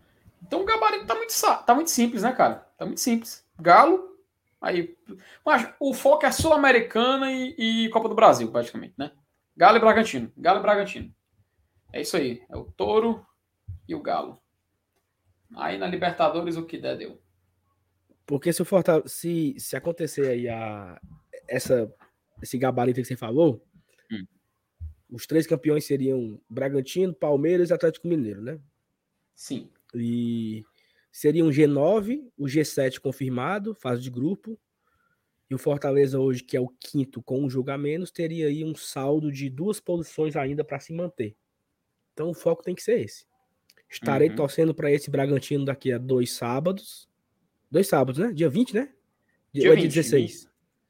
Então 0.41 0.61
o 0.61 0.65
gabarito 0.65 1.05
tá 1.05 1.15
muito, 1.15 1.33
tá 1.65 1.75
muito 1.75 1.89
simples, 1.89 2.23
né, 2.23 2.31
cara? 2.31 2.67
Tá 2.77 2.85
muito 2.85 3.01
simples. 3.01 3.45
Galo, 3.59 4.17
aí. 4.61 4.95
Mas 5.45 5.69
o 5.79 5.93
foco 5.93 6.25
é 6.25 6.31
Sul-Americana 6.31 7.31
e, 7.31 7.55
e 7.85 7.89
Copa 7.89 8.07
do 8.07 8.15
Brasil, 8.15 8.51
praticamente, 8.51 8.93
né? 8.97 9.11
Galo 9.55 9.77
e 9.77 9.79
Bragantino. 9.79 10.31
Galo 10.37 10.59
e 10.59 10.61
Bragantino. 10.61 11.13
É 11.91 12.01
isso 12.01 12.15
aí. 12.15 12.43
É 12.49 12.55
o 12.55 12.65
touro 12.65 13.25
e 13.87 13.95
o 13.95 14.01
galo. 14.01 14.39
Aí 15.55 15.77
na 15.77 15.87
Libertadores 15.87 16.57
o 16.57 16.65
que 16.65 16.77
der 16.77 16.97
deu. 16.97 17.21
Porque 18.25 18.51
se 18.51 18.61
o 18.61 18.65
Fortaleza, 18.65 19.07
se, 19.07 19.55
se 19.57 19.75
acontecer 19.75 20.27
aí 20.27 20.49
a, 20.49 20.99
essa, 21.47 21.91
esse 22.41 22.57
gabarito 22.57 22.99
que 22.99 23.07
você 23.07 23.15
falou, 23.15 23.65
hum. 24.11 24.25
os 25.09 25.25
três 25.25 25.47
campeões 25.47 25.85
seriam 25.85 26.39
Bragantino, 26.49 27.13
Palmeiras 27.13 27.69
e 27.69 27.73
Atlético 27.73 28.07
Mineiro, 28.07 28.41
né? 28.41 28.59
Sim. 29.37 29.69
E 29.93 30.65
seria 31.11 31.45
um 31.45 31.49
G9, 31.49 32.27
o 32.35 32.45
G7 32.45 32.99
confirmado, 32.99 33.75
fase 33.75 34.01
de 34.01 34.09
grupo. 34.09 34.59
E 35.49 35.53
o 35.55 35.59
Fortaleza 35.59 36.19
hoje, 36.19 36.43
que 36.43 36.57
é 36.57 36.59
o 36.59 36.67
quinto 36.67 37.21
com 37.21 37.45
um 37.45 37.49
jogo 37.49 37.69
a 37.69 37.77
menos, 37.77 38.11
teria 38.11 38.47
aí 38.47 38.65
um 38.65 38.75
saldo 38.75 39.31
de 39.31 39.47
duas 39.47 39.79
posições 39.79 40.35
ainda 40.35 40.63
para 40.63 40.79
se 40.79 40.91
manter. 40.91 41.37
Então 42.11 42.31
o 42.31 42.33
foco 42.33 42.63
tem 42.63 42.73
que 42.75 42.81
ser 42.81 42.99
esse. 42.99 43.25
Estarei 43.89 44.29
uhum. 44.29 44.35
torcendo 44.35 44.73
para 44.73 44.91
esse 44.91 45.09
Bragantino 45.09 45.63
daqui 45.63 45.93
a 45.93 45.97
dois 45.97 46.33
sábados. 46.33 47.07
Dois 47.71 47.87
sábados, 47.87 48.19
né? 48.19 48.33
Dia 48.33 48.49
20, 48.49 48.73
né? 48.73 48.91
Dia, 49.53 49.63
Dia 49.63 49.75
20, 49.75 49.87
16. 49.87 50.49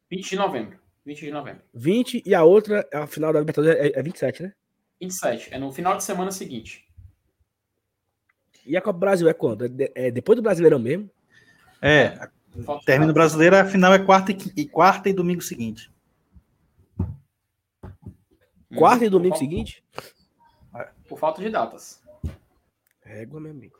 20 0.09 0.29
de 0.29 0.35
novembro. 0.37 0.79
20 1.05 1.19
de 1.19 1.31
novembro. 1.31 1.63
20 1.73 2.23
e 2.25 2.33
a 2.33 2.43
outra, 2.43 2.87
a 2.93 3.05
final 3.05 3.33
da 3.33 3.39
Libertadores 3.39 3.77
é, 3.77 3.99
é 3.99 4.01
27, 4.01 4.41
né? 4.41 4.53
27. 5.01 5.53
É 5.53 5.59
no 5.59 5.71
final 5.71 5.95
de 5.95 6.03
semana 6.03 6.31
seguinte. 6.31 6.86
E 8.67 8.75
a 8.75 8.81
Copa 8.81 8.97
do 8.97 8.99
Brasil 8.99 9.29
é 9.29 9.33
quando? 9.33 9.65
É, 9.65 9.91
é 9.95 10.11
depois 10.11 10.35
do 10.35 10.41
Brasileirão 10.43 10.77
mesmo? 10.77 11.09
É. 11.81 12.29
Término 12.85 13.13
brasileiro, 13.13 13.55
a 13.55 13.65
final 13.65 13.93
é 13.93 13.99
quarta 13.99 14.31
e, 14.31 14.67
quarta 14.67 15.09
e 15.09 15.13
domingo 15.13 15.41
seguinte. 15.41 15.91
Quarta 18.75 19.05
e 19.05 19.09
domingo 19.09 19.37
seguinte? 19.37 19.83
Por 21.07 21.19
falta 21.19 21.41
de 21.41 21.49
datas. 21.49 22.01
Régua, 23.03 23.39
meu 23.39 23.51
amigo. 23.51 23.77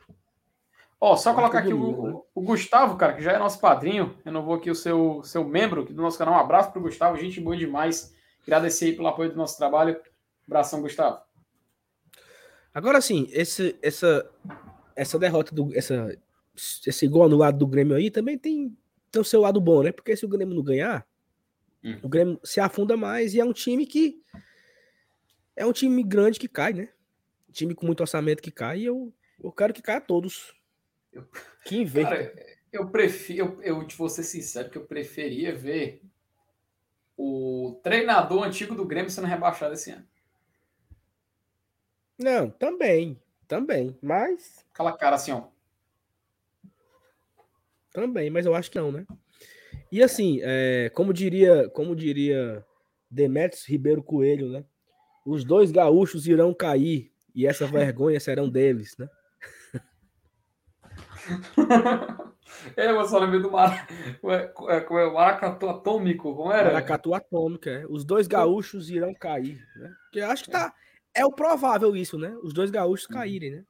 Ó, 1.00 1.16
só 1.16 1.34
colocar 1.34 1.58
aqui 1.58 1.72
o, 1.72 2.02
né? 2.02 2.20
o, 2.34 2.40
Gustavo, 2.40 2.96
cara, 2.96 3.12
que 3.12 3.22
já 3.22 3.32
é 3.32 3.38
nosso 3.38 3.60
padrinho. 3.60 4.16
Renovou 4.24 4.54
aqui 4.54 4.70
o 4.70 4.74
seu, 4.74 5.22
seu 5.22 5.44
membro 5.44 5.82
aqui 5.82 5.92
do 5.92 6.02
nosso 6.02 6.18
canal. 6.18 6.34
Um 6.34 6.38
abraço 6.38 6.72
pro 6.72 6.80
Gustavo, 6.80 7.18
gente 7.18 7.40
boa 7.40 7.56
demais. 7.56 8.14
Agradecer 8.42 8.86
aí 8.86 8.96
pelo 8.96 9.08
apoio 9.08 9.30
do 9.30 9.36
nosso 9.36 9.56
trabalho. 9.56 10.00
Abração, 10.46 10.80
Gustavo. 10.80 11.20
Agora 12.74 13.00
sim, 13.00 13.28
esse, 13.30 13.78
essa, 13.82 14.28
essa 14.98 15.18
derrota 15.18 15.54
do. 15.54 15.74
Essa, 15.76 16.18
esse 16.84 17.06
gol 17.06 17.22
anulado 17.22 17.56
do 17.56 17.66
Grêmio 17.66 17.94
aí 17.94 18.10
também 18.10 18.36
tem, 18.36 18.76
tem 19.12 19.22
o 19.22 19.24
seu 19.24 19.40
lado 19.40 19.60
bom, 19.60 19.82
né? 19.82 19.92
Porque 19.92 20.16
se 20.16 20.24
o 20.24 20.28
Grêmio 20.28 20.56
não 20.56 20.62
ganhar, 20.62 21.06
hum. 21.84 22.00
o 22.02 22.08
Grêmio 22.08 22.40
se 22.42 22.58
afunda 22.58 22.96
mais 22.96 23.32
e 23.32 23.40
é 23.40 23.44
um 23.44 23.52
time 23.52 23.86
que 23.86 24.20
é 25.54 25.64
um 25.64 25.72
time 25.72 26.02
grande 26.02 26.40
que 26.40 26.48
cai, 26.48 26.72
né? 26.72 26.88
Um 27.48 27.52
time 27.52 27.74
com 27.74 27.86
muito 27.86 28.00
orçamento 28.00 28.42
que 28.42 28.50
cai 28.50 28.80
e 28.80 28.86
eu, 28.86 29.14
eu 29.42 29.52
quero 29.52 29.72
que 29.72 29.80
caia 29.80 30.00
todos. 30.00 30.52
Eu- 31.12 31.28
Que 31.64 31.76
inverta. 31.76 32.10
Cara, 32.10 32.58
eu 32.72 32.90
prefiro, 32.90 33.60
eu, 33.62 33.80
eu 33.80 33.88
vou 33.96 34.08
ser 34.08 34.24
sincero, 34.24 34.68
que 34.68 34.78
eu 34.78 34.84
preferia 34.84 35.54
ver 35.54 36.02
o 37.16 37.80
treinador 37.84 38.42
antigo 38.42 38.74
do 38.74 38.84
Grêmio 38.84 39.10
sendo 39.10 39.26
rebaixado 39.26 39.74
esse 39.74 39.92
ano. 39.92 40.06
Não, 42.18 42.50
também. 42.50 43.20
Também. 43.48 43.98
Mas. 44.02 44.64
Aquela 44.72 44.92
cara 44.92 45.16
assim, 45.16 45.32
ó. 45.32 45.44
Também, 47.90 48.28
mas 48.30 48.44
eu 48.44 48.54
acho 48.54 48.70
que 48.70 48.78
não, 48.78 48.92
né? 48.92 49.06
E 49.90 50.02
assim, 50.02 50.38
é, 50.42 50.90
como 50.90 51.14
diria, 51.14 51.68
como 51.70 51.96
diria 51.96 52.64
Demetrios 53.10 53.66
Ribeiro 53.66 54.02
Coelho, 54.02 54.50
né? 54.50 54.62
Os 55.24 55.42
dois 55.44 55.72
gaúchos 55.72 56.26
irão 56.26 56.52
cair 56.52 57.10
e 57.34 57.46
essa 57.46 57.66
vergonha 57.66 58.20
serão 58.20 58.48
deles, 58.48 58.94
né? 58.98 59.08
é, 62.76 62.90
eu 62.90 63.08
só 63.08 63.18
lembrei 63.18 63.40
do 63.40 63.50
Mara... 63.50 63.86
é, 64.68 64.80
como 64.80 65.00
é, 65.00 65.06
o 65.06 65.14
Maracatu 65.14 65.68
Atômico, 65.68 66.36
como 66.36 66.52
era? 66.52 66.72
Maracatu 66.72 67.14
atômica, 67.14 67.70
é. 67.70 67.86
Os 67.88 68.04
dois 68.04 68.26
gaúchos 68.26 68.90
irão 68.90 69.14
cair, 69.14 69.66
né? 69.76 69.90
Porque 70.04 70.20
eu 70.20 70.30
acho 70.30 70.44
que 70.44 70.50
tá 70.50 70.74
é 70.84 70.87
o 71.24 71.32
provável 71.32 71.94
isso, 71.96 72.18
né? 72.18 72.36
Os 72.42 72.52
dois 72.52 72.70
gaúchos 72.70 73.06
caírem, 73.06 73.50
né? 73.50 73.64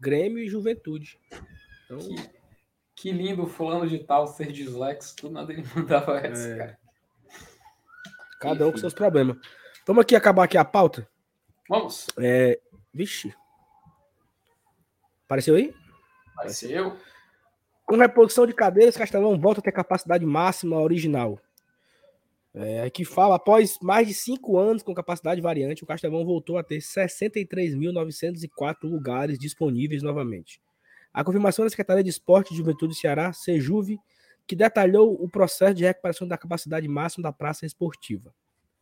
Grêmio 0.00 0.38
e 0.38 0.48
Juventude. 0.48 1.18
Então, 1.84 1.98
Que, 1.98 2.30
que 2.96 3.12
lindo 3.12 3.42
o 3.44 3.46
fulano 3.46 3.88
de 3.88 3.98
tal 4.00 4.26
ser 4.26 4.52
dislexo, 4.52 5.16
tudo 5.16 5.32
nada 5.34 5.52
ele 5.52 5.64
mandava 5.74 6.18
essa, 6.18 6.48
É. 6.48 6.56
cara. 6.58 6.78
cada 8.40 8.64
um 8.64 8.68
com 8.68 8.70
enfim. 8.72 8.80
seus 8.80 8.94
problemas. 8.94 9.36
Vamos 9.86 10.02
aqui 10.02 10.14
acabar 10.16 10.44
aqui 10.44 10.56
a 10.58 10.64
pauta. 10.64 11.08
Vamos, 11.68 12.06
É, 12.18 12.60
vixe. 12.92 13.34
Apareceu 15.24 15.54
aí? 15.56 15.74
vai 16.36 16.48
ser 16.50 16.72
eu. 16.72 16.96
Com 17.86 17.96
reposição 17.96 18.46
de 18.46 18.52
cadeiras, 18.54 18.96
Castelão 18.96 19.38
volta 19.38 19.60
a 19.60 19.62
ter 19.62 19.72
capacidade 19.72 20.24
máxima 20.24 20.80
original. 20.80 21.38
É, 22.56 22.82
aqui 22.82 23.04
fala, 23.04 23.34
após 23.34 23.80
mais 23.82 24.06
de 24.06 24.14
cinco 24.14 24.56
anos 24.56 24.80
com 24.82 24.94
capacidade 24.94 25.40
variante, 25.40 25.82
o 25.82 25.86
Castelão 25.86 26.24
voltou 26.24 26.56
a 26.56 26.62
ter 26.62 26.78
63.904 26.78 28.84
lugares 28.84 29.36
disponíveis 29.36 30.04
novamente. 30.04 30.62
A 31.12 31.24
confirmação 31.24 31.64
da 31.64 31.70
Secretaria 31.70 32.04
de 32.04 32.10
Esporte 32.10 32.54
e 32.54 32.56
Juventude 32.56 32.94
do 32.94 32.98
Ceará, 32.98 33.32
Sejuve, 33.32 33.98
que 34.46 34.54
detalhou 34.54 35.20
o 35.20 35.28
processo 35.28 35.74
de 35.74 35.84
recuperação 35.84 36.28
da 36.28 36.38
capacidade 36.38 36.86
máxima 36.86 37.24
da 37.24 37.32
praça 37.32 37.66
esportiva. 37.66 38.32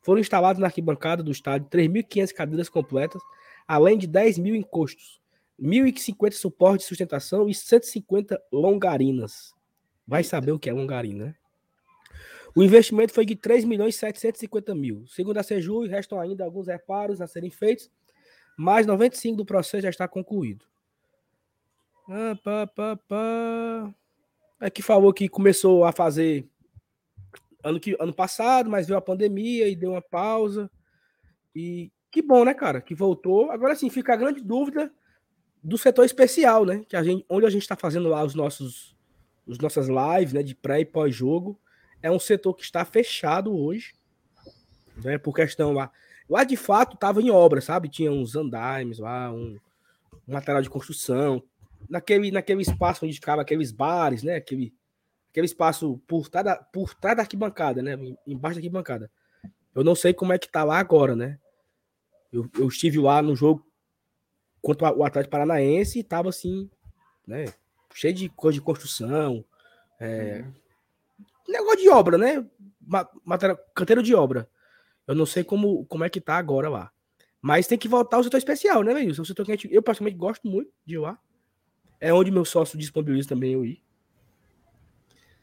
Foram 0.02 0.20
instalados 0.20 0.60
na 0.60 0.66
arquibancada 0.66 1.22
do 1.22 1.30
estádio 1.30 1.66
3.500 1.70 2.34
cadeiras 2.34 2.68
completas, 2.68 3.22
além 3.66 3.96
de 3.96 4.06
10 4.06 4.36
mil 4.38 4.54
encostos. 4.54 5.18
1.050 5.60 6.32
suportes 6.32 6.84
de 6.84 6.88
sustentação 6.88 7.48
e 7.48 7.54
150 7.54 8.38
longarinas. 8.52 9.54
Vai 10.06 10.22
saber 10.24 10.52
o 10.52 10.58
que 10.58 10.68
é 10.68 10.72
longarina, 10.72 11.26
né? 11.26 11.34
O 12.54 12.62
investimento 12.62 13.12
foi 13.12 13.24
de 13.24 13.34
3 13.34 13.64
milhões 13.64 13.94
e 13.94 13.98
750 13.98 14.74
mil. 14.74 15.06
Segundo 15.06 15.38
a 15.38 15.42
Seju, 15.42 15.86
restam 15.86 16.20
ainda 16.20 16.44
alguns 16.44 16.66
reparos 16.66 17.20
a 17.20 17.26
serem 17.26 17.50
feitos, 17.50 17.90
mas 18.56 18.86
95% 18.86 19.36
do 19.36 19.44
processo 19.44 19.82
já 19.82 19.90
está 19.90 20.06
concluído. 20.06 20.66
Ah, 22.08 22.36
pá, 22.42 22.66
pá, 22.66 22.96
pá. 23.08 23.94
É 24.60 24.70
que 24.70 24.82
falou 24.82 25.12
que 25.12 25.28
começou 25.28 25.84
a 25.84 25.92
fazer 25.92 26.46
ano, 27.64 27.80
que, 27.80 27.96
ano 27.98 28.12
passado, 28.12 28.68
mas 28.68 28.86
veio 28.86 28.98
a 28.98 29.02
pandemia 29.02 29.68
e 29.68 29.74
deu 29.74 29.92
uma 29.92 30.02
pausa. 30.02 30.70
E 31.54 31.90
que 32.10 32.20
bom, 32.20 32.44
né, 32.44 32.52
cara? 32.52 32.80
Que 32.80 32.94
voltou. 32.94 33.50
Agora 33.50 33.74
sim, 33.74 33.88
fica 33.88 34.12
a 34.12 34.16
grande 34.16 34.42
dúvida 34.42 34.92
do 35.62 35.78
setor 35.78 36.04
especial, 36.04 36.64
né? 36.64 36.84
Que 36.88 36.96
a 36.96 37.02
gente, 37.02 37.24
onde 37.28 37.46
a 37.46 37.50
gente 37.50 37.62
está 37.62 37.76
fazendo 37.76 38.08
lá 38.08 38.22
os 38.22 38.34
nossos, 38.34 38.96
os 39.46 39.58
nossas 39.58 39.88
lives, 39.88 40.32
né? 40.32 40.42
De 40.42 40.54
pré 40.54 40.80
e 40.80 40.84
pós-jogo, 40.84 41.58
é 42.02 42.10
um 42.10 42.18
setor 42.18 42.54
que 42.54 42.62
está 42.62 42.84
fechado 42.84 43.56
hoje, 43.56 43.94
né? 45.02 45.18
Por 45.18 45.34
questão 45.34 45.72
lá, 45.72 45.90
lá 46.28 46.44
de 46.44 46.56
fato 46.56 46.94
estava 46.94 47.20
em 47.22 47.30
obra, 47.30 47.60
sabe? 47.60 47.88
Tinha 47.88 48.10
uns 48.10 48.34
andaimes 48.34 48.98
lá, 48.98 49.32
um, 49.32 49.58
um 50.26 50.32
material 50.32 50.62
de 50.62 50.70
construção, 50.70 51.42
naquele, 51.88 52.30
naquele 52.30 52.62
espaço 52.62 53.04
onde 53.04 53.14
ficava 53.14 53.42
aqueles 53.42 53.70
bares, 53.70 54.22
né? 54.22 54.36
Aquele, 54.36 54.74
aquele 55.30 55.46
espaço 55.46 56.00
por 56.06 56.28
trás 56.28 56.44
da, 56.44 56.56
por 56.56 56.94
trás 56.94 57.16
da 57.16 57.22
arquibancada, 57.22 57.82
né? 57.82 57.92
Embaixo 58.26 58.56
da 58.56 58.60
arquibancada. 58.60 59.10
Eu 59.74 59.84
não 59.84 59.94
sei 59.94 60.12
como 60.12 60.32
é 60.32 60.38
que 60.38 60.50
tá 60.50 60.64
lá 60.64 60.78
agora, 60.78 61.16
né? 61.16 61.38
Eu, 62.32 62.48
eu 62.58 62.68
estive 62.68 62.98
lá 62.98 63.22
no 63.22 63.36
jogo 63.36 63.66
contra 64.60 64.92
o 64.94 65.04
Atlético 65.04 65.30
Paranaense 65.32 65.98
e 65.98 66.04
tava 66.04 66.28
assim, 66.28 66.70
né? 67.26 67.46
Cheio 67.94 68.14
de 68.14 68.28
coisa 68.30 68.54
de 68.54 68.64
construção, 68.64 69.44
é, 70.00 70.44
negócio 71.48 71.78
de 71.80 71.88
obra, 71.88 72.18
né? 72.18 72.44
Ma- 72.80 73.08
Matéria, 73.24 73.58
canteiro 73.74 74.02
de 74.02 74.14
obra. 74.14 74.48
Eu 75.06 75.14
não 75.14 75.26
sei 75.26 75.42
como, 75.44 75.84
como 75.86 76.04
é 76.04 76.08
que 76.10 76.20
tá 76.20 76.36
agora 76.36 76.68
lá. 76.68 76.90
Mas 77.40 77.66
tem 77.66 77.76
que 77.78 77.88
voltar 77.88 78.18
ao 78.18 78.24
setor 78.24 78.38
especial, 78.38 78.82
né, 78.82 78.94
velho? 78.94 79.10
O 79.10 79.24
setor 79.24 79.44
que 79.44 79.52
a 79.52 79.54
gente, 79.56 79.72
eu 79.74 79.82
particularmente 79.82 80.18
gosto 80.18 80.46
muito 80.46 80.70
de 80.86 80.94
ir 80.94 80.98
lá. 80.98 81.18
É 82.00 82.12
onde 82.12 82.30
meu 82.30 82.44
sócio 82.44 82.78
disponibiliza 82.78 83.28
também 83.28 83.52
eu 83.52 83.64
ir. 83.64 83.82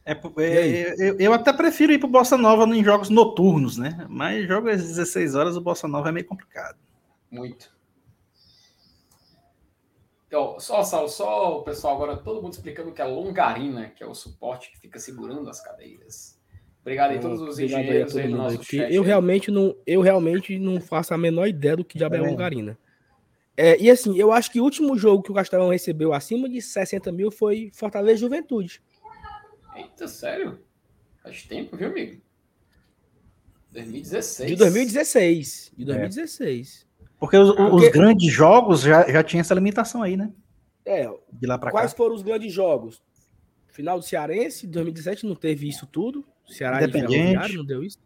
É, 0.05 0.13
E 0.15 0.77
é, 0.77 0.95
eu, 1.09 1.17
eu 1.19 1.33
até 1.33 1.53
prefiro 1.53 1.91
ir 1.93 1.99
pro 1.99 2.07
Bossa 2.07 2.37
Nova 2.37 2.63
em 2.75 2.83
jogos 2.83 3.09
noturnos, 3.09 3.77
né? 3.77 4.05
Mas 4.09 4.47
jogo 4.47 4.69
às 4.69 4.81
16 4.81 5.35
horas, 5.35 5.55
o 5.55 5.61
Bossa 5.61 5.87
Nova 5.87 6.09
é 6.09 6.11
meio 6.11 6.25
complicado. 6.25 6.77
Muito. 7.29 7.71
Então, 10.29 10.59
só, 10.59 10.83
Saulo, 10.83 11.09
só 11.09 11.57
o 11.57 11.63
pessoal 11.63 11.95
agora, 11.95 12.15
todo 12.15 12.39
mundo 12.39 12.53
explicando 12.53 12.91
o 12.91 12.93
que 12.93 13.01
é 13.01 13.05
longarina, 13.05 13.89
que 13.89 14.03
é 14.03 14.05
o 14.05 14.13
suporte 14.13 14.71
que 14.71 14.77
fica 14.77 14.99
segurando 14.99 15.49
as 15.49 15.59
cadeiras. 15.59 16.39
Obrigado 16.81 17.09
aí, 17.11 17.19
todos 17.19 17.41
os 17.41 17.49
Obrigado 17.55 17.79
a 17.79 17.81
engenheiros 17.83 18.11
todo 18.13 18.21
aí 18.21 18.29
nosso 18.29 18.51
aí, 18.51 18.57
que 18.59 18.77
chat. 18.77 18.93
eu 18.93 19.01
aí. 19.01 19.07
realmente 19.07 19.49
não, 19.49 19.75
eu 19.87 20.01
realmente 20.01 20.59
não 20.59 20.79
faço 20.79 21.15
a 21.15 21.17
menor 21.17 21.47
ideia 21.47 21.75
do 21.75 21.83
que 21.83 21.97
diabo 21.97 22.13
é 22.13 22.19
É. 22.19 22.21
longarina. 22.21 22.77
É, 23.57 23.75
e 23.81 23.89
assim, 23.89 24.15
eu 24.19 24.31
acho 24.31 24.51
que 24.51 24.61
o 24.61 24.63
último 24.63 24.95
jogo 24.95 25.23
que 25.23 25.31
o 25.31 25.35
Castelão 25.35 25.69
recebeu 25.69 26.13
acima 26.13 26.47
de 26.47 26.61
60 26.61 27.11
mil 27.11 27.31
foi 27.31 27.71
Fortaleza 27.73 28.17
e 28.17 28.21
Juventude. 28.21 28.83
Eita, 29.75 30.07
sério? 30.07 30.59
Faz 31.23 31.41
tempo, 31.41 31.75
viu, 31.75 31.87
amigo? 31.89 32.21
2016. 33.71 34.49
De 34.51 34.55
2016. 34.55 35.71
De 35.75 35.85
2016. 35.85 36.87
Porque 37.19 37.37
os, 37.37 37.49
os 37.49 37.55
Porque- 37.55 37.89
grandes 37.91 38.31
jogos 38.31 38.81
já, 38.81 39.09
já 39.11 39.21
tinha 39.23 39.41
essa 39.41 39.53
limitação 39.53 40.01
aí, 40.01 40.15
né? 40.15 40.31
É, 40.85 41.07
De 41.33 41.45
lá 41.45 41.57
pra 41.57 41.69
quais 41.71 41.91
cá. 41.91 41.97
foram 41.97 42.15
os 42.15 42.21
grandes 42.21 42.51
jogos? 42.53 43.01
Final 43.67 43.99
do 43.99 44.05
Cearense, 44.05 44.65
2017 44.67 45.25
não 45.25 45.35
teve 45.35 45.67
isso 45.67 45.85
tudo. 45.85 46.25
Ceará 46.47 46.81
e 46.81 46.85
Independente. 46.85 47.55
Não 47.55 47.65
deu 47.65 47.83
isso. 47.83 47.97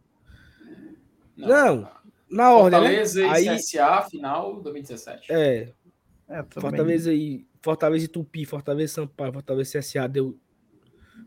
Não. 1.37 1.47
Não, 1.47 1.89
na 2.29 2.53
ordem, 2.53 2.71
né? 2.81 2.87
Fortaleza 3.05 3.21
e 3.21 3.25
Aí, 3.49 3.57
CSA, 3.57 4.01
final 4.09 4.61
2017. 4.61 5.31
é, 5.31 5.71
É, 6.27 6.41
também. 6.43 6.47
Fortaleza 6.61 7.13
e 7.13 7.45
Fortaleza 7.61 8.05
e 8.05 8.07
Tupi, 8.07 8.45
Fortaleza 8.45 8.91
e 8.91 8.95
Sampaio, 8.95 9.33
Fortaleza 9.33 9.77
e 9.77 9.81
CSA 9.81 10.07
deu 10.07 10.35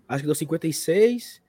acho 0.09 0.21
que 0.23 0.27
deu 0.27 0.35
56. 0.35 1.41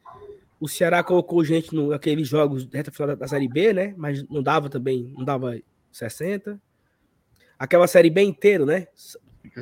O 0.59 0.67
Ceará 0.67 1.03
colocou 1.03 1.43
gente 1.43 1.73
no 1.75 1.91
aqueles 1.93 2.27
jogos 2.27 2.67
reta 2.71 2.91
final 2.91 3.07
da, 3.09 3.15
da 3.15 3.27
série 3.27 3.47
B, 3.47 3.73
né? 3.73 3.93
Mas 3.97 4.23
não 4.29 4.41
dava 4.41 4.69
também, 4.69 5.13
não 5.17 5.25
dava 5.25 5.59
60. 5.97 6.61
Aquela 7.57 7.87
série 7.87 8.09
B 8.09 8.21
inteira, 8.21 8.65
né? 8.65 8.87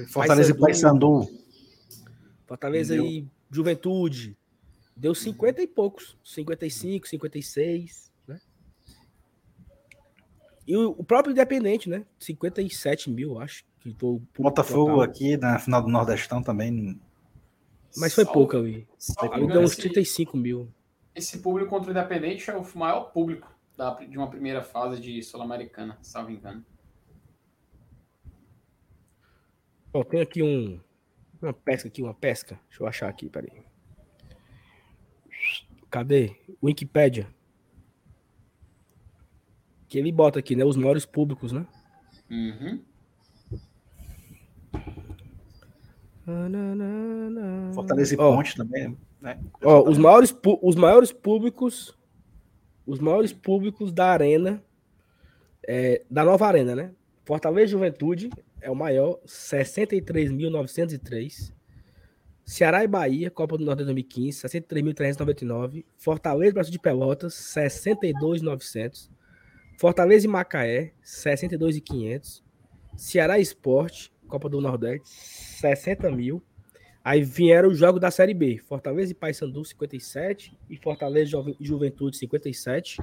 Fortaleza 0.10 0.52
e 0.52 0.57
Paysandu. 0.57 1.28
Fortaleza 2.45 2.95
e 2.95 3.26
Juventude. 3.49 4.38
Deu 4.95 5.16
50 5.16 5.62
e 5.62 5.68
poucos. 5.68 6.18
55, 6.24 7.07
56, 7.07 8.12
né? 8.28 8.40
E 10.68 10.76
o, 10.76 10.91
o 10.91 11.03
próprio 11.03 11.32
Independente, 11.32 11.90
né? 11.90 12.06
57 12.20 13.10
mil, 13.10 13.40
acho. 13.40 13.64
Que 13.80 13.94
público 13.94 14.41
Botafogo 14.41 14.91
total. 14.91 15.02
aqui 15.02 15.38
na 15.38 15.60
final 15.60 15.82
do 15.82 15.90
Nordestão 15.90 16.41
também. 16.41 16.99
Mas 17.98 18.14
foi 18.14 18.26
pouco 18.26 18.57
ali. 18.57 18.88
Ali 19.32 19.48
deu 19.48 19.62
uns 19.62 19.72
esse- 19.72 19.82
35 19.82 20.36
mil. 20.36 20.68
Esse 21.14 21.38
público 21.38 21.70
contra 21.70 21.88
o 21.88 21.91
Independente 21.91 22.49
é 22.49 22.57
o 22.57 22.66
maior 22.78 23.12
público 23.12 23.55
da- 23.77 23.93
de 23.93 24.18
uma 24.18 24.30
primeira 24.30 24.64
fase 24.64 25.02
de 25.02 25.22
Sul-Americana, 25.23 25.97
salvo 26.02 26.31
engano. 26.31 26.65
Ó, 29.93 30.03
tem 30.03 30.22
aqui 30.22 30.41
um. 30.43 30.80
Uma 31.41 31.53
pesca 31.53 31.88
aqui, 31.88 32.02
uma 32.02 32.14
pesca. 32.14 32.60
Deixa 32.69 32.84
eu 32.84 32.88
achar 32.88 33.10
aqui, 33.10 33.30
peraí. 33.30 33.64
Cadê? 35.89 36.35
Wikipedia. 36.61 37.27
Que 39.88 39.99
ele 39.99 40.11
bota 40.11 40.39
aqui, 40.39 40.56
né? 40.56 40.65
Os 40.65 40.76
maiores 40.76 41.06
públicos, 41.06 41.52
né? 41.52 41.65
Uhum. 42.30 42.84
Fortaleza 47.73 48.15
e 48.15 48.18
Ó, 48.19 48.35
Ponte 48.35 48.56
também, 48.56 48.97
né? 49.22 49.39
Ó, 49.64 49.88
os 49.88 49.97
maiores, 49.97 50.35
os 50.61 50.76
maiores 50.76 51.11
públicos, 51.11 51.95
os 52.86 52.99
maiores 52.99 53.34
públicos 53.34 53.91
da 53.91 54.12
arena 54.12 54.64
É, 55.68 56.03
da 56.12 56.24
nova 56.24 56.45
arena, 56.45 56.76
né? 56.76 56.91
Fortaleza 57.26 57.72
Juventude 57.72 58.30
é 58.62 58.70
o 58.70 58.76
maior, 58.76 59.20
63.903. 59.26 61.52
Ceará 62.45 62.84
e 62.84 62.88
Bahia, 62.88 63.32
Copa 63.32 63.57
do 63.57 63.66
Nordeste 63.66 63.86
2015, 63.86 64.48
63.399. 64.48 65.84
Fortaleza 65.98 66.53
Brasil 66.53 66.72
de 66.72 66.80
Pelotas, 66.80 67.34
62.900. 67.34 69.10
Fortaleza 69.80 70.28
e 70.28 70.30
Macaé, 70.30 70.94
62.500. 71.03 72.44
Ceará 72.95 73.40
Esporte, 73.40 74.14
Copa 74.28 74.48
do 74.48 74.62
Nordeste, 74.62 75.10
60 75.10 76.12
mil. 76.12 76.44
Aí 77.06 77.22
vieram 77.22 77.69
os 77.69 77.77
jogos 77.77 78.02
da 78.02 78.10
Série 78.10 78.34
B. 78.34 78.57
Fortaleza 78.57 79.11
e 79.11 79.15
Paysandu, 79.15 79.64
57. 79.64 80.57
E 80.68 80.76
Fortaleza 80.76 81.38
e 81.60 81.64
Juventude, 81.64 82.18
57. 82.18 82.99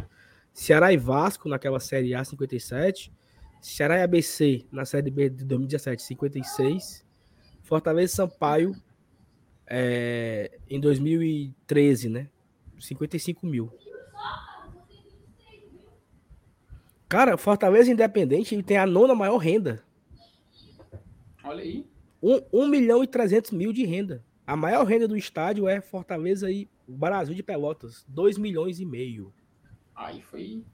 Ceará 0.52 0.92
e 0.92 0.96
Vasco, 0.96 1.48
naquela 1.48 1.78
Série 1.78 2.12
A, 2.12 2.24
57. 2.24 3.12
Ceará 3.60 3.98
e 3.98 4.02
ABC, 4.02 4.66
na 4.72 4.84
Série 4.84 5.08
B 5.08 5.30
de 5.30 5.44
2017, 5.44 6.02
56. 6.02 7.06
Fortaleza 7.62 8.12
e 8.12 8.16
Sampaio, 8.16 8.74
é, 9.68 10.58
em 10.68 10.80
2013, 10.80 12.08
né? 12.08 12.28
55 12.80 13.46
mil. 13.46 13.72
Cara, 17.08 17.36
Fortaleza 17.36 17.88
Independente 17.88 18.52
ele 18.52 18.64
tem 18.64 18.78
a 18.78 18.84
nona 18.84 19.14
maior 19.14 19.36
renda. 19.36 19.84
Olha 21.44 21.62
aí. 21.62 21.91
1, 22.22 22.42
1 22.52 22.68
milhão 22.68 23.02
e 23.02 23.06
300 23.06 23.50
mil 23.50 23.72
de 23.72 23.84
renda. 23.84 24.24
A 24.46 24.56
maior 24.56 24.84
renda 24.84 25.08
do 25.08 25.16
estádio 25.16 25.68
é 25.68 25.80
Fortaleza 25.80 26.50
e 26.50 26.68
Brasil 26.86 27.34
de 27.34 27.42
Pelotas. 27.42 28.04
2 28.08 28.38
milhões 28.38 28.78
e 28.78 28.84
meio. 28.84 29.32
Aí 29.94 30.22
foi. 30.22 30.64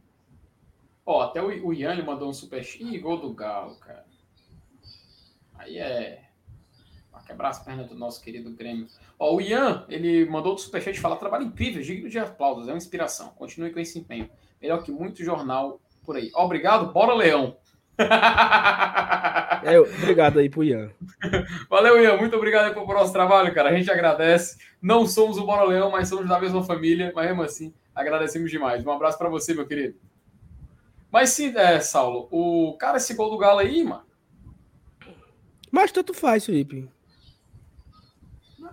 Ó, 1.05 1.23
até 1.23 1.43
o, 1.43 1.67
o 1.67 1.73
Ian 1.73 2.03
mandou 2.05 2.29
um 2.29 2.35
super 2.35 2.63
Ih, 2.81 2.99
gol 2.99 3.19
do 3.19 3.33
Galo, 3.33 3.77
cara. 3.77 4.07
Aí 5.55 5.79
é. 5.79 6.25
Pra 7.11 7.21
quebrar 7.23 7.49
as 7.49 7.65
pernas 7.65 7.89
do 7.89 7.95
nosso 7.95 8.23
querido 8.23 8.51
Grêmio. 8.51 8.87
Ó, 9.19 9.35
o 9.35 9.41
Ian, 9.41 9.85
ele 9.89 10.29
mandou 10.29 10.55
o 10.55 10.59
superchat 10.59 10.97
e 10.97 11.01
fala: 11.01 11.17
trabalho 11.17 11.47
incrível, 11.47 11.83
digno 11.83 12.09
de 12.09 12.19
aplausos, 12.19 12.69
é 12.69 12.73
uma 12.73 12.79
inspiração. 12.79 13.31
Continue 13.31 13.73
com 13.73 13.81
esse 13.81 13.99
empenho. 13.99 14.29
Melhor 14.61 14.83
que 14.83 14.93
muito 14.93 15.25
jornal 15.25 15.81
por 16.05 16.17
aí. 16.17 16.31
Obrigado, 16.35 16.93
bora, 16.93 17.15
Leão. 17.15 17.57
É, 19.65 19.79
obrigado 19.79 20.39
aí 20.39 20.49
pro 20.49 20.65
Ian. 20.65 20.91
Valeu, 21.69 22.03
Ian. 22.03 22.17
Muito 22.17 22.37
obrigado 22.37 22.73
pelo 22.73 22.87
nosso 22.87 23.13
trabalho, 23.13 23.53
cara. 23.53 23.71
A 23.71 23.75
gente 23.75 23.91
agradece. 23.91 24.57
Não 24.81 25.07
somos 25.07 25.37
o 25.37 25.45
Bora 25.45 25.65
Leão, 25.65 25.91
mas 25.91 26.09
somos 26.09 26.29
da 26.29 26.41
mesma 26.41 26.63
família. 26.63 27.13
Mas 27.15 27.27
mesmo 27.27 27.43
assim, 27.43 27.75
agradecemos 27.95 28.51
demais. 28.51 28.87
Um 28.87 28.91
abraço 28.91 29.19
para 29.19 29.29
você, 29.29 29.53
meu 29.53 29.67
querido. 29.67 29.99
Mas 31.11 31.31
sim, 31.31 31.55
é, 31.57 31.81
Saulo, 31.81 32.29
o 32.31 32.77
cara, 32.79 32.99
esse 32.99 33.15
gol 33.15 33.31
do 33.31 33.39
Galo 33.39 33.59
aí, 33.59 33.83
mano. 33.83 34.05
Mas 35.71 35.93
tanto 35.93 36.15
faz, 36.15 36.47
Felipe. 36.47 36.89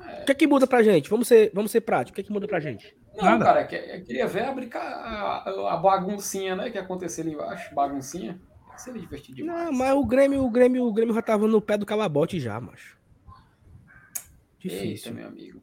É... 0.08 0.22
O 0.22 0.26
que 0.26 0.32
é 0.32 0.36
que 0.36 0.48
muda 0.48 0.68
pra 0.68 0.84
gente? 0.84 1.10
Vamos 1.10 1.28
ser, 1.28 1.52
vamos 1.54 1.72
ser 1.72 1.82
práticos. 1.82 2.12
O 2.12 2.16
que 2.16 2.22
é 2.22 2.24
que 2.24 2.32
muda 2.32 2.48
pra 2.48 2.60
gente? 2.60 2.96
Não, 3.16 3.24
Nada. 3.24 3.46
cara, 3.46 3.62
eu 3.62 4.04
queria 4.04 4.28
ver 4.28 4.44
abrir 4.44 4.70
a, 4.76 5.74
a 5.74 5.78
baguncinha, 5.78 6.56
né, 6.56 6.70
que 6.70 6.78
aconteceu 6.78 7.24
ali 7.24 7.34
embaixo. 7.34 7.74
Baguncinha. 7.74 8.40
Seria 8.78 9.02
divertido 9.02 9.38
demais. 9.38 9.66
Não, 9.66 9.72
mas 9.72 9.94
o 9.94 10.06
Grêmio, 10.06 10.44
o 10.44 10.50
Grêmio, 10.50 10.86
o 10.86 10.94
Grêmio 10.94 11.14
já 11.14 11.22
tava 11.22 11.48
no 11.48 11.62
pé 11.62 11.78
do 11.78 11.86
calabote 11.86 12.40
já, 12.40 12.60
macho. 12.60 12.98
Difícil. 14.60 14.88
Eita, 14.90 15.12
meu 15.12 15.28
amigo. 15.28 15.62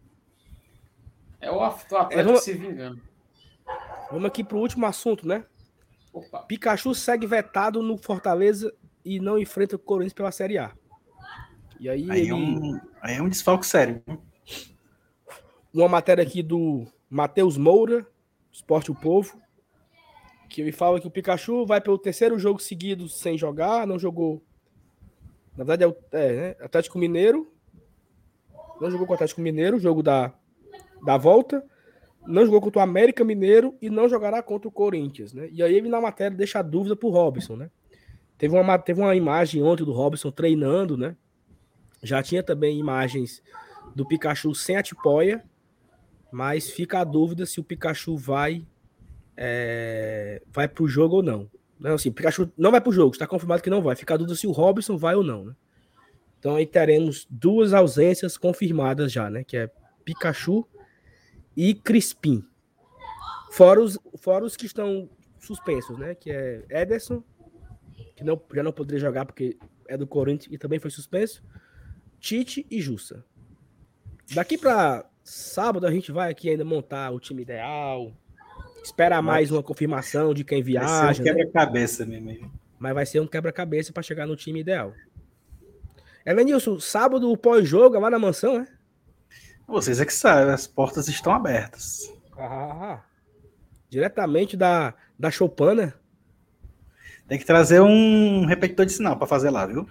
É 1.41 1.51
o 1.51 1.61
atleta 1.61 2.15
é, 2.15 2.23
vamos... 2.23 2.45
se 2.45 2.53
vingando. 2.53 3.03
Vamos 4.11 4.27
aqui 4.27 4.45
pro 4.45 4.59
último 4.59 4.87
assunto, 4.87 5.27
né? 5.27 5.45
Opa. 6.13 6.43
Pikachu 6.43 6.95
segue 6.95 7.27
vetado 7.27 7.83
no 7.83 7.99
Fortaleza 7.99 8.73
e 9.05 9.19
não 9.19 9.39
enfrenta 9.39 9.77
o 9.77 9.79
Corinthians 9.79 10.13
pela 10.13 10.31
Série 10.31 10.59
A. 10.59 10.73
E 11.81 11.89
aí, 11.89 12.09
aí, 12.11 12.21
ele... 12.21 12.31
é, 12.31 12.35
um, 12.35 12.81
aí 13.01 13.17
é 13.17 13.23
um 13.23 13.29
desfalque 13.29 13.67
sério. 13.67 14.03
Uma 15.75 15.89
matéria 15.89 16.23
aqui 16.23 16.43
do 16.43 16.87
Matheus 17.11 17.57
Moura, 17.57 18.07
Esporte 18.53 18.93
o 18.93 18.95
Povo, 18.95 19.41
que 20.53 20.61
ele 20.61 20.71
fala 20.71 21.01
que 21.01 21.07
o 21.07 21.11
Pikachu 21.11 21.65
vai 21.65 21.81
pelo 21.81 21.99
terceiro 21.99 22.39
jogo 22.39 22.61
seguido 22.61 23.09
sem 23.09 23.39
jogar, 23.39 23.87
não 23.87 23.99
jogou. 23.99 24.43
Na 25.57 25.65
verdade, 25.65 25.85
é, 25.85 25.87
o, 25.87 25.97
é 26.13 26.37
né? 26.37 26.57
Atlético 26.61 26.99
Mineiro. 26.99 27.51
Não 28.81 28.91
jogou 28.91 29.07
com 29.07 29.13
o 29.13 29.15
Atlético 29.15 29.41
Mineiro, 29.41 29.79
jogo 29.79 30.03
da, 30.03 30.33
da 31.05 31.17
volta. 31.17 31.65
Não 32.27 32.45
jogou 32.45 32.61
contra 32.61 32.81
o 32.81 32.83
América 32.83 33.25
Mineiro 33.25 33.75
e 33.81 33.89
não 33.89 34.09
jogará 34.09 34.43
contra 34.43 34.69
o 34.69 34.73
Corinthians, 34.73 35.33
né? 35.33 35.49
E 35.51 35.63
aí 35.63 35.75
ele 35.75 35.89
na 35.89 36.01
matéria 36.01 36.37
deixa 36.37 36.59
a 36.59 36.63
dúvida 36.63 36.95
pro 36.95 37.09
Robson, 37.09 37.57
né? 37.57 37.71
Teve 38.37 38.55
uma, 38.57 38.79
teve 38.79 39.01
uma 39.01 39.15
imagem 39.17 39.63
ontem 39.63 39.85
do 39.85 39.93
Robson 39.93 40.31
treinando, 40.31 40.97
né? 40.97 41.17
Já 42.03 42.23
tinha 42.23 42.43
também 42.43 42.79
imagens 42.79 43.43
do 43.95 44.07
Pikachu 44.07 44.55
sem 44.55 44.77
a 44.77 44.83
tipóia, 44.83 45.43
mas 46.31 46.71
fica 46.71 47.01
a 47.01 47.05
dúvida 47.05 47.47
se 47.47 47.59
o 47.61 47.65
Pikachu 47.65 48.17
vai 48.17 48.67
é, 49.37 50.43
vai 50.53 50.69
para 50.69 50.85
o 50.85 50.89
jogo 50.89 51.17
ou 51.17 51.23
não. 51.23 51.51
Não, 51.79 51.95
assim, 51.95 52.13
Pikachu 52.13 52.51
não 52.57 52.71
vai 52.71 52.81
para 52.81 52.91
o 52.91 52.93
jogo, 52.93 53.13
está 53.13 53.27
confirmado 53.27 53.63
que 53.63 53.71
não 53.71 53.83
vai. 53.83 53.97
Fica 53.97 54.15
a 54.15 54.17
dúvida 54.17 54.37
se 54.37 54.47
o 54.47 54.53
Robson 54.53 54.97
vai 54.97 55.15
ou 55.15 55.25
não. 55.25 55.47
Né? 55.47 55.57
Então 56.39 56.57
aí 56.57 56.67
teremos 56.67 57.27
duas 57.29 57.73
ausências 57.73 58.37
confirmadas 58.37 59.11
já, 59.13 59.29
né? 59.29 59.43
Que 59.45 59.57
é 59.57 59.71
Pikachu 60.05 60.67
e 61.57 61.75
Crispim. 61.75 62.45
Fora 63.51 63.83
os, 63.83 63.99
fora 64.17 64.45
os 64.45 64.57
que 64.57 64.67
estão 64.67 65.11
suspensos, 65.39 65.99
né? 65.99 66.15
Que 66.15 66.31
é 66.31 66.65
Ederson, 66.71 67.23
que 68.15 68.25
não, 68.25 68.41
já 68.55 68.63
não 68.63 68.73
poderia 68.73 69.01
jogar 69.01 69.27
porque 69.27 69.59
é 69.89 69.97
do 69.97 70.07
Corinthians 70.07 70.53
e 70.53 70.59
também 70.59 70.79
foi 70.79 70.91
suspenso. 70.91 71.43
Tite 72.21 72.67
e 72.71 72.81
Jussa. 72.81 73.25
Daqui 74.33 74.57
para 74.57 75.05
sábado 75.23 75.87
a 75.87 75.91
gente 75.91 76.13
vai 76.13 76.31
aqui 76.31 76.49
ainda 76.49 76.65
montar 76.65 77.11
o 77.11 77.21
time 77.21 77.43
ideal, 77.43 78.13
Espera 78.83 79.23
mais 79.23 79.51
uma 79.51 79.63
confirmação 79.63 80.35
de 80.35 80.45
quem 80.45 80.63
viaja. 80.63 81.05
Vai 81.05 81.15
ser 81.15 81.23
um 81.23 81.25
né? 81.25 81.31
quebra-cabeça 81.31 82.05
né? 82.05 82.21
mesmo. 82.21 82.53
Mas 82.79 82.95
vai 82.95 83.07
ser 83.07 83.21
um 83.21 83.27
quebra-cabeça 83.27 83.93
para 83.93 84.03
chegar 84.03 84.27
no 84.27 84.37
time 84.37 84.61
ideal. 84.61 84.93
Elenilson, 86.27 86.81
sábado 86.81 87.31
o 87.31 87.37
pós-jogo 87.37 87.97
é 87.97 87.99
lá 87.99 88.11
na 88.11 88.19
mansão, 88.19 88.59
né? 88.59 88.69
Vocês 89.67 90.01
é 90.01 90.05
que 90.05 90.13
sabem, 90.13 90.53
as 90.53 90.67
portas 90.67 91.09
estão 91.09 91.33
abertas. 91.33 92.13
Ah, 92.37 93.01
diretamente 93.89 94.57
da, 94.57 94.95
da 95.19 95.31
Chopana. 95.31 95.95
Tem 97.29 97.39
que 97.39 97.45
trazer 97.45 97.81
um 97.81 98.45
repetidor 98.47 98.85
de 98.85 98.93
sinal 98.93 99.17
para 99.17 99.27
fazer 99.27 99.51
lá, 99.51 99.65
viu? 99.65 99.89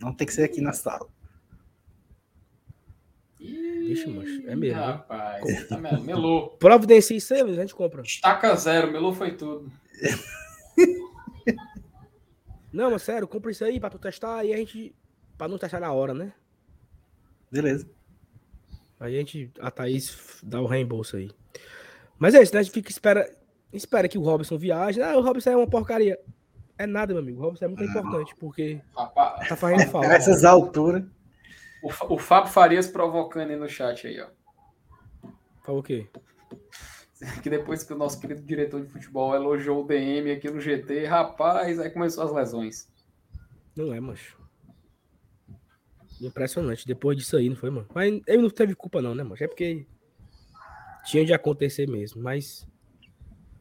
Não 0.00 0.12
tem 0.12 0.26
que 0.26 0.32
ser 0.32 0.44
aqui 0.44 0.60
na 0.60 0.72
sala. 0.72 1.06
Vixe, 3.90 4.08
macho, 4.08 4.42
é 4.46 4.54
mesmo. 4.54 4.80
Rapaz, 4.80 5.66
tá 5.68 5.76
melou. 5.78 6.50
Providencia 6.50 7.16
isso 7.16 7.34
aí, 7.34 7.40
a 7.40 7.46
gente 7.46 7.74
compra. 7.74 8.02
Estaca 8.02 8.54
zero, 8.54 8.92
melou 8.92 9.12
foi 9.12 9.32
tudo. 9.36 9.70
Não, 12.72 12.92
mas 12.92 13.02
sério, 13.02 13.26
compra 13.26 13.50
isso 13.50 13.64
aí 13.64 13.80
pra 13.80 13.90
tu 13.90 13.98
testar 13.98 14.44
e 14.44 14.54
a 14.54 14.56
gente. 14.56 14.94
Pra 15.36 15.48
não 15.48 15.58
testar 15.58 15.80
na 15.80 15.92
hora, 15.92 16.14
né? 16.14 16.32
Beleza. 17.50 17.90
Aí 19.00 19.16
a 19.16 19.18
gente. 19.18 19.50
A 19.58 19.72
Thaís 19.72 20.38
dá 20.40 20.60
o 20.60 20.66
reembolso 20.66 21.16
aí. 21.16 21.32
Mas 22.16 22.34
é 22.34 22.42
isso, 22.42 22.54
né? 22.54 22.60
A 22.60 22.62
gente 22.62 22.72
fica 22.72 22.90
espera. 22.90 23.28
Espera 23.72 24.08
que 24.08 24.18
o 24.18 24.22
Robson 24.22 24.56
viaje. 24.56 25.02
Ah, 25.02 25.16
o 25.16 25.20
Robson 25.20 25.50
é 25.50 25.56
uma 25.56 25.66
porcaria. 25.66 26.16
É 26.78 26.86
nada, 26.86 27.12
meu 27.12 27.22
amigo. 27.22 27.40
O 27.40 27.42
Robson 27.42 27.64
é 27.64 27.68
muito 27.68 27.82
importante, 27.82 28.36
porque 28.36 28.80
Rapaz. 28.96 29.48
tá 29.48 29.56
fazendo 29.56 29.90
falta. 29.90 30.06
Essas 30.06 30.44
alturas. 30.44 31.02
O, 31.82 32.14
o 32.14 32.18
Fábio 32.18 32.52
Farias 32.52 32.88
provocando 32.88 33.50
aí 33.50 33.56
no 33.56 33.68
chat 33.68 34.06
aí, 34.06 34.20
ó. 34.20 34.28
Falou 35.64 35.80
o 35.80 35.84
quê? 35.84 36.06
Que 37.42 37.50
depois 37.50 37.84
que 37.84 37.92
o 37.92 37.98
nosso 37.98 38.18
querido 38.18 38.40
diretor 38.40 38.80
de 38.80 38.88
futebol 38.88 39.34
elogiou 39.34 39.84
o 39.84 39.86
DM 39.86 40.30
aqui 40.30 40.50
no 40.50 40.58
GT, 40.58 41.04
rapaz, 41.04 41.78
aí 41.78 41.90
começou 41.90 42.24
as 42.24 42.32
lesões. 42.32 42.90
Não 43.76 43.92
é, 43.92 44.00
macho. 44.00 44.40
Impressionante. 46.20 46.86
Depois 46.86 47.16
disso 47.16 47.36
aí, 47.36 47.48
não 47.48 47.56
foi, 47.56 47.68
mano? 47.68 47.86
Mas 47.94 48.22
ele 48.26 48.42
não 48.42 48.48
teve 48.48 48.74
culpa, 48.74 49.02
não, 49.02 49.14
né, 49.14 49.22
mano? 49.22 49.36
É 49.38 49.46
porque 49.46 49.86
tinha 51.04 51.24
de 51.24 51.32
acontecer 51.32 51.86
mesmo. 51.88 52.22
Mas. 52.22 52.66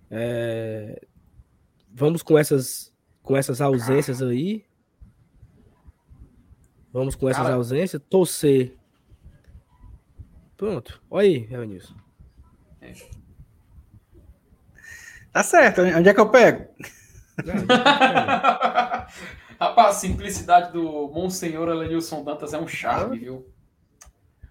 É... 0.09 1.05
Vamos 1.91 2.21
com 2.21 2.37
essas, 2.37 2.93
com 3.21 3.35
essas 3.35 3.61
ausências 3.61 4.21
aí. 4.21 4.65
Vamos 6.91 7.15
com 7.15 7.29
essas 7.29 7.43
Cara... 7.43 7.55
ausências, 7.55 8.01
torcer. 8.09 8.75
Pronto. 10.57 11.01
Olha 11.09 11.27
aí, 11.27 11.47
Evanilson. 11.51 11.95
É. 12.81 12.93
Tá 15.31 15.43
certo. 15.43 15.81
Onde 15.81 16.09
é 16.09 16.13
que 16.13 16.19
eu 16.19 16.29
pego? 16.29 16.67
rapaz, 19.59 19.95
a 19.95 19.99
simplicidade 19.99 20.73
do 20.73 21.07
Monsenhor 21.09 21.69
Elenilson 21.69 22.23
Dantas 22.23 22.53
é 22.53 22.57
um 22.57 22.67
charme, 22.67 23.17
ah. 23.17 23.19
viu? 23.19 23.53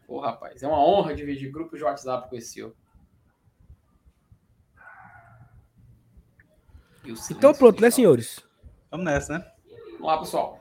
Pô, 0.06 0.20
rapaz, 0.20 0.62
é 0.62 0.66
uma 0.66 0.82
honra 0.82 1.14
dividir 1.14 1.50
grupos 1.50 1.78
de 1.78 1.84
WhatsApp 1.84 2.30
com 2.30 2.36
esse 2.36 2.52
senhor. 2.52 2.74
Então 7.30 7.54
pronto, 7.54 7.80
né, 7.80 7.90
senhores? 7.90 8.40
Vamos 8.90 9.06
nessa, 9.06 9.38
né? 9.38 9.52
Vamos 9.92 10.06
lá, 10.06 10.18
pessoal. 10.18 10.60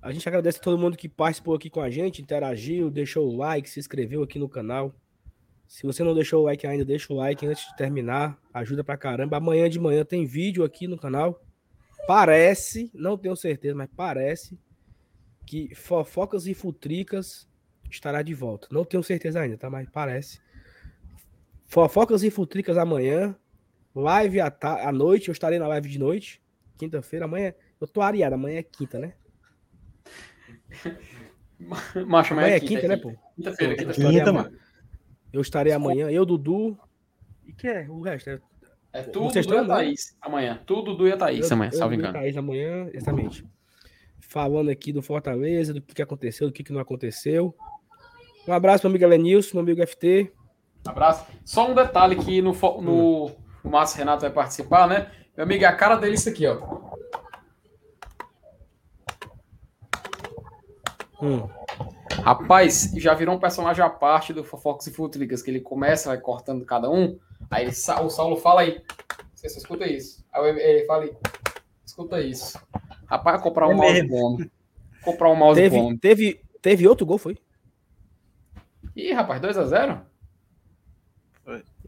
A 0.00 0.12
gente 0.12 0.28
agradece 0.28 0.58
a 0.58 0.62
todo 0.62 0.78
mundo 0.78 0.96
que 0.96 1.08
participou 1.08 1.54
aqui 1.54 1.68
com 1.68 1.80
a 1.80 1.90
gente, 1.90 2.22
interagiu, 2.22 2.90
deixou 2.90 3.28
o 3.28 3.36
like, 3.36 3.68
se 3.68 3.80
inscreveu 3.80 4.22
aqui 4.22 4.38
no 4.38 4.48
canal. 4.48 4.94
Se 5.66 5.84
você 5.84 6.02
não 6.02 6.14
deixou 6.14 6.42
o 6.42 6.44
like 6.44 6.66
ainda, 6.66 6.84
deixa 6.84 7.12
o 7.12 7.16
like 7.16 7.44
antes 7.44 7.68
de 7.68 7.76
terminar. 7.76 8.40
Ajuda 8.54 8.82
pra 8.82 8.96
caramba. 8.96 9.36
Amanhã 9.36 9.68
de 9.68 9.78
manhã 9.78 10.04
tem 10.04 10.24
vídeo 10.24 10.64
aqui 10.64 10.86
no 10.86 10.96
canal. 10.96 11.42
Parece, 12.06 12.90
não 12.94 13.18
tenho 13.18 13.36
certeza, 13.36 13.74
mas 13.74 13.88
parece 13.94 14.58
que 15.44 15.74
Fofocas 15.74 16.46
e 16.46 16.54
Futricas 16.54 17.46
estará 17.90 18.22
de 18.22 18.32
volta. 18.32 18.68
Não 18.70 18.84
tenho 18.84 19.02
certeza 19.02 19.40
ainda, 19.40 19.58
tá? 19.58 19.68
Mas 19.68 19.88
parece. 19.90 20.40
Fofocas 21.66 22.22
e 22.22 22.30
Futricas 22.30 22.78
amanhã. 22.78 23.36
Live 23.94 24.40
à, 24.40 24.56
à 24.62 24.92
noite. 24.92 25.28
Eu 25.28 25.32
estarei 25.32 25.58
na 25.58 25.66
live 25.68 25.88
de 25.88 25.98
noite. 25.98 26.40
Quinta-feira. 26.78 27.26
Amanhã. 27.26 27.52
Eu 27.80 27.86
tô 27.86 28.00
areado. 28.00 28.34
Amanhã 28.34 28.60
é 28.60 28.62
quinta, 28.62 28.98
né? 28.98 29.14
Macho, 32.06 32.32
Amanhã 32.34 32.48
é 32.54 32.60
quinta 32.60 32.74
quinta, 32.82 32.88
né, 32.88 32.94
aqui. 32.94 33.02
pô? 33.02 33.12
Quinta-feira, 33.36 33.72
Eu 33.72 33.76
quinta-feira. 33.78 33.90
estarei 33.90 34.18
Quinta, 34.18 34.30
amanhã. 34.30 34.44
mano. 34.48 34.56
Eu 35.32 35.40
estarei 35.40 35.72
amanhã. 35.72 36.10
Eu, 36.10 36.24
Dudu. 36.24 36.78
E 37.46 37.52
que 37.52 37.66
é? 37.68 37.86
O 37.88 38.00
resto 38.00 38.30
é 38.30 38.40
É 38.92 39.02
tudo 39.02 39.30
Vocês 39.30 39.46
do 39.46 39.54
e 39.54 39.58
a 39.58 39.62
né? 39.62 39.68
Thaís 39.68 40.16
amanhã. 40.22 40.60
Tudo 40.64 40.94
do 40.94 41.06
e 41.08 41.12
a 41.12 41.16
Thaís 41.16 41.50
Eu- 41.50 41.54
amanhã, 41.56 41.70
eu 41.72 41.78
salvo 41.78 41.94
engano. 41.94 42.12
Thaís 42.14 42.36
amanhã, 42.36 42.88
exatamente. 42.92 43.44
Falando 44.20 44.70
aqui 44.70 44.92
do 44.92 45.02
Fortaleza, 45.02 45.74
do 45.74 45.80
que, 45.82 45.94
que 45.94 46.02
aconteceu, 46.02 46.46
do 46.46 46.52
que, 46.52 46.62
que 46.62 46.72
não 46.72 46.80
aconteceu. 46.80 47.54
Um 48.46 48.52
abraço 48.52 48.82
para 48.82 48.88
o 48.88 48.90
amigo 48.90 49.04
Elenilson, 49.04 49.56
meu 49.56 49.62
amigo 49.62 49.82
FT. 49.86 50.32
Abraço. 50.86 51.26
Só 51.44 51.70
um 51.70 51.74
detalhe 51.74 52.16
que 52.16 52.40
no, 52.40 52.52
no 52.80 53.26
o 53.64 53.68
Márcio 53.68 53.98
Renato 53.98 54.22
vai 54.22 54.30
participar, 54.30 54.86
né? 54.88 55.10
Meu 55.36 55.44
amigo, 55.44 55.64
a 55.66 55.72
cara 55.72 55.96
dele 55.96 56.12
é 56.12 56.14
isso 56.14 56.28
aqui, 56.28 56.46
ó. 56.46 56.56
Hum. 61.20 61.48
Rapaz, 62.22 62.92
já 62.96 63.14
virou 63.14 63.34
um 63.34 63.38
personagem 63.40 63.84
à 63.84 63.90
parte 63.90 64.32
do 64.32 64.44
Fofocas 64.44 64.86
e 64.86 64.92
Futricas, 64.92 65.42
que 65.42 65.50
ele 65.50 65.60
começa, 65.60 66.08
vai 66.10 66.18
cortando 66.18 66.64
cada 66.64 66.90
um, 66.90 67.18
aí 67.50 67.64
ele, 67.64 67.72
o 67.72 68.10
Saulo 68.10 68.36
fala 68.36 68.60
aí. 68.62 68.82
Você 69.34 69.48
só 69.48 69.58
escuta 69.58 69.86
isso. 69.86 70.24
Aí 70.32 70.48
ele- 70.48 70.86
fala 70.86 71.04
aí. 71.04 71.16
Escuta 71.84 72.20
isso. 72.20 72.58
Rapaz, 73.06 73.40
comprar 73.40 73.68
um 73.68 73.72
É 73.72 73.74
mouse 73.74 74.02
bom. 74.08 74.38
Comprar 75.02 75.30
um 75.30 75.36
mouse 75.36 75.60
Teve, 75.60 75.76
bom. 75.76 75.96
teve, 75.96 76.40
teve 76.60 76.86
outro 76.88 77.06
gol, 77.06 77.18
foi? 77.18 77.38
Ih, 78.94 79.12
rapaz, 79.12 79.40
2x0? 79.40 80.00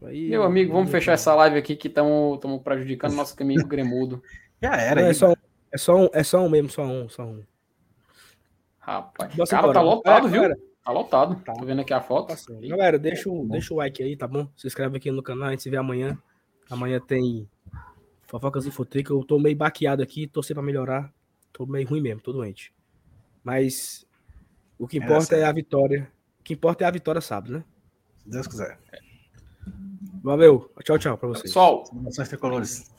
Aí, 0.03 0.29
Meu 0.29 0.43
amigo, 0.43 0.73
vamos 0.73 0.89
fechar 0.89 1.11
essa 1.13 1.35
live 1.35 1.57
aqui 1.57 1.75
que 1.75 1.87
estamos 1.87 2.39
prejudicando 2.63 3.13
nosso 3.13 3.35
caminho 3.35 3.67
gremudo. 3.67 4.23
Já 4.61 4.71
Não, 4.71 4.77
era. 4.77 5.01
é, 5.01 5.07
aí, 5.09 5.13
só, 5.13 5.33
é, 5.71 5.77
só 5.77 5.95
um, 5.95 6.09
é 6.13 6.23
só 6.23 6.39
um 6.39 6.49
mesmo, 6.49 6.69
só 6.69 6.83
um, 6.83 7.07
só 7.09 7.23
um. 7.23 7.43
Rapaz, 8.81 9.33
cara, 9.49 9.61
embora. 9.61 9.73
tá 9.73 9.81
lotado, 9.81 10.27
É, 10.27 10.29
viu? 10.31 10.41
galera, 10.41 10.59
Tá 10.83 10.91
lotado. 10.91 11.35
Tá. 11.45 11.53
Tô 11.53 11.63
vendo 11.63 11.81
aqui 11.81 11.93
a 11.93 12.01
foto. 12.01 12.29
passando. 12.29 12.67
Galera, 12.67 12.97
deixa, 12.97 13.29
o- 13.29 13.47
deixa 13.47 13.71
o 13.73 13.77
like 13.77 14.01
aí, 14.01 14.17
tá 14.17 14.27
bom? 14.27 14.47
Se 14.57 14.65
inscreve 14.65 14.97
aqui 14.97 15.11
no 15.11 15.21
canal, 15.21 15.49
a 15.49 15.51
gente 15.51 15.61
se 15.61 15.69
vê 15.69 15.77
amanhã. 15.77 16.17
Amanhã 16.69 16.99
tem 16.99 17.47
Fofocas 18.25 18.65
e 18.65 18.71
Futrica. 18.71 19.13
Eu 19.13 19.23
tô 19.23 19.37
meio 19.37 19.55
baqueado 19.55 20.01
aqui, 20.01 20.25
torcer 20.25 20.55
pra 20.55 20.63
melhorar. 20.63 21.13
Tô 21.53 21.65
meio 21.67 21.87
ruim 21.87 22.01
mesmo, 22.01 22.21
tô 22.21 22.31
doente. 22.33 22.73
Mas 23.43 24.07
o 24.79 24.87
que 24.87 24.97
É, 24.97 25.03
importa 25.03 25.35
é 25.35 25.39
certo. 25.39 25.49
a 25.49 25.51
vitória. 25.51 26.11
O 26.39 26.43
que 26.43 26.53
importa 26.53 26.83
é 26.83 26.87
a 26.87 26.91
vitória 26.91 27.21
sábado, 27.21 27.53
né? 27.53 27.63
Se 28.17 28.29
Deus 28.29 28.47
quiser. 28.47 28.79
Valeu. 30.23 30.71
Tchau, 30.83 30.97
tchau 30.97 31.17
pra 31.17 31.27
vocês. 31.29 31.43
Pessoal, 31.43 31.85
Saudações 31.85 32.29
tricolores. 32.29 32.91